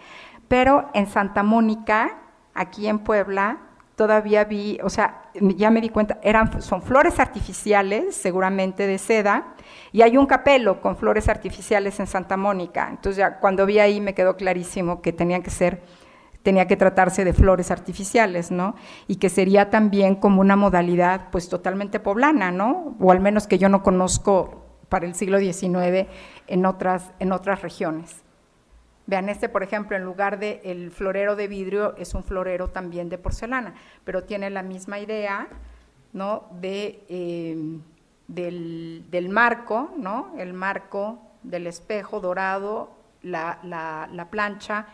Pero 0.46 0.90
en 0.92 1.06
Santa 1.06 1.42
Mónica, 1.42 2.18
aquí 2.52 2.86
en 2.86 2.98
Puebla, 2.98 3.60
todavía 3.96 4.44
vi, 4.44 4.78
o 4.82 4.90
sea, 4.90 5.22
ya 5.32 5.70
me 5.70 5.80
di 5.80 5.88
cuenta, 5.88 6.18
eran, 6.22 6.60
son 6.60 6.82
flores 6.82 7.18
artificiales, 7.18 8.14
seguramente 8.14 8.86
de 8.86 8.98
seda, 8.98 9.54
y 9.90 10.02
hay 10.02 10.18
un 10.18 10.26
capelo 10.26 10.82
con 10.82 10.94
flores 10.94 11.30
artificiales 11.30 11.98
en 11.98 12.06
Santa 12.06 12.36
Mónica. 12.36 12.88
Entonces 12.90 13.16
ya 13.16 13.38
cuando 13.38 13.64
vi 13.64 13.78
ahí 13.78 14.02
me 14.02 14.12
quedó 14.12 14.36
clarísimo 14.36 15.00
que 15.00 15.14
tenían 15.14 15.42
que 15.42 15.50
ser 15.50 15.80
tenía 16.48 16.66
que 16.66 16.78
tratarse 16.78 17.26
de 17.26 17.34
flores 17.34 17.70
artificiales, 17.70 18.50
¿no? 18.50 18.74
Y 19.06 19.16
que 19.16 19.28
sería 19.28 19.68
también 19.68 20.14
como 20.14 20.40
una 20.40 20.56
modalidad 20.56 21.28
pues 21.30 21.50
totalmente 21.50 22.00
poblana, 22.00 22.50
¿no? 22.50 22.96
O 22.98 23.12
al 23.12 23.20
menos 23.20 23.46
que 23.46 23.58
yo 23.58 23.68
no 23.68 23.82
conozco 23.82 24.64
para 24.88 25.04
el 25.04 25.14
siglo 25.14 25.38
XIX 25.38 26.08
en 26.46 26.64
otras, 26.64 27.12
en 27.18 27.32
otras 27.32 27.60
regiones. 27.60 28.22
Vean, 29.06 29.28
este, 29.28 29.50
por 29.50 29.62
ejemplo, 29.62 29.94
en 29.94 30.04
lugar 30.04 30.38
de 30.38 30.62
el 30.64 30.90
florero 30.90 31.36
de 31.36 31.48
vidrio, 31.48 31.94
es 31.98 32.14
un 32.14 32.24
florero 32.24 32.68
también 32.68 33.10
de 33.10 33.18
porcelana, 33.18 33.74
pero 34.04 34.24
tiene 34.24 34.48
la 34.48 34.62
misma 34.62 35.00
idea, 35.00 35.48
¿no? 36.14 36.44
De, 36.62 37.04
em, 37.10 37.82
del, 38.26 39.04
del, 39.10 39.28
marco, 39.28 39.90
¿no? 39.98 40.32
El 40.38 40.54
marco 40.54 41.18
del 41.42 41.66
espejo 41.66 42.20
dorado, 42.20 42.96
la, 43.20 43.58
la, 43.64 44.08
la 44.10 44.30
plancha, 44.30 44.86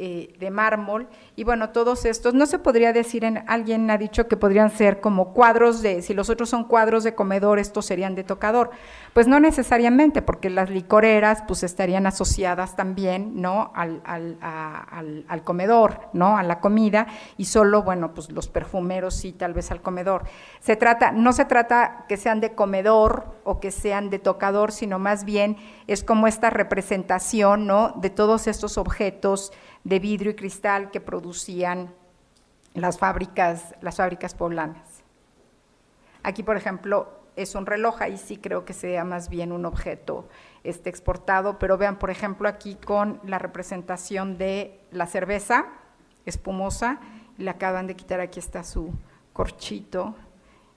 eh, 0.00 0.36
de 0.38 0.52
mármol. 0.52 1.08
Y 1.34 1.42
bueno, 1.42 1.70
todos 1.70 2.04
estos, 2.04 2.32
no 2.32 2.46
se 2.46 2.60
podría 2.60 2.92
decir, 2.92 3.24
en, 3.24 3.42
alguien 3.48 3.90
ha 3.90 3.98
dicho 3.98 4.28
que 4.28 4.36
podrían 4.36 4.70
ser 4.70 5.00
como 5.00 5.32
cuadros 5.32 5.82
de, 5.82 6.02
si 6.02 6.14
los 6.14 6.30
otros 6.30 6.48
son 6.48 6.62
cuadros 6.62 7.02
de 7.02 7.16
comedor, 7.16 7.58
estos 7.58 7.86
serían 7.86 8.14
de 8.14 8.22
tocador. 8.22 8.70
Pues 9.12 9.26
no 9.26 9.40
necesariamente, 9.40 10.22
porque 10.22 10.50
las 10.50 10.70
licoreras 10.70 11.42
pues 11.48 11.64
estarían 11.64 12.06
asociadas 12.06 12.76
también, 12.76 13.42
¿no? 13.42 13.72
Al, 13.74 14.00
al, 14.04 15.42
comedor, 15.42 16.00
¿no? 16.12 16.38
A 16.38 16.44
la 16.44 16.60
comida, 16.60 17.08
y 17.36 17.46
solo, 17.46 17.82
bueno, 17.82 18.14
pues 18.14 18.30
los 18.30 18.46
perfumeros 18.46 19.14
sí, 19.14 19.32
tal 19.32 19.52
vez 19.52 19.72
al 19.72 19.82
comedor. 19.82 20.22
Se 20.60 20.76
trata, 20.76 21.10
no 21.10 21.32
se 21.32 21.44
trata 21.44 22.04
que 22.08 22.16
sean 22.16 22.40
de 22.40 22.54
comedor 22.54 23.40
o 23.42 23.58
que 23.58 23.72
sean 23.72 24.10
de 24.10 24.20
tocador, 24.20 24.70
sino 24.70 25.00
más 25.00 25.24
bien 25.24 25.56
es 25.88 26.04
como 26.04 26.28
esta 26.28 26.50
representación, 26.50 27.66
¿no? 27.66 27.94
De 27.96 28.10
todos 28.10 28.46
estos 28.46 28.78
objetos 28.78 29.52
de 29.84 29.98
vidrio 29.98 30.32
y 30.32 30.34
cristal 30.36 30.90
que 30.90 31.00
producían 31.00 31.94
las 32.74 32.98
fábricas, 32.98 33.74
las 33.80 33.96
fábricas 33.96 34.34
poblanas. 34.34 35.02
Aquí, 36.22 36.42
por 36.42 36.56
ejemplo, 36.56 37.18
es 37.36 37.54
un 37.54 37.66
reloj, 37.66 38.02
ahí 38.02 38.18
sí 38.18 38.36
creo 38.36 38.64
que 38.64 38.72
sea 38.72 39.04
más 39.04 39.28
bien 39.28 39.52
un 39.52 39.64
objeto 39.64 40.28
este, 40.64 40.90
exportado, 40.90 41.58
pero 41.58 41.78
vean, 41.78 41.98
por 41.98 42.10
ejemplo, 42.10 42.48
aquí 42.48 42.74
con 42.74 43.20
la 43.24 43.38
representación 43.38 44.38
de 44.38 44.80
la 44.90 45.06
cerveza 45.06 45.66
espumosa, 46.26 47.00
le 47.36 47.48
acaban 47.48 47.86
de 47.86 47.94
quitar, 47.94 48.20
aquí 48.20 48.40
está 48.40 48.64
su 48.64 48.92
corchito, 49.32 50.16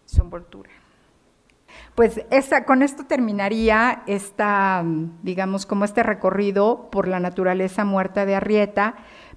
su 0.05 0.21
envoltura. 0.21 0.69
Pues 1.95 2.21
con 2.65 2.81
esto 2.81 3.05
terminaría 3.05 4.03
esta, 4.07 4.83
digamos, 5.23 5.65
como 5.65 5.85
este 5.85 6.03
recorrido 6.03 6.89
por 6.91 7.07
la 7.07 7.19
naturaleza 7.19 7.85
muerta 7.85 8.25
de 8.25 8.35
Arrieta, 8.35 8.95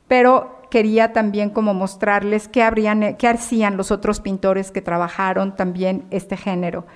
pero 0.09 0.63
quería 0.71 1.13
también 1.13 1.51
como 1.51 1.75
mostrarles 1.75 2.49
qué, 2.49 3.15
qué 3.19 3.29
hacían 3.29 3.77
los 3.77 3.91
otros 3.91 4.21
pintores 4.21 4.71
que 4.71 4.83
trabajaron 4.83 5.57
también 5.57 6.07
este 6.11 6.37
género. 6.37 6.87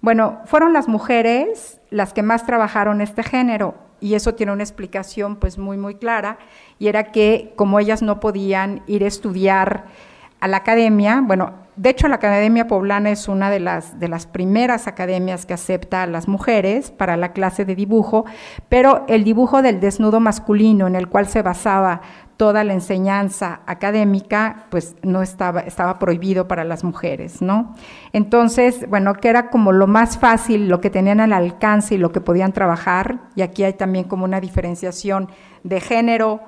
Bueno, 0.00 0.40
fueron 0.46 0.72
las 0.72 0.88
mujeres 0.88 1.80
las 1.90 2.12
que 2.12 2.22
más 2.22 2.44
trabajaron 2.44 3.00
este 3.00 3.22
género 3.22 3.74
y 4.00 4.14
eso 4.14 4.34
tiene 4.34 4.52
una 4.52 4.64
explicación 4.64 5.36
pues 5.36 5.58
muy 5.58 5.76
muy 5.76 5.94
clara 5.94 6.38
y 6.78 6.88
era 6.88 7.12
que 7.12 7.52
como 7.54 7.78
ellas 7.78 8.02
no 8.02 8.18
podían 8.18 8.82
ir 8.88 9.04
a 9.04 9.06
estudiar 9.06 9.84
a 10.40 10.48
la 10.48 10.56
academia, 10.58 11.22
bueno, 11.24 11.61
de 11.74 11.90
hecho, 11.90 12.06
la 12.08 12.16
Academia 12.16 12.66
Poblana 12.66 13.10
es 13.10 13.28
una 13.28 13.48
de 13.50 13.58
las, 13.58 13.98
de 13.98 14.08
las 14.08 14.26
primeras 14.26 14.86
academias 14.86 15.46
que 15.46 15.54
acepta 15.54 16.02
a 16.02 16.06
las 16.06 16.28
mujeres 16.28 16.90
para 16.90 17.16
la 17.16 17.32
clase 17.32 17.64
de 17.64 17.74
dibujo, 17.74 18.26
pero 18.68 19.04
el 19.08 19.24
dibujo 19.24 19.62
del 19.62 19.80
desnudo 19.80 20.20
masculino 20.20 20.86
en 20.86 20.96
el 20.96 21.08
cual 21.08 21.26
se 21.26 21.40
basaba 21.40 22.02
toda 22.36 22.64
la 22.64 22.72
enseñanza 22.72 23.60
académica, 23.66 24.66
pues 24.70 24.96
no 25.02 25.22
estaba, 25.22 25.60
estaba 25.60 25.98
prohibido 25.98 26.48
para 26.48 26.64
las 26.64 26.82
mujeres, 26.82 27.40
¿no? 27.40 27.74
Entonces, 28.12 28.88
bueno, 28.88 29.14
que 29.14 29.28
era 29.28 29.48
como 29.48 29.72
lo 29.72 29.86
más 29.86 30.18
fácil, 30.18 30.68
lo 30.68 30.80
que 30.80 30.90
tenían 30.90 31.20
al 31.20 31.32
alcance 31.32 31.94
y 31.94 31.98
lo 31.98 32.12
que 32.12 32.20
podían 32.20 32.52
trabajar, 32.52 33.20
y 33.36 33.42
aquí 33.42 33.64
hay 33.64 33.74
también 33.74 34.04
como 34.04 34.24
una 34.24 34.40
diferenciación 34.40 35.30
de 35.62 35.80
género, 35.80 36.40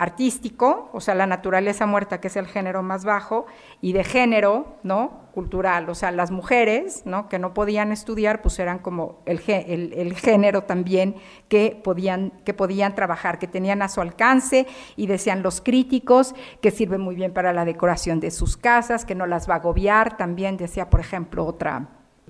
artístico, 0.00 0.88
o 0.94 1.00
sea, 1.02 1.14
la 1.14 1.26
naturaleza 1.26 1.84
muerta, 1.84 2.22
que 2.22 2.28
es 2.28 2.36
el 2.36 2.46
género 2.46 2.82
más 2.82 3.04
bajo, 3.04 3.44
y 3.82 3.92
de 3.92 4.02
género, 4.02 4.78
¿no? 4.82 5.28
Cultural, 5.34 5.90
o 5.90 5.94
sea, 5.94 6.10
las 6.10 6.30
mujeres, 6.30 7.02
¿no? 7.04 7.28
Que 7.28 7.38
no 7.38 7.52
podían 7.52 7.92
estudiar, 7.92 8.40
pues 8.40 8.58
eran 8.58 8.78
como 8.78 9.18
el, 9.26 9.42
el, 9.46 10.14
género 10.14 10.62
también 10.62 11.16
que 11.48 11.78
podían, 11.84 12.32
que 12.46 12.54
podían 12.54 12.94
trabajar, 12.94 13.38
que 13.38 13.46
tenían 13.46 13.82
a 13.82 13.90
su 13.90 14.00
alcance, 14.00 14.66
y 14.96 15.06
decían 15.06 15.42
los 15.42 15.60
críticos, 15.60 16.34
que 16.62 16.70
sirve 16.70 16.96
muy 16.96 17.14
bien 17.14 17.34
para 17.34 17.52
la 17.52 17.66
decoración 17.66 18.20
de 18.20 18.30
sus 18.30 18.56
casas, 18.56 19.04
que 19.04 19.14
no 19.14 19.26
las 19.26 19.50
va 19.50 19.56
a 19.56 19.58
agobiar, 19.58 20.16
también 20.16 20.56
decía, 20.56 20.88
por 20.88 21.00
ejemplo, 21.00 21.44
otra 21.44 21.88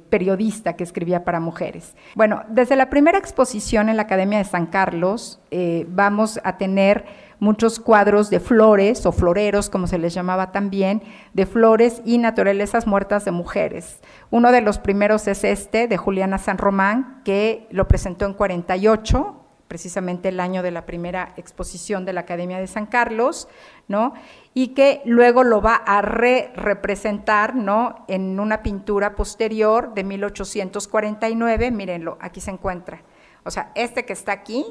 periodista 0.08 0.74
que 0.74 0.82
escribía 0.82 1.24
para 1.24 1.38
mujeres. 1.38 1.94
Bueno, 2.16 2.42
desde 2.48 2.74
la 2.74 2.90
primera 2.90 3.16
exposición 3.16 3.88
en 3.88 3.96
la 3.96 4.02
Academia 4.02 4.38
de 4.38 4.44
San 4.44 4.66
Carlos, 4.66 5.40
eh, 5.52 5.86
vamos 5.88 6.40
a 6.42 6.58
tener 6.58 7.29
muchos 7.40 7.80
cuadros 7.80 8.30
de 8.30 8.38
flores 8.38 9.04
o 9.06 9.12
floreros, 9.12 9.68
como 9.68 9.86
se 9.86 9.98
les 9.98 10.14
llamaba 10.14 10.52
también, 10.52 11.02
de 11.32 11.46
flores 11.46 12.02
y 12.04 12.18
naturalezas 12.18 12.86
muertas 12.86 13.24
de 13.24 13.32
mujeres. 13.32 14.00
Uno 14.30 14.52
de 14.52 14.60
los 14.60 14.78
primeros 14.78 15.26
es 15.26 15.42
este, 15.42 15.88
de 15.88 15.96
Juliana 15.96 16.38
San 16.38 16.58
Román, 16.58 17.22
que 17.24 17.66
lo 17.70 17.88
presentó 17.88 18.26
en 18.26 18.34
48, 18.34 19.36
precisamente 19.70 20.30
el 20.30 20.40
año 20.40 20.64
de 20.64 20.72
la 20.72 20.84
primera 20.84 21.32
exposición 21.36 22.04
de 22.04 22.12
la 22.12 22.22
Academia 22.22 22.58
de 22.58 22.66
San 22.66 22.86
Carlos, 22.86 23.46
¿no? 23.86 24.14
Y 24.52 24.74
que 24.74 25.00
luego 25.04 25.44
lo 25.44 25.62
va 25.62 25.76
a 25.76 26.02
re-representar, 26.02 27.54
¿no? 27.54 28.04
En 28.08 28.40
una 28.40 28.64
pintura 28.64 29.14
posterior 29.14 29.94
de 29.94 30.02
1849, 30.02 31.70
mírenlo, 31.70 32.18
aquí 32.20 32.40
se 32.40 32.50
encuentra. 32.50 33.02
O 33.44 33.52
sea, 33.52 33.70
este 33.76 34.04
que 34.04 34.12
está 34.12 34.32
aquí, 34.32 34.66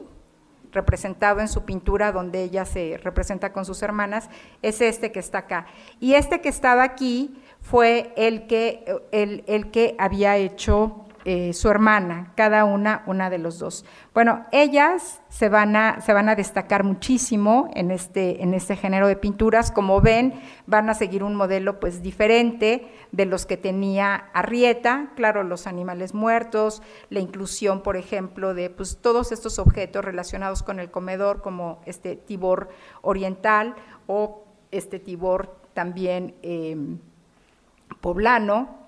representado 0.72 1.40
en 1.40 1.48
su 1.48 1.66
pintura 1.66 2.12
donde 2.12 2.44
ella 2.44 2.66
se 2.66 3.00
representa 3.04 3.52
con 3.52 3.66
sus 3.66 3.82
hermanas, 3.82 4.30
es 4.62 4.82
este 4.82 5.12
que 5.12 5.20
está 5.20 5.40
acá. 5.40 5.66
Y 6.00 6.14
este 6.14 6.42
que 6.42 6.50
estaba 6.50 6.84
aquí 6.84 7.42
fue 7.62 8.14
el 8.16 8.48
que, 8.48 8.86
el, 9.12 9.44
el 9.48 9.72
que 9.72 9.96
había 10.00 10.38
hecho 10.38 11.06
eh, 11.26 11.54
su 11.54 11.70
hermana, 11.70 12.32
cada 12.36 12.64
una, 12.64 13.04
una 13.06 13.30
de 13.30 13.38
los 13.38 13.60
dos. 13.60 13.86
Bueno, 14.14 14.46
ellas 14.52 15.22
se 15.30 15.50
van 15.50 15.76
a, 15.76 16.02
se 16.02 16.14
van 16.14 16.30
a 16.30 16.36
destacar 16.36 16.84
muchísimo 16.84 17.70
en 17.74 17.92
este, 17.92 18.42
en 18.42 18.54
este 18.54 18.76
género 18.76 19.08
de 19.08 19.16
pinturas. 19.16 19.72
Como 19.72 20.00
ven, 20.02 20.40
van 20.66 20.90
a 20.90 20.94
seguir 20.94 21.24
un 21.24 21.36
modelo 21.36 21.80
pues 21.80 22.02
diferente 22.02 22.88
de 23.12 23.26
los 23.26 23.46
que 23.46 23.58
tenía 23.58 24.30
Arrieta, 24.34 25.12
claro, 25.16 25.44
los 25.44 25.68
animales 25.68 26.14
muertos, 26.14 26.82
la 27.10 27.20
inclusión, 27.20 27.82
por 27.82 27.98
ejemplo, 27.98 28.54
de 28.54 28.70
pues, 28.70 29.00
todos 29.02 29.32
estos 29.32 29.60
objetos 29.60 30.06
relacionados 30.06 30.64
con 30.64 30.80
el 30.80 30.90
comedor, 30.90 31.42
como 31.42 31.82
este 31.86 32.16
tibor 32.16 32.70
oriental 33.02 33.76
o 34.08 34.46
este 34.72 35.00
tibor 35.00 35.58
también 35.74 36.36
eh, 36.44 36.78
poblano, 38.02 38.79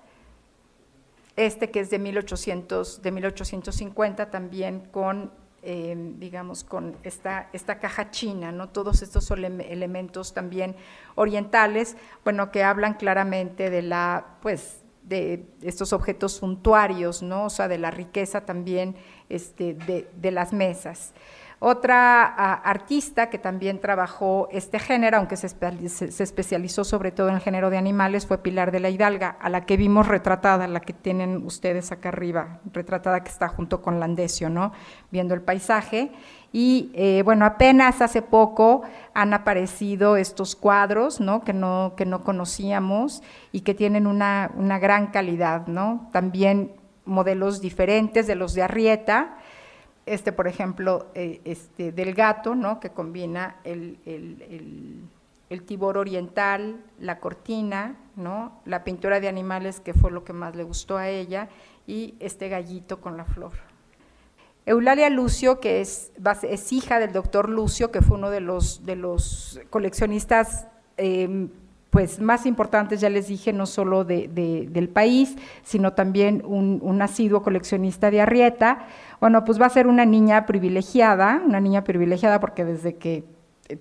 este 1.36 1.70
que 1.70 1.80
es 1.80 1.90
de, 1.90 1.98
1800, 1.98 3.02
de 3.02 3.10
1850 3.10 4.30
también 4.30 4.80
con, 4.90 5.32
eh, 5.62 5.94
digamos, 6.18 6.64
con 6.64 6.96
esta, 7.02 7.48
esta 7.52 7.78
caja 7.78 8.10
china, 8.10 8.52
¿no? 8.52 8.68
Todos 8.68 9.02
estos 9.02 9.30
elementos 9.30 10.34
también 10.34 10.76
orientales, 11.14 11.96
bueno, 12.24 12.50
que 12.50 12.64
hablan 12.64 12.94
claramente 12.94 13.70
de 13.70 13.82
la, 13.82 14.36
pues, 14.42 14.82
de 15.04 15.44
estos 15.62 15.92
objetos 15.92 16.32
suntuarios, 16.32 17.22
¿no? 17.22 17.46
O 17.46 17.50
sea, 17.50 17.68
de 17.68 17.78
la 17.78 17.90
riqueza 17.90 18.44
también 18.44 18.94
este, 19.28 19.74
de, 19.74 20.08
de 20.14 20.30
las 20.30 20.52
mesas. 20.52 21.12
Otra 21.64 22.24
artista 22.24 23.30
que 23.30 23.38
también 23.38 23.80
trabajó 23.80 24.48
este 24.50 24.80
género, 24.80 25.18
aunque 25.18 25.36
se, 25.36 25.46
especializó 25.46 26.82
sobre 26.82 27.12
todo 27.12 27.28
en 27.28 27.36
el 27.36 27.40
género 27.40 27.70
de 27.70 27.78
animales, 27.78 28.26
fue 28.26 28.38
Pilar 28.38 28.72
de 28.72 28.80
la 28.80 28.90
Hidalga, 28.90 29.36
a 29.40 29.48
la 29.48 29.64
que 29.64 29.76
vimos 29.76 30.08
retratada, 30.08 30.66
la 30.66 30.80
que 30.80 30.92
tienen 30.92 31.46
ustedes 31.46 31.92
acá 31.92 32.08
arriba, 32.08 32.58
retratada 32.72 33.22
que 33.22 33.30
está 33.30 33.46
junto 33.46 33.80
con 33.80 34.00
Landesio, 34.00 34.50
¿no? 34.50 34.72
Viendo 35.12 35.34
el 35.34 35.42
paisaje. 35.42 36.10
Y 36.50 36.90
eh, 36.94 37.22
bueno, 37.24 37.44
apenas 37.44 38.02
hace 38.02 38.22
poco 38.22 38.82
han 39.14 39.32
aparecido 39.32 40.16
estos 40.16 40.56
cuadros, 40.56 41.20
¿no? 41.20 41.44
Que 41.44 41.52
no, 41.52 41.92
que 41.96 42.06
no 42.06 42.24
conocíamos 42.24 43.22
y 43.52 43.60
que 43.60 43.74
tienen 43.74 44.08
una, 44.08 44.50
una 44.56 44.80
gran 44.80 45.12
calidad, 45.12 45.68
¿no? 45.68 46.08
También 46.10 46.72
modelos 47.04 47.60
diferentes 47.60 48.26
de 48.26 48.34
los 48.34 48.54
de 48.54 48.62
Arrieta, 48.62 49.36
este, 50.06 50.32
por 50.32 50.48
ejemplo, 50.48 51.06
eh, 51.14 51.40
este, 51.44 51.92
del 51.92 52.14
gato, 52.14 52.54
¿no? 52.54 52.80
que 52.80 52.90
combina 52.90 53.56
el, 53.64 53.98
tibor 55.66 55.98
oriental, 55.98 56.76
la 56.98 57.20
cortina, 57.20 57.96
¿no? 58.16 58.60
la 58.64 58.84
pintura 58.84 59.20
de 59.20 59.28
animales, 59.28 59.80
que 59.80 59.94
fue 59.94 60.10
lo 60.10 60.24
que 60.24 60.32
más 60.32 60.56
le 60.56 60.64
gustó 60.64 60.96
a 60.96 61.08
ella, 61.08 61.48
y 61.86 62.14
este 62.20 62.48
gallito 62.48 63.00
con 63.00 63.16
la 63.16 63.24
flor. 63.24 63.52
Eulalia 64.64 65.10
Lucio, 65.10 65.60
que 65.60 65.80
es, 65.80 66.12
es 66.42 66.72
hija 66.72 67.00
del 67.00 67.12
doctor 67.12 67.48
Lucio, 67.48 67.90
que 67.90 68.00
fue 68.00 68.16
uno 68.16 68.30
de 68.30 68.40
los, 68.40 68.86
de 68.86 68.96
los 68.96 69.60
coleccionistas 69.70 70.68
em, 70.96 71.48
pues 71.92 72.20
más 72.20 72.46
importantes, 72.46 73.02
ya 73.02 73.10
les 73.10 73.26
dije, 73.26 73.52
no 73.52 73.66
solo 73.66 74.04
del 74.04 74.88
país, 74.88 75.36
sino 75.62 75.92
también 75.92 76.42
un, 76.46 76.78
un, 76.80 77.02
asiduo 77.02 77.42
coleccionista 77.42 78.10
de 78.10 78.22
Arrieta. 78.22 78.86
Bueno, 79.22 79.44
pues 79.44 79.62
va 79.62 79.66
a 79.66 79.70
ser 79.70 79.86
una 79.86 80.04
niña 80.04 80.46
privilegiada, 80.46 81.40
una 81.46 81.60
niña 81.60 81.84
privilegiada 81.84 82.40
porque 82.40 82.64
desde 82.64 82.96
que 82.96 83.22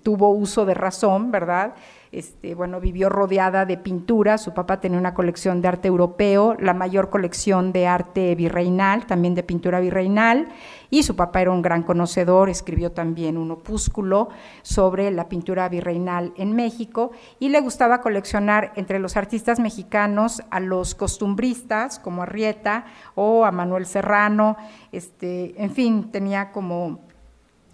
tuvo 0.03 0.29
uso 0.29 0.67
de 0.67 0.75
razón, 0.75 1.31
¿verdad? 1.31 1.73
Este, 2.11 2.55
bueno, 2.55 2.81
vivió 2.81 3.07
rodeada 3.07 3.65
de 3.65 3.77
pintura, 3.77 4.37
su 4.37 4.53
papá 4.53 4.81
tenía 4.81 4.99
una 4.99 5.13
colección 5.13 5.61
de 5.61 5.69
arte 5.69 5.87
europeo, 5.87 6.57
la 6.59 6.73
mayor 6.73 7.09
colección 7.09 7.71
de 7.71 7.87
arte 7.87 8.35
virreinal, 8.35 9.05
también 9.05 9.33
de 9.33 9.43
pintura 9.43 9.79
virreinal, 9.79 10.49
y 10.89 11.03
su 11.03 11.15
papá 11.15 11.41
era 11.41 11.51
un 11.51 11.61
gran 11.61 11.83
conocedor, 11.83 12.49
escribió 12.49 12.91
también 12.91 13.37
un 13.37 13.51
opúsculo 13.51 14.27
sobre 14.61 15.09
la 15.11 15.29
pintura 15.29 15.69
virreinal 15.69 16.33
en 16.35 16.53
México, 16.53 17.11
y 17.39 17.47
le 17.47 17.61
gustaba 17.61 18.01
coleccionar 18.01 18.73
entre 18.75 18.99
los 18.99 19.15
artistas 19.15 19.61
mexicanos 19.61 20.43
a 20.49 20.59
los 20.59 20.95
costumbristas, 20.95 21.97
como 21.97 22.23
Arrieta 22.23 22.83
o 23.15 23.45
a 23.45 23.53
Manuel 23.53 23.85
Serrano, 23.85 24.57
este, 24.91 25.53
en 25.63 25.71
fin, 25.71 26.11
tenía 26.11 26.51
como 26.51 26.99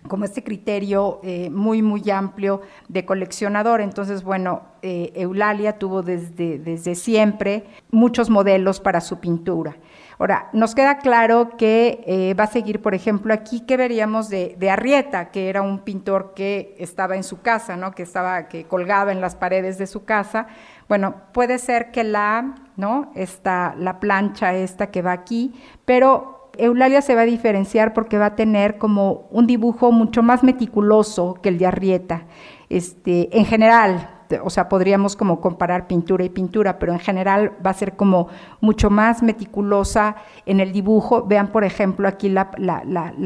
como 0.07 0.25
este 0.25 0.43
criterio 0.43 1.19
eh, 1.23 1.49
muy, 1.49 1.81
muy 1.81 2.09
amplio 2.09 2.61
de 2.87 3.05
coleccionador. 3.05 3.81
Entonces, 3.81 4.23
bueno, 4.23 4.61
eh, 4.81 5.11
Eulalia 5.15 5.77
tuvo 5.77 6.01
desde, 6.01 6.59
desde 6.59 6.95
siempre 6.95 7.65
muchos 7.91 8.29
modelos 8.29 8.79
para 8.79 9.01
su 9.01 9.19
pintura. 9.19 9.75
Ahora, 10.19 10.49
nos 10.51 10.73
queda 10.73 10.97
claro 10.97 11.57
que 11.57 12.03
eh, 12.07 12.33
va 12.33 12.45
a 12.45 12.47
seguir, 12.47 12.81
por 12.81 12.95
ejemplo, 12.95 13.33
aquí 13.33 13.61
que 13.61 13.77
veríamos 13.77 14.29
de, 14.29 14.55
de, 14.57 14.71
Arrieta, 14.71 15.29
que 15.29 15.47
era 15.47 15.61
un 15.61 15.79
pintor 15.79 16.33
que 16.35 16.75
estaba 16.79 17.15
en 17.15 17.23
su 17.23 17.41
casa, 17.41 17.77
¿no? 17.77 17.91
que 17.91 18.01
estaba, 18.01 18.47
que 18.47 18.63
colgaba 18.63 19.11
en 19.11 19.21
las 19.21 19.35
paredes 19.35 19.77
de 19.77 19.85
su 19.85 20.05
casa. 20.05 20.47
Bueno, 20.89 21.15
puede 21.33 21.59
ser 21.59 21.91
que 21.91 22.03
la, 22.03 22.55
¿no? 22.77 23.11
Esta, 23.13 23.75
la 23.77 23.99
plancha 23.99 24.55
esta 24.55 24.89
que 24.89 25.03
va 25.03 25.11
aquí, 25.11 25.53
pero 25.85 26.36
Eulalia 26.59 27.01
se 27.01 27.15
va 27.15 27.21
a 27.21 27.25
diferenciar 27.25 27.93
porque 27.93 28.17
va 28.17 28.27
a 28.27 28.35
tener 28.35 28.77
como 28.77 29.27
un 29.31 29.47
dibujo 29.47 29.91
mucho 29.91 30.23
más 30.23 30.43
meticuloso 30.43 31.35
que 31.41 31.49
el 31.49 31.57
de 31.57 31.67
Arrieta. 31.67 32.23
Este, 32.69 33.37
en 33.37 33.45
general, 33.45 34.17
o 34.43 34.49
sea, 34.49 34.67
podríamos 34.67 35.15
como 35.15 35.39
comparar 35.39 35.87
pintura 35.87 36.23
y 36.23 36.29
pintura, 36.29 36.79
pero 36.79 36.93
en 36.93 36.99
general 36.99 37.53
va 37.65 37.71
a 37.71 37.73
ser 37.73 37.95
como 37.95 38.27
mucho 38.59 38.89
más 38.89 39.23
meticulosa 39.23 40.15
en 40.45 40.59
el 40.59 40.73
dibujo. 40.73 41.25
Vean, 41.25 41.47
por 41.47 41.63
ejemplo, 41.63 42.07
aquí 42.07 42.29
la, 42.29 42.51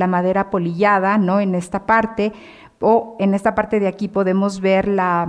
madera 0.07 0.49
polillada, 0.49 1.17
¿no? 1.17 1.39
En 1.39 1.55
esta 1.55 1.85
parte, 1.85 2.33
o 2.79 3.15
en 3.19 3.33
esta 3.33 3.55
parte 3.55 3.79
de 3.79 3.87
aquí 3.87 4.07
podemos 4.07 4.61
ver 4.61 4.87
la, 4.87 5.27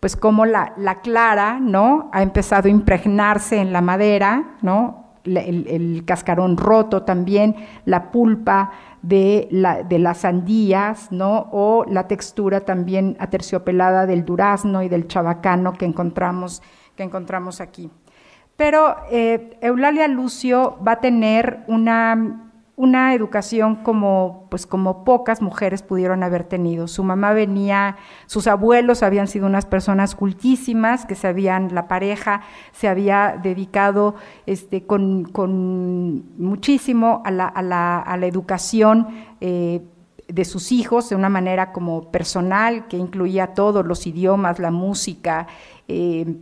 pues 0.00 0.16
como 0.16 0.44
la, 0.44 0.74
la 0.76 1.00
clara, 1.00 1.58
¿no? 1.60 2.10
Ha 2.12 2.22
empezado 2.22 2.68
a 2.68 2.70
impregnarse 2.70 3.60
en 3.60 3.72
la 3.72 3.80
madera, 3.80 4.56
¿no? 4.62 5.01
El, 5.24 6.02
cascarón 6.06 6.56
roto 6.56 7.02
también, 7.02 7.56
la 7.84 8.10
pulpa 8.10 8.72
de, 9.02 9.48
la, 9.50 9.82
de, 9.82 9.98
las 9.98 10.18
sandías, 10.18 11.10
¿no? 11.12 11.48
o 11.52 11.84
la 11.88 12.08
textura 12.08 12.60
también 12.60 13.16
aterciopelada 13.18 14.06
del 14.06 14.24
durazno 14.24 14.82
y 14.82 14.88
del 14.88 15.08
chabacano 15.08 15.72
que 15.72 15.84
encontramos, 15.84 16.62
que 16.96 17.02
encontramos 17.02 17.60
aquí. 17.60 17.90
Pero 18.56 18.96
eh, 19.10 19.58
Eulalia 19.60 20.08
Lucio 20.08 20.78
va 20.86 20.92
a 20.92 21.00
tener 21.00 21.64
una 21.66 22.51
una 22.82 23.14
educación 23.14 23.76
como, 23.76 24.48
pues 24.50 24.66
como 24.66 25.04
pocas 25.04 25.40
mujeres 25.40 25.84
pudieron 25.84 26.24
haber 26.24 26.42
tenido. 26.42 26.88
Su 26.88 27.04
mamá 27.04 27.32
venía, 27.32 27.96
sus 28.26 28.48
abuelos 28.48 29.04
habían 29.04 29.28
sido 29.28 29.46
unas 29.46 29.66
personas 29.66 30.16
cultísimas, 30.16 31.06
que 31.06 31.14
se 31.14 31.28
habían, 31.28 31.72
la 31.76 31.86
pareja 31.86 32.42
se 32.72 32.88
había 32.88 33.38
dedicado 33.40 34.16
este, 34.46 34.84
con, 34.84 35.30
muchísimo 36.36 37.22
a 37.24 37.30
la, 37.30 37.46
a 37.46 37.62
la, 37.62 38.00
a 38.00 38.16
la 38.16 38.26
educación 38.26 39.06
eh, 39.40 39.82
de 40.26 40.44
sus 40.44 40.72
hijos 40.72 41.08
de 41.08 41.14
una 41.14 41.28
manera 41.28 41.70
como 41.70 42.10
personal, 42.10 42.88
que 42.88 42.96
incluía 42.96 43.54
todos 43.54 43.86
los 43.86 44.08
idiomas, 44.08 44.58
la 44.58 44.72
música, 44.72 45.46
eh, 45.86 46.34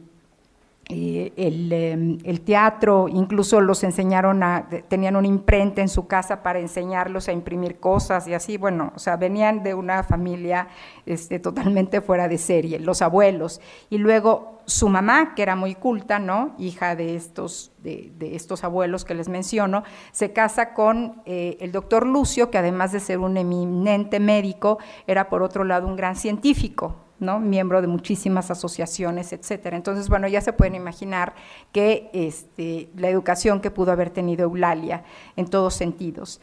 eh, 0.91 1.33
em, 1.37 2.19
el, 2.25 2.41
teatro, 2.41 3.09
incluso 3.09 3.61
los 3.61 3.85
enseñaron 3.85 4.43
a, 4.43 4.69
tenían 4.89 5.17
una 5.17 5.29
imprenta 5.29 5.81
en 5.81 5.89
su 5.89 6.07
casa 6.07 6.43
para 6.43 6.59
enseñarlos 6.59 7.29
a 7.29 7.33
imprimir 7.33 7.79
cosas 7.79 8.27
y 8.27 8.35
así, 8.35 8.57
bueno, 8.57 8.93
o 8.95 8.99
sea, 8.99 9.17
venían 9.17 9.63
de 9.63 9.75
una 9.75 10.03
familia 10.03 10.69
este, 11.07 11.39
totalmente 11.39 12.01
fuera 12.01 12.29
de 12.29 12.39
serie, 12.39 12.79
los 12.79 13.03
abuelos, 13.03 13.61
y 13.89 13.99
luego 13.99 14.61
su 14.67 14.89
mamá, 14.89 15.35
que 15.35 15.43
era 15.43 15.57
muy 15.57 15.75
culta, 15.75 16.19
¿no? 16.19 16.55
Hija 16.59 16.95
de 16.97 17.17
estos, 17.17 17.73
de, 17.79 18.13
estos 18.21 18.65
abuelos 18.65 19.05
que 19.05 19.15
les 19.15 19.29
menciono, 19.29 19.83
se 20.13 20.33
casa 20.33 20.75
con 20.75 21.23
eh, 21.27 21.57
el 21.61 21.73
doctor 21.73 22.07
Lucio, 22.07 22.51
que 22.51 22.59
además 22.59 22.93
de 22.93 23.01
ser 23.01 23.19
un 23.19 23.37
eminente 23.37 24.21
médico, 24.21 24.79
era 25.07 25.29
por 25.29 25.43
otro 25.43 25.65
lado 25.65 25.87
un 25.87 25.97
gran 25.97 26.17
científico, 26.17 26.97
miembro 27.21 27.81
de 27.81 27.87
muchísimas 27.87 28.51
asociaciones, 28.51 29.33
etcétera. 29.33 29.77
Entonces, 29.77 30.09
bueno, 30.09 30.27
ya 30.27 30.41
se 30.41 30.53
pueden 30.53 30.75
imaginar 30.75 31.35
que 31.73 32.11
este, 32.13 32.89
la 32.97 33.09
educación 33.09 33.61
que 33.61 33.71
pudo 33.71 33.93
haber 33.93 34.11
tenido 34.11 34.45
Eulalia 34.45 35.05
en 35.37 35.47
todos 35.49 35.75
sentidos. 35.75 36.41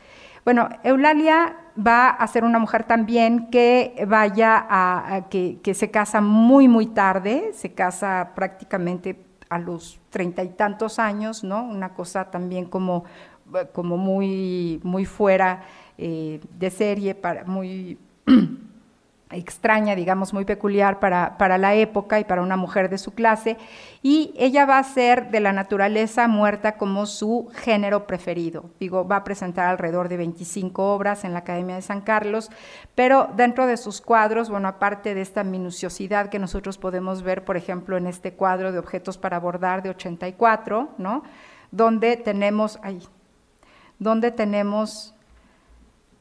Bueno, 0.47 0.69
Eulalia 0.83 1.57
va 1.77 2.07
a 2.07 2.25
ser 2.27 2.45
una 2.45 2.57
mujer 2.57 2.85
también 2.85 3.49
que 3.49 4.05
vaya 4.07 4.65
a, 4.69 5.27
que, 5.29 5.59
se 5.73 5.91
casa 5.91 6.21
muy, 6.21 6.69
muy 6.69 6.85
tarde, 6.85 7.51
se 7.53 7.73
casa 7.73 8.31
prácticamente 8.33 9.19
a 9.49 9.59
los 9.59 9.99
treinta 10.09 10.45
y 10.45 10.49
tantos 10.49 10.99
años, 10.99 11.43
¿no? 11.43 11.63
Una 11.63 11.93
cosa 11.93 12.31
también 12.31 12.63
como, 12.63 13.03
como 13.73 13.97
muy, 13.97 14.79
muy 14.83 15.03
fuera 15.03 15.63
eh, 15.97 16.39
de 16.57 16.69
serie, 16.69 17.13
para, 17.13 17.43
muy 17.43 17.97
extraña, 19.29 19.95
digamos, 19.95 20.33
muy 20.33 20.45
peculiar 20.45 20.99
para, 20.99 21.37
para, 21.37 21.57
la 21.57 21.75
época 21.75 22.19
y 22.19 22.23
para 22.23 22.41
una 22.41 22.55
mujer 22.55 22.89
de 22.89 22.97
su 22.97 23.13
clase, 23.13 23.57
y 24.01 24.33
ella 24.37 24.65
va 24.65 24.79
a 24.79 24.83
ser 24.83 25.31
de 25.31 25.41
la 25.41 25.51
naturaleza 25.51 26.27
muerta 26.27 26.77
como 26.77 27.05
su 27.05 27.49
género 27.53 28.07
preferido. 28.07 28.69
Digo, 28.79 29.05
va 29.05 29.17
a 29.17 29.23
presentar 29.23 29.67
alrededor 29.67 30.07
de 30.07 30.17
25 30.17 30.93
obras 30.93 31.25
en 31.25 31.33
la 31.33 31.39
Academia 31.39 31.75
de 31.75 31.81
San 31.81 32.01
Carlos, 32.01 32.49
pero 32.95 33.29
dentro 33.35 33.67
de 33.67 33.75
sus 33.75 33.99
cuadros, 33.99 34.49
bueno, 34.49 34.69
aparte 34.69 35.13
de 35.13 35.21
esta 35.21 35.43
minuciosidad 35.43 36.29
que 36.29 36.39
nosotros 36.39 36.77
podemos 36.77 37.21
ver, 37.21 37.43
por 37.43 37.57
ejemplo, 37.57 37.97
en 37.97 38.07
este 38.07 38.33
cuadro 38.33 38.71
de 38.71 38.79
objetos 38.79 39.17
para 39.17 39.39
bordar 39.39 39.83
de 39.83 39.89
84, 39.89 40.89
¿no? 40.97 41.23
Donde 41.71 42.15
tenemos, 42.15 42.79
ay, 42.81 43.01
donde 43.99 44.31
tenemos 44.31 45.16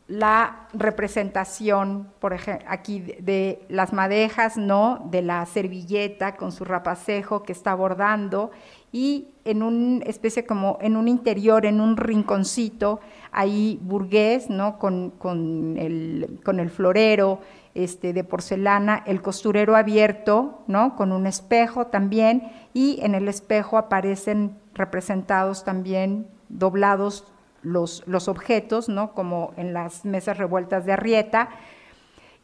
la 0.09 0.69
representación, 0.73 2.09
por 2.21 2.33
ejemplo, 2.33 2.65
aquí 2.71 3.01
de 3.01 3.65
las 3.69 3.93
madejas, 3.93 4.57
¿no? 4.57 5.09
De 5.11 5.21
la 5.21 5.45
servilleta 5.47 6.37
con 6.37 6.53
su 6.53 6.65
rapacejo 6.65 7.43
que 7.43 7.53
está 7.53 7.75
bordando 7.75 8.53
y 8.93 9.29
en 9.45 9.63
una 9.63 10.05
especie 10.05 10.47
como 10.47 10.79
en 10.81 10.97
un 10.97 11.09
interior, 11.09 11.67
en 11.67 11.81
un 11.81 11.97
rinconcito, 11.97 13.01
ahí 13.33 13.81
burgués, 13.83 14.49
¿no? 14.49 14.79
Con, 14.79 15.11
con, 15.11 15.77
el, 15.77 16.41
con 16.45 16.61
el 16.61 16.71
florero 16.71 17.41
este, 17.75 18.13
de 18.13 18.23
porcelana, 18.23 19.03
el 19.07 19.21
costurero 19.23 19.75
abierto, 19.75 20.63
¿no? 20.69 20.95
Con 20.95 21.11
un 21.11 21.27
espejo 21.27 21.89
también 21.89 22.53
y 22.73 23.01
en 23.03 23.17
el 23.17 23.27
espejo 23.27 23.77
aparecen 23.77 24.57
representados 24.73 25.65
también 25.65 26.29
doblados 26.49 27.25
los, 27.67 28.29
objetos, 28.29 28.89
¿no? 28.89 29.13
como 29.13 29.53
en 29.57 29.75
las 29.75 30.05
mesas 30.05 30.39
revueltas 30.39 30.87
de 30.87 30.93
Arrieta. 30.93 31.49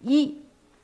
Y 0.03 0.43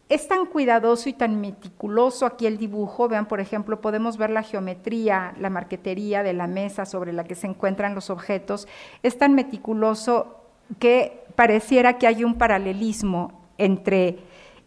es 0.09 0.28
tan 0.28 0.47
cuidadoso 0.47 1.09
y 1.09 1.12
tan 1.12 1.40
meticuloso 1.40 2.24
aquí 2.24 2.47
el 2.47 2.56
dibujo, 2.56 3.09
vean 3.09 3.27
por 3.27 3.40
ejemplo, 3.40 3.81
podemos 3.81 4.16
ver 4.16 4.31
la 4.31 4.43
geometría, 4.43 5.35
la 5.39 5.51
marquetería 5.51 6.23
de 6.23 6.32
la 6.32 6.47
mesa 6.47 6.86
sobre 6.86 7.12
la 7.12 7.24
que 7.24 7.35
se 7.35 7.48
encuentran 7.48 7.94
los 7.94 8.10
objetos, 8.10 8.69
es 9.02 9.19
tan 9.19 9.35
meticuloso 9.35 10.36
que 10.78 11.24
pareciera 11.35 11.98
que 11.98 12.06
hay 12.06 12.24
un 12.24 12.39
paralelismo 12.39 13.48
entre 13.59 14.19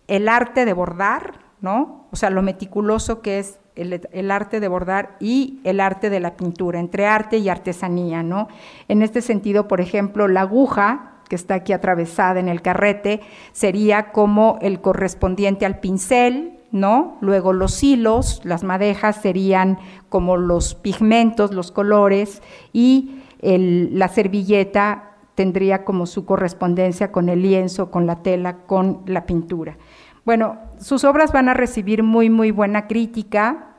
el 0.08 0.28
arte 0.28 0.66
de 0.66 0.74
bordar, 0.74 1.40
¿no? 1.62 2.08
O 2.12 2.18
sea, 2.18 2.30
lo 2.30 2.42
meticuloso 2.42 3.22
que 3.22 3.40
es 3.40 3.61
el, 3.76 4.32
arte 4.32 4.60
de 4.60 4.68
bordar 4.68 5.16
y 5.20 5.60
el 5.64 5.80
arte 5.80 6.10
de 6.10 6.20
la 6.20 6.36
pintura, 6.36 6.80
entre 6.80 7.06
arte 7.06 7.38
y 7.38 7.50
artesanía, 7.50 8.24
¿no? 8.24 8.48
En 8.88 9.02
este 9.02 9.22
sentido, 9.22 9.68
por 9.68 9.82
ejemplo, 9.82 10.28
la 10.28 10.42
aguja 10.42 11.14
que 11.30 11.36
está 11.36 11.56
aquí 11.56 11.72
atravesada 11.72 12.40
en 12.40 12.50
el 12.50 12.62
carrete 12.62 13.22
sería 13.54 14.12
como 14.12 14.60
el 14.62 14.82
correspondiente 14.82 15.66
al 15.66 15.80
pincel, 15.80 16.60
¿no? 16.72 17.18
Luego 17.22 17.54
los 17.54 17.82
hilos, 17.84 18.42
las 18.44 18.64
madejas 18.64 19.22
serían 19.22 19.80
como 20.10 20.38
los 20.38 20.76
pigmentos, 20.76 21.54
los 21.54 21.72
colores 21.72 22.42
y 22.74 23.22
la 23.42 24.08
servilleta 24.08 25.16
tendría 25.36 25.86
como 25.86 26.06
su 26.06 26.26
correspondencia 26.26 27.12
con 27.12 27.30
el 27.30 27.42
lienzo, 27.42 27.90
con 27.90 28.06
la 28.06 28.22
tela, 28.22 28.58
con 28.68 29.02
la 29.06 29.26
pintura. 29.26 29.78
Bueno, 30.26 30.58
sus 30.82 31.04
obras 31.04 31.32
van 31.32 31.48
a 31.48 31.54
recibir 31.54 32.04
muy, 32.04 32.30
muy 32.30 32.52
buena 32.52 32.88
crítica 32.88 33.76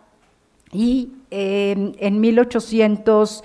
y 0.70 1.12
em, 1.30 1.92
en 1.98 2.20
1800 2.20 3.44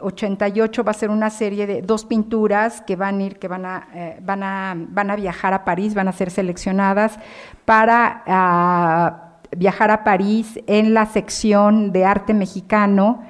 88 0.00 0.84
va 0.84 0.90
a 0.90 0.94
ser 0.94 1.10
una 1.10 1.30
serie 1.30 1.66
de 1.66 1.80
dos 1.80 2.04
pinturas 2.04 2.82
que 2.82 2.96
van 2.96 3.20
a 3.20 3.22
ir, 3.22 3.38
que 3.38 3.48
van 3.48 3.64
a, 3.64 3.88
van 4.20 4.42
a, 4.42 4.74
van 4.76 5.10
a 5.10 5.16
viajar 5.16 5.54
a 5.54 5.64
París, 5.64 5.94
van 5.94 6.08
a 6.08 6.12
ser 6.12 6.30
seleccionadas 6.30 7.18
para 7.64 8.24
ah, 8.26 9.38
viajar 9.56 9.90
a 9.90 10.04
París 10.04 10.60
en 10.66 10.92
la 10.92 11.06
sección 11.06 11.92
de 11.92 12.04
arte 12.04 12.34
mexicano, 12.34 13.24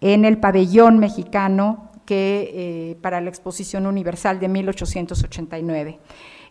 en 0.00 0.24
el 0.24 0.38
pabellón 0.38 0.98
mexicano 0.98 1.90
que, 2.06 2.96
para 3.02 3.20
la 3.20 3.28
Exposición 3.28 3.86
Universal 3.86 4.38
de 4.38 4.48
1889. 4.48 5.98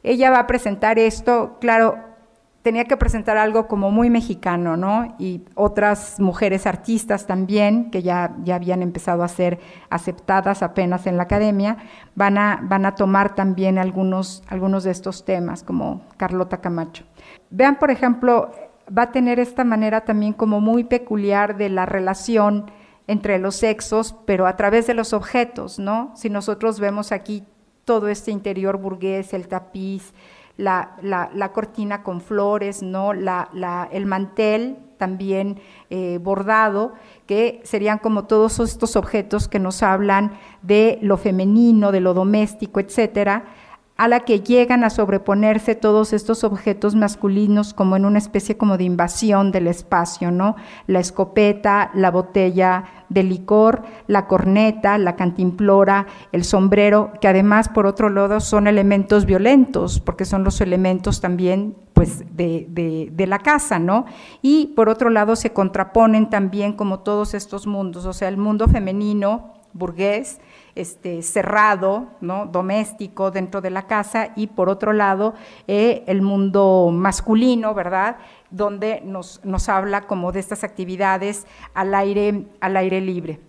Ella 0.03 0.31
va 0.31 0.39
a 0.39 0.47
presentar 0.47 0.97
esto, 0.99 1.57
claro, 1.59 1.97
tenía 2.61 2.86
que 2.86 2.98
presentar 2.98 3.38
algo 3.38 3.68
como 3.68 3.90
muy 3.90 4.10
mexicano, 4.10 4.76
¿no? 4.76 5.15
Y 5.18 5.44
otras 5.56 6.19
mujeres 6.19 6.68
artistas 6.68 7.26
también, 7.26 7.90
que 7.90 8.03
ya, 8.03 8.36
ya 8.44 8.56
habían 8.56 8.81
empezado 8.81 9.23
a 9.23 9.27
ser 9.27 9.60
aceptadas 9.90 10.61
apenas 10.61 11.07
en 11.07 11.18
la 11.18 11.23
academia, 11.23 11.77
van 12.15 12.38
a, 12.38 12.60
van 12.61 12.86
a 12.86 12.95
tomar 12.95 13.36
también 13.36 13.77
algunos, 13.77 14.44
algunos 14.48 14.84
de 14.84 14.91
estos 14.91 15.23
temas, 15.23 15.64
como 15.64 16.02
Carlota 16.18 16.57
Camacho. 16.57 17.06
Vean, 17.49 17.80
por 17.80 17.91
ejemplo, 17.91 18.52
va 18.95 19.03
a 19.03 19.11
tener 19.11 19.40
esta 19.40 19.64
manera 19.64 20.02
también 20.02 20.34
como 20.34 20.60
muy 20.60 20.84
peculiar 20.84 21.57
de 21.57 21.69
la 21.69 21.86
relación 21.86 22.72
entre 23.07 23.40
los 23.40 23.56
sexos, 23.56 24.15
pero 24.26 24.45
a 24.45 24.56
través 24.56 24.86
de 24.86 24.94
los 24.94 25.14
objetos, 25.14 25.80
¿no? 25.80 26.11
Si 26.15 26.30
nosotros 26.30 26.80
vemos 26.80 27.11
aquí 27.11 27.44
todo 27.86 28.07
este 28.07 28.30
interior 28.30 28.77
burgués, 28.77 29.34
el 29.34 29.48
tapiz, 29.48 30.14
la, 30.60 30.98
la, 31.02 31.52
cortina 31.53 32.03
con 32.03 32.19
flores, 32.19 32.84
¿no? 32.84 33.14
La, 33.14 33.88
el 33.91 34.06
mantel 34.06 34.77
también 34.98 35.61
eh, 35.90 36.19
bordado, 36.22 36.94
que 37.26 37.61
serían 37.64 37.99
como 37.99 38.26
todos 38.26 38.60
estos 38.60 38.98
objetos 38.98 39.48
que 39.48 39.60
nos 39.60 39.81
hablan 39.81 40.34
de 40.61 40.99
lo 41.02 41.15
femenino, 41.15 41.94
de 41.94 42.02
lo 42.02 42.14
doméstico, 42.14 42.81
etcétera, 42.81 43.45
a 43.99 44.07
la 44.07 44.21
que 44.21 44.39
llegan 44.39 44.85
a 44.85 44.89
sobreponerse 44.89 45.76
todos 45.76 46.13
estos 46.13 46.45
objetos 46.45 46.95
masculinos 46.95 47.73
como 47.73 47.97
en 47.97 48.05
una 48.05 48.17
especie 48.17 48.55
como 48.55 48.77
de 48.77 48.85
invasión 48.85 49.51
del 49.51 49.67
espacio, 49.67 50.31
¿no? 50.31 50.55
La 50.88 51.01
escopeta, 51.01 51.91
la 51.93 52.09
botella 52.09 52.85
de 53.09 53.23
licor, 53.23 53.84
la 54.07 54.26
corneta, 54.26 54.97
la 54.97 55.17
cantimplora, 55.17 56.07
el 56.31 56.45
sombrero, 56.45 57.11
que 57.19 57.27
además 57.27 57.67
por 57.67 57.88
otro 57.88 58.09
lado 58.09 58.39
son 58.39 58.67
elementos 58.67 59.26
violentos, 59.26 59.99
porque 59.99 60.23
son 60.23 60.45
los 60.45 60.61
elementos 60.61 61.19
también 61.19 61.76
pues 61.91 62.23
de, 62.38 63.09
de 63.11 63.27
la 63.27 63.39
casa, 63.39 63.80
¿no? 63.80 64.05
Y 64.41 64.67
por 64.77 64.88
otro 64.88 65.09
lado 65.09 65.35
se 65.35 65.51
contraponen 65.51 66.30
también 66.30 66.71
como 66.71 66.99
todos 66.99 67.34
estos 67.34 67.67
mundos, 67.67 68.05
o 68.05 68.13
sea, 68.13 68.30
el 68.30 68.38
mundo 68.38 68.69
femenino 68.69 69.59
burgués, 69.73 70.39
este, 70.80 71.22
cerrado, 71.22 72.07
¿no? 72.22 72.45
doméstico 72.45 73.31
dentro 73.31 73.61
de 73.61 73.69
la 73.69 73.88
casa 73.88 74.30
y 74.35 74.47
por 74.47 74.69
otro 74.69 74.93
lado 74.93 75.34
eh, 75.68 76.03
el 76.07 76.22
mundo 76.22 76.89
masculino, 76.93 77.73
¿verdad? 77.73 78.18
Donde 78.49 79.01
nos, 79.03 79.43
nos 79.43 79.69
habla 79.69 80.07
como 80.07 80.31
de 80.31 80.39
estas 80.39 80.64
actividades 80.64 81.45
al 81.73 81.93
aire, 81.93 82.45
al 82.61 82.77
aire 82.77 83.01
libre. 83.01 83.48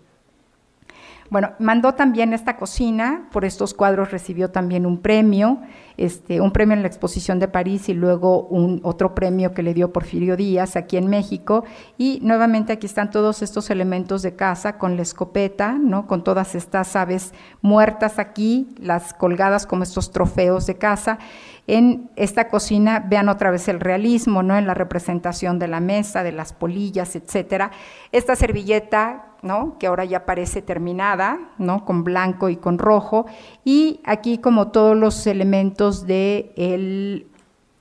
Bueno, 1.31 1.53
mandó 1.61 1.95
también 1.95 2.33
esta 2.33 2.57
cocina, 2.57 3.29
por 3.31 3.45
estos 3.45 3.73
cuadros 3.73 4.11
recibió 4.11 4.51
también 4.51 4.85
un 4.85 4.99
premio, 4.99 5.61
este, 5.97 6.41
un 6.41 6.51
premio 6.51 6.75
en 6.75 6.83
la 6.83 6.89
exposición 6.89 7.39
de 7.39 7.47
París 7.47 7.89
y 7.89 7.95
luego 7.95 8.49
un 8.49 8.81
otro 8.83 9.15
premio 9.15 9.55
que 9.55 9.63
le 9.63 9.73
dio 9.73 9.93
Porfirio 9.93 10.37
Díaz 10.37 10.75
aquí 10.75 10.97
en 10.97 11.07
México. 11.07 11.63
Y 11.97 12.19
nuevamente 12.23 12.73
aquí 12.73 12.87
están 12.87 13.13
todos 13.13 13.43
estos 13.43 13.71
elementos 13.71 14.23
de 14.23 14.35
casa 14.35 14.77
con 14.77 14.97
la 14.97 15.03
escopeta, 15.03 15.75
¿no? 15.75 16.09
con 16.09 16.25
todas 16.25 16.57
estas 16.57 16.97
aves 16.97 17.33
muertas 17.63 18.19
aquí, 18.19 18.75
las 18.81 19.15
colgadas 19.15 19.69
como 19.69 19.85
estos 19.85 20.11
trofeos 20.11 20.67
de 20.67 20.79
casa. 20.79 21.21
En 21.69 22.11
esta 22.17 22.49
cocina 22.49 23.07
vean 23.09 23.29
otra 23.29 23.53
vez 23.53 23.69
el 23.69 23.79
realismo, 23.79 24.43
¿no? 24.43 24.59
En 24.59 24.67
la 24.67 24.75
representación 24.75 25.61
de 25.61 25.69
la 25.69 25.79
mesa, 25.79 26.25
de 26.25 26.33
las 26.33 26.53
polillas, 26.53 27.15
etcétera. 27.15 27.71
Esta 28.11 28.35
servilleta 28.35 29.30
¿no? 29.43 29.79
que 29.79 29.87
ahora 29.87 30.05
ya 30.05 30.27
parece 30.27 30.63
terminada, 30.63 31.39
¿no? 31.59 31.85
con 31.85 32.05
blanco 32.05 32.49
y 32.49 32.57
con 32.57 32.79
rojo, 32.79 33.27
y 33.65 34.01
aquí 34.05 34.39
como 34.39 34.69
todos 34.69 34.97
los 34.97 35.27
elementos 35.27 36.07
de 36.07 36.53
el, 36.57 37.27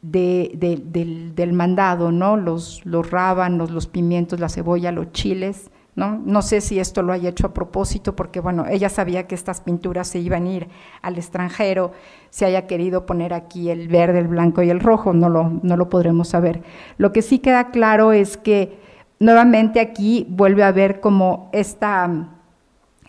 del, 0.01 1.53
mandado, 1.53 2.11
¿no? 2.11 2.37
los, 2.37 2.85
los 2.85 3.11
rábanos, 3.11 3.71
los 3.71 3.87
pimientos, 3.87 4.39
la 4.39 4.49
cebolla, 4.49 4.91
los 4.91 5.11
chiles, 5.11 5.69
¿no? 5.95 6.21
No 6.23 6.41
sé 6.41 6.61
si 6.61 6.79
esto 6.79 7.01
lo 7.01 7.11
haya 7.11 7.29
hecho 7.29 7.47
a 7.47 7.53
propósito, 7.53 8.15
porque 8.15 8.39
bueno, 8.39 8.65
ella 8.69 8.87
sabía 8.87 9.27
que 9.27 9.35
estas 9.35 9.59
pinturas 9.59 10.07
se 10.07 10.19
iban 10.19 10.45
a 10.45 10.49
ir 10.49 10.67
al 11.01 11.17
extranjero, 11.17 11.91
se 12.29 12.45
haya 12.45 12.67
querido 12.67 13.05
poner 13.05 13.33
aquí 13.33 13.69
el 13.69 13.89
verde, 13.89 14.19
el 14.19 14.29
blanco 14.29 14.61
y 14.61 14.69
el 14.69 14.79
rojo, 14.79 15.11
no 15.11 15.27
lo, 15.27 15.51
no 15.61 15.75
lo 15.75 15.89
podremos 15.89 16.29
saber. 16.29 16.63
Lo 16.97 17.11
que 17.11 17.21
sí 17.21 17.39
queda 17.39 17.71
claro 17.71 18.13
es 18.13 18.37
que 18.37 18.79
nuevamente 19.19 19.79
aquí 19.79 20.25
vuelve 20.29 20.63
a 20.63 20.69
haber 20.69 20.99
como 20.99 21.49
esta, 21.51 22.29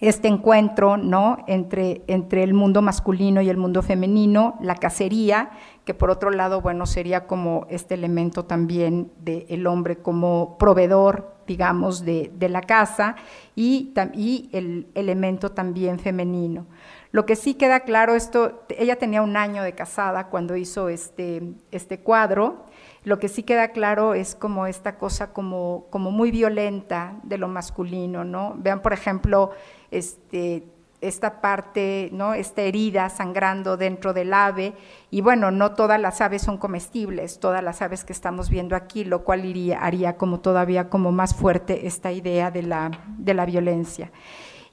este 0.00 0.28
encuentro 0.28 0.96
¿no? 0.96 1.38
entre, 1.46 2.02
entre 2.06 2.42
el 2.42 2.54
mundo 2.54 2.82
masculino 2.82 3.40
y 3.40 3.48
el 3.48 3.56
mundo 3.56 3.82
femenino, 3.82 4.56
la 4.60 4.74
cacería, 4.74 5.50
que 5.84 5.94
por 5.94 6.10
otro 6.10 6.30
lado, 6.30 6.60
bueno, 6.60 6.86
sería 6.86 7.26
como 7.26 7.66
este 7.70 7.94
elemento 7.94 8.44
también 8.44 9.12
del 9.20 9.66
hombre 9.66 9.98
como 9.98 10.58
proveedor, 10.58 11.34
digamos, 11.46 12.04
de, 12.04 12.30
la 12.48 12.60
casa, 12.60 13.16
y, 13.56 13.92
y 14.14 14.48
el 14.52 14.86
elemento 14.94 15.50
también 15.50 15.98
femenino. 15.98 16.66
Lo 17.12 17.26
que 17.26 17.34
sí 17.34 17.54
queda 17.54 17.80
claro, 17.80 18.14
esto, 18.14 18.62
ella 18.68 18.96
tenía 18.96 19.20
un 19.22 19.36
año 19.36 19.64
de 19.64 19.74
casada 19.74 20.28
cuando 20.28 20.54
hizo 20.54 20.88
este, 20.88 21.42
este 21.72 21.98
cuadro, 21.98 22.66
lo 23.04 23.18
que 23.18 23.28
sí 23.28 23.42
queda 23.42 23.68
claro 23.68 24.14
es 24.14 24.34
como 24.34 24.66
esta 24.66 24.96
cosa 24.96 25.32
como, 25.32 25.86
como 25.90 26.10
muy 26.10 26.30
violenta 26.30 27.14
de 27.22 27.38
lo 27.38 27.48
masculino, 27.48 28.24
¿no? 28.24 28.54
Vean, 28.58 28.82
por 28.82 28.92
ejemplo, 28.92 29.52
este, 29.90 30.64
esta 31.00 31.40
parte, 31.40 32.10
¿no? 32.12 32.34
Esta 32.34 32.62
herida 32.62 33.08
sangrando 33.08 33.76
dentro 33.76 34.12
del 34.12 34.34
ave. 34.34 34.74
Y 35.10 35.22
bueno, 35.22 35.50
no 35.50 35.72
todas 35.72 36.00
las 36.00 36.20
aves 36.20 36.42
son 36.42 36.58
comestibles, 36.58 37.40
todas 37.40 37.62
las 37.64 37.80
aves 37.80 38.04
que 38.04 38.12
estamos 38.12 38.50
viendo 38.50 38.76
aquí, 38.76 39.04
lo 39.04 39.24
cual 39.24 39.44
iría, 39.44 39.80
haría 39.80 40.16
como 40.16 40.40
todavía 40.40 40.90
como 40.90 41.10
más 41.10 41.34
fuerte 41.34 41.86
esta 41.86 42.12
idea 42.12 42.50
de 42.50 42.62
la, 42.62 42.90
de 43.16 43.34
la 43.34 43.46
violencia. 43.46 44.12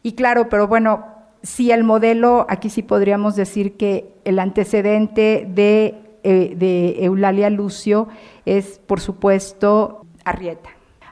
Y 0.04 0.14
claro, 0.14 0.50
pero 0.50 0.68
bueno, 0.68 1.06
si 1.44 1.72
el 1.72 1.84
modelo, 1.84 2.46
aquí 2.50 2.70
sí 2.70 2.84
podríamos 2.84 3.36
decir 3.36 3.78
que 3.78 4.14
el 4.26 4.40
antecedente 4.40 5.46
de 5.48 6.07
de 6.28 7.06
Eulalia 7.06 7.50
Lucio 7.50 8.08
es, 8.46 8.80
por 8.86 9.00
supuesto, 9.00 10.06
Arrieta. 10.26 10.70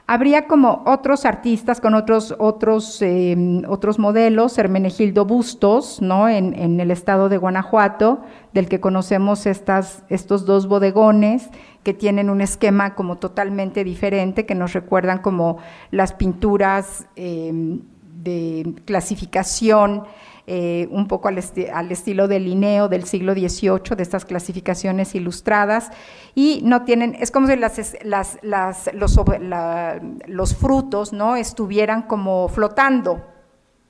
Habría 0.08 0.46
como 0.46 0.84
otros 0.86 1.24
artistas 1.24 1.80
con 1.80 1.94
otros, 1.94 2.32
otros, 2.38 3.02
em, 3.02 3.62
otros 3.68 3.98
modelos, 3.98 4.56
Hermenegildo 4.56 5.24
Bustos, 5.24 6.00
¿no? 6.00 6.28
En, 6.28 6.78
el 6.78 6.92
estado 6.92 7.28
de 7.28 7.38
Guanajuato, 7.38 8.20
del 8.52 8.68
que 8.68 8.78
conocemos 8.78 9.46
estas, 9.46 10.04
estos 10.08 10.46
dos 10.46 10.68
bodegones 10.68 11.48
que 11.82 11.92
tienen 11.92 12.30
un 12.30 12.40
esquema 12.40 12.94
como 12.94 13.16
totalmente 13.16 13.82
diferente, 13.82 14.46
que 14.46 14.54
nos 14.54 14.74
recuerdan 14.74 15.18
como 15.18 15.58
las 15.90 16.12
pinturas 16.12 17.08
em, 17.16 17.80
de 18.22 18.74
clasificación 18.84 20.04
eh, 20.48 20.86
un 20.92 21.08
poco 21.08 21.26
al, 21.26 21.38
estilo 21.38 22.28
del 22.28 22.44
Linneo 22.44 22.88
del 22.88 23.04
siglo 23.04 23.34
XVIII, 23.34 23.96
de 23.96 24.02
estas 24.04 24.24
clasificaciones 24.24 25.16
ilustradas, 25.16 25.90
y 26.36 26.60
no 26.62 26.84
tienen, 26.84 27.16
es 27.18 27.32
como 27.32 27.48
si 27.48 27.56
las, 27.56 28.38
los, 28.42 29.20
los, 30.28 30.56
frutos 30.56 31.12
¿no? 31.12 31.34
estuvieran 31.34 32.02
como 32.02 32.48
flotando, 32.48 33.24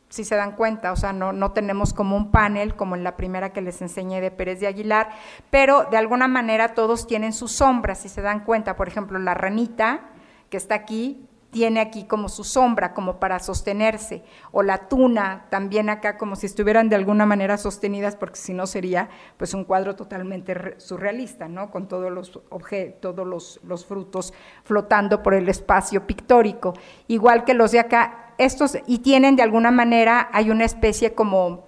si 0.09 0.25
se 0.25 0.35
dan 0.35 0.53
cuenta, 0.53 0.93
o 0.93 0.97
sea, 0.97 1.13
no, 1.13 1.35
no 1.35 1.53
tenemos 1.53 1.93
como 1.93 2.17
un 2.17 2.31
panel 2.31 2.75
como 2.75 2.97
en 2.97 3.05
la 3.05 3.19
primera 3.19 3.53
que 3.53 3.61
les 3.61 3.83
enseñé 3.83 4.23
de 4.23 4.31
Pérez 4.31 4.59
de 4.59 4.67
Aguilar, 4.67 5.11
pero 5.51 5.85
de 5.91 5.99
alguna 5.99 6.27
manera 6.27 6.73
todos 6.73 7.07
tienen 7.07 7.35
sus 7.35 7.53
sombras, 7.53 7.99
si 7.99 8.09
se 8.09 8.23
dan 8.23 8.45
cuenta, 8.45 8.77
por 8.77 8.89
ejemplo, 8.89 9.19
la 9.19 9.35
ranita 9.35 10.09
que 10.49 10.57
está 10.57 10.75
aquí 10.75 11.26
tiene 11.57 11.81
aquí 11.81 12.05
como 12.05 12.29
su 12.29 12.45
sombra, 12.45 12.93
como 12.93 13.19
para 13.19 13.39
sostenerse, 13.39 14.23
o 14.53 14.63
la 14.63 14.89
tuna 14.89 15.47
también 15.49 15.89
acá 15.89 16.19
como 16.19 16.37
si 16.37 16.45
estuvieran 16.45 16.91
de 16.91 16.97
alguna 16.97 17.25
manera 17.25 17.57
sostenidas, 17.57 18.15
porque 18.15 18.37
si 18.37 18.53
no 18.53 18.67
sería 18.67 19.09
pues 19.39 19.55
un 19.55 19.65
cuadro 19.65 19.97
totalmente 19.97 20.75
surrealista, 20.77 21.49
¿no? 21.49 21.71
Con 21.71 21.89
todos 21.89 22.13
los 22.13 22.39
objetos, 22.51 23.01
todos 23.01 23.27
los, 23.27 23.59
los 23.65 23.87
frutos 23.87 24.35
flotando 24.65 25.23
por 25.23 25.33
el 25.33 25.49
espacio 25.49 26.07
pictórico, 26.07 26.75
igual 27.09 27.47
que 27.47 27.55
los 27.55 27.73
de 27.73 27.81
acá, 27.81 28.35
estos, 28.37 28.77
y 28.87 28.99
tienen 28.99 29.35
de 29.35 29.43
alguna 29.43 29.71
manera, 29.71 30.29
hay 30.35 30.51
una 30.51 30.67
especie 30.67 31.15
como 31.15 31.65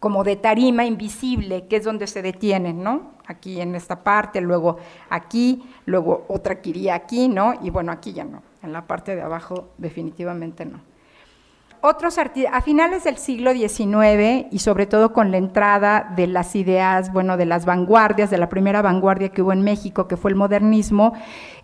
como 0.00 0.24
de 0.24 0.36
tarima 0.36 0.84
invisible, 0.84 1.68
que 1.68 1.76
es 1.76 1.84
donde 1.84 2.08
se 2.08 2.22
detienen, 2.22 2.82
¿no? 2.82 3.12
Aquí 3.26 3.60
en 3.60 3.74
esta 3.76 4.02
parte, 4.02 4.40
luego 4.40 4.78
aquí, 5.10 5.62
luego 5.84 6.24
otra 6.28 6.60
que 6.62 6.70
iría 6.70 6.94
aquí, 6.94 7.28
¿no? 7.28 7.54
Y 7.62 7.70
bueno, 7.70 7.92
aquí 7.92 8.14
ya 8.14 8.24
no 8.24 8.51
en 8.62 8.72
la 8.72 8.86
parte 8.86 9.14
de 9.16 9.22
abajo 9.22 9.72
definitivamente 9.78 10.64
no. 10.64 10.91
Otros 11.82 12.16
a 12.18 12.60
finales 12.60 13.02
del 13.02 13.18
siglo 13.18 13.52
XIX 13.52 14.46
y 14.52 14.58
sobre 14.60 14.86
todo 14.86 15.12
con 15.12 15.32
la 15.32 15.36
entrada 15.36 16.12
de 16.14 16.28
las 16.28 16.54
ideas, 16.54 17.12
bueno, 17.12 17.36
de 17.36 17.44
las 17.44 17.64
vanguardias, 17.64 18.30
de 18.30 18.38
la 18.38 18.48
primera 18.48 18.82
vanguardia 18.82 19.30
que 19.30 19.42
hubo 19.42 19.52
en 19.52 19.62
México, 19.62 20.06
que 20.06 20.16
fue 20.16 20.30
el 20.30 20.36
modernismo, 20.36 21.12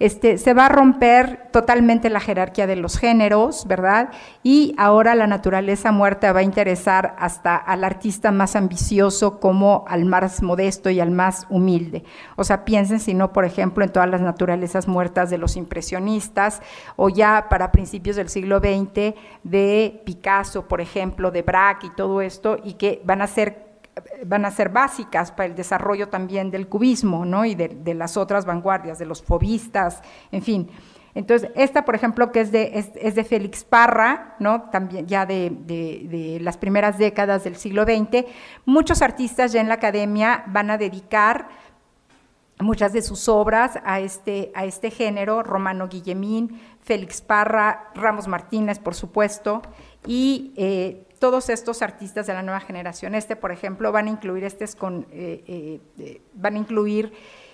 este, 0.01 0.37
se 0.39 0.55
va 0.55 0.67
a 0.67 0.69
romper 0.69 1.49
totalmente 1.53 2.11
la 2.11 2.19
jerarquía 2.19 2.67
de 2.67 2.75
los 2.75 2.99
géneros, 2.99 3.67
¿verdad? 3.69 4.11
Y 4.43 4.75
ahora 4.77 5.15
la 5.15 5.29
naturaleza 5.29 5.93
muerta 5.93 6.33
va 6.33 6.41
a 6.41 6.43
interesar 6.43 7.15
hasta 7.19 7.55
al 7.55 7.85
artista 7.85 8.33
más 8.33 8.57
ambicioso 8.57 9.39
como 9.39 9.85
al 9.87 10.05
más 10.05 10.43
modesto 10.43 10.91
y 10.91 10.99
al 10.99 11.13
más 11.13 11.47
humilde. 11.49 12.03
O 12.35 12.43
sea, 12.43 12.65
piensen 12.65 12.99
si 12.99 13.15
no, 13.15 13.33
por 13.33 13.45
ejemplo, 13.45 13.85
en 13.85 13.93
todas 13.93 14.09
las 14.09 14.21
naturalezas 14.21 14.89
muertas 14.89 15.31
de 15.31 15.39
los 15.39 15.57
impresionistas 15.57 16.61
o 16.97 17.09
ya 17.09 17.47
para 17.49 17.71
principios 17.71 18.17
del 18.17 18.29
siglo 18.29 18.59
XX 18.59 19.15
de 19.45 20.03
Picasso, 20.09 20.67
por 20.67 20.81
ejemplo, 20.81 21.31
de 21.31 21.43
Braque 21.43 21.89
y 21.89 21.91
todo 21.91 22.23
esto, 22.23 22.57
y 22.65 22.75
que 22.75 23.03
van 23.05 23.21
a 23.21 23.27
ser 23.27 23.69
van 24.25 24.47
a 24.47 24.51
ser 24.51 24.71
básicas 24.71 25.33
para 25.33 25.45
el 25.47 25.55
desarrollo 25.55 26.09
también 26.09 26.51
del 26.51 26.67
cubismo, 26.67 27.27
¿no? 27.27 27.45
Y 27.45 27.55
de, 27.55 27.95
las 27.95 28.17
otras 28.17 28.47
vanguardias, 28.47 28.99
de 28.99 29.05
los 29.05 29.23
fobistas, 29.23 30.01
en 30.33 30.41
fin. 30.41 30.71
Entonces, 31.15 31.51
esta, 31.57 31.85
por 31.85 31.95
ejemplo, 31.95 32.33
que 32.33 32.41
es 32.41 32.53
de, 32.53 32.71
es, 32.79 33.15
de 33.15 33.25
Félix 33.25 33.65
Parra, 33.65 34.37
¿no? 34.39 34.71
También 34.71 35.07
ya 35.07 35.27
de, 35.27 35.51
de, 35.51 36.39
las 36.41 36.57
primeras 36.57 36.97
décadas 36.97 37.45
del 37.45 37.57
siglo 37.57 37.83
XX, 37.83 38.25
muchos 38.65 39.03
artistas 39.03 39.53
ya 39.53 39.61
en 39.61 39.69
la 39.69 39.75
academia 39.75 40.45
van 40.47 40.71
a 40.71 40.79
dedicar 40.79 41.49
muchas 42.61 42.93
de 42.93 43.03
sus 43.03 43.29
obras 43.29 43.79
a 43.85 44.01
este, 44.01 44.51
a 44.55 44.65
este 44.65 44.91
género, 44.91 45.43
Romano 45.43 45.89
Guillemín, 45.89 46.61
Félix 46.81 47.21
Parra, 47.21 47.91
Ramos 47.95 48.27
Martínez, 48.27 48.79
por 48.79 48.95
supuesto, 48.95 49.63
y 50.07 50.53
eh, 50.57 51.05
todos 51.19 51.49
estos 51.49 51.83
artistas 51.83 52.27
de 52.27 52.35
la 52.35 52.43
nueva 52.43 52.61
generación. 52.61 53.15
Este, 53.15 53.37
por 53.37 53.53
ejemplo, 53.53 53.93
van 53.93 54.07
a 54.07 54.11
incluir, 54.11 54.45
eh, 54.45 55.81
eh, 55.99 56.21
van 56.35 56.55
a 56.55 56.59
incluir 56.59 57.13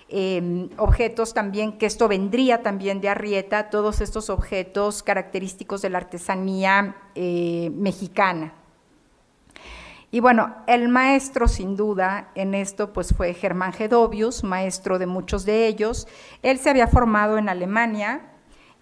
em, 0.09 0.69
objetos 0.77 1.33
también, 1.33 1.79
que 1.79 1.87
esto 1.87 2.09
vendría 2.09 2.63
también 2.63 3.01
de 3.01 3.09
Arrieta, 3.09 3.71
todos 3.71 4.01
estos 4.01 4.29
objetos 4.31 5.03
característicos 5.03 5.81
de 5.83 5.91
la 5.91 5.99
artesanía 5.99 6.97
mexicana. 7.15 8.53
Y 10.15 10.21
bueno, 10.21 10.55
el 10.69 10.89
maestro 10.89 11.49
sin 11.49 11.75
duda 11.75 12.31
en 12.37 12.55
esto 12.55 12.93
pues 12.93 13.13
fue 13.13 13.35
Germán 13.35 13.73
Gedovius, 13.73 14.45
maestro 14.45 15.01
de 15.01 15.07
muchos 15.07 15.45
de 15.45 15.67
ellos. 15.67 16.07
Él 16.43 16.61
se 16.61 16.71
había 16.71 16.87
formado 16.87 17.37
en 17.37 17.49
Alemania, 17.49 18.34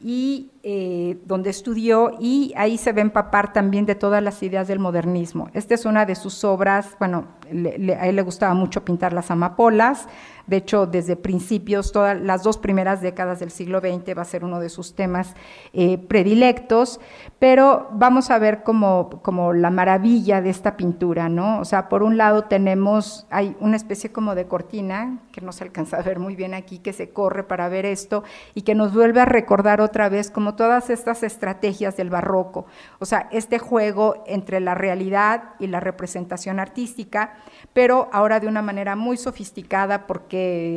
y 0.03 0.51
eh, 0.65 1.19
donde 1.24 1.51
estudió 1.51 2.16
y 2.19 2.53
ahí 2.57 2.77
se 2.77 2.93
ve 2.93 3.01
empapar 3.01 3.53
también 3.53 3.87
de 3.87 3.95
todas 3.95 4.23
las 4.23 4.43
ideas 4.43 4.66
del 4.69 4.81
modernismo. 4.81 5.49
Esta 5.55 5.74
es 5.74 5.85
una 5.85 6.05
de 6.05 6.16
sus 6.16 6.43
obras, 6.45 6.97
bueno, 6.99 7.27
a 7.49 8.07
él 8.09 8.16
le 8.16 8.23
gustaba 8.23 8.55
mucho 8.55 8.85
pintar 8.85 9.12
las 9.12 9.31
amapolas, 9.31 10.09
de 10.47 10.56
hecho, 10.56 10.86
desde 10.86 11.16
principios, 11.16 11.93
todas 11.93 12.20
las 12.20 12.43
dos 12.43 12.59
primeras 12.59 13.01
décadas 13.01 13.40
del 13.40 13.51
siglo 13.51 13.81
XX 13.81 14.16
va 14.16 14.23
a 14.23 14.27
ser 14.27 14.44
uno 14.44 14.60
de 14.60 14.69
sus 14.69 14.94
temas 14.94 15.35
eh, 15.73 15.98
predilectos, 15.98 17.01
pero 17.39 17.89
vamos 17.93 18.31
a 18.31 18.39
ver 18.39 18.62
como, 18.62 19.20
como 19.23 19.52
la 19.52 19.70
maravilla 19.70 20.40
de 20.40 20.51
esta 20.51 20.77
pintura, 20.77 21.28
¿no? 21.28 21.60
O 21.60 21.64
sea, 21.64 21.89
por 21.89 22.02
un 22.02 22.16
lado 22.16 22.44
tenemos, 22.44 23.27
hay 23.31 23.56
una 23.60 23.77
especie 23.77 24.12
como 24.12 24.35
de 24.35 24.47
cortina, 24.47 25.19
que 25.32 25.40
no 25.40 25.52
se 25.52 25.64
alcanza 25.64 25.98
a 25.98 26.02
ver 26.02 26.19
muy 26.19 26.36
bien 26.36 26.55
aquí, 26.55 26.78
que 26.78 26.93
se 26.93 27.10
corre 27.10 27.44
para 27.44 27.69
ver 27.69 27.86
esto 27.86 28.24
y 28.55 28.62
que 28.62 28.74
nos 28.74 28.93
vuelve 28.93 29.20
a 29.20 29.24
recordar 29.24 29.81
otra 29.81 30.09
vez 30.09 30.31
como 30.31 30.55
todas 30.55 30.90
estas 30.90 31.23
estrategias 31.23 31.97
del 31.97 32.10
barroco, 32.10 32.66
o 32.98 33.06
sea, 33.06 33.28
este 33.32 33.59
juego 33.59 34.23
entre 34.27 34.60
la 34.60 34.74
realidad 34.74 35.51
y 35.59 35.66
la 35.66 35.81
representación 35.81 36.60
artística, 36.60 37.35
pero 37.73 38.09
ahora 38.12 38.40
de 38.40 38.48
una 38.48 38.62
manera 38.62 38.97
muy 38.97 39.16
sofisticada 39.16 40.06
porque 40.06 40.31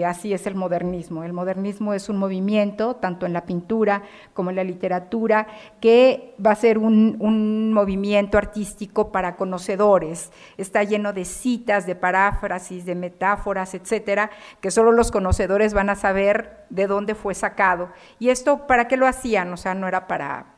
así 0.06 0.34
es 0.34 0.48
el 0.48 0.56
modernismo. 0.56 1.24
El 1.24 1.34
modernismo 1.34 1.94
es 1.94 2.10
un 2.10 2.18
movimiento, 2.18 2.96
tanto 2.96 3.26
en 3.26 3.34
la 3.34 3.46
pintura 3.46 4.04
como 4.34 4.50
en 4.50 4.58
la 4.58 4.64
literatura, 4.64 5.48
que 5.80 6.36
va 6.44 6.52
a 6.52 6.56
ser 6.56 6.78
un, 6.78 7.74
movimiento 7.74 8.38
artístico 8.38 9.12
para 9.12 9.36
conocedores. 9.36 10.32
Está 10.58 10.84
lleno 10.84 11.14
de 11.14 11.26
citas, 11.26 11.86
de 11.86 11.96
paráfrasis, 11.96 12.86
de 12.86 12.96
metáforas, 12.96 13.74
etcétera, 13.74 14.30
que 14.62 14.72
solo 14.72 14.92
los 14.92 15.12
conocedores 15.12 15.74
van 15.74 15.90
a 15.90 15.96
saber 15.96 16.66
de 16.70 16.88
dónde 16.88 17.16
fue 17.16 17.34
sacado. 17.34 17.90
¿Y 18.20 18.30
esto 18.30 18.68
para 18.68 18.88
qué 18.88 18.98
lo 18.98 19.08
hacían? 19.08 19.52
O 19.54 19.58
sea, 19.58 19.74
no 19.74 19.88
era 19.88 20.08
para 20.08 20.56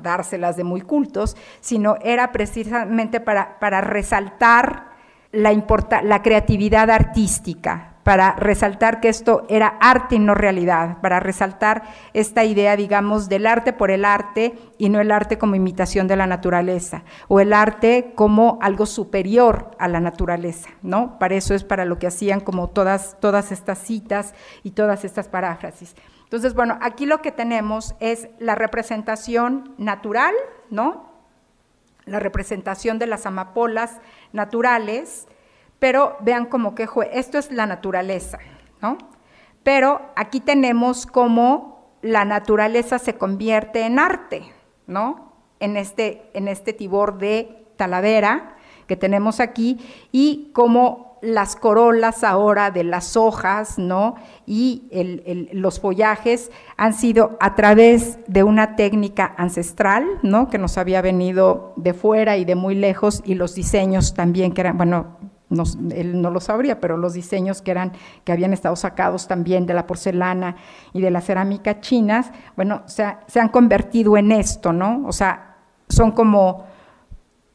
dárselas 0.00 0.56
de 0.56 0.64
muy 0.64 0.80
cultos, 0.80 1.36
sino 1.60 1.96
era 2.02 2.32
precisamente 2.32 3.20
para, 3.20 3.80
resaltar 3.80 4.90
la 5.32 6.22
creatividad 6.22 6.90
artística, 6.90 7.95
para 8.06 8.36
resaltar 8.36 9.00
que 9.00 9.08
esto 9.08 9.46
era 9.48 9.78
arte 9.80 10.14
y 10.14 10.20
no 10.20 10.36
realidad, 10.36 10.98
para 11.00 11.18
resaltar 11.18 11.82
esta 12.14 12.44
idea, 12.44 12.76
digamos, 12.76 13.28
del 13.28 13.48
arte 13.48 13.72
por 13.72 13.90
el 13.90 14.04
arte 14.04 14.56
y 14.78 14.90
no 14.90 15.00
el 15.00 15.10
arte 15.10 15.38
como 15.38 15.56
imitación 15.56 16.06
de 16.06 16.14
la 16.14 16.28
naturaleza, 16.28 17.02
o 17.26 17.40
el 17.40 17.52
arte 17.52 18.12
como 18.14 18.60
algo 18.62 18.86
superior 18.86 19.72
a 19.80 19.88
la 19.88 19.98
naturaleza, 19.98 20.68
¿no? 20.82 21.18
Para 21.18 21.34
eso 21.34 21.52
es 21.52 21.64
para 21.64 21.84
lo 21.84 21.98
que 21.98 22.06
hacían 22.06 22.38
como 22.38 22.68
todas, 22.68 23.16
todas 23.18 23.50
estas 23.50 23.78
citas 23.78 24.34
y 24.62 24.70
todas 24.70 25.04
estas 25.04 25.26
paráfrasis. 25.26 25.96
Entonces, 26.22 26.54
bueno, 26.54 26.78
aquí 26.82 27.06
lo 27.06 27.20
que 27.20 27.32
tenemos 27.32 27.96
es 27.98 28.28
la 28.38 28.54
representación 28.54 29.74
natural, 29.78 30.32
¿no? 30.70 31.10
La 32.04 32.20
representación 32.20 33.00
de 33.00 33.08
las 33.08 33.26
amapolas 33.26 33.98
naturales, 34.32 35.26
pero 35.78 36.16
vean 36.20 36.46
como 36.46 36.74
que 36.74 36.88
esto 37.12 37.38
es 37.38 37.50
la 37.52 37.66
naturaleza, 37.66 38.38
¿no? 38.80 38.98
Pero 39.62 40.00
aquí 40.16 40.40
tenemos 40.40 41.06
cómo 41.06 41.98
la 42.02 42.24
naturaleza 42.24 42.98
se 42.98 43.14
convierte 43.14 43.82
en 43.82 43.98
arte, 43.98 44.42
¿no? 44.86 45.32
En 45.60 45.76
este, 45.76 46.30
en 46.34 46.48
este 46.48 46.72
tibor 46.72 47.18
de 47.18 47.66
Talavera 47.76 48.56
que 48.86 48.96
tenemos 48.96 49.40
aquí 49.40 49.78
y 50.12 50.50
cómo 50.52 51.18
las 51.22 51.56
corolas 51.56 52.22
ahora 52.22 52.70
de 52.70 52.84
las 52.84 53.16
hojas, 53.16 53.78
¿no? 53.78 54.14
Y 54.46 54.84
los 55.52 55.80
follajes 55.80 56.50
han 56.76 56.94
sido 56.94 57.36
a 57.40 57.54
través 57.54 58.18
de 58.28 58.42
una 58.44 58.76
técnica 58.76 59.34
ancestral, 59.36 60.04
¿no? 60.22 60.48
Que 60.48 60.58
nos 60.58 60.78
había 60.78 61.02
venido 61.02 61.72
de 61.76 61.94
fuera 61.94 62.36
y 62.36 62.44
de 62.44 62.54
muy 62.54 62.74
lejos 62.74 63.22
y 63.24 63.34
los 63.34 63.54
diseños 63.54 64.14
también 64.14 64.52
que 64.52 64.60
eran, 64.60 64.76
bueno, 64.76 65.16
él 65.48 66.20
no 66.20 66.30
lo 66.30 66.40
sabría, 66.40 66.80
pero 66.80 66.96
los 66.96 67.12
diseños 67.12 67.62
que 67.62 67.70
eran, 67.70 67.92
que 68.24 68.32
habían 68.32 68.52
estado 68.52 68.74
sacados 68.74 69.28
también 69.28 69.66
de 69.66 69.74
la 69.74 69.86
porcelana 69.86 70.56
y 70.92 71.00
de 71.00 71.10
la 71.10 71.20
cerámica 71.20 71.80
chinas, 71.80 72.32
bueno, 72.56 72.82
se 72.86 73.40
han 73.40 73.48
convertido 73.50 74.16
en 74.16 74.32
esto, 74.32 74.72
¿no? 74.72 75.04
O 75.06 75.12
sea, 75.12 75.56
son 75.88 76.10
como 76.10 76.64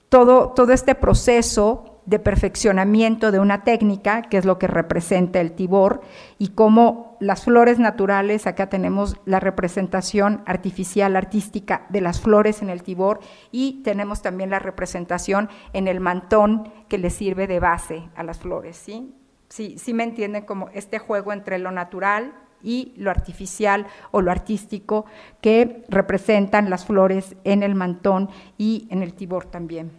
todo, 0.10 0.50
todo 0.50 0.72
este 0.72 0.96
proceso 0.96 2.02
de 2.06 2.20
perfeccionamiento 2.20 3.32
de 3.32 3.40
una 3.40 3.64
técnica, 3.64 4.24
que 4.24 4.38
es 4.38 4.46
lo 4.46 4.58
que 4.58 4.68
representa 4.68 5.40
el 5.40 5.52
tibor, 5.52 6.02
y 6.38 6.50
como 6.50 7.11
las 7.22 7.46
flores 7.46 7.78
naturales, 7.78 8.48
acá 8.48 8.68
tenemos 8.68 9.16
la 9.26 9.40
representación 9.40 10.42
artificial, 10.48 11.16
artística 11.16 11.86
de 11.90 12.02
las 12.02 12.20
flores 12.20 12.64
en 12.64 12.72
el 12.72 12.82
tibor, 12.82 13.20
y 13.52 13.84
tenemos 13.84 14.24
también 14.24 14.50
la 14.50 14.58
representación 14.58 15.48
en 15.74 15.88
el 15.88 16.00
mantón 16.00 16.74
que 16.90 16.98
le 16.98 17.12
sirve 17.12 17.46
de 17.46 17.60
base 17.60 18.10
a 18.16 18.24
las 18.24 18.40
flores, 18.40 18.76
¿sí? 18.76 19.14
Sí, 19.50 19.78
sí 19.78 19.94
me 19.94 20.04
entienden 20.04 20.46
como 20.46 20.70
este 20.70 20.98
juego 20.98 21.32
entre 21.32 21.60
lo 21.60 21.72
natural 21.72 22.34
y 22.64 22.94
lo 22.98 23.12
artificial 23.12 23.86
o 24.10 24.22
lo 24.22 24.32
artístico 24.32 25.06
que 25.42 25.84
representan 25.90 26.72
las 26.72 26.86
flores 26.86 27.36
en 27.44 27.62
el 27.62 27.76
mantón 27.76 28.30
y 28.58 28.88
en 28.90 29.04
el 29.04 29.14
tibor 29.14 29.46
también. 29.46 29.92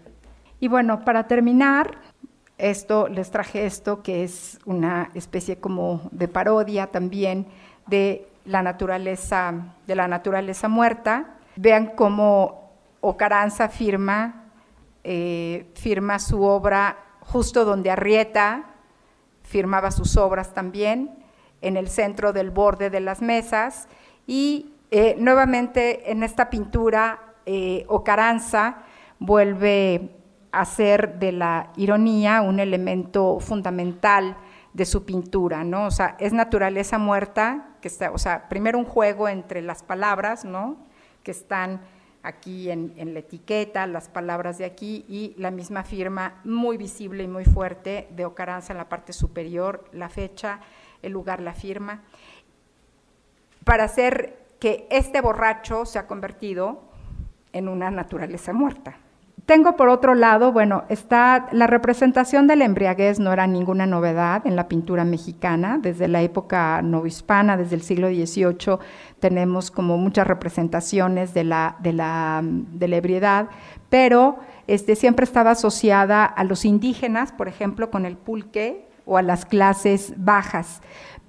Y 0.59 0.69
bueno, 0.69 1.05
para 1.05 1.29
terminar, 1.29 1.99
esto 2.63 3.09
les 3.09 3.31
traje 3.31 3.67
esto 3.67 4.03
que 4.03 4.23
es 4.23 4.61
una 4.65 5.11
especie 5.15 5.59
como 5.59 6.09
de 6.13 6.29
parodia 6.29 6.87
también 6.87 7.47
de 7.89 8.29
la 8.45 8.63
naturaleza 8.63 9.75
de 9.87 9.97
la 9.97 10.09
naturaleza 10.09 10.69
muerta. 10.69 11.35
Vean 11.57 11.89
cómo 11.97 12.71
Ocaranza 13.01 13.69
firma 13.69 14.45
eh, 15.03 15.67
firma 15.75 16.21
su 16.21 16.43
obra 16.43 16.99
justo 17.21 17.65
donde 17.65 17.91
Arrieta 17.91 18.71
firmaba 19.43 19.91
sus 19.91 20.17
obras 20.17 20.55
también 20.55 21.11
en 21.61 21.77
el 21.77 21.89
centro 21.89 22.33
del 22.33 22.51
borde 22.51 22.91
de 22.91 23.01
las 23.01 23.21
mesas 23.21 23.89
y 24.29 24.75
eh, 24.93 25.17
nuevamente 25.19 26.13
en 26.13 26.23
esta 26.23 26.51
pintura 26.51 27.35
eh, 27.45 27.85
Ocaranza 27.89 28.83
vuelve 29.19 30.22
hacer 30.53 31.19
de 31.19 31.33
la 31.33 31.73
ironía 31.77 32.43
un 32.43 32.61
elemento 32.61 33.41
fundamental 33.41 34.37
de 34.75 34.85
su 34.85 35.05
pintura, 35.05 35.65
¿no? 35.65 35.87
O 35.87 35.91
sea, 35.91 36.17
es 36.21 36.33
naturaleza 36.33 36.99
muerta, 36.99 37.77
que 37.81 37.89
está, 37.89 38.11
o 38.13 38.19
sea, 38.19 38.49
primero 38.49 38.79
un 38.79 38.85
juego 38.85 39.29
entre 39.29 39.63
las 39.63 39.83
palabras, 39.83 40.45
¿no? 40.45 40.77
Que 41.23 41.31
están 41.31 41.81
aquí 42.23 42.71
en, 42.71 42.93
la 43.13 43.21
etiqueta, 43.21 43.87
las 43.87 44.09
palabras 44.09 44.59
de 44.59 44.65
aquí 44.65 45.05
y 45.09 45.35
la 45.39 45.51
misma 45.51 45.83
firma 45.83 46.41
muy 46.45 46.77
visible 46.77 47.25
y 47.25 47.29
muy 47.29 47.45
fuerte 47.45 48.09
de 48.13 48.25
Ocaranza 48.25 48.73
en 48.73 48.79
la 48.79 48.89
parte 48.89 49.13
superior, 49.13 49.85
la 49.93 50.09
fecha, 50.09 50.61
el 51.03 51.13
lugar, 51.13 51.41
la 51.41 51.53
firma, 51.53 52.03
para 53.65 53.85
hacer 53.85 54.39
que 54.61 54.87
este 54.91 55.21
borracho 55.21 55.85
se 55.85 55.99
ha 55.99 56.07
convertido 56.07 56.83
en 57.53 57.69
una 57.69 57.91
naturaleza 57.91 58.53
muerta. 58.53 58.97
Tengo 59.47 59.75
por 59.75 59.89
otro 59.89 60.15
lado, 60.15 60.53
bueno, 60.53 60.85
está 60.89 61.49
la 61.51 61.67
representación 61.67 62.47
de 62.47 62.55
la 62.55 62.65
embriaguez 62.65 63.19
no 63.19 63.33
era 63.33 63.49
ninguna 63.49 63.87
novedad 63.87 64.47
en 64.47 64.55
la 64.55 64.69
pintura 64.69 65.05
mexicana, 65.05 65.79
desde 65.83 66.07
la 66.07 66.23
época 66.23 66.81
novohispana, 66.81 67.57
desde 67.57 67.75
el 67.75 67.83
siglo 67.83 68.09
XVIII, 68.09 68.79
tenemos 69.19 69.73
como 69.73 69.99
muchas 69.99 70.29
representaciones 70.29 71.35
de 71.35 71.43
la, 71.43 71.77
de 71.81 71.93
la, 71.93 72.41
de 72.45 72.87
la 72.87 72.97
ebriedad, 72.97 73.49
pero 73.91 74.39
este, 74.69 74.95
siempre 74.95 75.25
estaba 75.25 75.51
asociada 75.51 76.25
a 76.25 76.45
los 76.45 76.65
indígenas, 76.65 77.33
por 77.33 77.49
ejemplo, 77.49 77.91
con 77.91 78.07
el 78.07 78.17
pulque 78.17 78.89
o 79.07 79.17
a 79.17 79.23
las 79.23 79.45
clases 79.45 80.15
bajas 80.17 80.81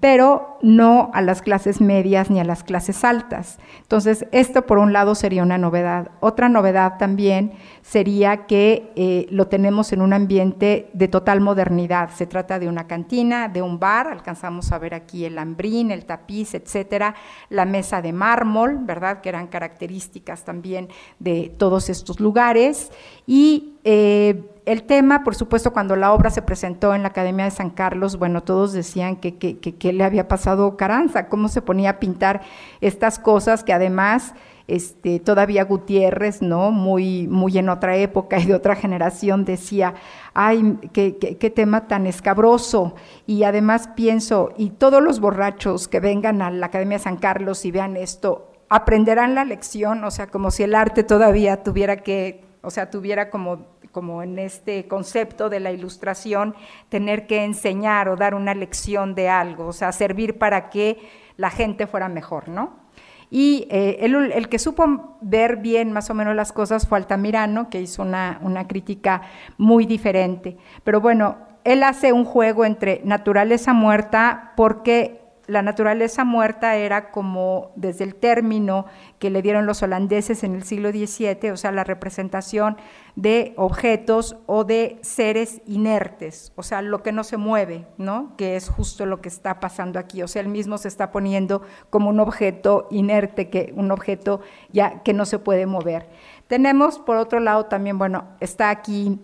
pero 0.04 0.58
no 0.62 1.12
a 1.14 1.22
las 1.22 1.42
clases 1.42 1.80
medias 1.80 2.30
ni 2.30 2.42
a 2.42 2.44
las 2.44 2.66
clases 2.66 3.06
altas. 3.06 3.58
Entonces, 3.84 4.26
esto 4.34 4.66
por 4.66 4.78
un 4.78 4.92
lado 4.92 5.16
sería 5.16 5.44
una 5.44 5.58
novedad. 5.58 6.12
Otra 6.20 6.50
novedad 6.50 6.98
también 6.98 7.54
sería 7.84 8.46
que 8.46 8.92
eh, 8.98 9.28
lo 9.30 9.48
tenemos 9.48 9.94
en 9.94 10.02
un 10.02 10.12
ambiente 10.12 10.90
de 10.92 11.08
total 11.08 11.40
modernidad. 11.40 12.10
Se 12.10 12.28
trata 12.28 12.60
de 12.60 12.68
una 12.68 12.86
cantina, 12.86 13.48
de 13.48 13.62
un 13.62 13.80
bar, 13.80 14.08
alcanzamos 14.08 14.74
a 14.74 14.78
ver 14.78 14.94
aquí 14.94 15.24
el 15.24 15.38
hambrín, 15.38 15.90
el 15.90 16.04
tapiz, 16.04 16.54
etcétera, 16.54 17.16
la 17.50 17.64
mesa 17.64 18.02
de 18.02 18.12
mármol, 18.12 18.80
¿verdad? 18.82 19.22
Que 19.22 19.30
eran 19.30 19.48
características 19.48 20.44
también 20.44 20.90
de 21.20 21.56
todos 21.58 21.88
estos 21.90 22.20
lugares. 22.20 22.92
Y 23.26 23.76
eh, 23.86 24.53
el 24.66 24.84
tema, 24.84 25.24
por 25.24 25.36
supuesto, 25.36 25.74
cuando 25.74 25.96
la 25.96 26.14
obra 26.14 26.30
se 26.30 26.42
presentó 26.42 26.96
en 26.96 27.04
la 27.04 27.10
Academia 27.10 27.46
de 27.46 27.52
San 27.52 27.70
Carlos, 27.70 28.18
bueno, 28.18 28.44
todos 28.44 28.74
decían 28.74 29.18
que, 29.18 29.38
que, 29.38 29.94
le 29.94 30.04
había 30.04 30.28
pasado 30.28 30.78
Caranza, 30.78 31.28
cómo 31.28 31.48
se 31.48 31.62
ponía 31.62 31.92
a 31.92 32.00
pintar 32.00 32.42
estas 32.82 33.20
cosas 33.20 33.64
que 33.64 33.74
además 33.74 34.34
este, 34.68 35.20
todavía 35.20 35.66
Gutiérrez, 35.66 36.42
¿no? 36.42 36.72
Muy, 36.72 37.28
muy 37.28 37.58
en 37.58 37.68
otra 37.70 37.98
época 37.98 38.40
y 38.40 38.46
de 38.46 38.56
otra 38.56 38.76
generación 38.76 39.44
decía, 39.44 39.96
ay, 40.34 40.78
qué, 40.94 41.18
qué, 41.18 41.50
tema 41.50 41.88
tan 41.88 42.08
escabroso. 42.08 42.96
Y 43.28 43.44
además 43.44 43.90
pienso, 43.96 44.54
y 44.58 44.70
todos 44.70 45.04
los 45.04 45.20
borrachos 45.20 45.88
que 45.88 46.00
vengan 46.00 46.42
a 46.42 46.50
la 46.50 46.68
Academia 46.68 46.98
de 46.98 47.04
San 47.04 47.18
Carlos 47.18 47.66
y 47.66 47.72
vean 47.72 47.98
esto, 47.98 48.50
aprenderán 48.70 49.36
la 49.36 49.46
lección, 49.46 50.04
o 50.04 50.12
sea, 50.12 50.28
como 50.28 50.50
si 50.50 50.64
el 50.64 50.74
arte 50.74 51.04
todavía 51.04 51.64
tuviera 51.64 51.98
que, 51.98 52.46
o 52.62 52.72
sea, 52.72 52.90
tuviera 52.90 53.30
como 53.30 53.73
como 53.94 54.24
en 54.24 54.40
este 54.40 54.88
concepto 54.88 55.50
de 55.50 55.62
la 55.62 55.72
ilustración, 55.72 56.56
tener 56.90 57.28
que 57.28 57.46
enseñar 57.46 58.10
o 58.10 58.18
dar 58.18 58.36
una 58.36 58.54
lección 58.54 59.16
de 59.16 59.30
algo, 59.30 59.68
o 59.68 59.74
sea, 59.74 59.94
servir 59.94 60.38
para 60.38 60.70
que 60.70 60.98
la 61.38 61.50
gente 61.50 61.88
fuera 61.88 62.10
mejor, 62.10 62.50
¿no? 62.50 62.84
Y 63.30 63.68
eh, 63.72 63.98
el, 64.02 64.48
que 64.50 64.60
supo 64.60 65.18
ver 65.22 65.58
bien 65.58 65.92
más 65.92 66.10
o 66.10 66.14
menos 66.14 66.36
las 66.36 66.52
cosas 66.52 66.88
fue 66.88 67.00
Altamirano, 67.00 67.70
que 67.70 67.82
hizo 67.82 68.04
una, 68.04 68.40
una 68.44 68.68
crítica 68.68 69.24
muy 69.58 69.88
diferente. 69.88 70.58
Pero 70.84 71.02
bueno, 71.02 71.38
él 71.64 71.82
hace 71.82 72.14
un 72.14 72.26
juego 72.26 72.66
entre 72.66 73.02
naturaleza 73.04 73.74
muerta 73.74 74.54
porque 74.56 75.23
la 75.46 75.62
naturaleza 75.62 76.24
muerta 76.24 76.76
era 76.76 77.12
como 77.12 77.72
desde 77.76 78.06
el 78.06 78.16
término 78.16 78.86
que 79.20 79.30
le 79.30 79.42
dieron 79.42 79.66
los 79.66 79.84
holandeses 79.84 80.44
en 80.44 80.56
el 80.56 80.64
siglo 80.64 80.92
XVII, 80.92 81.52
o 81.52 81.58
sea, 81.58 81.72
la 81.72 81.84
representación 81.84 82.78
de 83.16 83.54
objetos 83.58 84.38
o 84.46 84.64
de 84.64 85.00
seres 85.02 85.62
inertes, 85.66 86.54
o 86.56 86.64
sea, 86.64 86.82
lo 86.82 87.04
que 87.04 87.12
no 87.12 87.24
se 87.24 87.38
mueve, 87.38 87.88
¿no? 87.98 88.36
Que 88.38 88.56
es 88.56 88.70
justo 88.70 89.06
lo 89.06 89.22
que 89.22 89.30
está 89.30 89.60
pasando 89.60 90.00
aquí, 90.00 90.24
o 90.24 90.28
sea, 90.28 90.42
él 90.42 90.48
mismo 90.48 90.78
se 90.78 90.88
está 90.88 91.12
poniendo 91.12 91.62
como 91.90 92.10
un 92.10 92.20
objeto 92.20 92.88
inerte, 92.90 93.50
que 93.50 93.74
un 93.76 93.92
objeto 93.92 94.42
ya 94.72 95.04
que 95.04 95.14
no 95.14 95.26
se 95.26 95.40
puede 95.40 95.66
mover. 95.66 96.08
Tenemos 96.48 97.00
por 97.00 97.18
otro 97.18 97.40
lado 97.40 97.66
también, 97.66 97.98
bueno, 97.98 98.30
está 98.40 98.70
aquí 98.70 99.20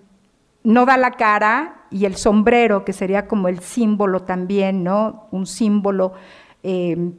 no 0.63 0.85
da 0.85 0.97
la 0.97 1.11
cara 1.11 1.85
y 1.89 2.05
el 2.05 2.15
sombrero, 2.15 2.85
que 2.85 2.93
sería 2.93 3.27
como 3.27 3.47
el 3.47 3.59
símbolo 3.59 4.21
también, 4.21 4.83
¿no? 4.83 5.27
Un 5.31 5.45
símbolo 5.45 6.13
eh, 6.63 7.11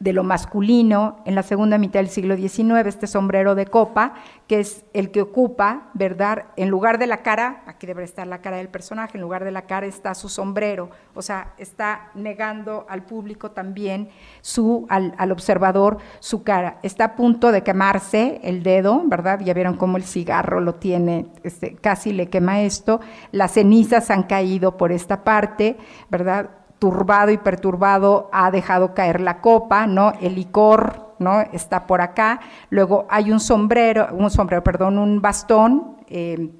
de 0.00 0.12
lo 0.12 0.24
masculino 0.24 1.22
en 1.24 1.34
la 1.34 1.42
segunda 1.42 1.78
mitad 1.78 2.00
del 2.00 2.08
siglo 2.08 2.36
XIX, 2.36 2.86
este 2.86 3.06
sombrero 3.06 3.54
de 3.54 3.66
copa, 3.66 4.14
que 4.48 4.60
es 4.60 4.84
el 4.92 5.10
que 5.10 5.22
ocupa, 5.22 5.88
¿verdad? 5.94 6.46
En 6.56 6.68
lugar 6.68 6.98
de 6.98 7.06
la 7.06 7.22
cara, 7.22 7.62
aquí 7.66 7.86
debe 7.86 8.04
estar 8.04 8.26
la 8.26 8.42
cara 8.42 8.58
del 8.58 8.68
personaje, 8.68 9.16
en 9.16 9.22
lugar 9.22 9.44
de 9.44 9.52
la 9.52 9.62
cara 9.62 9.86
está 9.86 10.14
su 10.14 10.28
sombrero, 10.28 10.90
o 11.14 11.22
sea, 11.22 11.54
está 11.58 12.10
negando 12.14 12.86
al 12.88 13.04
público 13.04 13.52
también, 13.52 14.10
su, 14.40 14.86
al, 14.90 15.32
observador, 15.32 15.98
su 16.20 16.42
cara. 16.42 16.78
Está 16.82 17.04
a 17.04 17.16
punto 17.16 17.52
de 17.52 17.62
quemarse 17.62 18.40
el 18.42 18.62
dedo, 18.62 19.02
¿verdad? 19.06 19.40
Ya 19.40 19.54
vieron 19.54 19.76
cómo 19.76 19.96
el 19.96 20.04
cigarro 20.04 20.60
lo 20.60 20.74
tiene, 20.74 21.26
este, 21.44 21.76
casi 21.76 22.12
le 22.12 22.28
quema 22.28 22.62
esto, 22.62 23.00
las 23.32 23.52
cenizas 23.52 24.10
han 24.10 24.24
caído 24.24 24.76
por 24.76 24.92
esta 24.92 25.24
parte, 25.24 25.78
¿verdad? 26.10 26.50
Turbado 26.84 27.30
y 27.30 27.38
perturbado 27.38 28.28
ha 28.30 28.50
dejado 28.50 28.92
caer 28.92 29.22
la 29.22 29.40
copa, 29.40 29.86
¿no? 29.86 30.12
El 30.20 30.34
licor, 30.34 31.14
¿no? 31.18 31.40
Está 31.40 31.86
por 31.86 32.02
acá. 32.02 32.40
Luego 32.68 33.06
hay 33.08 33.32
un 33.32 33.40
sombrero, 33.40 34.08
un 34.12 34.30
sombrero, 34.30 34.62
perdón, 34.62 34.98
un 34.98 35.22
bastón 35.22 35.96
eh, 36.08 36.50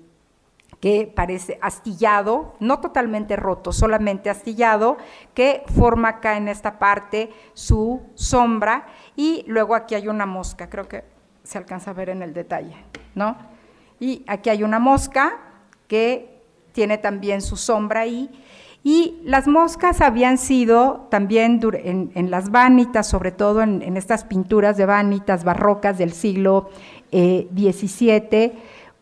que 0.80 1.12
parece 1.14 1.58
astillado, 1.60 2.54
no 2.58 2.80
totalmente 2.80 3.36
roto, 3.36 3.70
solamente 3.70 4.30
astillado, 4.30 4.96
que 5.34 5.62
forma 5.66 6.08
acá 6.08 6.38
en 6.38 6.48
esta 6.48 6.78
parte 6.78 7.30
su 7.52 8.00
sombra. 8.14 8.86
Y 9.16 9.44
luego 9.46 9.74
aquí 9.74 9.94
hay 9.94 10.08
una 10.08 10.24
mosca, 10.24 10.70
creo 10.70 10.88
que 10.88 11.04
se 11.42 11.58
alcanza 11.58 11.90
a 11.90 11.92
ver 11.92 12.08
en 12.08 12.22
el 12.22 12.32
detalle, 12.32 12.76
¿no? 13.14 13.36
Y 14.00 14.24
aquí 14.26 14.48
hay 14.48 14.62
una 14.62 14.78
mosca 14.78 15.36
que 15.86 16.40
tiene 16.72 16.96
también 16.96 17.42
su 17.42 17.58
sombra 17.58 18.00
ahí 18.00 18.30
y 18.86 19.14
las 19.24 19.48
moscas 19.48 20.02
habían 20.02 20.36
sido 20.36 21.08
también 21.10 21.58
en, 21.72 22.30
las 22.30 22.50
vanitas, 22.50 23.08
sobre 23.08 23.32
todo 23.32 23.62
en, 23.62 23.96
estas 23.96 24.24
pinturas 24.24 24.76
de 24.76 24.84
vanitas 24.84 25.42
barrocas 25.42 25.96
del 25.96 26.12
siglo 26.12 26.68
XVII, 27.10 28.28
eh, 28.30 28.52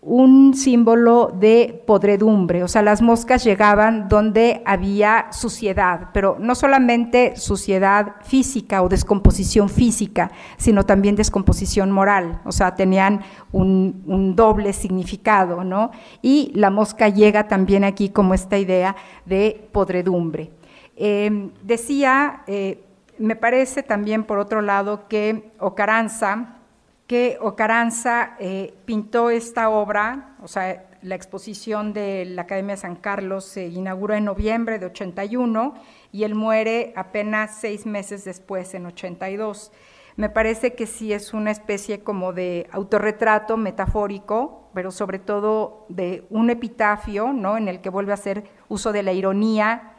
un 0.04 0.54
símbolo 0.54 1.32
de 1.32 1.80
podredumbre, 1.86 2.64
o 2.64 2.68
sea, 2.68 2.82
las 2.82 3.00
moscas 3.00 3.44
llegaban 3.44 4.08
donde 4.08 4.60
había 4.64 5.28
suciedad, 5.30 6.08
pero 6.12 6.36
no 6.40 6.56
solamente 6.56 7.36
suciedad 7.36 8.16
física 8.22 8.82
o 8.82 8.88
descomposición 8.88 9.68
física, 9.68 10.32
sino 10.56 10.84
también 10.84 11.14
descomposición 11.14 11.92
moral, 11.92 12.40
o 12.44 12.50
sea, 12.50 12.74
tenían 12.74 13.20
un, 13.52 14.34
doble 14.34 14.72
significado, 14.72 15.62
¿no? 15.62 15.92
Y 16.20 16.50
la 16.54 16.70
mosca 16.70 17.08
llega 17.08 17.46
también 17.46 17.84
aquí 17.84 18.08
como 18.08 18.34
esta 18.34 18.58
idea 18.58 18.96
de 19.24 19.68
podredumbre. 19.70 20.50
Em, 20.96 21.50
decía, 21.62 22.42
eh, 22.48 22.82
me 23.18 23.36
parece 23.36 23.84
también 23.84 24.24
por 24.24 24.38
otro 24.38 24.62
lado 24.62 25.06
que 25.06 25.52
Ocaranza, 25.60 26.61
que 27.06 27.38
Ocaranza 27.40 28.36
eh, 28.38 28.74
pintó 28.84 29.30
esta 29.30 29.68
obra, 29.68 30.36
o 30.42 30.48
sea, 30.48 30.86
la 31.02 31.14
exposición 31.16 31.92
de 31.92 32.24
la 32.24 32.42
Academia 32.42 32.76
de 32.76 32.80
San 32.80 32.96
Carlos 32.96 33.44
se 33.44 33.66
inauguró 33.66 34.14
en 34.14 34.24
noviembre 34.24 34.78
de 34.78 34.86
81 34.86 35.74
y 36.12 36.22
él 36.24 36.34
muere 36.34 36.92
apenas 36.96 37.56
seis 37.60 37.86
meses 37.86 38.24
después, 38.24 38.72
en 38.74 38.86
82. 38.86 39.72
Me 40.16 40.28
parece 40.28 40.74
que 40.74 40.86
sí 40.86 41.12
es 41.12 41.34
una 41.34 41.50
especie 41.50 42.00
como 42.00 42.32
de 42.32 42.68
autorretrato 42.70 43.56
metafórico, 43.56 44.70
pero 44.74 44.90
sobre 44.90 45.18
todo 45.18 45.86
de 45.88 46.26
un 46.30 46.50
epitafio, 46.50 47.32
¿no? 47.32 47.56
En 47.56 47.66
el 47.66 47.80
que 47.80 47.90
vuelve 47.90 48.12
a 48.12 48.14
hacer 48.14 48.44
uso 48.68 48.92
de 48.92 49.02
la 49.02 49.12
ironía 49.12 49.92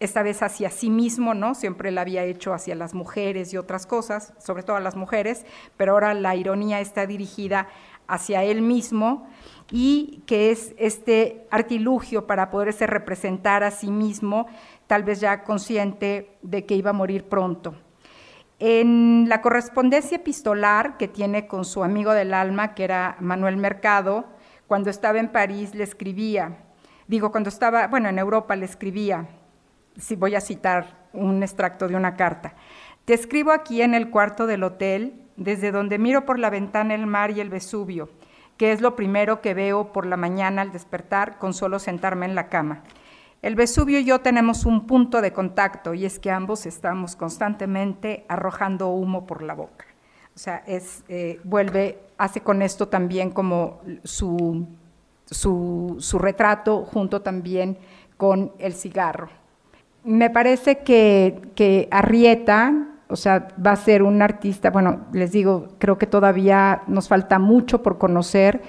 esta 0.00 0.22
vez 0.22 0.42
hacia 0.42 0.70
sí 0.70 0.88
mismo, 0.88 1.34
¿no? 1.34 1.54
Siempre 1.54 1.90
la 1.90 2.00
había 2.00 2.24
hecho 2.24 2.54
hacia 2.54 2.74
las 2.74 2.94
mujeres 2.94 3.52
y 3.52 3.58
otras 3.58 3.86
cosas, 3.86 4.32
sobre 4.38 4.62
todo 4.62 4.76
a 4.76 4.80
las 4.80 4.96
mujeres, 4.96 5.44
pero 5.76 5.92
ahora 5.92 6.14
la 6.14 6.34
ironía 6.34 6.80
está 6.80 7.06
dirigida 7.06 7.68
hacia 8.08 8.42
él 8.42 8.62
mismo 8.62 9.28
y 9.70 10.24
que 10.26 10.50
es 10.50 10.74
este 10.78 11.46
artilugio 11.50 12.26
para 12.26 12.50
poderse 12.50 12.86
representar 12.86 13.62
a 13.62 13.70
sí 13.70 13.90
mismo, 13.90 14.46
tal 14.86 15.04
vez 15.04 15.20
ya 15.20 15.44
consciente 15.44 16.38
de 16.42 16.64
que 16.64 16.74
iba 16.74 16.90
a 16.90 16.94
morir 16.94 17.28
pronto. 17.28 17.74
En 18.58 19.28
la 19.28 19.42
correspondencia 19.42 20.16
epistolar 20.16 20.96
que 20.96 21.08
tiene 21.08 21.46
con 21.46 21.64
su 21.64 21.84
amigo 21.84 22.12
del 22.12 22.34
alma, 22.34 22.74
que 22.74 22.84
era 22.84 23.16
Manuel 23.20 23.58
Mercado, 23.58 24.24
cuando 24.66 24.88
estaba 24.88 25.20
en 25.20 25.28
París 25.28 25.74
le 25.74 25.84
escribía, 25.84 26.58
digo, 27.06 27.30
cuando 27.30 27.48
estaba, 27.48 27.86
bueno, 27.86 28.08
en 28.08 28.18
Europa 28.18 28.56
le 28.56 28.64
escribía, 28.64 29.28
si 30.00 30.16
voy 30.16 30.34
a 30.34 30.40
citar 30.40 31.08
un 31.12 31.42
extracto 31.42 31.86
de 31.86 31.96
una 31.96 32.16
carta. 32.16 32.54
Te 33.04 33.14
escribo 33.14 33.52
aquí 33.52 33.82
en 33.82 33.94
el 33.94 34.10
cuarto 34.10 34.46
del 34.46 34.62
hotel, 34.64 35.22
desde 35.36 35.72
donde 35.72 35.98
miro 35.98 36.26
por 36.26 36.38
la 36.38 36.50
ventana 36.50 36.94
el 36.94 37.06
mar 37.06 37.30
y 37.30 37.40
el 37.40 37.50
Vesubio, 37.50 38.10
que 38.56 38.72
es 38.72 38.80
lo 38.80 38.96
primero 38.96 39.40
que 39.40 39.54
veo 39.54 39.92
por 39.92 40.06
la 40.06 40.16
mañana 40.16 40.62
al 40.62 40.72
despertar 40.72 41.38
con 41.38 41.54
solo 41.54 41.78
sentarme 41.78 42.26
en 42.26 42.34
la 42.34 42.48
cama. 42.48 42.82
El 43.42 43.54
Vesubio 43.54 43.98
y 43.98 44.04
yo 44.04 44.20
tenemos 44.20 44.66
un 44.66 44.86
punto 44.86 45.22
de 45.22 45.32
contacto 45.32 45.94
y 45.94 46.04
es 46.04 46.18
que 46.18 46.30
ambos 46.30 46.66
estamos 46.66 47.16
constantemente 47.16 48.26
arrojando 48.28 48.88
humo 48.88 49.26
por 49.26 49.42
la 49.42 49.54
boca. 49.54 49.86
O 50.34 50.38
sea, 50.38 50.62
es, 50.66 51.04
eh, 51.08 51.40
vuelve, 51.44 51.98
hace 52.18 52.42
con 52.42 52.60
esto 52.60 52.88
también 52.88 53.30
como 53.30 53.80
su, 54.04 54.66
su, 55.26 56.18
retrato 56.18 56.84
junto 56.84 57.22
también 57.22 57.78
con 58.16 58.52
el 58.58 58.74
cigarro. 58.74 59.30
Me 60.04 60.30
parece 60.30 60.78
que, 60.78 61.40
que 61.54 61.88
Arrieta, 61.90 62.88
o 63.08 63.16
sea, 63.16 63.48
va 63.64 63.72
a 63.72 63.76
ser 63.76 64.02
un 64.02 64.22
artista, 64.22 64.70
bueno, 64.70 65.06
les 65.12 65.32
digo, 65.32 65.68
creo 65.78 65.98
que 65.98 66.06
todavía 66.06 66.82
nos 66.86 67.08
falta 67.08 67.38
mucho 67.38 67.82
por 67.82 67.98
conocer 67.98 68.62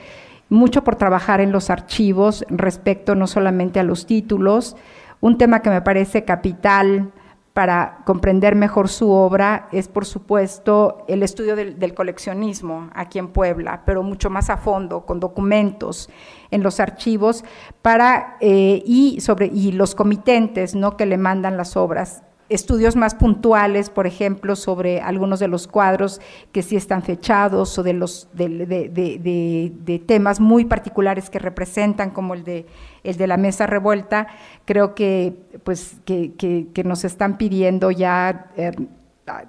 mucho 0.52 0.84
por 0.84 0.98
trabajar 0.98 1.40
en 1.40 1.54
los 1.54 1.70
archivos 1.70 2.46
respecto 2.50 3.16
no 3.16 3.26
solamente 3.26 3.80
a 3.80 3.84
los 3.84 4.06
títulos. 4.06 4.76
Un 5.22 5.38
tema 5.38 5.62
que 5.62 5.70
me 5.70 5.82
parece 5.82 6.26
capital 6.26 7.12
para 7.54 8.00
comprender 8.06 8.56
mejor 8.56 8.88
su 8.88 9.12
obra 9.12 9.68
es, 9.72 9.90
por 9.90 10.06
supuesto, 10.06 11.04
el 11.08 11.22
estudio 11.22 11.56
del, 11.56 11.94
coleccionismo 11.94 12.90
aquí 12.94 13.20
en 13.20 13.28
Puebla, 13.28 13.84
pero 13.86 14.04
mucho 14.04 14.30
más 14.30 14.50
a 14.50 14.56
fondo, 14.56 15.06
con 15.06 15.20
documentos 15.20 16.10
en 16.50 16.64
los 16.64 16.80
archivos 16.80 17.44
para, 17.82 18.38
eh, 18.40 18.82
y, 18.86 19.20
sobre, 19.20 19.48
y 19.48 19.74
los 19.74 19.96
comitentes 19.96 20.76
¿no? 20.76 20.96
que 20.96 21.06
le 21.06 21.18
mandan 21.18 21.58
las 21.58 21.76
obras 21.76 22.24
estudios 22.52 22.96
más 22.96 23.16
puntuales, 23.16 23.90
por 23.90 24.06
ejemplo, 24.06 24.56
sobre 24.56 25.02
algunos 25.02 25.40
de 25.40 25.48
los 25.48 25.68
cuadros 25.68 26.20
que 26.52 26.62
sí 26.62 26.76
están 26.76 27.02
fechados 27.02 27.80
o 27.80 27.84
de 27.84 27.94
los 27.94 28.28
de, 28.34 30.04
temas 30.06 30.40
muy 30.40 30.66
particulares 30.66 31.30
que 31.30 31.40
representan, 31.40 32.12
como 32.12 32.34
el 32.34 32.44
de 32.44 32.66
el 33.04 33.18
de 33.18 33.26
la 33.26 33.38
mesa 33.38 33.66
revuelta, 33.66 34.28
creo 34.66 34.94
que 34.94 35.34
pues 35.64 35.96
que, 36.06 36.70
nos 36.86 37.04
están 37.04 37.38
pidiendo 37.38 37.90
ya 37.90 38.52
eh, 38.58 38.72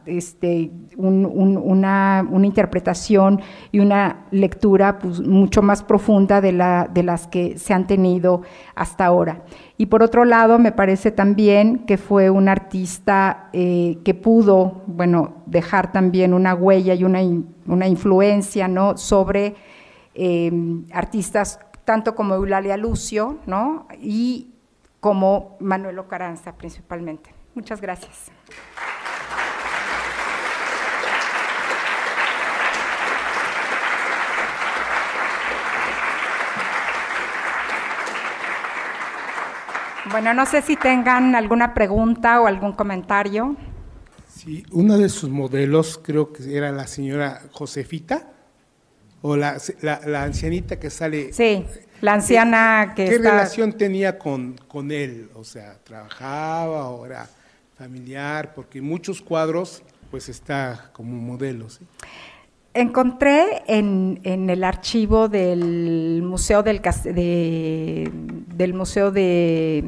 este, 0.06 0.70
una, 0.96 2.26
interpretación 2.42 3.40
y 3.70 3.80
una 3.80 4.26
lectura 4.30 4.98
pues, 4.98 5.20
mucho 5.20 5.62
más 5.62 5.82
profunda 5.82 6.40
de, 6.40 6.52
la, 6.52 6.88
de 6.92 7.02
las 7.02 7.26
que 7.26 7.58
se 7.58 7.72
han 7.74 7.86
tenido 7.86 8.42
hasta 8.74 9.06
ahora. 9.06 9.42
Y 9.78 9.86
por 9.86 10.02
otro 10.02 10.24
lado, 10.24 10.58
me 10.58 10.72
parece 10.72 11.10
también 11.10 11.86
que 11.86 11.98
fue 11.98 12.30
un 12.30 12.48
artista 12.48 13.48
eh, 13.52 13.98
que 14.04 14.14
pudo, 14.14 14.82
bueno, 14.86 15.42
dejar 15.46 15.92
también 15.92 16.34
una 16.34 16.54
huella 16.54 16.94
y 16.94 17.04
una, 17.04 17.20
una 17.66 17.88
influencia, 17.88 18.68
¿no?, 18.68 18.96
sobre 18.96 19.54
em, 20.14 20.84
artistas 20.92 21.58
tanto 21.84 22.14
como 22.14 22.34
Eulalia 22.34 22.76
Lucio, 22.76 23.38
y 24.00 24.52
como 25.00 25.56
Manuel 25.58 25.98
Ocaranza 25.98 26.52
principalmente. 26.52 27.34
Muchas 27.54 27.80
gracias. 27.80 28.30
Bueno, 40.12 40.34
no 40.34 40.44
sé 40.44 40.60
si 40.60 40.76
tengan 40.76 41.34
alguna 41.34 41.72
pregunta 41.72 42.42
o 42.42 42.46
algún 42.46 42.72
comentario. 42.72 43.56
Sí, 44.28 44.62
una 44.70 44.98
de 44.98 45.08
sus 45.08 45.30
modelos 45.30 45.98
creo 46.02 46.34
que 46.34 46.54
era 46.54 46.70
la 46.70 46.86
señora 46.86 47.40
Josefita, 47.50 48.28
o 49.22 49.36
la, 49.36 49.56
ancianita 50.16 50.78
que 50.78 50.90
sale. 50.90 51.32
Sí, 51.32 51.64
la 52.02 52.14
anciana 52.14 52.92
que... 52.94 53.06
¿Qué 53.06 53.18
relación 53.18 53.72
tenía 53.72 54.18
con, 54.18 54.58
con 54.68 54.90
él? 54.92 55.30
O 55.34 55.44
sea, 55.44 55.78
¿trabajaba 55.82 56.90
o 56.90 57.06
era 57.06 57.26
familiar? 57.78 58.52
Porque 58.54 58.82
muchos 58.82 59.22
cuadros 59.22 59.82
pues 60.10 60.28
está 60.28 60.90
como 60.92 61.16
modelo, 61.16 61.70
¿sí? 61.70 61.86
Encontré 62.74 63.62
en, 63.66 64.20
el 64.24 64.64
archivo 64.64 65.28
del 65.28 66.22
Museo 66.24 66.62
del, 66.62 66.80
del 68.56 68.74
Museo 68.74 69.10
de 69.10 69.84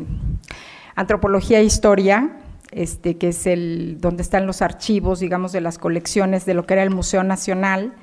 Antropología 0.95 1.61
e 1.61 1.65
Historia, 1.65 2.37
este, 2.73 3.17
que 3.17 3.29
es 3.29 3.47
el 3.47 4.01
donde 4.01 4.23
están 4.23 4.47
los 4.47 4.61
archivos, 4.61 5.21
digamos, 5.21 5.53
de 5.53 5.63
las 5.63 5.79
colecciones 5.79 6.45
de 6.45 6.53
lo 6.53 6.67
que 6.67 6.75
era 6.75 6.83
el 6.83 6.91
Museo 6.91 7.25
Nacional, 7.25 7.95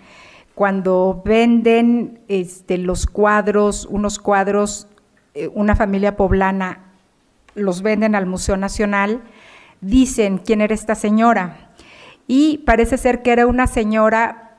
cuando 0.56 1.22
venden 1.24 2.20
este, 2.28 2.80
los 2.80 3.06
cuadros, 3.06 3.86
unos 3.86 4.18
cuadros, 4.18 4.88
eh, 5.36 5.48
una 5.54 5.76
familia 5.76 6.18
poblana 6.18 6.92
los 7.54 7.82
venden 7.82 8.16
al 8.16 8.26
Museo 8.26 8.58
Nacional, 8.58 9.22
dicen 9.82 10.40
quién 10.40 10.62
era 10.62 10.74
esta 10.74 10.96
señora. 10.96 11.72
Y 12.28 12.60
parece 12.60 12.98
ser 12.98 13.22
que 13.22 13.32
era 13.32 13.46
una 13.46 13.68
señora 13.68 14.51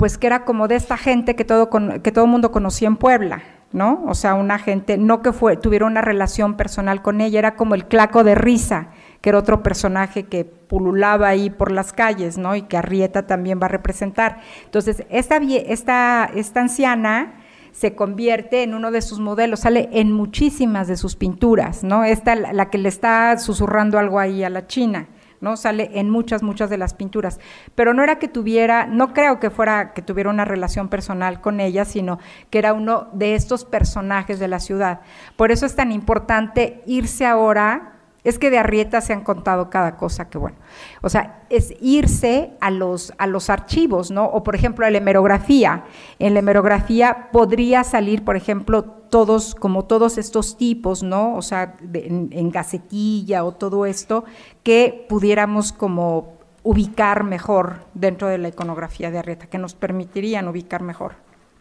pues 0.00 0.16
que 0.16 0.28
era 0.28 0.46
como 0.46 0.66
de 0.66 0.76
esta 0.76 0.96
gente 0.96 1.36
que 1.36 1.44
todo, 1.44 1.68
que 1.68 2.10
todo 2.10 2.26
mundo 2.26 2.50
conocía 2.50 2.88
en 2.88 2.96
Puebla, 2.96 3.42
¿no? 3.70 4.02
O 4.06 4.14
sea, 4.14 4.32
una 4.32 4.58
gente, 4.58 4.96
no 4.96 5.20
que 5.20 5.34
fue, 5.34 5.58
tuviera 5.58 5.84
una 5.84 6.00
relación 6.00 6.56
personal 6.56 7.02
con 7.02 7.20
ella, 7.20 7.38
era 7.38 7.54
como 7.54 7.74
el 7.74 7.84
claco 7.84 8.24
de 8.24 8.34
risa, 8.34 8.86
que 9.20 9.28
era 9.28 9.38
otro 9.38 9.62
personaje 9.62 10.22
que 10.22 10.46
pululaba 10.46 11.28
ahí 11.28 11.50
por 11.50 11.70
las 11.70 11.92
calles, 11.92 12.38
¿no? 12.38 12.56
Y 12.56 12.62
que 12.62 12.78
Arrieta 12.78 13.26
también 13.26 13.60
va 13.60 13.66
a 13.66 13.68
representar. 13.68 14.40
Entonces, 14.64 15.04
esta, 15.10 15.36
esta, 15.36 16.30
esta 16.34 16.60
anciana 16.62 17.34
se 17.72 17.94
convierte 17.94 18.62
en 18.62 18.72
uno 18.72 18.92
de 18.92 19.02
sus 19.02 19.20
modelos, 19.20 19.60
sale 19.60 19.90
en 19.92 20.12
muchísimas 20.12 20.88
de 20.88 20.96
sus 20.96 21.14
pinturas, 21.14 21.84
¿no? 21.84 22.04
Esta, 22.04 22.36
la 22.36 22.70
que 22.70 22.78
le 22.78 22.88
está 22.88 23.36
susurrando 23.36 23.98
algo 23.98 24.18
ahí 24.18 24.44
a 24.44 24.48
la 24.48 24.66
China. 24.66 25.08
¿No? 25.40 25.56
Sale 25.56 25.90
en 25.94 26.10
muchas, 26.10 26.42
muchas 26.42 26.70
de 26.70 26.78
las 26.78 26.94
pinturas. 26.94 27.40
Pero 27.74 27.94
no 27.94 28.02
era 28.02 28.18
que 28.18 28.28
tuviera, 28.28 28.86
no 28.86 29.12
creo 29.12 29.40
que 29.40 29.50
fuera 29.50 29.92
que 29.92 30.02
tuviera 30.02 30.30
una 30.30 30.44
relación 30.44 30.88
personal 30.88 31.40
con 31.40 31.60
ella, 31.60 31.84
sino 31.84 32.18
que 32.50 32.58
era 32.58 32.72
uno 32.72 33.08
de 33.12 33.34
estos 33.34 33.64
personajes 33.64 34.38
de 34.38 34.48
la 34.48 34.60
ciudad. 34.60 35.00
Por 35.36 35.50
eso 35.50 35.66
es 35.66 35.74
tan 35.74 35.92
importante 35.92 36.82
irse 36.86 37.26
ahora 37.26 37.94
es 38.22 38.38
que 38.38 38.50
de 38.50 38.58
Arrieta 38.58 39.00
se 39.00 39.12
han 39.12 39.22
contado 39.22 39.70
cada 39.70 39.96
cosa 39.96 40.28
que 40.28 40.38
bueno. 40.38 40.58
O 41.00 41.08
sea, 41.08 41.42
es 41.48 41.74
irse 41.80 42.52
a 42.60 42.70
los, 42.70 43.14
a 43.16 43.26
los 43.26 43.48
archivos, 43.48 44.10
¿no? 44.10 44.26
O 44.26 44.42
por 44.42 44.54
ejemplo, 44.54 44.84
a 44.84 44.90
la 44.90 44.98
hemerografía. 44.98 45.84
En 46.18 46.34
la 46.34 46.40
hemerografía 46.40 47.28
podría 47.32 47.82
salir, 47.82 48.24
por 48.24 48.36
ejemplo, 48.36 48.99
todos, 49.10 49.54
como 49.54 49.84
todos 49.84 50.16
estos 50.18 50.56
tipos, 50.56 51.02
¿no? 51.02 51.36
O 51.36 51.42
sea, 51.42 51.76
en, 51.92 52.30
en, 52.32 52.50
gacetilla 52.50 53.44
o 53.44 53.52
todo 53.52 53.84
esto, 53.84 54.24
que 54.62 55.06
pudiéramos 55.08 55.72
como 55.72 56.38
ubicar 56.62 57.24
mejor 57.24 57.84
dentro 57.94 58.28
de 58.28 58.38
la 58.38 58.48
iconografía 58.48 59.10
de 59.10 59.18
Arrieta, 59.18 59.46
que 59.46 59.58
nos 59.58 59.74
permitirían 59.74 60.48
ubicar 60.48 60.82
mejor. 60.82 61.14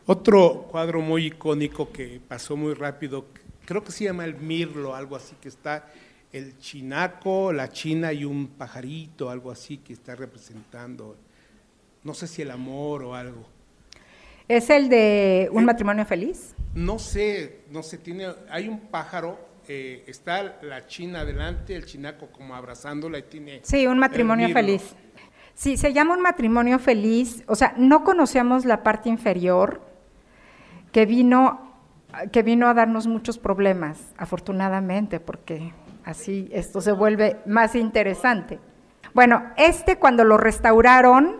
Otro 0.05 0.67
cuadro 0.71 1.01
muy 1.01 1.27
icónico 1.27 1.91
que 1.91 2.19
pasó 2.27 2.57
muy 2.57 2.73
rápido, 2.73 3.26
creo 3.65 3.84
que 3.84 3.91
se 3.91 4.05
llama 4.05 4.26
el 4.26 4.35
Mirlo, 4.35 4.95
algo 4.95 5.15
así, 5.15 5.35
que 5.39 5.49
está 5.49 5.85
el 6.31 6.57
chinaco, 6.59 7.53
la 7.53 7.69
china 7.69 8.13
y 8.13 8.26
un 8.26 8.47
pajarito, 8.47 9.30
algo 9.30 9.51
así 9.51 9.77
que 9.77 9.93
está 9.93 10.15
representando, 10.15 11.15
no 12.03 12.13
sé 12.13 12.27
si 12.27 12.41
el 12.41 12.51
amor 12.51 13.03
o 13.03 13.15
algo. 13.15 13.45
¿Es 14.47 14.69
el 14.69 14.89
de 14.89 15.49
un 15.51 15.63
eh, 15.63 15.65
matrimonio 15.65 16.05
feliz? 16.05 16.55
No 16.73 16.99
sé, 16.99 17.61
no 17.69 17.83
sé, 17.83 17.97
tiene, 17.97 18.27
hay 18.49 18.67
un 18.67 18.79
pájaro, 18.79 19.39
eh, 19.67 20.03
está 20.07 20.59
la 20.61 20.87
china 20.87 21.21
adelante, 21.21 21.75
el 21.75 21.85
chinaco 21.85 22.27
como 22.27 22.55
abrazándola 22.55 23.17
y 23.17 23.23
tiene... 23.23 23.59
Sí, 23.63 23.87
un 23.87 23.99
matrimonio 23.99 24.49
feliz. 24.49 24.95
Sí, 25.53 25.77
se 25.77 25.91
llama 25.91 26.13
un 26.13 26.21
matrimonio 26.21 26.79
feliz, 26.79 27.43
o 27.47 27.55
sea, 27.55 27.73
no 27.77 28.03
conocemos 28.03 28.65
la 28.65 28.83
parte 28.83 29.09
inferior 29.09 29.81
que 30.91 31.05
vino 31.05 31.67
que 32.31 32.41
vino 32.41 32.67
a 32.67 32.73
darnos 32.73 33.05
muchos 33.05 33.37
problemas, 33.37 33.99
afortunadamente, 34.17 35.19
porque 35.19 35.73
Así 36.09 36.49
esto 36.51 36.81
se 36.81 36.91
vuelve 36.91 37.37
más 37.45 37.75
interesante. 37.75 38.59
Bueno, 39.13 39.43
este 39.57 39.97
cuando 39.97 40.23
lo 40.23 40.37
restauraron 40.37 41.37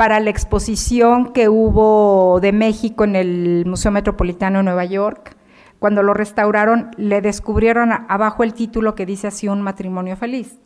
para 0.00 0.18
la 0.18 0.30
exposición 0.30 1.34
que 1.34 1.50
hubo 1.50 2.40
de 2.40 2.52
México 2.52 3.04
en 3.04 3.16
el 3.16 3.64
Museo 3.66 3.90
Metropolitano 3.90 4.56
de 4.56 4.64
Nueva 4.64 4.86
York, 4.86 5.36
cuando 5.78 6.02
lo 6.02 6.14
restauraron 6.14 6.90
le 6.96 7.20
descubrieron 7.20 7.92
abajo 8.08 8.42
el 8.42 8.54
título 8.54 8.94
que 8.94 9.04
dice 9.04 9.26
así 9.26 9.46
un 9.46 9.60
matrimonio 9.60 10.16
feliz, 10.16 10.58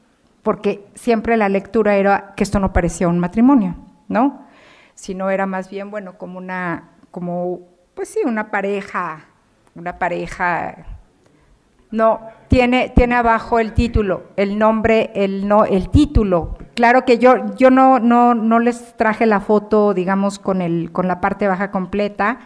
porque 0.44 0.86
siempre 0.94 1.36
la 1.36 1.48
lectura 1.48 1.96
era 1.96 2.32
que 2.36 2.44
esto 2.44 2.60
no 2.60 2.72
parecía 2.72 3.08
un 3.08 3.18
matrimonio, 3.18 3.74
¿no? 4.06 4.46
Sino 4.94 5.28
era 5.30 5.46
más 5.46 5.68
bien, 5.68 5.90
bueno, 5.90 6.16
como 6.16 6.38
una, 6.38 6.90
como, 7.10 7.58
pues 7.96 8.10
sí, 8.10 8.20
una 8.24 8.52
pareja, 8.52 9.24
una 9.74 9.98
pareja 9.98 10.76
no, 11.90 12.20
tiene, 12.46 12.92
tiene 12.94 13.16
abajo 13.16 13.58
el 13.58 13.72
título, 13.72 14.28
el 14.36 14.60
nombre, 14.60 15.10
el, 15.16 15.48
no, 15.48 15.64
el 15.64 15.90
título 15.90 16.56
claro 16.74 17.04
que 17.04 17.18
yo, 17.18 17.54
yo 17.56 17.70
no, 17.70 17.98
no, 17.98 18.34
no 18.34 18.58
les 18.58 18.96
traje 18.96 19.26
la 19.26 19.40
foto, 19.40 19.94
digamos, 19.94 20.38
con, 20.38 20.62
el, 20.62 20.92
con 20.92 21.08
la 21.08 21.20
parte 21.20 21.48
baja 21.48 21.70
completa. 21.70 22.40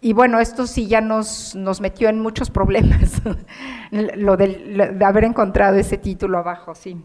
Y 0.00 0.12
bueno, 0.12 0.38
esto 0.38 0.66
sí 0.66 0.86
ya 0.86 1.00
nos, 1.00 1.56
nos 1.56 1.80
metió 1.80 2.08
en 2.08 2.20
muchos 2.20 2.50
problemas, 2.50 3.20
lo, 3.90 4.36
de 4.36 5.04
haber 5.04 5.24
encontrado 5.24 5.76
ese 5.76 5.98
título 5.98 6.38
abajo, 6.38 6.74
sí. 6.74 6.96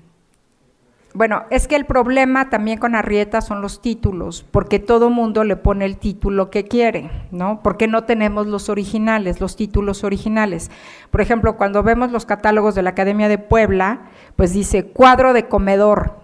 Bueno, 1.15 1.43
es 1.51 1.67
que 1.67 1.75
el 1.75 1.85
problema 1.85 2.49
también 2.49 2.79
con 2.79 2.95
Arrieta 2.95 3.41
son 3.41 3.61
los 3.61 3.81
títulos, 3.81 4.43
porque 4.49 4.79
todo 4.79 5.11
mundo 5.11 5.43
le 5.43 5.55
pone 5.55 5.85
el 5.85 5.97
título 5.97 6.49
que 6.49 6.63
quiere, 6.63 7.11
¿no? 7.29 7.61
Porque 7.61 7.87
no 7.87 8.05
tenemos 8.05 8.47
los 8.47 8.67
originales, 8.67 9.39
los 9.39 9.55
títulos 9.55 10.03
originales. 10.03 10.71
Por 11.11 11.21
ejemplo, 11.21 11.55
cuando 11.55 11.83
vemos 11.83 12.11
los 12.11 12.25
catálogos 12.25 12.73
de 12.73 12.81
la 12.81 12.91
Academia 12.91 13.27
de 13.27 13.37
Puebla, 13.37 14.09
pues 14.35 14.53
dice 14.53 14.85
cuadro 14.85 15.33
de 15.33 15.47
comedor, 15.47 16.22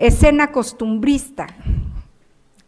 escena 0.00 0.50
costumbrista, 0.50 1.46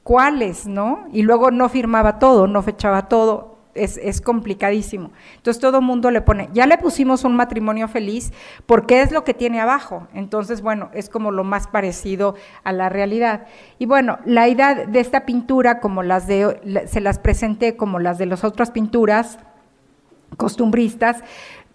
¿cuáles, 0.03 0.67
no? 0.67 1.07
Y 1.13 1.23
luego 1.23 1.51
no 1.51 1.69
firmaba 1.69 2.19
todo, 2.19 2.47
no 2.47 2.63
fechaba 2.63 3.09
todo, 3.09 3.57
es, 3.75 4.21
complicadísimo. 4.21 5.11
Entonces 5.37 5.61
todo 5.61 5.79
el 5.79 5.85
mundo 5.85 6.11
le 6.11 6.21
pone, 6.21 6.51
ya 6.53 6.67
le 6.67 6.77
pusimos 6.77 7.25
un 7.25 7.35
matrimonio 7.35 7.89
feliz 7.89 8.33
porque 8.67 9.01
es 9.01 9.13
lo 9.13 9.25
que 9.25 9.33
tiene 9.33 9.61
abajo. 9.61 10.09
Entonces, 10.13 10.61
bueno, 10.61 10.91
es 10.93 11.09
como 11.09 11.31
lo 11.31 11.43
más 11.43 11.67
parecido 11.67 12.35
a 12.65 12.73
la 12.73 12.91
realidad. 12.91 13.47
Y 13.79 13.87
bueno, 13.87 14.19
la 14.27 14.49
idea 14.49 14.75
de 14.75 15.01
esta 15.01 15.25
pintura, 15.25 15.81
como 15.81 16.03
las 16.03 16.27
de, 16.27 16.85
se 16.87 17.01
las 17.01 17.19
presenté 17.19 17.77
como 17.77 17.99
las 17.99 18.19
de 18.19 18.27
las 18.27 18.45
otras 18.45 18.71
pinturas 18.71 19.39
costumbristas, 20.37 21.23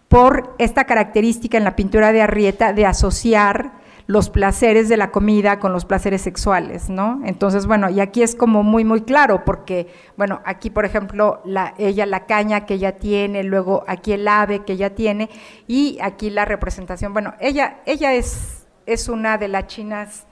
por 0.07 0.55
esta 0.57 0.85
característica 0.85 1.57
en 1.57 1.63
la 1.63 1.75
pintura 1.75 2.13
de 2.13 2.21
Arrieta 2.21 2.73
de 2.73 2.85
asociar 2.85 3.86
los 4.07 4.29
placeres 4.29 4.87
de 4.87 4.95
la 4.95 5.11
comida 5.11 5.59
con 5.59 5.73
los 5.73 5.83
placeres 5.83 6.21
sexuales, 6.21 6.89
¿no? 6.89 7.21
Entonces, 7.25 7.67
bueno, 7.67 7.89
y 7.89 7.99
aquí 7.99 8.23
es 8.23 8.35
como 8.35 8.63
muy, 8.63 8.85
muy 8.85 9.01
claro, 9.01 9.43
porque, 9.43 9.87
bueno, 10.15 10.41
aquí, 10.45 10.69
por 10.69 10.85
ejemplo, 10.85 11.41
la, 11.43 11.73
ella 11.77 12.05
la 12.05 12.25
caña 12.25 12.65
que 12.65 12.75
ella 12.75 12.97
tiene, 12.97 13.43
luego 13.43 13.83
aquí 13.85 14.13
el 14.13 14.25
ave 14.27 14.63
que 14.63 14.73
ella 14.73 14.95
tiene, 14.95 15.29
y 15.67 15.99
aquí 16.01 16.29
la 16.29 16.45
representación, 16.45 17.11
bueno, 17.11 17.33
ella, 17.41 17.81
ella 17.85 18.13
es, 18.13 18.65
es 18.85 19.09
una 19.09 19.37
de 19.37 19.49
las 19.49 19.67
chinas 19.67 20.25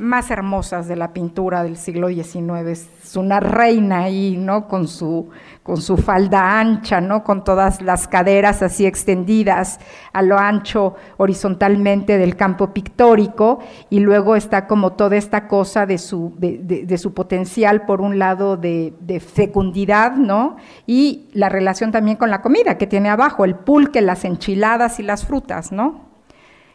más 0.00 0.30
hermosas 0.30 0.88
de 0.88 0.96
la 0.96 1.12
pintura 1.12 1.62
del 1.62 1.76
siglo 1.76 2.08
XIX. 2.08 2.66
Es 2.66 3.16
una 3.16 3.38
reina 3.38 4.00
ahí, 4.04 4.36
¿no? 4.36 4.66
Con 4.66 4.88
su, 4.88 5.28
con 5.62 5.80
su 5.80 5.96
falda 5.96 6.58
ancha, 6.58 7.00
¿no? 7.00 7.22
Con 7.22 7.44
todas 7.44 7.82
las 7.82 8.08
caderas 8.08 8.62
así 8.62 8.86
extendidas 8.86 9.78
a 10.12 10.22
lo 10.22 10.38
ancho 10.38 10.94
horizontalmente 11.18 12.18
del 12.18 12.36
campo 12.36 12.72
pictórico 12.72 13.60
y 13.90 14.00
luego 14.00 14.36
está 14.36 14.66
como 14.66 14.92
toda 14.92 15.16
esta 15.16 15.46
cosa 15.46 15.86
de 15.86 15.98
su, 15.98 16.34
de, 16.38 16.98
su 16.98 17.12
potencial, 17.14 17.84
por 17.84 18.00
un 18.00 18.18
lado, 18.18 18.56
de, 18.56 18.92
fecundidad, 19.20 20.16
¿no? 20.16 20.56
Y 20.86 21.28
la 21.32 21.48
relación 21.48 21.92
también 21.92 22.16
con 22.16 22.30
la 22.30 22.42
comida 22.42 22.78
que 22.78 22.86
tiene 22.86 23.10
abajo, 23.10 23.44
el 23.44 23.54
pulque, 23.54 24.00
las 24.00 24.24
enchiladas 24.24 24.98
y 24.98 25.02
las 25.02 25.26
frutas, 25.26 25.72
¿no? 25.72 26.08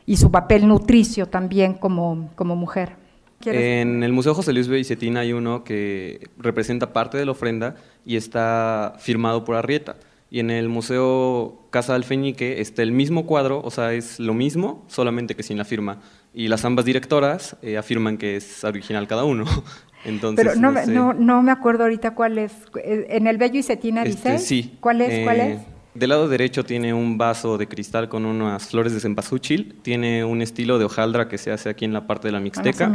Y 0.06 0.18
su 0.18 0.30
papel 0.30 0.68
nutricio 0.68 1.28
también 1.28 1.74
como, 1.74 2.30
como 2.36 2.56
mujer. 2.56 3.05
En 3.46 4.04
el 4.04 4.14
Museo 4.14 4.34
José 4.34 4.54
Luis 4.54 4.68
Beicetín 4.68 5.18
hay 5.18 5.34
uno 5.34 5.64
que 5.64 6.30
representa 6.38 6.94
parte 6.94 7.18
de 7.18 7.26
la 7.26 7.32
ofrenda 7.32 7.76
y 8.06 8.16
está 8.16 8.96
firmado 9.00 9.44
por 9.44 9.56
Arrieta. 9.56 9.96
Y 10.30 10.40
en 10.40 10.50
el 10.50 10.70
Museo 10.70 11.68
Casa 11.70 11.94
del 11.94 12.04
Feñique 12.04 12.60
está 12.60 12.82
el 12.82 12.92
mismo 12.92 13.26
cuadro, 13.26 13.62
o 13.64 13.72
sea, 13.72 13.94
es 13.94 14.20
lo 14.20 14.34
mismo, 14.34 14.84
solamente 14.88 15.36
que 15.36 15.44
sin 15.44 15.58
la 15.58 15.66
firma. 15.66 16.02
Y 16.34 16.48
las 16.48 16.66
ambas 16.66 16.86
directoras 16.86 17.56
eh, 17.62 17.78
afirman 17.78 18.18
que 18.18 18.36
es 18.36 18.64
original 18.64 19.08
cada 19.08 19.24
uno. 19.24 19.46
Entonces, 20.04 20.46
Pero 20.46 20.60
no, 20.60 21.14
no, 21.14 21.42
me 21.42 21.52
acuerdo 21.52 21.84
ahorita 21.84 22.14
cuál 22.14 22.38
es. 22.38 22.54
¿En 22.84 23.28
el 23.28 23.38
Bello 23.38 23.60
y 23.60 23.64
Cetina 23.64 24.04
este, 24.04 24.34
dice? 24.34 24.46
Sí. 24.46 24.78
¿Cuál 24.80 25.02
es? 25.02 25.24
¿Cuál 25.24 25.40
es? 25.40 25.60
Del 25.96 26.10
lado 26.10 26.28
derecho 26.28 26.66
tiene 26.66 26.94
un 26.94 27.18
vaso 27.18 27.58
de 27.58 27.68
cristal 27.68 28.10
con 28.10 28.26
unas 28.26 28.68
flores 28.68 28.94
de 28.94 29.00
cempasúchil, 29.00 29.76
tiene 29.82 30.26
un 30.26 30.42
estilo 30.42 30.78
de 30.78 30.84
hojaldra 30.84 31.30
que 31.30 31.38
se 31.38 31.54
hace 31.54 31.70
aquí 31.70 31.86
en 31.86 31.94
la 31.94 32.06
parte 32.06 32.28
de 32.28 32.34
la 32.34 32.42
mixteca 32.42 32.92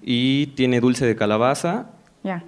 y 0.00 0.46
tiene 0.48 0.80
dulce 0.80 1.04
de 1.04 1.14
calabaza 1.14 1.90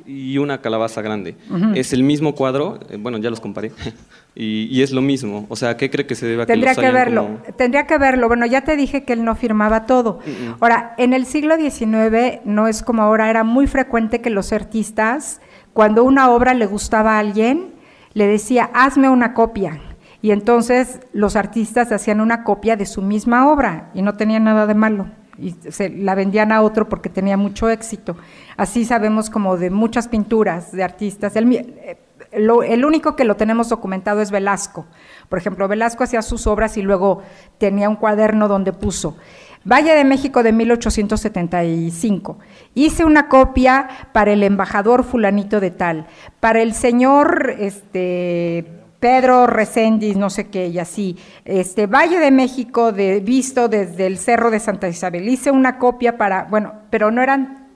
y 0.07 0.39
una 0.39 0.63
calabaza 0.63 1.03
grande. 1.03 1.37
Es 1.75 1.93
el 1.93 2.03
mismo 2.03 2.35
cuadro, 2.35 2.81
eh, 2.89 2.97
bueno, 2.99 3.19
ya 3.19 3.29
los 3.29 3.41
comparé, 3.41 3.73
y, 4.35 4.81
es 4.81 4.91
lo 4.91 5.03
mismo. 5.03 5.45
O 5.51 5.57
sea, 5.57 5.77
¿qué 5.77 5.91
cree 5.91 6.07
que 6.07 6.15
se 6.15 6.27
debe 6.27 6.45
a 6.45 6.47
Tendría 6.47 6.75
que, 6.75 6.91
verlo, 6.91 7.39
tendría 7.57 7.87
que 7.87 7.99
verlo. 7.99 8.27
Bueno, 8.29 8.47
ya 8.47 8.63
te 8.63 8.77
dije 8.77 9.05
que 9.05 9.13
él 9.13 9.23
no 9.23 9.35
firmaba 9.35 9.85
todo. 9.85 10.21
Ahora, 10.61 10.95
en 10.97 11.13
el 11.13 11.27
siglo 11.27 11.57
XIX 11.57 12.41
no 12.47 12.69
es 12.69 12.83
como 12.83 13.03
ahora, 13.03 13.29
era 13.29 13.45
muy 13.45 13.67
frecuente 13.67 14.23
que 14.23 14.31
los 14.31 14.55
artistas, 14.55 15.43
cuando 15.75 16.05
una 16.05 16.31
obra 16.31 16.55
le 16.55 16.65
gustaba 16.65 17.17
a 17.17 17.19
alguien, 17.19 17.75
le 18.15 18.27
decía, 18.27 18.71
hazme 18.73 19.11
una 19.11 19.35
copia 19.35 19.79
y 20.23 20.33
entonces 20.33 21.01
los 21.13 21.37
artistas 21.37 21.93
hacían 21.93 22.21
una 22.21 22.45
copia 22.45 22.77
de 22.77 22.87
su 22.87 23.03
misma 23.03 23.51
obra 23.51 23.91
y 23.95 24.03
no 24.03 24.17
tenía 24.17 24.41
nada 24.41 24.67
de 24.67 24.75
malo. 24.75 25.07
Y 25.39 25.55
se 25.71 25.89
la 25.89 26.15
vendían 26.15 26.53
a 26.53 26.61
otro 26.61 26.89
porque 26.89 27.09
tenía 27.09 27.39
mucho 27.39 27.71
éxito. 27.71 28.17
Así 28.59 28.85
sabemos 28.85 29.31
como 29.31 29.57
de 29.57 29.71
muchas 29.71 30.09
pinturas 30.09 30.71
de 30.73 30.85
artistas. 30.85 31.35
El, 31.35 31.51
eh, 31.55 31.99
el 32.33 32.85
único 32.85 33.17
que 33.17 33.25
lo 33.25 33.37
tenemos 33.37 33.71
documentado 33.71 34.21
es 34.21 34.31
Velasco. 34.31 34.85
Por 35.31 35.39
ejemplo, 35.39 35.67
Velasco 35.67 36.05
hacía 36.05 36.21
sus 36.21 36.47
obras 36.47 36.77
y 36.77 36.83
luego 36.83 37.23
tenía 37.57 37.89
un 37.89 37.97
cuaderno 37.97 38.49
donde 38.49 38.75
puso 38.75 39.17
Valle 39.65 39.95
de 39.95 40.05
México 40.05 40.43
de 40.43 40.53
1875. 40.53 42.39
Hice 42.75 43.05
una 43.05 43.29
copia 43.29 43.89
para 44.13 44.33
el 44.33 44.43
embajador 44.43 45.05
fulanito 45.05 45.61
de 45.61 45.71
tal, 45.71 46.07
para 46.41 46.63
el 46.63 46.73
señor 46.73 47.55
este 47.59 48.80
Pedro 49.01 49.47
Reséndiz, 49.47 50.17
no 50.17 50.29
sé 50.29 50.49
qué, 50.49 50.69
y 50.69 50.79
así. 50.79 51.17
Este, 51.47 51.87
Valle 51.87 52.21
de 52.21 52.31
México, 52.31 52.93
de, 52.93 53.21
visto 53.21 53.69
desde 53.69 54.07
el 54.07 54.19
Cerro 54.19 54.51
de 54.51 54.61
Santa 54.61 54.89
Isabel. 54.89 55.27
Hice 55.27 55.51
una 55.51 55.79
copia 55.79 56.19
para, 56.19 56.45
bueno, 56.45 56.75
pero 56.91 57.11
no 57.11 57.23
eran, 57.23 57.67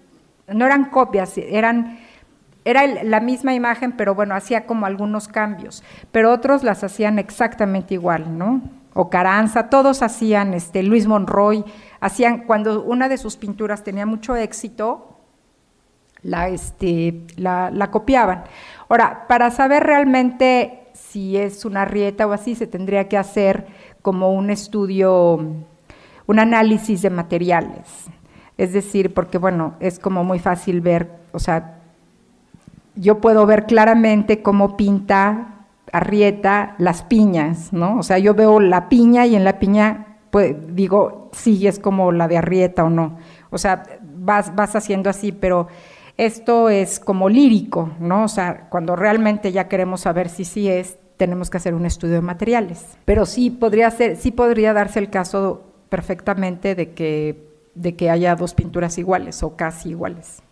no 0.47 0.67
eran 0.67 0.91
copias, 0.91 1.39
eran, 1.39 1.99
era 2.67 2.87
la 2.87 3.21
misma 3.21 3.55
imagen, 3.55 3.93
pero 3.93 4.15
bueno, 4.15 4.35
hacía 4.35 4.67
como 4.67 4.85
algunos 4.85 5.27
cambios. 5.27 5.83
Pero 6.13 6.31
otros 6.31 6.63
las 6.63 6.85
hacían 6.85 7.19
exactamente 7.19 7.95
igual, 7.95 8.37
¿no? 8.37 8.61
O 8.93 9.09
Caranza, 9.09 9.71
todos 9.71 10.03
hacían, 10.03 10.53
este, 10.53 10.83
Luis 10.83 11.07
Monroy, 11.07 11.65
hacían, 12.01 12.45
cuando 12.45 12.83
una 12.83 13.09
de 13.09 13.17
sus 13.17 13.39
pinturas 13.39 13.83
tenía 13.83 14.05
mucho 14.05 14.37
éxito, 14.37 15.21
la, 16.23 16.49
este, 16.49 17.23
la, 17.37 17.71
la 17.71 17.91
copiaban. 17.91 18.45
Ahora, 18.91 19.27
para 19.27 19.51
saber 19.51 19.83
realmente 19.85 20.84
si 21.15 21.37
es 21.37 21.65
una 21.65 21.85
rieta 21.85 22.27
o 22.27 22.33
así, 22.33 22.57
se 22.57 22.67
tendría 22.67 23.07
que 23.09 23.17
hacer 23.17 23.67
como 24.03 24.33
un 24.33 24.51
estudio, 24.51 25.37
un 26.27 26.39
análisis 26.41 27.03
de 27.03 27.11
materiales. 27.11 28.07
Es 28.59 28.73
decir, 28.73 29.15
porque 29.15 29.39
bueno, 29.39 29.75
es 29.79 30.01
como 30.01 30.25
muy 30.25 30.41
fácil 30.41 30.81
ver, 30.81 31.13
o 31.31 31.39
sea, 31.39 31.79
yo 32.97 33.21
puedo 33.21 33.47
ver 33.47 33.67
claramente 33.67 34.43
cómo 34.43 34.77
pinta 34.77 35.67
Arrieta 35.93 36.75
las 36.79 37.05
piñas, 37.05 37.73
¿no? 37.73 37.97
O 37.99 38.03
sea, 38.03 38.19
yo 38.19 38.35
veo 38.35 38.59
la 38.59 38.89
piña 38.89 39.25
y 39.25 39.37
en 39.37 39.45
la 39.45 39.61
piña 39.61 40.19
pues, 40.33 40.57
digo, 40.75 41.31
sí, 41.31 41.65
es 41.69 41.79
como 41.79 42.11
la 42.11 42.27
de 42.27 42.39
Arrieta 42.39 42.83
o 42.83 42.91
no. 42.91 43.19
O 43.51 43.59
sea, 43.59 43.85
vas, 44.03 44.53
vas 44.57 44.75
haciendo 44.75 45.09
así, 45.11 45.31
pero 45.31 45.69
esto 46.17 46.71
es 46.71 46.99
como 46.99 47.29
lírico, 47.29 47.91
¿no? 48.01 48.25
O 48.25 48.29
sea, 48.29 48.67
cuando 48.69 48.97
realmente 48.97 49.53
ya 49.53 49.69
queremos 49.69 50.01
saber 50.01 50.29
si 50.29 50.45
sí 50.45 50.69
es, 50.69 50.99
tenemos 51.17 51.51
que 51.51 51.57
hacer 51.57 51.75
un 51.75 51.87
estudio 51.87 52.15
de 52.15 52.21
materiales. 52.21 52.85
Pero 53.05 53.27
sí 53.27 53.51
podría 53.51 53.91
ser, 53.91 54.17
sí 54.17 54.31
podría 54.31 54.73
darse 54.73 54.99
el 54.99 55.11
caso 55.11 55.63
perfectamente 55.89 56.75
de 56.75 56.93
que, 56.93 57.49
de 57.75 57.95
que 57.95 58.11
haya 58.11 58.35
dos 58.35 58.55
pinturas 58.55 58.99
iguales 58.99 59.43
o 59.43 59.57
casi 59.57 59.91
iguales. 59.91 60.43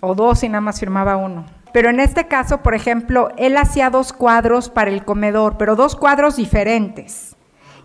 O 0.00 0.14
dos 0.14 0.42
y 0.44 0.48
nada 0.48 0.60
más 0.60 0.80
firmaba 0.80 1.16
uno. 1.16 1.46
Pero 1.72 1.90
en 1.90 2.00
este 2.00 2.26
caso, 2.28 2.62
por 2.62 2.74
ejemplo, 2.74 3.30
él 3.36 3.56
hacía 3.56 3.90
dos 3.90 4.12
cuadros 4.12 4.70
para 4.70 4.90
el 4.90 5.04
comedor, 5.04 5.58
pero 5.58 5.76
dos 5.76 5.96
cuadros 5.96 6.36
diferentes 6.36 7.37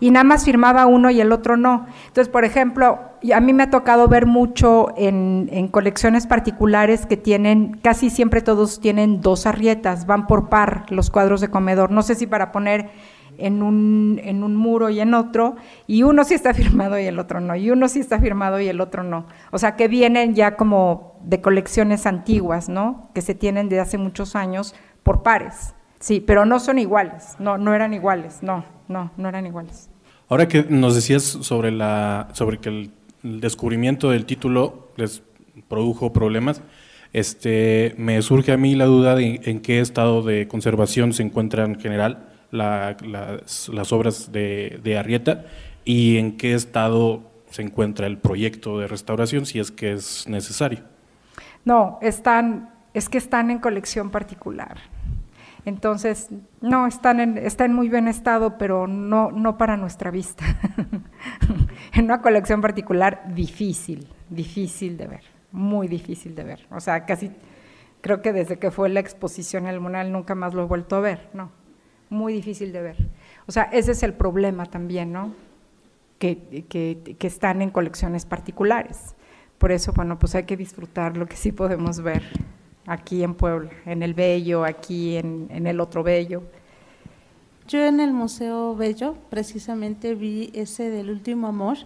y 0.04 0.10
nada 0.10 0.24
más 0.24 0.44
firmaba 0.44 0.84
uno 0.84 1.08
y 1.08 1.22
el 1.22 1.32
otro 1.32 1.56
no. 1.56 1.86
Entonces, 2.08 2.28
por 2.28 2.44
ejemplo, 2.44 2.98
a 3.34 3.40
mí 3.40 3.54
me 3.54 3.62
ha 3.62 3.70
tocado 3.70 4.06
ver 4.06 4.26
mucho 4.26 4.92
en, 4.98 5.68
colecciones 5.68 6.26
particulares 6.26 7.06
que 7.06 7.16
tienen, 7.16 7.78
casi 7.82 8.10
siempre 8.10 8.42
todos 8.42 8.80
tienen 8.80 9.22
dos 9.22 9.46
arrietas, 9.46 10.04
van 10.04 10.26
por 10.26 10.50
par 10.50 10.84
los 10.90 11.08
cuadros 11.08 11.40
de 11.40 11.48
comedor. 11.48 11.90
No 11.90 12.02
sé 12.02 12.16
si 12.16 12.26
para 12.26 12.52
poner 12.52 12.90
en 13.38 13.62
un, 13.62 14.20
en 14.22 14.44
un 14.44 14.56
muro 14.56 14.90
y 14.90 15.00
en 15.00 15.14
otro, 15.14 15.56
y 15.86 16.02
uno 16.02 16.24
sí 16.24 16.34
está 16.34 16.52
firmado 16.54 16.98
y 16.98 17.06
el 17.06 17.18
otro 17.18 17.40
no, 17.40 17.56
y 17.56 17.70
uno 17.70 17.88
sí 17.88 18.00
está 18.00 18.18
firmado 18.18 18.60
y 18.60 18.68
el 18.68 18.82
otro 18.82 19.04
no. 19.04 19.24
O 19.52 19.58
sea, 19.58 19.74
que 19.74 19.88
vienen 19.88 20.34
ya 20.34 20.56
como 20.56 21.18
de 21.22 21.40
colecciones 21.40 22.04
antiguas, 22.04 22.68
¿no? 22.68 23.08
Que 23.14 23.22
se 23.22 23.34
tienen 23.34 23.70
de 23.70 23.80
hace 23.80 23.96
muchos 23.96 24.36
años 24.36 24.74
por 25.02 25.22
pares. 25.22 25.74
Sí, 25.98 26.20
pero 26.20 26.44
no 26.44 26.60
son 26.60 26.78
iguales, 26.78 27.36
no, 27.38 27.56
no 27.56 27.72
eran 27.72 27.94
iguales, 27.94 28.42
no, 28.42 28.66
no, 28.86 29.10
no 29.16 29.30
eran 29.30 29.46
iguales. 29.46 29.88
Ahora 30.34 30.48
que 30.48 30.64
nos 30.68 30.96
decías 30.96 31.22
sobre 31.22 31.70
la 31.70 32.26
sobre 32.32 32.58
que 32.58 32.90
descubrimiento 33.22 34.10
del 34.10 34.26
título 34.26 34.88
les 34.96 35.22
produjo 35.68 36.12
problemas. 36.12 36.60
Este, 37.12 37.94
me 37.98 38.20
surge 38.20 38.50
a 38.50 38.56
mí 38.56 38.74
la 38.74 38.86
duda 38.86 39.14
de 39.14 39.40
en 39.44 39.60
qué 39.60 39.78
estado 39.78 40.22
de 40.22 40.48
conservación 40.48 41.12
se 41.12 41.22
encuentran 41.22 41.74
en 41.74 41.80
general 41.80 42.30
las, 42.50 43.92
obras 43.92 44.32
de, 44.32 44.80
de, 44.82 44.98
Arrieta 44.98 45.44
y 45.84 46.16
en 46.16 46.36
qué 46.36 46.54
estado 46.54 47.30
se 47.50 47.62
encuentra 47.62 48.08
el 48.08 48.18
proyecto 48.18 48.80
de 48.80 48.88
restauración, 48.88 49.46
si 49.46 49.60
es 49.60 49.70
que 49.70 49.92
es 49.92 50.26
necesario. 50.26 50.80
No, 51.64 52.00
están, 52.02 52.70
es 52.92 53.08
que 53.08 53.18
están 53.18 53.52
en 53.52 53.60
colección 53.60 54.10
particular. 54.10 54.78
Entonces, 55.64 56.28
no, 56.60 56.86
están 56.86 57.20
en, 57.20 57.38
está 57.38 57.64
en 57.64 57.74
muy 57.74 57.88
buen 57.88 58.06
estado, 58.06 58.58
pero 58.58 58.86
no, 58.86 59.30
no 59.30 59.56
para 59.56 59.76
nuestra 59.76 60.10
vista. 60.10 60.44
en 61.94 62.04
una 62.04 62.20
colección 62.20 62.60
particular 62.60 63.34
difícil, 63.34 64.06
difícil 64.28 64.98
de 64.98 65.06
ver, 65.06 65.22
muy 65.52 65.88
difícil 65.88 66.34
de 66.34 66.44
ver. 66.44 66.66
O 66.70 66.80
sea, 66.80 67.06
casi 67.06 67.30
creo 68.02 68.20
que 68.20 68.34
desde 68.34 68.58
que 68.58 68.70
fue 68.70 68.90
la 68.90 69.00
exposición 69.00 69.66
el 69.66 69.80
Munal 69.80 70.12
nunca 70.12 70.34
más 70.34 70.52
lo 70.52 70.62
he 70.62 70.66
vuelto 70.66 70.96
a 70.96 71.00
ver, 71.00 71.30
no, 71.32 71.50
muy 72.10 72.34
difícil 72.34 72.70
de 72.72 72.82
ver. 72.82 72.96
O 73.46 73.52
sea, 73.52 73.64
ese 73.64 73.92
es 73.92 74.02
el 74.02 74.12
problema 74.12 74.66
también, 74.66 75.12
¿no? 75.12 75.34
Que, 76.18 76.66
que, 76.68 77.16
que 77.18 77.26
están 77.26 77.62
en 77.62 77.70
colecciones 77.70 78.26
particulares. 78.26 79.14
Por 79.56 79.72
eso, 79.72 79.92
bueno, 79.94 80.18
pues 80.18 80.34
hay 80.34 80.44
que 80.44 80.56
disfrutar 80.56 81.16
lo 81.16 81.26
que 81.26 81.36
sí 81.36 81.52
podemos 81.52 82.00
ver 82.02 82.22
aquí 82.86 83.22
en 83.22 83.34
Puebla, 83.34 83.70
en 83.86 84.02
el 84.02 84.14
Bello, 84.14 84.64
aquí 84.64 85.16
en, 85.16 85.48
en 85.50 85.66
el 85.66 85.80
otro 85.80 86.02
Bello. 86.02 86.42
Yo 87.66 87.84
en 87.84 88.00
el 88.00 88.12
Museo 88.12 88.76
Bello 88.76 89.16
precisamente 89.30 90.14
vi 90.14 90.50
ese 90.54 90.90
del 90.90 91.10
último 91.10 91.46
amor, 91.46 91.78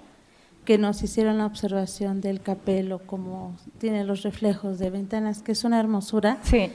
que 0.65 0.77
nos 0.77 1.03
hicieron 1.03 1.39
la 1.39 1.47
observación 1.47 2.20
del 2.20 2.43
capelo, 2.43 2.99
como 3.07 3.57
tiene 3.79 4.05
los 4.05 4.23
reflejos 4.23 4.79
de 4.79 4.91
ventanas, 4.91 5.41
que 5.41 5.53
es 5.53 5.65
una 5.65 5.81
hermosura. 5.81 6.39
Sí. 6.43 6.70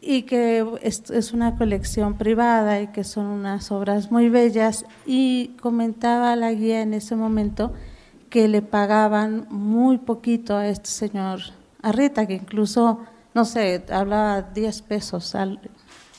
Y 0.00 0.22
que 0.22 0.64
es, 0.80 1.10
es 1.10 1.32
una 1.32 1.56
colección 1.56 2.14
privada 2.14 2.80
y 2.80 2.86
que 2.86 3.04
son 3.04 3.26
unas 3.26 3.70
obras 3.70 4.10
muy 4.10 4.30
bellas. 4.30 4.86
Y 5.04 5.48
comentaba 5.60 6.36
la 6.36 6.52
guía 6.52 6.80
en 6.80 6.94
ese 6.94 7.16
momento 7.16 7.72
que 8.30 8.48
le 8.48 8.62
pagaban 8.62 9.46
muy 9.50 9.98
poquito 9.98 10.56
a 10.56 10.68
este 10.68 10.88
señor 10.88 11.40
Arrieta, 11.82 12.26
que 12.26 12.34
incluso 12.34 13.00
no 13.34 13.44
sé, 13.44 13.84
hablaba 13.90 14.42
10 14.42 14.82
pesos, 14.82 15.36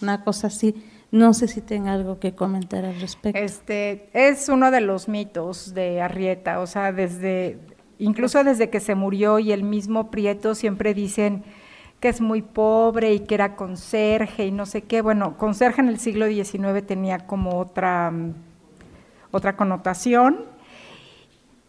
una 0.02 0.24
cosa 0.24 0.48
así. 0.48 0.76
No 1.12 1.34
sé 1.34 1.48
si 1.48 1.62
tenga 1.62 1.94
algo 1.94 2.20
que 2.20 2.36
comentar 2.36 2.84
al 2.84 3.00
respecto. 3.00 3.40
Este 3.40 4.10
es 4.14 4.50
uno 4.50 4.70
de 4.70 4.82
los 4.82 5.08
mitos 5.08 5.74
de 5.74 6.02
Arrieta, 6.02 6.60
o 6.60 6.68
sea, 6.68 6.92
desde 6.92 7.58
incluso 8.00 8.44
desde 8.44 8.70
que 8.70 8.82
se 8.82 8.96
murió 8.96 9.40
y 9.40 9.54
el 9.54 9.64
mismo 9.64 10.12
Prieto 10.12 10.56
siempre 10.56 10.94
dicen 10.94 11.46
que 12.02 12.10
es 12.10 12.20
muy 12.20 12.42
pobre 12.42 13.14
y 13.14 13.22
que 13.22 13.36
era 13.36 13.56
conserje 13.56 14.48
y 14.48 14.52
no 14.52 14.66
sé 14.66 14.82
qué. 14.82 15.02
Bueno, 15.02 15.38
conserje 15.38 15.80
en 15.80 15.88
el 15.88 16.00
siglo 16.00 16.28
XIX 16.28 16.86
tenía 16.86 17.20
como 17.20 17.60
otra 17.60 18.12
otra 19.32 19.56
connotación. 19.56 20.46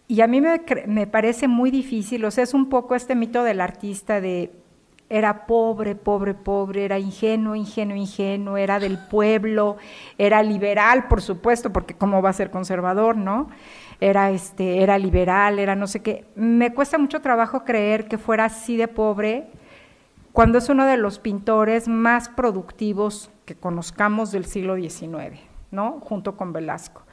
Y 0.09 0.21
a 0.23 0.27
mí 0.27 0.41
me, 0.41 0.63
me 0.87 1.07
parece 1.07 1.47
muy 1.47 1.71
difícil, 1.71 2.25
o 2.25 2.31
sea, 2.31 2.45
es 2.45 2.55
un 2.55 2.69
poco 2.69 2.95
este 2.95 3.15
mito 3.15 3.43
del 3.43 3.61
artista 3.61 4.21
de 4.21 4.53
era 5.09 5.47
pobre, 5.47 5.95
pobre, 5.95 6.35
pobre, 6.35 6.85
era 6.85 6.99
ingenuo, 6.99 7.55
ingenuo, 7.55 7.97
ingenuo, 7.97 8.57
era 8.57 8.81
del 8.81 8.99
pueblo, 8.99 9.77
era 10.19 10.43
liberal, 10.43 11.07
por 11.09 11.23
supuesto, 11.23 11.73
porque 11.73 11.95
cómo 11.95 12.23
va 12.23 12.31
a 12.31 12.35
ser 12.35 12.51
conservador, 12.51 13.17
¿no? 13.17 13.49
Era 14.01 14.31
este, 14.31 14.83
era 14.83 14.99
liberal, 14.99 15.59
era 15.59 15.77
no 15.77 15.87
sé 15.87 16.01
qué. 16.03 16.27
Me 16.35 16.75
cuesta 16.75 16.99
mucho 16.99 17.21
trabajo 17.21 17.65
creer 17.65 18.09
que 18.09 18.19
fuera 18.19 18.47
así 18.47 18.77
de 18.77 18.89
pobre 18.89 19.47
cuando 20.33 20.59
es 20.59 20.69
uno 20.69 20.85
de 20.85 20.97
los 20.97 21.19
pintores 21.19 21.89
más 21.89 22.29
productivos 22.29 23.31
que 23.47 23.55
conozcamos 23.55 24.33
del 24.33 24.45
siglo 24.45 24.77
XIX, 24.77 25.41
¿no? 25.71 26.01
Junto 26.01 26.37
con 26.37 26.53
Velasco. 26.53 27.05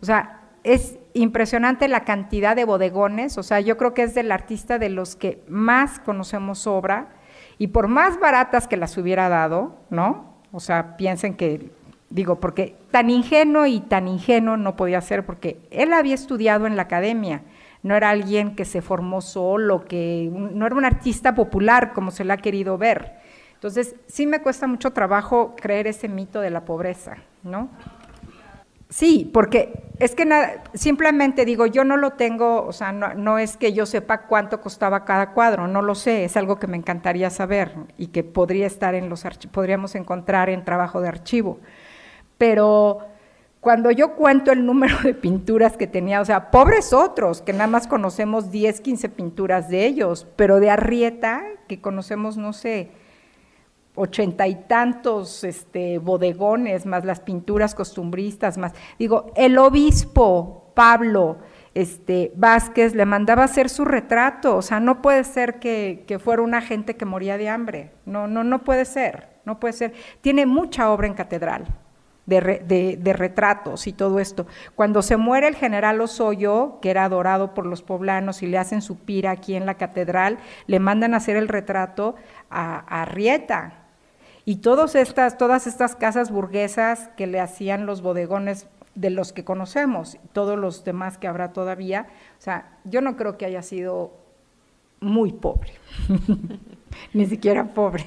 O 0.00 0.06
sea, 0.06 0.40
es 0.62 0.98
impresionante 1.14 1.88
la 1.88 2.04
cantidad 2.04 2.54
de 2.54 2.64
bodegones, 2.64 3.36
o 3.38 3.42
sea, 3.42 3.60
yo 3.60 3.76
creo 3.76 3.92
que 3.92 4.04
es 4.04 4.14
del 4.14 4.30
artista 4.30 4.78
de 4.78 4.88
los 4.88 5.16
que 5.16 5.42
más 5.48 5.98
conocemos 5.98 6.66
obra 6.66 7.08
y 7.60 7.66
por 7.66 7.88
más 7.88 8.18
baratas 8.18 8.66
que 8.66 8.78
las 8.78 8.96
hubiera 8.96 9.28
dado, 9.28 9.76
¿no? 9.90 10.32
O 10.50 10.60
sea, 10.60 10.96
piensen 10.96 11.34
que, 11.34 11.70
digo, 12.08 12.40
porque 12.40 12.74
tan 12.90 13.10
ingenuo 13.10 13.66
y 13.66 13.80
tan 13.80 14.08
ingenuo 14.08 14.56
no 14.56 14.76
podía 14.76 15.02
ser, 15.02 15.26
porque 15.26 15.60
él 15.70 15.92
había 15.92 16.14
estudiado 16.14 16.66
en 16.66 16.74
la 16.74 16.84
academia, 16.84 17.42
no 17.82 17.94
era 17.94 18.08
alguien 18.08 18.56
que 18.56 18.64
se 18.64 18.80
formó 18.80 19.20
solo, 19.20 19.84
que 19.84 20.30
no 20.32 20.64
era 20.64 20.74
un 20.74 20.86
artista 20.86 21.34
popular 21.34 21.92
como 21.92 22.10
se 22.12 22.24
le 22.24 22.32
ha 22.32 22.38
querido 22.38 22.78
ver. 22.78 23.16
Entonces, 23.52 23.94
sí 24.06 24.26
me 24.26 24.40
cuesta 24.40 24.66
mucho 24.66 24.94
trabajo 24.94 25.54
creer 25.54 25.86
ese 25.86 26.08
mito 26.08 26.40
de 26.40 26.48
la 26.48 26.64
pobreza, 26.64 27.18
¿no? 27.42 27.68
Sí, 28.90 29.30
porque 29.32 29.84
es 30.00 30.16
que 30.16 30.24
nada, 30.24 30.64
simplemente 30.74 31.44
digo, 31.44 31.64
yo 31.64 31.84
no 31.84 31.96
lo 31.96 32.14
tengo, 32.14 32.66
o 32.66 32.72
sea, 32.72 32.90
no, 32.90 33.38
es 33.38 33.56
que 33.56 33.72
yo 33.72 33.86
sepa 33.86 34.22
cuánto 34.22 34.60
costaba 34.60 35.04
cada 35.04 35.32
cuadro, 35.32 35.68
no 35.68 35.80
lo 35.80 35.94
sé, 35.94 36.24
es 36.24 36.36
algo 36.36 36.58
que 36.58 36.66
me 36.66 36.76
encantaría 36.76 37.30
saber 37.30 37.72
y 37.98 38.08
que 38.08 38.24
podría 38.24 38.66
estar 38.66 38.96
en 38.96 39.08
los 39.08 39.24
podríamos 39.52 39.94
encontrar 39.94 40.50
en 40.50 40.64
trabajo 40.64 41.00
de 41.00 41.06
archivo. 41.06 41.60
Pero 42.36 42.98
cuando 43.60 43.92
yo 43.92 44.16
cuento 44.16 44.50
el 44.50 44.66
número 44.66 44.98
de 45.04 45.14
pinturas 45.14 45.76
que 45.76 45.86
tenía, 45.86 46.20
o 46.20 46.24
sea, 46.24 46.50
pobres 46.50 46.92
otros, 46.92 47.42
que 47.42 47.52
nada 47.52 47.68
más 47.68 47.86
conocemos 47.86 48.50
10, 48.50 48.80
15 48.80 49.08
pinturas 49.10 49.68
de 49.68 49.86
ellos, 49.86 50.26
pero 50.34 50.58
de 50.58 50.70
Arrieta, 50.70 51.44
que 51.68 51.80
conocemos, 51.80 52.36
no 52.36 52.52
sé, 52.52 52.90
ochenta 53.94 54.46
y 54.46 54.54
tantos 54.66 55.44
este, 55.44 55.98
bodegones, 55.98 56.86
más 56.86 57.04
las 57.04 57.20
pinturas 57.20 57.74
costumbristas, 57.74 58.58
más. 58.58 58.72
Digo, 58.98 59.32
el 59.36 59.58
obispo 59.58 60.72
Pablo 60.74 61.38
este, 61.74 62.32
Vázquez 62.34 62.94
le 62.94 63.06
mandaba 63.06 63.44
hacer 63.44 63.68
su 63.68 63.84
retrato, 63.84 64.56
o 64.56 64.62
sea, 64.62 64.80
no 64.80 65.02
puede 65.02 65.24
ser 65.24 65.58
que, 65.58 66.04
que, 66.06 66.18
fuera 66.18 66.42
una 66.42 66.60
gente 66.60 66.96
que 66.96 67.04
moría 67.04 67.36
de 67.38 67.48
hambre, 67.48 67.92
no, 68.06 68.26
no, 68.26 68.44
no 68.44 68.64
puede 68.64 68.84
ser, 68.84 69.28
no 69.44 69.60
puede 69.60 69.74
ser. 69.74 69.92
Tiene 70.20 70.46
mucha 70.46 70.90
obra 70.90 71.06
en 71.06 71.14
catedral. 71.14 71.66
De, 72.26 72.96
de, 72.96 73.12
retratos 73.12 73.88
y 73.88 73.92
todo 73.92 74.20
esto. 74.20 74.46
Cuando 74.76 75.02
se 75.02 75.16
muere 75.16 75.48
el 75.48 75.56
general 75.56 76.00
Osoyo, 76.00 76.78
que 76.80 76.90
era 76.90 77.02
adorado 77.02 77.54
por 77.54 77.66
los 77.66 77.82
poblanos 77.82 78.44
y 78.44 78.46
le 78.46 78.56
hacen 78.56 78.82
su 78.82 79.00
pira 79.00 79.32
aquí 79.32 79.56
en 79.56 79.66
la 79.66 79.74
catedral, 79.74 80.38
le 80.68 80.78
mandan 80.78 81.12
a 81.12 81.16
hacer 81.16 81.36
el 81.36 81.48
retrato 81.48 82.14
a, 82.48 83.00
a 83.00 83.04
Rieta, 83.04 83.79
y 84.44 84.56
todas 84.56 84.94
estas, 84.94 85.38
todas 85.38 85.66
estas 85.66 85.96
casas 85.96 86.30
burguesas 86.30 87.08
que 87.16 87.26
le 87.26 87.40
hacían 87.40 87.86
los 87.86 88.02
bodegones 88.02 88.66
de 88.94 89.10
los 89.10 89.32
que 89.32 89.44
conocemos, 89.44 90.18
todos 90.32 90.58
los 90.58 90.84
demás 90.84 91.18
que 91.18 91.28
habrá 91.28 91.52
todavía, 91.52 92.08
o 92.38 92.42
sea, 92.42 92.78
yo 92.84 93.00
no 93.00 93.16
creo 93.16 93.38
que 93.38 93.46
haya 93.46 93.62
sido 93.62 94.12
muy 95.00 95.32
pobre, 95.32 95.74
ni 97.12 97.26
siquiera 97.26 97.64
pobre. 97.68 98.04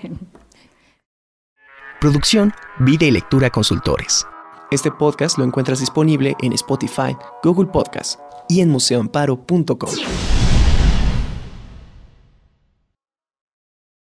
Producción, 1.99 2.51
vida 2.79 3.05
y 3.05 3.11
lectura 3.11 3.49
consultores. 3.49 4.27
Este 4.71 4.91
podcast 4.91 5.37
lo 5.37 5.45
encuentras 5.45 5.79
disponible 5.79 6.35
en 6.41 6.51
Spotify, 6.53 7.15
Google 7.43 7.67
Podcast 7.67 8.19
y 8.49 8.59
en 8.59 8.69
museoamparo.com. 8.69 10.42